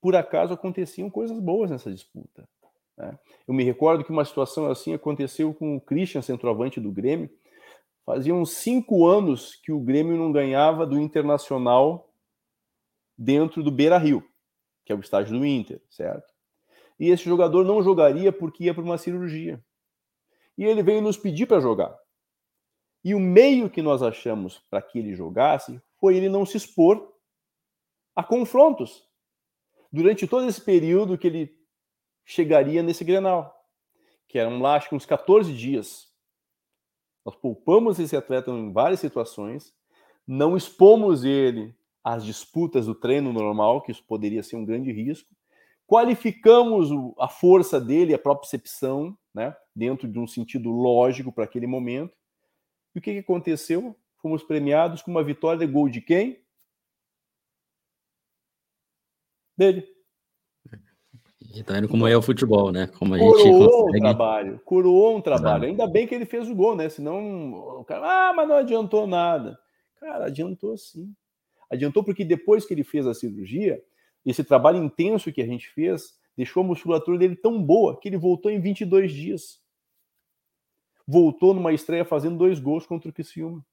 por 0.00 0.14
acaso 0.16 0.52
aconteciam 0.52 1.08
coisas 1.08 1.38
boas 1.38 1.70
nessa 1.70 1.90
disputa. 1.90 2.48
Né? 2.96 3.18
Eu 3.48 3.54
me 3.54 3.64
recordo 3.64 4.04
que 4.04 4.10
uma 4.10 4.24
situação 4.24 4.70
assim 4.70 4.92
aconteceu 4.92 5.54
com 5.54 5.76
o 5.76 5.80
Christian, 5.80 6.20
centroavante 6.20 6.80
do 6.80 6.92
Grêmio. 6.92 7.30
Fazia 8.04 8.34
uns 8.34 8.50
cinco 8.52 9.06
anos 9.06 9.54
que 9.56 9.72
o 9.72 9.80
Grêmio 9.80 10.16
não 10.16 10.32
ganhava 10.32 10.86
do 10.86 10.98
Internacional 10.98 12.12
dentro 13.16 13.62
do 13.62 13.70
Beira 13.70 13.98
Rio, 13.98 14.24
que 14.90 14.92
é 14.92 14.96
o 14.96 15.00
estádio 15.00 15.38
do 15.38 15.46
Inter, 15.46 15.80
certo? 15.88 16.34
E 16.98 17.10
esse 17.10 17.22
jogador 17.22 17.64
não 17.64 17.80
jogaria 17.80 18.32
porque 18.32 18.64
ia 18.64 18.74
para 18.74 18.82
uma 18.82 18.98
cirurgia. 18.98 19.64
E 20.58 20.64
ele 20.64 20.82
veio 20.82 21.00
nos 21.00 21.16
pedir 21.16 21.46
para 21.46 21.60
jogar. 21.60 21.96
E 23.04 23.14
o 23.14 23.20
meio 23.20 23.70
que 23.70 23.80
nós 23.80 24.02
achamos 24.02 24.58
para 24.68 24.82
que 24.82 24.98
ele 24.98 25.14
jogasse 25.14 25.80
foi 25.96 26.16
ele 26.16 26.28
não 26.28 26.44
se 26.44 26.56
expor 26.56 27.14
a 28.16 28.24
confrontos 28.24 29.08
durante 29.92 30.26
todo 30.26 30.48
esse 30.48 30.60
período 30.60 31.16
que 31.16 31.28
ele 31.28 31.56
chegaria 32.24 32.82
nesse 32.82 33.04
Grenal, 33.04 33.64
que 34.26 34.40
eram 34.40 34.60
lá, 34.60 34.74
acho 34.74 34.88
que 34.88 34.96
uns 34.96 35.06
14 35.06 35.54
dias. 35.54 36.08
Nós 37.24 37.36
poupamos 37.36 38.00
esse 38.00 38.16
atleta 38.16 38.50
em 38.50 38.72
várias 38.72 38.98
situações, 38.98 39.72
não 40.26 40.56
expomos 40.56 41.24
ele 41.24 41.78
às 42.02 42.24
disputas 42.24 42.86
do 42.86 42.94
treino 42.94 43.32
normal, 43.32 43.82
que 43.82 43.92
isso 43.92 44.04
poderia 44.04 44.42
ser 44.42 44.56
um 44.56 44.64
grande 44.64 44.90
risco, 44.92 45.28
qualificamos 45.86 46.88
a 47.18 47.28
força 47.28 47.80
dele, 47.80 48.14
a 48.14 48.18
propriocepção, 48.18 49.16
né, 49.34 49.56
dentro 49.74 50.08
de 50.08 50.18
um 50.18 50.26
sentido 50.26 50.70
lógico 50.70 51.32
para 51.32 51.44
aquele 51.44 51.66
momento. 51.66 52.14
E 52.94 52.98
o 52.98 53.02
que, 53.02 53.12
que 53.12 53.18
aconteceu? 53.18 53.96
Fomos 54.22 54.42
premiados 54.42 55.02
com 55.02 55.10
uma 55.10 55.22
vitória 55.22 55.66
de 55.66 55.72
gol 55.72 55.88
de 55.88 56.00
quem? 56.00 56.40
Dele. 59.56 59.86
E 61.52 61.64
tá 61.64 61.78
indo 61.78 61.88
como 61.88 62.06
é 62.06 62.16
o 62.16 62.22
futebol, 62.22 62.70
né? 62.70 62.86
Como 62.86 63.14
a 63.14 63.18
coroou 63.18 63.38
gente 63.38 63.68
consegue... 63.68 63.98
um 63.98 64.00
trabalho, 64.00 64.60
coroou 64.64 65.16
um 65.16 65.20
trabalho. 65.20 65.64
Ainda 65.64 65.86
bem 65.86 66.06
que 66.06 66.14
ele 66.14 66.24
fez 66.24 66.48
o 66.48 66.54
gol, 66.54 66.76
né? 66.76 66.88
Senão 66.88 67.52
o 67.80 67.84
cara, 67.84 68.28
ah, 68.28 68.32
mas 68.32 68.48
não 68.48 68.56
adiantou 68.56 69.06
nada. 69.06 69.58
Cara, 69.96 70.26
adiantou 70.26 70.76
sim. 70.76 71.12
Adiantou 71.70 72.02
porque 72.02 72.24
depois 72.24 72.64
que 72.64 72.74
ele 72.74 72.84
fez 72.84 73.06
a 73.06 73.14
cirurgia, 73.14 73.82
esse 74.26 74.42
trabalho 74.44 74.82
intenso 74.82 75.32
que 75.32 75.40
a 75.40 75.46
gente 75.46 75.68
fez 75.68 76.18
deixou 76.36 76.62
a 76.62 76.66
musculatura 76.66 77.18
dele 77.18 77.36
tão 77.36 77.62
boa 77.62 77.98
que 77.98 78.08
ele 78.08 78.16
voltou 78.16 78.50
em 78.50 78.60
22 78.60 79.12
dias. 79.12 79.60
Voltou 81.06 81.54
numa 81.54 81.72
estreia 81.72 82.04
fazendo 82.04 82.38
dois 82.38 82.58
gols 82.58 82.86
contra 82.86 83.08
o 83.08 83.12
Criciúma. 83.12 83.64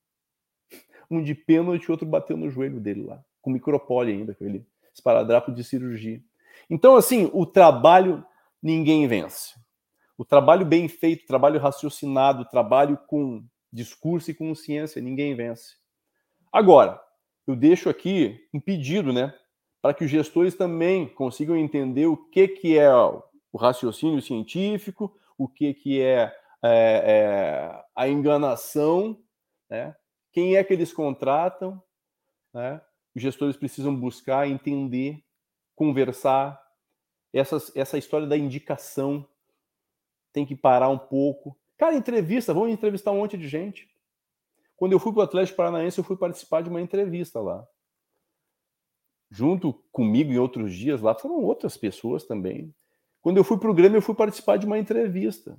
Um 1.09 1.23
de 1.23 1.33
pênalti 1.33 1.85
e 1.85 1.91
outro 1.91 2.05
bateu 2.05 2.35
no 2.35 2.49
joelho 2.49 2.79
dele 2.79 3.03
lá, 3.03 3.23
com 3.41 3.49
micropole 3.49 4.11
ainda, 4.11 4.35
com 4.35 4.45
ele 4.45 4.65
esparadrapo 4.97 5.51
de 5.51 5.63
cirurgia. 5.63 6.21
Então, 6.69 6.95
assim, 6.95 7.29
o 7.33 7.45
trabalho 7.45 8.25
ninguém 8.61 9.07
vence. 9.07 9.55
O 10.17 10.25
trabalho 10.25 10.65
bem 10.65 10.87
feito, 10.87 11.23
o 11.23 11.27
trabalho 11.27 11.59
raciocinado, 11.59 12.41
o 12.41 12.45
trabalho 12.45 12.97
com 13.07 13.45
discurso 13.71 14.31
e 14.31 14.33
consciência, 14.33 15.01
ninguém 15.01 15.35
vence. 15.35 15.75
Agora, 16.51 16.99
eu 17.47 17.55
deixo 17.55 17.89
aqui 17.89 18.47
um 18.53 18.59
pedido, 18.59 19.13
né, 19.13 19.33
para 19.81 19.93
que 19.93 20.03
os 20.03 20.11
gestores 20.11 20.55
também 20.55 21.07
consigam 21.07 21.55
entender 21.55 22.05
o 22.05 22.17
que, 22.17 22.47
que 22.47 22.77
é 22.77 22.93
o 22.93 23.57
raciocínio 23.57 24.21
científico, 24.21 25.17
o 25.37 25.47
que, 25.47 25.73
que 25.73 26.01
é, 26.01 26.35
é, 26.63 27.03
é 27.05 27.83
a 27.95 28.07
enganação, 28.07 29.17
né? 29.69 29.95
quem 30.31 30.55
é 30.55 30.63
que 30.63 30.73
eles 30.73 30.91
contratam, 30.91 31.81
né? 32.53 32.81
os 33.15 33.21
gestores 33.21 33.55
precisam 33.55 33.95
buscar 33.95 34.47
entender 34.47 35.23
conversar. 35.77 36.59
Essa, 37.31 37.57
essa 37.75 37.97
história 37.97 38.25
da 38.25 38.35
indicação 38.35 39.25
tem 40.33 40.45
que 40.45 40.55
parar 40.55 40.89
um 40.89 40.97
pouco. 40.97 41.57
Cara, 41.77 41.95
entrevista, 41.95 42.53
vamos 42.53 42.71
entrevistar 42.71 43.11
um 43.11 43.17
monte 43.17 43.37
de 43.37 43.47
gente. 43.47 43.87
Quando 44.77 44.93
eu 44.93 44.99
fui 44.99 45.11
para 45.11 45.21
o 45.21 45.23
Atlético 45.23 45.57
Paranaense, 45.57 45.97
eu 45.97 46.03
fui 46.03 46.15
participar 46.15 46.61
de 46.61 46.69
uma 46.69 46.79
entrevista 46.79 47.41
lá. 47.41 47.67
Junto 49.29 49.73
comigo 49.91 50.31
em 50.31 50.37
outros 50.37 50.73
dias 50.73 51.01
lá, 51.01 51.13
foram 51.15 51.43
outras 51.43 51.75
pessoas 51.75 52.23
também. 52.23 52.73
Quando 53.19 53.37
eu 53.37 53.43
fui 53.43 53.57
para 53.57 53.69
o 53.69 53.73
Grêmio, 53.73 53.97
eu 53.97 54.01
fui 54.01 54.15
participar 54.15 54.57
de 54.57 54.67
uma 54.67 54.77
entrevista. 54.77 55.57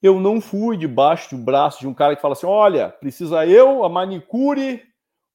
Eu 0.00 0.20
não 0.20 0.40
fui 0.40 0.76
debaixo 0.76 1.36
do 1.36 1.42
braço 1.42 1.80
de 1.80 1.88
um 1.88 1.92
cara 1.92 2.14
que 2.14 2.22
fala 2.22 2.32
assim: 2.32 2.46
olha, 2.46 2.88
precisa 2.88 3.44
eu, 3.44 3.84
a 3.84 3.88
manicure, 3.88 4.82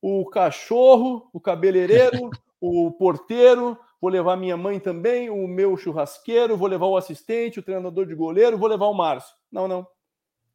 o 0.02 0.26
cachorro, 0.30 1.30
o 1.34 1.40
cabeleireiro, 1.40 2.30
o 2.60 2.92
porteiro, 2.94 3.78
vou 4.02 4.10
levar 4.10 4.38
minha 4.38 4.58
mãe 4.58 4.80
também, 4.80 5.30
o 5.30 5.48
meu 5.48 5.76
churrasqueiro, 5.78 6.58
vou 6.58 6.68
levar 6.68 6.88
o 6.88 6.98
assistente, 6.98 7.60
o 7.60 7.64
treinador 7.64 8.06
de 8.06 8.16
goleiro, 8.16 8.58
vou 8.58 8.70
levar 8.70 8.88
o 8.88 8.94
Márcio. 8.94 9.36
Não, 9.52 9.68
não. 9.68 9.86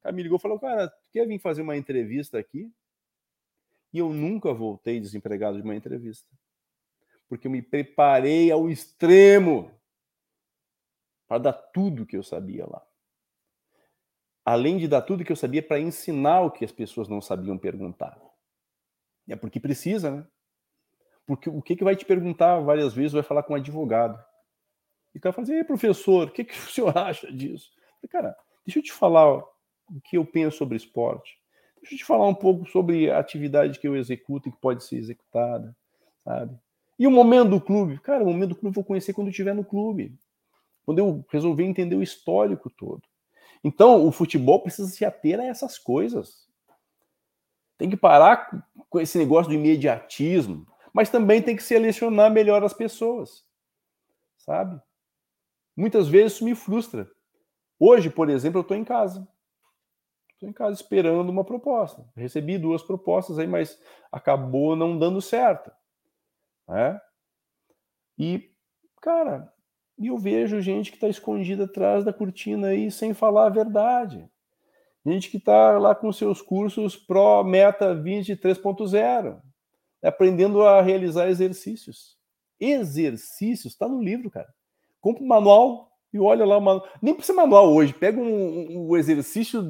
Aí 0.02 0.12
me 0.12 0.22
ligou 0.22 0.38
e 0.38 0.42
falou, 0.42 0.58
cara, 0.58 0.92
quer 1.12 1.26
vir 1.26 1.38
fazer 1.38 1.62
uma 1.62 1.76
entrevista 1.76 2.38
aqui? 2.38 2.72
E 3.92 3.98
eu 3.98 4.12
nunca 4.12 4.52
voltei 4.52 4.98
desempregado 4.98 5.58
de 5.58 5.62
uma 5.62 5.76
entrevista. 5.76 6.26
Porque 7.28 7.46
eu 7.46 7.50
me 7.50 7.60
preparei 7.60 8.50
ao 8.50 8.70
extremo 8.70 9.70
para 11.28 11.38
dar 11.38 11.52
tudo 11.52 12.06
que 12.06 12.16
eu 12.16 12.22
sabia 12.22 12.66
lá. 12.66 12.84
Além 14.44 14.78
de 14.78 14.88
dar 14.88 15.02
tudo 15.02 15.24
que 15.24 15.30
eu 15.30 15.36
sabia 15.36 15.62
para 15.62 15.78
ensinar 15.78 16.40
o 16.40 16.50
que 16.50 16.64
as 16.64 16.72
pessoas 16.72 17.08
não 17.08 17.20
sabiam 17.20 17.56
perguntar. 17.56 18.20
É 19.28 19.36
porque 19.36 19.60
precisa, 19.60 20.10
né? 20.10 20.26
Porque 21.26 21.48
o 21.48 21.62
que, 21.62 21.76
que 21.76 21.84
vai 21.84 21.94
te 21.94 22.04
perguntar 22.04 22.58
várias 22.60 22.92
vezes, 22.92 23.12
vai 23.12 23.22
falar 23.22 23.44
com 23.44 23.52
um 23.52 23.56
advogado. 23.56 24.22
E 25.14 25.18
o 25.18 25.20
cara 25.20 25.32
fala 25.32 25.44
assim, 25.44 25.64
professor, 25.64 26.28
o 26.28 26.32
que, 26.32 26.44
que 26.44 26.54
o 26.54 26.70
senhor 26.70 26.96
acha 26.96 27.30
disso? 27.32 27.70
cara, 28.10 28.36
deixa 28.66 28.80
eu 28.80 28.82
te 28.82 28.92
falar 28.92 29.42
o 29.94 30.00
que 30.00 30.16
eu 30.16 30.24
penso 30.24 30.58
sobre 30.58 30.76
esporte. 30.76 31.38
Deixa 31.80 31.94
eu 31.94 31.98
te 31.98 32.04
falar 32.04 32.26
um 32.26 32.34
pouco 32.34 32.68
sobre 32.68 33.10
a 33.10 33.18
atividade 33.18 33.78
que 33.78 33.88
eu 33.88 33.96
executo 33.96 34.48
e 34.48 34.52
que 34.52 34.58
pode 34.58 34.84
ser 34.84 34.96
executada, 34.96 35.74
sabe? 36.24 36.56
E 36.98 37.06
o 37.06 37.10
momento 37.10 37.50
do 37.50 37.60
clube? 37.60 37.98
Cara, 37.98 38.22
o 38.22 38.26
momento 38.26 38.50
do 38.50 38.56
clube 38.56 38.70
eu 38.70 38.82
vou 38.82 38.84
conhecer 38.84 39.12
quando 39.12 39.28
eu 39.28 39.32
estiver 39.32 39.54
no 39.54 39.64
clube. 39.64 40.14
Quando 40.84 40.98
eu 40.98 41.24
resolver 41.30 41.64
entender 41.64 41.96
o 41.96 42.02
histórico 42.02 42.70
todo. 42.70 43.02
Então, 43.64 44.06
o 44.06 44.12
futebol 44.12 44.60
precisa 44.60 44.88
se 44.88 45.04
ater 45.04 45.38
a 45.40 45.44
essas 45.44 45.78
coisas. 45.78 46.48
Tem 47.78 47.90
que 47.90 47.96
parar 47.96 48.66
com 48.88 49.00
esse 49.00 49.18
negócio 49.18 49.50
do 49.50 49.54
imediatismo 49.54 50.66
mas 50.92 51.08
também 51.08 51.40
tem 51.40 51.56
que 51.56 51.62
selecionar 51.62 52.30
melhor 52.30 52.62
as 52.62 52.74
pessoas, 52.74 53.44
sabe? 54.36 54.80
Muitas 55.74 56.06
vezes 56.06 56.34
isso 56.34 56.44
me 56.44 56.54
frustra. 56.54 57.10
Hoje, 57.78 58.10
por 58.10 58.28
exemplo, 58.28 58.58
eu 58.58 58.62
estou 58.62 58.76
em 58.76 58.84
casa. 58.84 59.26
Estou 60.42 60.50
em 60.50 60.52
casa 60.52 60.74
esperando 60.74 61.30
uma 61.30 61.44
proposta. 61.44 62.04
Recebi 62.16 62.58
duas 62.58 62.82
propostas 62.82 63.38
aí, 63.38 63.46
mas 63.46 63.80
acabou 64.10 64.74
não 64.74 64.98
dando 64.98 65.22
certo. 65.22 65.70
Né? 66.66 67.00
E, 68.18 68.50
cara, 69.00 69.52
eu 69.96 70.18
vejo 70.18 70.60
gente 70.60 70.90
que 70.90 70.96
está 70.96 71.08
escondida 71.08 71.62
atrás 71.62 72.04
da 72.04 72.12
cortina 72.12 72.68
aí 72.68 72.90
sem 72.90 73.14
falar 73.14 73.46
a 73.46 73.50
verdade. 73.50 74.28
Gente 75.06 75.30
que 75.30 75.36
está 75.36 75.78
lá 75.78 75.94
com 75.94 76.12
seus 76.12 76.42
cursos 76.42 76.96
Pro 76.96 77.44
Meta 77.44 77.94
20 77.94 78.34
3.0 78.34 79.40
aprendendo 80.02 80.62
a 80.62 80.82
realizar 80.82 81.28
exercícios. 81.28 82.18
Exercícios, 82.58 83.74
está 83.74 83.86
no 83.86 84.02
livro, 84.02 84.28
cara. 84.28 84.52
Compra 85.00 85.22
um 85.22 85.28
manual 85.28 85.91
e 86.12 86.18
olha 86.18 86.44
lá 86.44 86.58
o 86.58 86.60
manual. 86.60 86.88
Nem 87.00 87.14
precisa 87.14 87.36
manual 87.36 87.72
hoje. 87.72 87.92
Pega 87.92 88.20
um, 88.20 88.90
um, 88.90 88.96
exercício. 88.96 89.62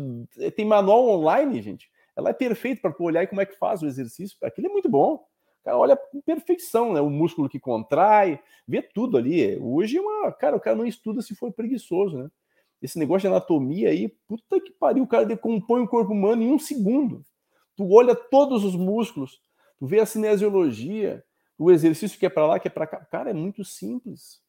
Tem 0.56 0.64
manual 0.64 1.09
online, 1.09 1.60
gente. 1.62 1.90
Ela 2.16 2.31
é 2.31 2.32
perfeita 2.32 2.90
para 2.90 3.05
olhar 3.05 3.27
como 3.27 3.40
é 3.40 3.47
que 3.47 3.59
faz 3.59 3.82
o 3.82 3.86
exercício. 3.86 4.36
Aquilo 4.43 4.66
é 4.66 4.70
muito 4.70 4.89
bom. 4.89 5.24
Cara, 5.64 5.78
olha 5.78 5.97
com 5.97 6.20
perfeição, 6.20 6.93
né? 6.93 7.01
O 7.01 7.09
músculo 7.09 7.48
que 7.48 7.60
contrai, 7.60 8.40
vê 8.66 8.82
tudo 8.82 9.16
ali. 9.16 9.56
Hoje, 9.60 9.98
é 9.98 10.01
uma, 10.01 10.32
cara, 10.32 10.56
o 10.56 10.60
cara 10.60 10.77
não 10.77 10.85
estuda 10.85 11.23
se 11.23 11.35
for 11.35 11.52
preguiçoso, 11.52 12.19
né? 12.19 12.28
Esse 12.82 12.98
negócio 12.98 13.20
de 13.20 13.27
anatomia 13.28 13.90
aí, 13.90 14.09
puta 14.27 14.60
que 14.60 14.73
pariu, 14.73 15.05
o 15.05 15.06
cara 15.06 15.24
decompõe 15.24 15.82
o 15.82 15.89
corpo 15.89 16.12
humano 16.12 16.43
em 16.43 16.51
um 16.51 16.59
segundo. 16.59 17.24
Tu 17.77 17.89
olha 17.89 18.12
todos 18.14 18.64
os 18.64 18.74
músculos, 18.74 19.40
Tu 19.82 19.86
vê 19.89 19.98
a 19.98 20.06
cinesiologia, 20.06 21.24
o 21.59 21.69
exercício 21.69 22.16
que 22.16 22.24
é 22.24 22.28
para 22.28 22.47
lá, 22.47 22.60
que 22.60 22.69
é 22.69 22.70
para 22.70 22.86
cá. 22.86 23.05
Cara, 23.05 23.31
é 23.31 23.32
muito 23.32 23.64
simples. 23.64 24.40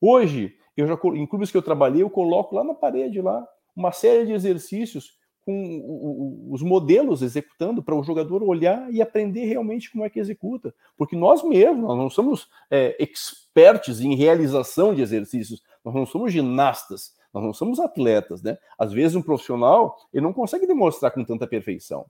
Hoje, 0.00 0.54
eu 0.76 0.86
já 0.86 0.98
em 1.14 1.26
clubes 1.26 1.50
que 1.50 1.56
eu 1.56 1.62
trabalhei, 1.62 2.02
eu 2.02 2.10
coloco 2.10 2.54
lá 2.54 2.62
na 2.62 2.74
parede 2.74 3.20
lá 3.20 3.46
uma 3.74 3.92
série 3.92 4.26
de 4.26 4.32
exercícios 4.32 5.18
com 5.44 6.46
os 6.50 6.62
modelos 6.62 7.22
executando 7.22 7.82
para 7.82 7.94
o 7.94 8.02
jogador 8.02 8.42
olhar 8.42 8.92
e 8.92 9.00
aprender 9.00 9.46
realmente 9.46 9.90
como 9.90 10.04
é 10.04 10.10
que 10.10 10.20
executa. 10.20 10.74
Porque 10.96 11.16
nós 11.16 11.42
mesmos, 11.42 11.84
nós 11.84 11.96
não 11.96 12.10
somos 12.10 12.48
é, 12.70 12.94
expertos 13.02 14.00
em 14.00 14.14
realização 14.14 14.94
de 14.94 15.00
exercícios, 15.00 15.62
nós 15.82 15.94
não 15.94 16.04
somos 16.04 16.32
ginastas, 16.32 17.14
nós 17.32 17.42
não 17.42 17.54
somos 17.54 17.80
atletas, 17.80 18.42
né? 18.42 18.58
Às 18.78 18.92
vezes 18.92 19.16
um 19.16 19.22
profissional 19.22 19.96
ele 20.12 20.22
não 20.22 20.34
consegue 20.34 20.66
demonstrar 20.66 21.12
com 21.12 21.24
tanta 21.24 21.46
perfeição. 21.46 22.04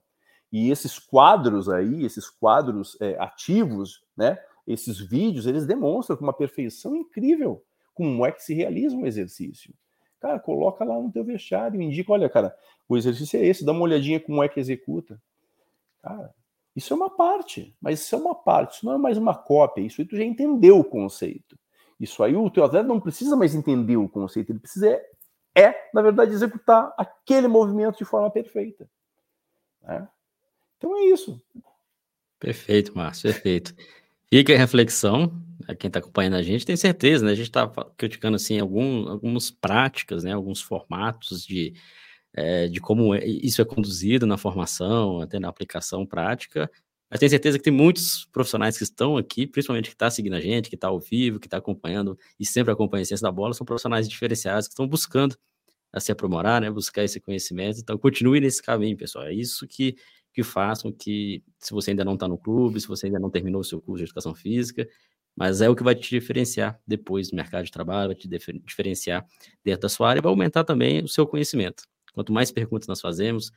E 0.51 0.69
esses 0.69 0.99
quadros 0.99 1.69
aí, 1.69 2.03
esses 2.03 2.29
quadros 2.29 2.97
é, 2.99 3.15
ativos, 3.19 4.03
né? 4.17 4.37
Esses 4.67 4.99
vídeos, 4.99 5.47
eles 5.47 5.65
demonstram 5.65 6.17
com 6.17 6.23
uma 6.23 6.33
perfeição 6.33 6.93
incrível 6.95 7.63
como 7.99 8.25
é 8.25 8.31
que 8.31 8.41
se 8.41 8.53
realiza 8.53 8.95
um 8.95 9.05
exercício. 9.05 9.73
Cara, 10.21 10.39
coloca 10.39 10.85
lá 10.85 10.97
no 10.97 11.11
teu 11.11 11.21
vestiário, 11.21 11.81
indica, 11.81 12.13
olha, 12.13 12.29
cara, 12.29 12.55
o 12.87 12.95
exercício 12.95 13.37
é 13.37 13.45
esse, 13.45 13.65
dá 13.65 13.73
uma 13.73 13.81
olhadinha 13.81 14.21
como 14.21 14.41
é 14.41 14.47
que 14.47 14.57
executa. 14.57 15.21
Cara, 16.01 16.33
isso 16.73 16.93
é 16.93 16.95
uma 16.95 17.09
parte, 17.09 17.75
mas 17.81 17.99
isso 17.99 18.15
é 18.15 18.17
uma 18.17 18.33
parte, 18.33 18.75
isso 18.75 18.85
não 18.85 18.93
é 18.93 18.97
mais 18.97 19.17
uma 19.17 19.35
cópia, 19.35 19.81
isso 19.81 19.99
aí 19.99 20.07
tu 20.07 20.15
já 20.15 20.23
entendeu 20.23 20.79
o 20.79 20.83
conceito. 20.83 21.59
Isso 21.99 22.23
aí 22.23 22.37
o 22.37 22.49
teu 22.49 22.63
atleta 22.63 22.87
não 22.87 23.01
precisa 23.01 23.35
mais 23.35 23.53
entender 23.53 23.97
o 23.97 24.07
conceito, 24.07 24.53
ele 24.53 24.59
precisa 24.59 24.87
é, 24.87 25.05
é 25.61 25.89
na 25.93 26.01
verdade, 26.01 26.31
executar 26.31 26.93
aquele 26.97 27.49
movimento 27.49 27.97
de 27.97 28.05
forma 28.05 28.31
perfeita. 28.31 28.89
Né? 29.81 30.07
Então 30.77 30.95
é 30.95 31.01
isso. 31.01 31.41
Perfeito, 32.39 32.95
Márcio, 32.95 33.29
perfeito. 33.29 33.75
Fica 34.31 34.53
a 34.53 34.57
reflexão, 34.57 35.31
a 35.67 35.73
quem 35.73 35.87
está 35.87 35.99
acompanhando 35.99 36.35
a 36.35 36.43
gente, 36.43 36.65
tem 36.65 36.77
certeza, 36.77 37.25
né? 37.25 37.31
A 37.31 37.35
gente 37.35 37.47
está 37.47 37.67
criticando 37.97 38.35
assim 38.35 38.59
algum, 38.59 39.09
algumas 39.09 39.49
práticas, 39.49 40.23
né? 40.23 40.33
Alguns 40.33 40.61
formatos 40.61 41.43
de, 41.43 41.73
é, 42.33 42.67
de 42.67 42.79
como 42.79 43.15
é, 43.15 43.25
isso 43.25 43.61
é 43.61 43.65
conduzido 43.65 44.27
na 44.27 44.37
formação, 44.37 45.21
até 45.21 45.39
na 45.39 45.49
aplicação 45.49 46.05
prática. 46.05 46.69
Mas 47.09 47.19
tenho 47.19 47.29
certeza 47.31 47.57
que 47.57 47.63
tem 47.63 47.73
muitos 47.73 48.25
profissionais 48.31 48.77
que 48.77 48.83
estão 48.83 49.17
aqui, 49.17 49.47
principalmente 49.47 49.89
que 49.89 49.95
está 49.95 50.11
seguindo 50.11 50.35
a 50.35 50.39
gente, 50.41 50.69
que 50.69 50.75
está 50.75 50.89
ao 50.89 50.99
vivo, 50.99 51.39
que 51.39 51.47
está 51.47 51.57
acompanhando 51.57 52.17
e 52.39 52.45
sempre 52.45 52.71
acompanha 52.71 53.01
a 53.01 53.05
ciência 53.05 53.23
da 53.25 53.31
bola, 53.31 53.53
são 53.55 53.65
profissionais 53.65 54.07
diferenciados 54.07 54.67
que 54.67 54.73
estão 54.73 54.87
buscando 54.87 55.35
a 55.91 55.99
se 55.99 56.11
aprimorar, 56.11 56.61
né? 56.61 56.69
Buscar 56.69 57.03
esse 57.03 57.19
conhecimento. 57.19 57.79
Então, 57.79 57.97
continue 57.97 58.39
nesse 58.39 58.61
caminho, 58.61 58.95
pessoal. 58.95 59.25
É 59.25 59.33
isso 59.33 59.67
que 59.67 59.95
que 60.33 60.43
façam 60.43 60.91
que, 60.91 61.43
se 61.57 61.71
você 61.73 61.91
ainda 61.91 62.05
não 62.05 62.13
está 62.13 62.27
no 62.27 62.37
clube, 62.37 62.79
se 62.79 62.87
você 62.87 63.07
ainda 63.07 63.19
não 63.19 63.29
terminou 63.29 63.61
o 63.61 63.63
seu 63.63 63.81
curso 63.81 64.03
de 64.03 64.09
educação 64.09 64.33
física, 64.33 64.87
mas 65.35 65.61
é 65.61 65.69
o 65.69 65.75
que 65.75 65.83
vai 65.83 65.95
te 65.95 66.09
diferenciar 66.09 66.79
depois 66.85 67.31
no 67.31 67.37
mercado 67.37 67.65
de 67.65 67.71
trabalho, 67.71 68.09
vai 68.09 68.15
te 68.15 68.27
diferenciar 68.65 69.25
dentro 69.63 69.81
da 69.81 69.89
sua 69.89 70.09
área 70.09 70.21
vai 70.21 70.29
aumentar 70.29 70.63
também 70.63 71.03
o 71.03 71.07
seu 71.07 71.25
conhecimento. 71.25 71.83
Quanto 72.13 72.33
mais 72.33 72.51
perguntas 72.51 72.87
nós 72.87 72.99
fazemos, 72.99 73.51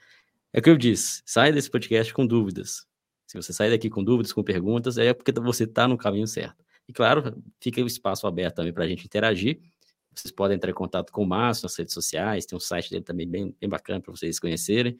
é 0.52 0.60
o 0.60 0.62
que 0.62 0.70
eu 0.70 0.76
disse, 0.76 1.22
sai 1.24 1.52
desse 1.52 1.70
podcast 1.70 2.12
com 2.12 2.26
dúvidas. 2.26 2.86
Se 3.26 3.36
você 3.36 3.52
sair 3.52 3.70
daqui 3.70 3.88
com 3.88 4.04
dúvidas, 4.04 4.32
com 4.32 4.42
perguntas, 4.42 4.98
é 4.98 5.14
porque 5.14 5.32
você 5.32 5.64
está 5.64 5.88
no 5.88 5.96
caminho 5.96 6.26
certo. 6.26 6.62
E 6.86 6.92
claro, 6.92 7.42
fica 7.60 7.82
o 7.82 7.86
espaço 7.86 8.26
aberto 8.26 8.56
também 8.56 8.72
para 8.72 8.84
a 8.84 8.86
gente 8.86 9.06
interagir. 9.06 9.60
Vocês 10.14 10.30
podem 10.30 10.56
entrar 10.56 10.70
em 10.70 10.74
contato 10.74 11.10
com 11.10 11.22
o 11.22 11.26
Márcio 11.26 11.64
nas 11.64 11.74
redes 11.76 11.94
sociais, 11.94 12.44
tem 12.44 12.56
um 12.56 12.60
site 12.60 12.90
dele 12.90 13.02
também 13.02 13.26
bem, 13.26 13.56
bem 13.58 13.70
bacana 13.70 14.00
para 14.00 14.12
vocês 14.12 14.38
conhecerem. 14.38 14.98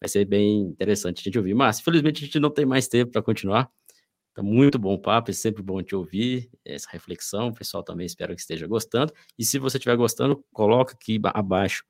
Vai 0.00 0.08
ser 0.08 0.24
bem 0.24 0.60
interessante 0.60 1.20
a 1.20 1.22
gente 1.22 1.38
ouvir. 1.38 1.54
Mas, 1.54 1.80
infelizmente, 1.80 2.22
a 2.22 2.26
gente 2.26 2.38
não 2.38 2.50
tem 2.50 2.66
mais 2.66 2.88
tempo 2.88 3.12
para 3.12 3.22
continuar. 3.22 3.70
Tá 4.34 4.42
muito 4.42 4.78
bom 4.78 4.98
papo, 4.98 5.30
é 5.30 5.34
sempre 5.34 5.62
bom 5.62 5.82
te 5.82 5.94
ouvir, 5.94 6.50
essa 6.62 6.88
reflexão. 6.90 7.48
O 7.48 7.54
pessoal 7.54 7.82
também 7.82 8.04
espero 8.04 8.34
que 8.34 8.40
esteja 8.40 8.66
gostando. 8.66 9.12
E 9.38 9.44
se 9.44 9.58
você 9.58 9.78
estiver 9.78 9.96
gostando, 9.96 10.44
coloca 10.52 10.92
aqui 10.92 11.18
abaixo 11.24 11.84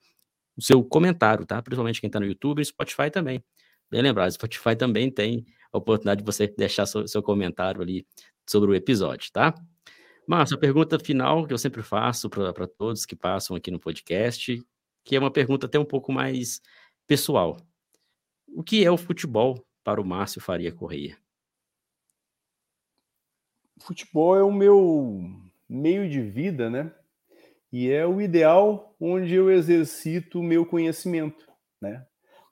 o 0.57 0.63
seu 0.63 0.83
comentário, 0.85 1.45
tá? 1.45 1.61
Principalmente 1.61 2.01
quem 2.01 2.07
está 2.09 2.21
no 2.21 2.27
YouTube 2.27 2.63
e 2.63 2.65
Spotify 2.65 3.11
também. 3.11 3.45
Bem 3.91 4.03
lembrado, 4.03 4.31
Spotify 4.31 4.77
também 4.77 5.11
tem 5.11 5.45
a 5.73 5.79
oportunidade 5.79 6.21
de 6.21 6.25
você 6.25 6.47
deixar 6.47 6.87
seu, 6.87 7.07
seu 7.07 7.23
comentário 7.23 7.83
ali 7.83 8.07
sobre 8.49 8.71
o 8.71 8.75
episódio, 8.75 9.31
tá? 9.33 9.55
Márcio, 10.27 10.57
a 10.57 10.61
pergunta 10.61 10.99
final 10.99 11.47
que 11.47 11.53
eu 11.53 11.59
sempre 11.59 11.83
faço 11.83 12.29
para 12.29 12.67
todos 12.67 13.07
que 13.07 13.15
passam 13.15 13.57
aqui 13.57 13.71
no 13.71 13.79
podcast, 13.79 14.61
que 15.05 15.15
é 15.15 15.19
uma 15.19 15.31
pergunta 15.31 15.67
até 15.67 15.79
um 15.79 15.85
pouco 15.85 16.13
mais 16.13 16.61
pessoal. 17.07 17.57
O 18.49 18.63
que 18.63 18.85
é 18.85 18.91
o 18.91 18.97
futebol 18.97 19.65
para 19.85 20.01
o 20.01 20.05
Márcio 20.05 20.41
Faria 20.41 20.73
Correia? 20.73 21.17
Futebol 23.81 24.37
é 24.37 24.43
o 24.43 24.53
meu 24.53 25.31
meio 25.69 26.09
de 26.09 26.23
vida, 26.23 26.71
né? 26.71 26.93
E 27.73 27.91
é 27.91 28.07
o 28.07 28.21
ideal 28.21 28.95
onde 29.01 29.35
eu 29.35 29.51
exercito 29.51 30.41
o 30.41 30.43
meu 30.43 30.65
conhecimento, 30.65 31.47
né? 31.81 32.05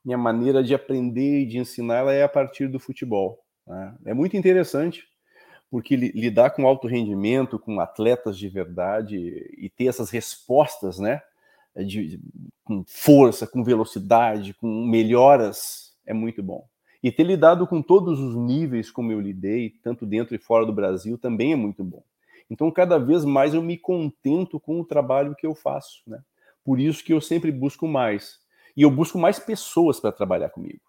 Minha 0.05 0.19
maneira 0.19 0.63
de 0.63 0.75
aprender 0.75 1.41
e 1.41 1.47
de 1.47 1.59
ensinar 1.59 1.97
ela 1.97 2.13
é 2.13 2.23
a 2.23 2.29
partir 2.29 2.69
do 2.69 2.79
futebol. 2.79 3.43
Né? 3.67 3.97
É 4.07 4.15
muito 4.15 4.37
interessante, 4.37 5.09
porque 5.71 5.97
lidar 5.97 6.51
com 6.51 6.67
alto 6.67 6.87
rendimento, 6.87 7.59
com 7.59 7.81
atletas 7.81 8.37
de 8.37 8.49
verdade 8.49 9.17
e 9.57 9.71
ter 9.71 9.87
essas 9.87 10.11
respostas, 10.11 10.99
né? 10.99 11.23
De, 11.75 12.21
com 12.63 12.85
força, 12.87 13.47
com 13.47 13.65
velocidade, 13.65 14.55
com 14.55 14.87
melhoras 14.87 15.84
é 16.07 16.13
muito 16.13 16.43
bom. 16.43 16.67
E 17.03 17.13
ter 17.13 17.25
lidado 17.25 17.67
com 17.67 17.83
todos 17.83 18.19
os 18.19 18.35
níveis 18.35 18.91
como 18.91 19.13
eu 19.13 19.21
lidei, 19.21 19.75
tanto 19.83 20.07
dentro 20.07 20.35
e 20.35 20.39
fora 20.39 20.65
do 20.65 20.73
Brasil, 20.73 21.19
também 21.19 21.53
é 21.53 21.57
muito 21.57 21.85
bom. 21.85 22.03
Então, 22.51 22.71
cada 22.71 22.99
vez 22.99 23.25
mais 23.25 23.55
eu 23.55 23.63
me 23.63 23.77
contento 23.77 24.59
com 24.59 24.81
o 24.81 24.85
trabalho 24.85 25.35
que 25.35 25.47
eu 25.47 25.55
faço, 25.55 26.03
né? 26.07 26.23
Por 26.65 26.81
isso 26.81 27.05
que 27.05 27.13
eu 27.13 27.21
sempre 27.21 27.53
busco 27.53 27.87
mais. 27.87 28.39
E 28.77 28.83
eu 28.83 28.91
busco 28.91 29.19
mais 29.19 29.39
pessoas 29.39 30.01
para 30.01 30.13
trabalhar 30.13 30.49
comigo. 30.49 30.81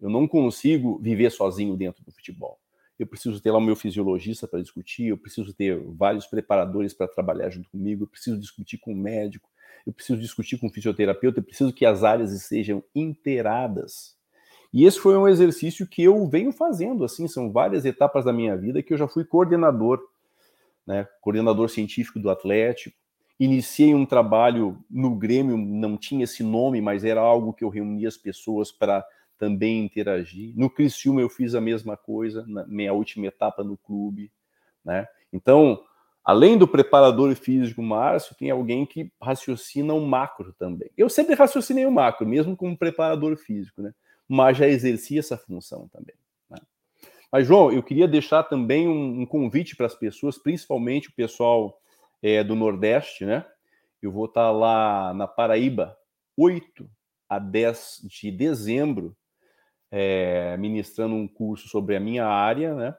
Eu 0.00 0.10
não 0.10 0.26
consigo 0.26 0.98
viver 0.98 1.30
sozinho 1.30 1.76
dentro 1.76 2.04
do 2.04 2.10
futebol. 2.10 2.58
Eu 2.98 3.06
preciso 3.06 3.40
ter 3.40 3.50
lá 3.50 3.58
o 3.58 3.62
meu 3.62 3.76
fisiologista 3.76 4.46
para 4.46 4.60
discutir, 4.60 5.06
eu 5.06 5.16
preciso 5.16 5.54
ter 5.54 5.80
vários 5.86 6.26
preparadores 6.26 6.92
para 6.92 7.08
trabalhar 7.08 7.48
junto 7.48 7.70
comigo, 7.70 8.04
eu 8.04 8.08
preciso 8.08 8.38
discutir 8.38 8.76
com 8.76 8.92
o 8.92 8.96
médico, 8.96 9.48
eu 9.86 9.92
preciso 9.92 10.20
discutir 10.20 10.58
com 10.58 10.66
o 10.66 10.70
fisioterapeuta, 10.70 11.38
eu 11.38 11.44
preciso 11.44 11.72
que 11.72 11.86
as 11.86 12.04
áreas 12.04 12.32
estejam 12.32 12.82
inteiradas 12.94 14.19
e 14.72 14.84
esse 14.84 14.98
foi 14.98 15.16
um 15.16 15.26
exercício 15.26 15.86
que 15.86 16.02
eu 16.02 16.26
venho 16.26 16.52
fazendo, 16.52 17.04
assim, 17.04 17.26
são 17.26 17.50
várias 17.50 17.84
etapas 17.84 18.24
da 18.24 18.32
minha 18.32 18.56
vida 18.56 18.82
que 18.82 18.92
eu 18.92 18.98
já 18.98 19.08
fui 19.08 19.24
coordenador, 19.24 20.00
né, 20.86 21.08
coordenador 21.20 21.68
científico 21.68 22.20
do 22.20 22.30
Atlético. 22.30 22.96
Iniciei 23.38 23.94
um 23.94 24.06
trabalho 24.06 24.78
no 24.88 25.14
Grêmio, 25.16 25.56
não 25.56 25.96
tinha 25.96 26.24
esse 26.24 26.42
nome, 26.42 26.80
mas 26.80 27.04
era 27.04 27.20
algo 27.20 27.52
que 27.52 27.64
eu 27.64 27.68
reunia 27.68 28.06
as 28.06 28.16
pessoas 28.16 28.70
para 28.70 29.04
também 29.38 29.82
interagir. 29.82 30.52
No 30.54 30.68
Criciúma 30.68 31.22
eu 31.22 31.30
fiz 31.30 31.54
a 31.54 31.60
mesma 31.60 31.96
coisa, 31.96 32.44
na 32.46 32.66
minha 32.66 32.92
última 32.92 33.26
etapa 33.26 33.64
no 33.64 33.76
clube, 33.76 34.30
né? 34.84 35.08
Então, 35.32 35.82
além 36.22 36.58
do 36.58 36.68
preparador 36.68 37.34
físico 37.34 37.82
Márcio, 37.82 38.36
tem 38.36 38.50
alguém 38.50 38.84
que 38.84 39.10
raciocina 39.20 39.94
o 39.94 40.06
macro 40.06 40.52
também. 40.58 40.90
Eu 40.96 41.08
sempre 41.08 41.34
raciocinei 41.34 41.86
o 41.86 41.90
macro, 41.90 42.26
mesmo 42.26 42.54
como 42.54 42.76
preparador 42.76 43.36
físico, 43.36 43.80
né? 43.80 43.92
Mas 44.32 44.56
já 44.56 44.68
exercia 44.68 45.18
essa 45.18 45.36
função 45.36 45.88
também. 45.88 46.14
Né? 46.48 46.58
Mas, 47.32 47.48
João, 47.48 47.72
eu 47.72 47.82
queria 47.82 48.06
deixar 48.06 48.44
também 48.44 48.86
um, 48.86 49.22
um 49.22 49.26
convite 49.26 49.74
para 49.74 49.86
as 49.86 49.94
pessoas, 49.96 50.38
principalmente 50.38 51.08
o 51.08 51.12
pessoal 51.12 51.76
é, 52.22 52.44
do 52.44 52.54
Nordeste, 52.54 53.26
né? 53.26 53.44
Eu 54.00 54.12
vou 54.12 54.26
estar 54.26 54.52
lá 54.52 55.12
na 55.14 55.26
Paraíba, 55.26 55.98
8 56.36 56.88
a 57.28 57.40
10 57.40 58.02
de 58.04 58.30
dezembro, 58.30 59.16
é, 59.90 60.56
ministrando 60.58 61.16
um 61.16 61.26
curso 61.26 61.68
sobre 61.68 61.96
a 61.96 62.00
minha 62.00 62.24
área, 62.24 62.72
né? 62.76 62.94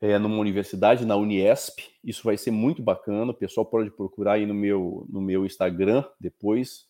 É, 0.00 0.18
numa 0.18 0.38
universidade, 0.38 1.06
na 1.06 1.14
Uniesp. 1.14 1.78
Isso 2.02 2.24
vai 2.24 2.36
ser 2.36 2.50
muito 2.50 2.82
bacana. 2.82 3.30
O 3.30 3.36
pessoal 3.36 3.64
pode 3.64 3.92
procurar 3.92 4.32
aí 4.32 4.44
no 4.44 4.54
meu, 4.54 5.06
no 5.08 5.20
meu 5.20 5.46
Instagram 5.46 6.04
depois. 6.18 6.88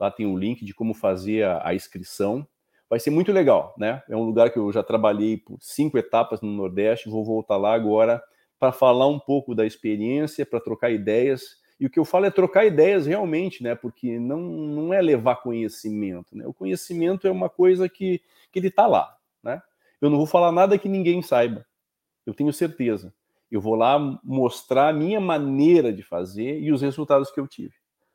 Lá 0.00 0.10
tem 0.10 0.24
o 0.24 0.30
um 0.30 0.38
link 0.38 0.64
de 0.64 0.72
como 0.72 0.94
fazer 0.94 1.44
a, 1.44 1.68
a 1.68 1.74
inscrição 1.74 2.48
vai 2.94 3.00
ser 3.00 3.10
muito 3.10 3.32
legal, 3.32 3.74
né? 3.76 4.00
É 4.08 4.14
um 4.14 4.22
lugar 4.22 4.50
que 4.50 4.56
eu 4.56 4.70
já 4.70 4.80
trabalhei 4.80 5.36
por 5.36 5.58
cinco 5.60 5.98
etapas 5.98 6.40
no 6.40 6.52
Nordeste, 6.52 7.10
vou 7.10 7.24
voltar 7.24 7.56
lá 7.56 7.74
agora 7.74 8.22
para 8.56 8.70
falar 8.70 9.08
um 9.08 9.18
pouco 9.18 9.52
da 9.52 9.66
experiência, 9.66 10.46
para 10.46 10.60
trocar 10.60 10.92
ideias. 10.92 11.56
E 11.80 11.86
o 11.86 11.90
que 11.90 11.98
eu 11.98 12.04
falo 12.04 12.26
é 12.26 12.30
trocar 12.30 12.64
ideias 12.64 13.04
realmente, 13.04 13.64
né? 13.64 13.74
Porque 13.74 14.16
não, 14.20 14.38
não 14.38 14.94
é 14.94 15.02
levar 15.02 15.42
conhecimento, 15.42 16.36
né? 16.36 16.46
O 16.46 16.54
conhecimento 16.54 17.26
é 17.26 17.32
uma 17.32 17.48
coisa 17.48 17.88
que, 17.88 18.22
que 18.52 18.60
ele 18.60 18.68
está 18.68 18.86
lá, 18.86 19.12
né? 19.42 19.60
Eu 20.00 20.08
não 20.08 20.16
vou 20.16 20.26
falar 20.26 20.52
nada 20.52 20.78
que 20.78 20.88
ninguém 20.88 21.20
saiba, 21.20 21.66
eu 22.24 22.32
tenho 22.32 22.52
certeza. 22.52 23.12
Eu 23.50 23.60
vou 23.60 23.74
lá 23.74 23.98
mostrar 24.22 24.90
a 24.90 24.92
minha 24.92 25.20
maneira 25.20 25.92
de 25.92 26.04
fazer 26.04 26.60
e 26.60 26.70
os 26.70 26.80
resultados 26.80 27.28
que 27.32 27.40
eu 27.40 27.48
tive. 27.48 27.74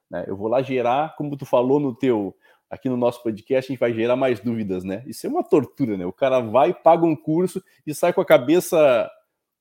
Né? 0.10 0.24
Eu 0.26 0.38
vou 0.38 0.48
lá 0.48 0.62
gerar, 0.62 1.18
como 1.18 1.36
tu 1.36 1.46
falou 1.46 1.82
no 1.82 1.94
teu 1.94 2.34
aqui 2.70 2.88
no 2.88 2.98
nosso 2.98 3.24
podcast, 3.24 3.70
a 3.70 3.74
gente 3.74 3.80
vai 3.80 3.94
gerar 3.94 4.16
mais 4.16 4.40
dúvidas, 4.40 4.84
né? 4.84 5.04
Isso 5.08 5.26
é 5.26 5.30
uma 5.30 5.44
tortura, 5.44 5.98
né? 5.98 6.06
O 6.06 6.14
cara 6.14 6.40
vai, 6.40 6.74
paga 6.74 7.06
um 7.06 7.16
curso 7.16 7.64
e 7.86 7.94
sai 7.96 8.14
com 8.14 8.22
a 8.22 8.26
cabeça 8.26 9.10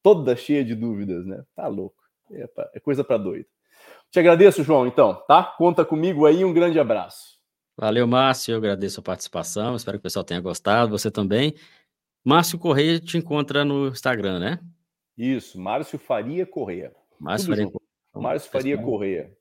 toda 0.02 0.36
cheia 0.36 0.64
de 0.64 0.74
dúvidas, 0.74 1.24
né? 1.26 1.42
Tá 1.54 1.66
louco. 1.66 1.96
É, 2.30 2.46
pra, 2.46 2.70
é 2.74 2.80
coisa 2.80 3.02
para 3.02 3.16
doido. 3.16 3.46
Te 4.10 4.18
agradeço, 4.18 4.62
João, 4.62 4.86
então, 4.86 5.14
tá? 5.26 5.42
Conta 5.42 5.84
comigo 5.84 6.26
aí, 6.26 6.44
um 6.44 6.52
grande 6.52 6.78
abraço. 6.78 7.38
Valeu, 7.76 8.06
Márcio. 8.06 8.52
Eu 8.52 8.58
agradeço 8.58 9.00
a 9.00 9.02
participação. 9.02 9.76
Espero 9.76 9.98
que 9.98 10.00
o 10.00 10.02
pessoal 10.02 10.24
tenha 10.24 10.40
gostado. 10.40 10.90
Você 10.90 11.10
também. 11.10 11.54
Márcio 12.24 12.58
Correia 12.58 12.98
te 12.98 13.16
encontra 13.16 13.64
no 13.64 13.88
Instagram, 13.88 14.40
né? 14.40 14.58
Isso, 15.16 15.60
Márcio 15.60 15.98
Faria 15.98 16.44
Correia. 16.44 16.92
Márcio 17.18 17.48
Faria, 17.48 17.70
Márcio 18.14 18.50
Faria 18.50 18.78
Correia. 18.78 19.37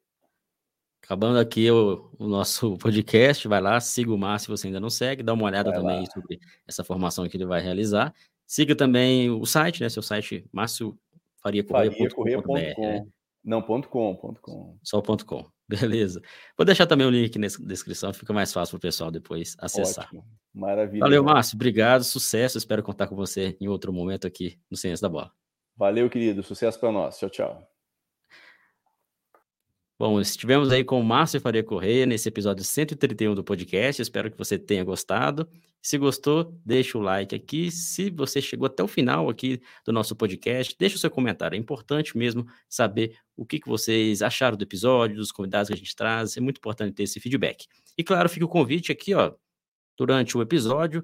Acabando 1.07 1.39
aqui 1.39 1.71
o, 1.71 2.11
o, 2.19 2.27
nosso 2.27 2.75
podcast, 2.83 3.47
vai 3.47 3.61
lá, 3.61 3.79
siga 3.79 4.13
o 4.13 4.17
Márcio 4.17 4.47
se 4.47 4.61
você 4.61 4.67
ainda 4.67 4.79
não 4.79 4.89
segue, 4.89 5.23
dá 5.23 5.33
uma 5.33 5.45
olhada 5.45 5.71
vai 5.71 5.79
também 5.79 5.99
lá. 6.01 6.05
sobre 6.07 6.37
essa 6.67 6.83
formação 6.83 7.27
que 7.29 7.37
ele 7.37 7.45
vai 7.45 7.61
realizar. 7.61 8.13
Siga 8.45 8.75
também 8.75 9.29
o 9.29 9.45
site, 9.45 9.81
né? 9.81 9.87
Seu 9.87 10.03
site, 10.03 10.45
Márcio 10.51 10.99
Faria 11.41 11.63
Correia.com. 11.63 12.53
Né? 12.53 13.05
Não, 13.41 13.61
ponto 13.61 13.87
.com, 13.87 14.13
ponto 14.17 14.41
.com. 14.41 14.77
Só 14.83 15.01
ponto 15.01 15.25
.com. 15.25 15.45
Beleza. 15.69 16.21
Vou 16.57 16.65
deixar 16.65 16.85
também 16.85 17.07
o 17.07 17.09
link 17.09 17.37
na 17.39 17.47
descrição, 17.47 18.13
fica 18.13 18.33
mais 18.33 18.51
fácil 18.51 18.73
para 18.73 18.77
o 18.77 18.81
pessoal 18.81 19.09
depois 19.09 19.55
acessar. 19.59 20.05
Ótimo. 20.07 20.25
Maravilha. 20.53 20.99
Valeu, 20.99 21.23
Márcio. 21.23 21.55
Obrigado, 21.55 22.03
sucesso. 22.03 22.57
Espero 22.57 22.83
contar 22.83 23.07
com 23.07 23.15
você 23.15 23.55
em 23.61 23.69
outro 23.69 23.93
momento 23.93 24.27
aqui 24.27 24.59
no 24.69 24.75
Ciência 24.75 25.07
da 25.07 25.09
Bola. 25.09 25.31
Valeu, 25.77 26.09
querido. 26.09 26.43
Sucesso 26.43 26.77
para 26.77 26.91
nós. 26.91 27.17
Tchau, 27.17 27.29
tchau. 27.29 27.76
Bom, 29.99 30.21
estivemos 30.21 30.71
aí 30.71 30.83
com 30.83 30.99
o 30.99 31.03
Márcio 31.03 31.41
Faria 31.41 31.63
Correia 31.63 32.05
nesse 32.05 32.29
episódio 32.29 32.63
131 32.63 33.33
do 33.33 33.43
podcast. 33.43 33.99
Espero 33.99 34.29
que 34.29 34.37
você 34.37 34.59
tenha 34.59 34.83
gostado. 34.83 35.49
Se 35.81 35.97
gostou, 35.97 36.55
deixa 36.63 36.99
o 36.99 37.01
like 37.01 37.33
aqui. 37.33 37.71
Se 37.71 38.11
você 38.11 38.39
chegou 38.39 38.67
até 38.67 38.83
o 38.83 38.87
final 38.87 39.27
aqui 39.27 39.59
do 39.83 39.91
nosso 39.91 40.15
podcast, 40.15 40.75
deixa 40.77 40.97
o 40.97 40.99
seu 40.99 41.09
comentário. 41.09 41.55
É 41.55 41.59
importante 41.59 42.15
mesmo 42.15 42.45
saber 42.69 43.17
o 43.35 43.43
que, 43.43 43.59
que 43.59 43.67
vocês 43.67 44.21
acharam 44.21 44.55
do 44.55 44.61
episódio, 44.61 45.15
dos 45.15 45.31
convidados 45.31 45.69
que 45.69 45.73
a 45.73 45.77
gente 45.77 45.95
traz. 45.95 46.37
É 46.37 46.41
muito 46.41 46.57
importante 46.57 46.93
ter 46.93 47.01
esse 47.01 47.19
feedback. 47.19 47.65
E 47.97 48.03
claro, 48.03 48.29
fica 48.29 48.45
o 48.45 48.49
convite 48.49 48.91
aqui, 48.91 49.15
ó, 49.15 49.33
durante 49.97 50.37
o 50.37 50.43
episódio, 50.43 51.03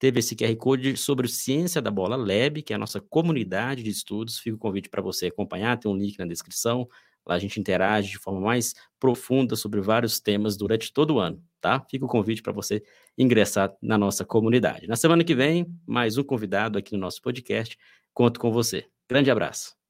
teve 0.00 0.18
esse 0.18 0.34
QR 0.34 0.56
Code 0.56 0.96
sobre 0.96 1.28
Ciência 1.28 1.80
da 1.80 1.92
Bola 1.92 2.16
Lab, 2.16 2.60
que 2.62 2.72
é 2.72 2.76
a 2.76 2.78
nossa 2.78 3.00
comunidade 3.00 3.84
de 3.84 3.90
estudos. 3.90 4.40
Fica 4.40 4.56
o 4.56 4.58
convite 4.58 4.88
para 4.88 5.00
você 5.00 5.26
acompanhar, 5.26 5.78
tem 5.78 5.88
um 5.88 5.96
link 5.96 6.18
na 6.18 6.26
descrição. 6.26 6.88
Lá 7.26 7.34
a 7.36 7.38
gente 7.38 7.60
interage 7.60 8.10
de 8.10 8.18
forma 8.18 8.40
mais 8.40 8.74
profunda 8.98 9.56
sobre 9.56 9.80
vários 9.80 10.20
temas 10.20 10.56
durante 10.56 10.92
todo 10.92 11.14
o 11.14 11.18
ano, 11.18 11.42
tá? 11.60 11.84
Fica 11.90 12.04
o 12.04 12.08
convite 12.08 12.42
para 12.42 12.52
você 12.52 12.82
ingressar 13.16 13.72
na 13.80 13.96
nossa 13.96 14.24
comunidade. 14.24 14.86
Na 14.86 14.96
semana 14.96 15.24
que 15.24 15.34
vem, 15.34 15.66
mais 15.86 16.18
um 16.18 16.24
convidado 16.24 16.78
aqui 16.78 16.92
no 16.94 17.00
nosso 17.00 17.22
podcast. 17.22 17.76
Conto 18.12 18.40
com 18.40 18.50
você. 18.50 18.86
Grande 19.08 19.30
abraço. 19.30 19.81